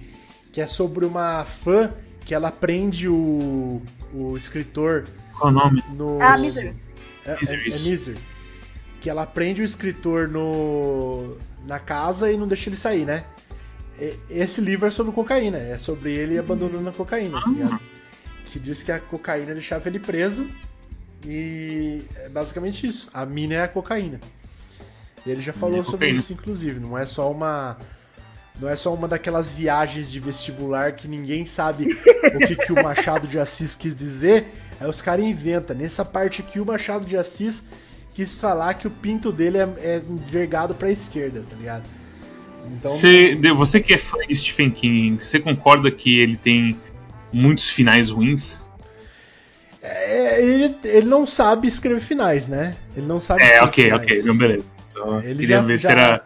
que 0.51 0.59
é 0.59 0.67
sobre 0.67 1.05
uma 1.05 1.45
fã 1.45 1.91
que 2.25 2.33
ela 2.33 2.51
prende 2.51 3.07
o, 3.07 3.81
o 4.13 4.35
escritor 4.35 5.07
Qual 5.37 5.51
o 5.51 5.53
nome? 5.53 5.83
no. 5.95 6.21
Ah, 6.21 6.37
Misery. 6.37 6.75
É, 7.25 7.31
é, 7.31 7.37
Misery, 7.39 7.61
é 7.61 7.67
isso. 7.67 7.89
Misery. 7.89 8.17
Que 9.01 9.09
ela 9.09 9.25
prende 9.25 9.61
o 9.61 9.65
escritor 9.65 10.27
no 10.27 11.37
na 11.65 11.79
casa 11.79 12.31
e 12.31 12.37
não 12.37 12.47
deixa 12.47 12.69
ele 12.69 12.77
sair, 12.77 13.05
né? 13.05 13.23
E- 13.99 14.17
Esse 14.29 14.61
livro 14.61 14.87
é 14.87 14.91
sobre 14.91 15.11
cocaína, 15.11 15.57
é 15.57 15.77
sobre 15.77 16.11
ele 16.11 16.37
abandonando 16.37 16.87
a 16.89 16.91
cocaína, 16.91 17.41
tá 17.41 17.49
ligado? 17.49 17.79
Que 18.45 18.59
diz 18.59 18.81
que 18.81 18.91
a 18.91 18.99
cocaína 18.99 19.53
deixava 19.53 19.87
ele 19.89 19.99
preso 19.99 20.45
e 21.25 22.01
é 22.15 22.29
basicamente 22.29 22.87
isso. 22.87 23.09
A 23.13 23.25
mina 23.25 23.55
é 23.55 23.61
a 23.63 23.67
cocaína. 23.67 24.19
E 25.25 25.29
ele 25.31 25.41
já 25.41 25.51
falou 25.53 25.81
é 25.81 25.83
sobre 25.83 26.09
isso, 26.09 26.33
inclusive. 26.33 26.79
Não 26.79 26.97
é 26.97 27.05
só 27.05 27.29
uma. 27.31 27.77
Não 28.59 28.67
é 28.67 28.75
só 28.75 28.93
uma 28.93 29.07
daquelas 29.07 29.51
viagens 29.53 30.11
de 30.11 30.19
vestibular 30.19 30.93
que 30.93 31.07
ninguém 31.07 31.45
sabe 31.45 31.93
o 32.35 32.39
que, 32.45 32.55
que 32.57 32.73
o 32.73 32.83
Machado 32.83 33.27
de 33.27 33.39
Assis 33.39 33.75
quis 33.75 33.95
dizer. 33.95 34.47
Aí 34.79 34.89
os 34.89 35.01
caras 35.01 35.23
inventam. 35.23 35.75
Nessa 35.77 36.03
parte 36.03 36.41
aqui, 36.41 36.59
o 36.59 36.65
Machado 36.65 37.05
de 37.05 37.15
Assis 37.17 37.63
quis 38.13 38.39
falar 38.39 38.73
que 38.73 38.87
o 38.87 38.91
pinto 38.91 39.31
dele 39.31 39.57
é, 39.59 39.61
é 39.77 40.01
envergado 40.09 40.75
pra 40.75 40.89
esquerda, 40.91 41.43
tá 41.49 41.55
ligado? 41.55 41.83
Então, 42.67 42.91
Você, 42.91 43.35
você 43.55 43.79
que 43.81 43.93
é 43.93 43.97
fã 43.97 44.17
de 44.27 44.35
Stephen 44.35 44.69
King, 44.71 45.23
você 45.23 45.39
concorda 45.39 45.89
que 45.91 46.19
ele 46.19 46.37
tem 46.37 46.79
muitos 47.31 47.69
finais 47.69 48.09
ruins? 48.09 48.63
é, 49.81 50.41
ele, 50.41 50.75
ele 50.83 51.07
não 51.07 51.25
sabe 51.25 51.67
escrever 51.67 52.01
finais, 52.01 52.47
né? 52.47 52.75
Ele 52.95 53.05
não 53.05 53.19
sabe 53.19 53.43
É, 53.43 53.61
ok, 53.63 53.85
finais. 53.85 54.01
ok, 54.01 54.21
não, 54.23 54.37
beleza. 54.37 54.65
Só 54.89 55.19
Ele 55.21 55.39
queria 55.39 55.57
já- 55.57 55.61
ver 55.61 55.77
já- 55.77 55.87
se 55.87 55.91
era. 55.93 56.25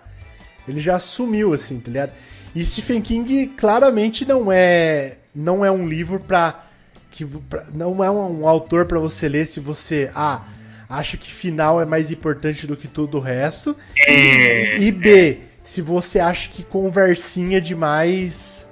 Ele 0.68 0.80
já 0.80 0.96
assumiu, 0.96 1.54
assim, 1.54 1.80
tá 1.80 1.92
ligado? 1.92 2.12
E 2.56 2.66
Stephen 2.66 3.02
King 3.02 3.48
claramente 3.58 4.26
não 4.26 4.52
é 4.52 5.18
não 5.36 5.64
é 5.66 5.72
um 5.72 5.88
livro 5.88 6.20
pra. 6.20 6.66
Que, 7.12 7.26
pra- 7.26 7.66
não 7.74 8.04
é 8.04 8.10
um, 8.10 8.48
autor 8.48 8.86
pra 8.86 9.00
você 9.00 9.28
ler 9.30 9.46
se 9.46 9.60
você 9.60 10.10
ah, 10.16 10.42
acha 10.90 11.16
que 11.16 11.32
final 11.32 11.80
é 11.80 11.86
mais 11.86 12.12
importante 12.12 12.66
do 12.66 12.76
que 12.76 12.88
tudo 12.88 13.18
o 13.18 13.22
resto. 13.22 13.76
É, 13.98 14.80
E 14.80 14.92
B, 14.92 15.40
se 15.64 15.82
você 15.82 16.20
acha 16.20 16.50
que 16.50 16.64
conversinha 16.64 17.60
demais. 17.62 18.68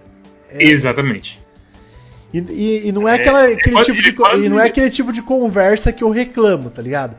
é- 0.50 0.64
Exatamente. 0.64 1.40
E, 2.34 2.40
e- 2.40 2.88
e 2.88 2.92
não 2.92 3.08
é, 3.08 3.12
É, 3.12 3.16
aquela, 3.16 3.46
ele 3.50 3.60
aquele 3.60 3.76
quase- 3.76 3.92
tipo 3.92 4.02
de, 4.04 4.14
co- 4.14 4.24
quase- 4.24 4.46
e 4.46 4.50
não 4.50 4.60
é 4.60 4.68
aquele 4.68 4.90
tipo 4.90 5.12
de 5.12 5.22
conversa 5.22 5.92
que 5.92 6.04
eu 6.04 6.10
reclamo, 6.10 6.70
tá 6.70 6.82
ligado? 6.82 7.16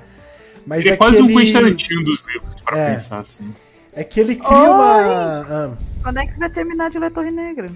Mas 0.67 0.81
Ele 0.81 0.91
é 0.91 0.93
é 0.93 0.97
quase 0.97 1.17
que 1.17 1.23
um 1.23 1.27
Quentin 1.27 2.03
dos 2.05 2.25
livros, 2.27 2.55
pra 2.65 2.79
É. 2.79 2.95
pensar 2.95 3.19
assim. 3.19 3.53
É 3.93 4.03
que 4.05 4.19
ele 4.21 4.37
cria 4.37 4.49
uma. 4.49 5.41
Ah, 5.41 5.71
Quando 6.03 6.19
é 6.19 6.27
que 6.27 6.33
você 6.33 6.39
vai 6.39 6.51
terminar 6.51 6.89
de 6.89 6.99
ler 6.99 7.11
Torre 7.11 7.31
Negra? 7.31 7.71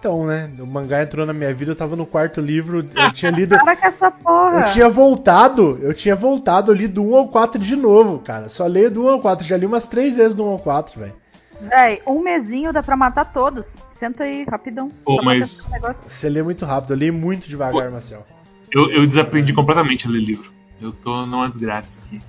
Então, 0.00 0.26
né? 0.26 0.50
O 0.58 0.66
mangá 0.66 1.02
entrou 1.02 1.26
na 1.26 1.34
minha 1.34 1.52
vida, 1.52 1.72
eu 1.72 1.76
tava 1.76 1.94
no 1.94 2.06
quarto 2.06 2.40
livro, 2.40 2.78
eu 2.78 3.12
tinha 3.12 3.30
lido. 3.30 3.54
Para 3.60 3.76
com 3.76 3.86
essa 3.86 4.10
porra! 4.10 4.60
Eu 4.60 4.72
tinha 4.72 4.88
voltado, 4.88 5.78
eu 5.82 5.92
tinha 5.92 6.16
voltado, 6.16 6.72
eu 6.72 6.74
li 6.74 6.88
do 6.88 7.02
1 7.02 7.16
ao 7.16 7.28
4 7.28 7.60
de 7.60 7.76
novo, 7.76 8.18
cara. 8.18 8.48
Só 8.48 8.66
leio 8.66 8.90
do 8.90 9.04
1 9.04 9.08
ao 9.10 9.20
4, 9.20 9.46
já 9.46 9.58
li 9.58 9.66
umas 9.66 9.84
três 9.84 10.16
vezes 10.16 10.34
do 10.34 10.42
1 10.42 10.48
ao 10.48 10.58
4, 10.58 11.00
velho. 11.00 11.12
Véi, 11.60 12.00
um 12.06 12.22
mesinho 12.22 12.72
dá 12.72 12.82
pra 12.82 12.96
matar 12.96 13.30
todos. 13.30 13.76
Senta 13.86 14.24
aí, 14.24 14.46
rapidão. 14.50 14.90
Pô, 15.04 15.22
mas-. 15.22 15.68
Você 16.06 16.30
lê 16.30 16.42
muito 16.42 16.64
rápido, 16.64 16.94
eu 16.94 16.96
li 16.96 17.10
muito 17.10 17.46
devagar, 17.46 17.90
Marcel. 17.90 18.26
Eu, 18.72 18.90
eu 18.90 19.06
desaprendi 19.06 19.52
completamente 19.52 20.06
a 20.06 20.10
ler 20.10 20.22
livro. 20.22 20.50
Eu 20.80 20.92
tô 20.92 21.26
numa 21.26 21.50
desgraça 21.50 22.00
aqui. 22.00 22.22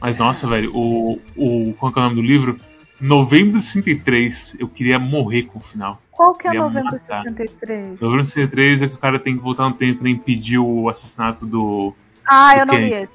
Mas 0.00 0.16
nossa, 0.16 0.48
velho, 0.48 0.74
o. 0.74 1.20
o 1.36 1.74
qual 1.74 1.92
que 1.92 1.98
é 2.00 2.02
o 2.02 2.04
nome 2.06 2.16
do 2.16 2.26
livro? 2.26 2.58
Novembro 3.00 3.58
de 3.58 3.64
63, 3.64 4.56
eu 4.60 4.68
queria 4.68 4.98
morrer 4.98 5.44
com 5.44 5.58
o 5.58 5.62
final. 5.62 6.00
Qual 6.10 6.34
que 6.34 6.46
é 6.48 6.52
novembro 6.52 6.84
matar. 6.92 7.22
63? 7.22 8.00
Novembro 8.00 8.20
de 8.20 8.26
63 8.28 8.82
é 8.82 8.88
que 8.88 8.94
o 8.94 8.98
cara 8.98 9.18
tem 9.18 9.36
que 9.36 9.42
voltar 9.42 9.68
no 9.68 9.74
tempo 9.74 10.00
pra 10.00 10.10
impedir 10.10 10.58
o 10.58 10.88
assassinato 10.88 11.46
do. 11.46 11.94
Ah, 12.26 12.56
eu 12.58 12.66
não 12.66 12.74
Ok. 12.74 12.86
li 12.86 12.92
esse. 12.94 13.14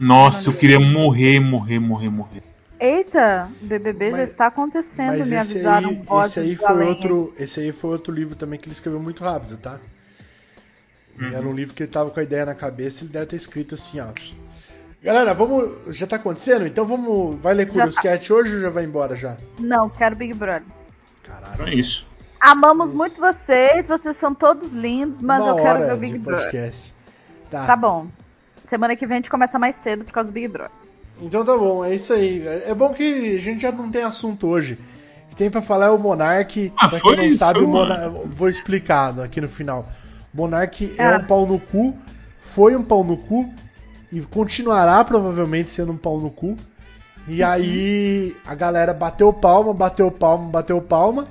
Nossa, 0.00 0.48
eu 0.48 0.52
Não, 0.52 0.58
queria 0.60 0.80
morrer, 0.80 1.38
morrer, 1.38 1.78
morrer, 1.78 2.08
morrer. 2.08 2.42
Eita, 2.80 3.48
BBB 3.60 4.10
já 4.10 4.16
Mas- 4.16 4.30
está 4.30 4.46
acontecendo, 4.46 5.18
Mas 5.18 5.28
me 5.28 5.36
esse 5.36 5.52
avisaram 5.52 5.90
aí, 5.90 6.02
vozes 6.02 6.36
esse 6.36 6.40
aí 6.40 6.54
do 6.54 6.60
foi 6.60 6.68
além. 6.68 6.88
outro, 6.88 7.34
esse 7.38 7.60
aí 7.60 7.72
foi 7.72 7.90
outro 7.90 8.12
livro 8.12 8.34
também 8.34 8.58
que 8.58 8.66
ele 8.66 8.72
escreveu 8.74 9.00
muito 9.00 9.22
rápido, 9.22 9.56
tá? 9.56 9.78
Uhum. 11.18 11.28
Era 11.28 11.46
um 11.46 11.52
livro 11.52 11.72
que 11.74 11.82
ele 11.84 11.90
tava 11.92 12.10
com 12.10 12.18
a 12.18 12.22
ideia 12.22 12.44
na 12.44 12.54
cabeça, 12.54 13.04
ele 13.04 13.12
deve 13.12 13.26
ter 13.26 13.36
escrito 13.36 13.76
assim, 13.76 14.00
ó. 14.00 14.08
Galera, 15.04 15.34
vamos. 15.34 15.94
Já 15.96 16.06
tá 16.06 16.16
acontecendo? 16.16 16.66
Então 16.66 16.86
vamos. 16.86 17.38
Vai 17.40 17.52
ler 17.54 17.66
Curious 17.66 17.94
tá. 17.94 18.02
Cat 18.02 18.32
hoje 18.32 18.54
ou 18.54 18.60
já 18.62 18.70
vai 18.70 18.84
embora 18.84 19.14
já? 19.14 19.36
Não, 19.58 19.88
quero 19.90 20.16
Big 20.16 20.32
Brother. 20.32 20.62
Caralho. 21.22 21.54
Então 21.54 21.66
é 21.66 21.74
isso. 21.74 22.06
Amamos 22.40 22.88
Isso. 22.90 22.96
muito 22.98 23.20
vocês, 23.20 23.88
vocês 23.88 24.16
são 24.18 24.34
todos 24.34 24.72
lindos, 24.74 25.20
mas 25.20 25.42
Uma 25.42 25.52
eu 25.52 25.62
quero 25.62 25.78
ver 25.86 25.92
o 25.94 25.96
Big 25.96 26.12
de 26.14 26.18
Brother. 26.18 26.44
podcast. 26.44 26.94
Tá. 27.50 27.64
Tá 27.66 27.74
bom. 27.76 28.06
Semana 28.62 28.94
que 28.96 29.06
vem 29.06 29.14
a 29.14 29.18
gente 29.18 29.30
começa 29.30 29.58
mais 29.58 29.76
cedo 29.76 30.04
por 30.04 30.12
causa 30.12 30.30
do 30.30 30.34
Big 30.34 30.48
Brother. 30.48 30.70
Então 31.22 31.44
tá 31.44 31.56
bom, 31.56 31.84
é 31.84 31.94
isso 31.94 32.12
aí. 32.12 32.46
É 32.46 32.70
é 32.70 32.74
bom 32.74 32.92
que 32.92 33.36
a 33.36 33.38
gente 33.38 33.62
já 33.62 33.72
não 33.72 33.90
tem 33.90 34.02
assunto 34.02 34.46
hoje. 34.46 34.78
O 35.26 35.28
que 35.30 35.36
tem 35.36 35.50
pra 35.50 35.62
falar 35.62 35.86
é 35.86 35.90
o 35.90 35.98
Monark. 35.98 36.70
Ah, 36.76 36.88
pra 36.88 37.00
quem 37.00 37.16
não 37.16 37.30
sabe, 37.30 37.60
foi 37.60 37.66
o 37.66 37.70
uma- 37.70 37.80
Monark. 37.80 38.28
Vou 38.28 38.48
explicar 38.48 39.18
aqui 39.20 39.40
no 39.40 39.48
final. 39.48 39.86
Monark 40.32 40.94
é 40.98 41.04
Ah. 41.04 41.16
um 41.18 41.24
pau 41.26 41.46
no 41.46 41.58
cu, 41.58 41.96
foi 42.40 42.74
um 42.76 42.82
pau 42.82 43.02
no 43.04 43.16
cu 43.16 43.50
e 44.14 44.20
continuará 44.22 45.02
provavelmente 45.04 45.70
sendo 45.70 45.92
um 45.92 45.96
pau 45.96 46.18
no 46.20 46.30
cu. 46.30 46.56
E 47.26 47.42
Uhum. 47.42 47.48
aí 47.48 48.36
a 48.46 48.54
galera 48.54 48.92
bateu 48.94 49.32
palma, 49.32 49.72
bateu 49.74 50.10
palma, 50.10 50.48
bateu 50.50 50.80
palma. 50.80 51.26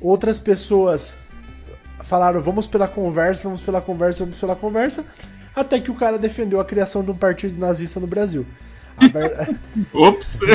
Outras 0.00 0.38
pessoas 0.38 1.16
falaram 2.04 2.40
vamos 2.42 2.66
pela 2.66 2.86
conversa, 2.88 3.42
vamos 3.44 3.60
pela 3.62 3.80
conversa, 3.80 4.24
vamos 4.24 4.38
pela 4.38 4.54
conversa. 4.56 5.04
Até 5.54 5.80
que 5.80 5.90
o 5.90 5.94
cara 5.94 6.18
defendeu 6.18 6.60
a 6.60 6.64
criação 6.64 7.02
de 7.02 7.10
um 7.10 7.16
partido 7.16 7.58
nazista 7.58 7.98
no 8.00 8.06
Brasil. 8.06 8.46
Ver- 9.12 9.58
Ops! 9.94 10.38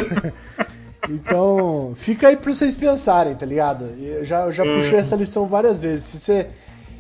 Então, 1.08 1.94
fica 1.98 2.30
aí 2.30 2.36
pra 2.36 2.52
vocês 2.52 2.76
pensarem, 2.76 3.36
tá 3.36 3.46
ligado? 3.46 3.86
Eu 4.00 4.26
já, 4.26 4.42
eu 4.46 4.52
já 4.52 4.64
Uhum. 4.64 4.78
puxei 4.78 4.98
essa 4.98 5.16
lição 5.16 5.46
várias 5.48 5.82
vezes. 5.82 6.06
Se 6.08 6.20
você, 6.20 6.48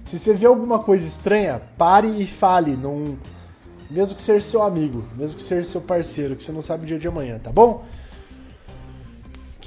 se 0.06 0.20
você 0.20 0.34
vê 0.36 0.46
alguma 0.46 0.78
coisa 0.80 1.06
estranha, 1.08 1.60
pare 1.76 2.08
e 2.22 2.28
fale. 2.28 2.78
Não, 2.78 3.18
mesmo 3.90 4.16
que 4.16 4.22
seja 4.22 4.41
seu 4.41 4.64
amigo, 4.64 5.06
mesmo 5.16 5.36
que 5.38 5.41
seja 5.44 5.64
seu 5.68 5.82
parceiro, 5.82 6.36
que 6.36 6.44
você 6.44 6.52
não 6.52 6.62
sabe 6.62 6.84
o 6.84 6.88
dia 6.88 6.98
de 6.99 7.07
amanhã, 7.07 7.40
tá 7.40 7.52
bom? 7.52 7.86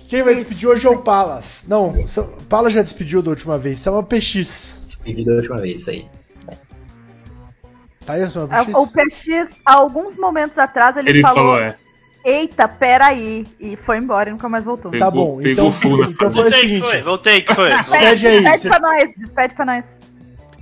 Quem 0.08 0.22
vai 0.22 0.34
despedir 0.34 0.68
hoje 0.68 0.86
é 0.86 0.90
o 0.90 0.98
Palas. 1.02 1.64
Não, 1.68 1.90
o 1.90 2.42
Palas 2.48 2.72
já 2.72 2.80
despediu 2.82 3.20
da 3.20 3.30
última 3.30 3.58
vez. 3.58 3.78
Isso 3.78 3.88
é 3.90 3.92
uma 3.92 4.02
PX. 4.02 4.80
Despedi 4.84 5.24
da 5.24 5.32
última 5.34 5.56
vez, 5.58 5.80
isso 5.82 5.90
aí. 5.90 6.06
Tá 8.06 8.14
aí, 8.14 8.22
isso 8.26 8.38
é 8.38 8.44
uma 8.44 8.64
PX? 8.64 8.74
O 8.74 8.86
PX, 8.90 9.56
há 9.66 9.74
alguns 9.74 10.16
momentos 10.16 10.56
atrás, 10.58 10.96
ele, 10.96 11.10
Ele 11.10 11.20
falou, 11.20 11.58
falou, 11.58 11.58
é. 11.58 11.76
eita, 12.24 12.66
peraí, 12.66 13.46
e 13.60 13.76
foi 13.76 13.98
embora 13.98 14.30
e 14.30 14.32
nunca 14.32 14.48
mais 14.48 14.64
voltou. 14.64 14.90
Tá 14.92 15.10
Pegou- 15.10 15.36
bom, 15.36 15.42
pegou 15.42 15.68
então, 15.68 15.68
então 15.68 16.12
foi 16.16 16.26
o 16.28 16.30
Voltei 16.30 16.50
que 16.52 16.60
seguinte. 16.68 16.86
foi, 16.86 17.02
voltei 17.02 17.42
que 17.42 17.54
foi. 17.54 17.68
Despede 17.76 18.26
aí. 18.26 18.40
Despede 18.40 18.58
Você- 18.62 18.68
pra 18.68 18.78
nós, 18.80 19.14
despede 19.14 19.54
pra 19.54 19.66
nós. 19.66 19.98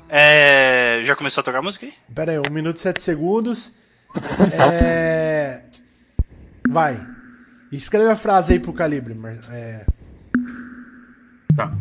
É, 0.08 1.00
já 1.02 1.16
começou 1.16 1.40
a 1.40 1.44
tocar 1.44 1.62
música 1.62 1.86
aí? 1.86 1.92
Pera 2.14 2.32
aí, 2.32 2.38
1 2.38 2.52
minuto 2.52 2.76
e 2.76 2.80
7 2.80 3.00
segundos. 3.00 3.72
É... 4.52 5.62
Vai. 6.68 6.98
Escreve 7.72 8.10
a 8.10 8.16
frase 8.16 8.54
aí 8.54 8.60
pro 8.60 8.72
calibre. 8.72 9.18
É... 9.50 9.84
Tá. 11.56 11.72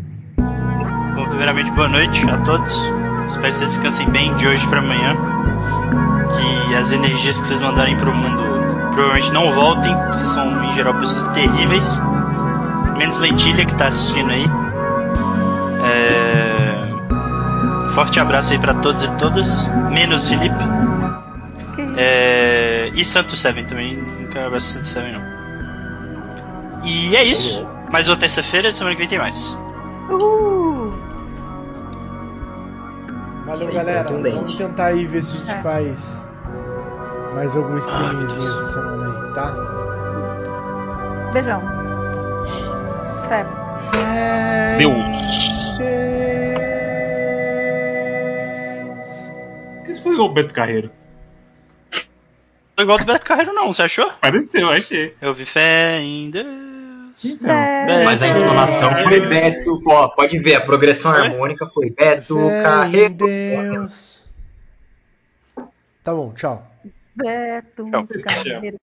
Bom, 1.15 1.25
primeiramente, 1.29 1.71
boa 1.71 1.87
noite 1.87 2.27
a 2.29 2.37
todos. 2.39 2.73
Espero 3.27 3.47
que 3.47 3.51
vocês 3.53 3.69
descansem 3.69 4.09
bem 4.09 4.35
de 4.35 4.47
hoje 4.47 4.67
pra 4.67 4.79
amanhã. 4.79 5.15
Que 6.35 6.75
as 6.75 6.91
energias 6.91 7.39
que 7.39 7.47
vocês 7.47 7.59
mandarem 7.59 7.95
pro 7.97 8.13
mundo 8.13 8.43
provavelmente 8.93 9.31
não 9.31 9.51
voltem. 9.51 9.95
Vocês 10.07 10.29
são, 10.29 10.65
em 10.65 10.73
geral, 10.73 10.93
pessoas 10.95 11.27
terríveis. 11.29 11.99
Menos 12.97 13.17
Leitilha, 13.19 13.65
que 13.65 13.75
tá 13.75 13.87
assistindo 13.87 14.31
aí. 14.31 14.45
Forte 17.95 18.19
abraço 18.19 18.51
aí 18.53 18.59
pra 18.59 18.73
todos 18.75 19.03
e 19.03 19.07
todas. 19.17 19.67
Menos 19.89 20.27
Felipe. 20.27 20.55
Que 21.75 21.81
isso? 21.81 21.95
É... 21.97 22.91
E 22.93 23.05
Santo 23.05 23.35
Seven 23.35 23.65
também. 23.65 23.95
Nunca 23.95 24.45
abraço 24.45 24.73
Santo 24.73 24.85
Seven, 24.85 25.13
não. 25.13 25.21
E 26.83 27.15
é 27.15 27.23
isso. 27.23 27.65
Mais 27.91 28.07
uma 28.09 28.17
terça-feira, 28.17 28.71
semana 28.71 28.95
que 28.95 28.99
vem 29.01 29.07
tem 29.09 29.17
mais. 29.19 29.57
Uhul. 30.09 30.93
Valeu, 33.45 33.73
galera. 33.73 34.09
Vamos 34.11 34.55
tentar 34.55 34.85
aí 34.87 35.05
ver 35.07 35.23
se 35.23 35.35
a 35.37 35.39
gente 35.39 35.51
É. 35.51 35.61
faz 35.61 36.25
mais 37.33 37.55
algum 37.55 37.77
streamingzinho 37.77 38.47
essa 38.61 38.73
semana 38.73 39.07
aí, 39.07 39.33
tá? 39.33 39.55
Beijão. 41.31 41.61
Fé. 43.29 43.45
Deu. 44.77 44.91
Foi 50.05 50.15
o 50.17 50.29
Beto 50.29 50.53
Carreiro. 50.53 50.91
Tô 52.75 52.83
igual 52.83 52.99
do 52.99 53.05
Beto 53.05 53.25
Carreiro, 53.25 53.53
não, 53.53 53.73
você 53.73 53.81
achou? 53.81 54.11
Pareceu, 54.21 54.69
achei. 54.69 55.15
Eu 55.19 55.33
vi 55.33 55.45
fé 55.45 55.99
em 55.99 56.29
Deus. 56.29 56.45
Então. 57.23 57.49
É. 57.49 58.03
Mas 58.03 58.21
a 58.21 58.27
entonação 58.27 58.95
foi 58.97 59.19
Beto. 59.21 59.81
Ó, 59.87 60.09
pode 60.09 60.37
ver, 60.37 60.55
a 60.55 60.61
progressão 60.61 61.11
Foi? 61.11 61.21
harmônica 61.21 61.65
foi 61.65 61.89
Beto 61.89 62.35
Fé 62.35 62.63
Carreiro. 62.63 63.15
Deus. 63.15 64.23
Tá 66.03 66.13
bom, 66.13 66.33
tchau. 66.33 66.71
Beto 67.15 67.89
Tchau. 67.89 68.05
Carreiro. 68.23 68.77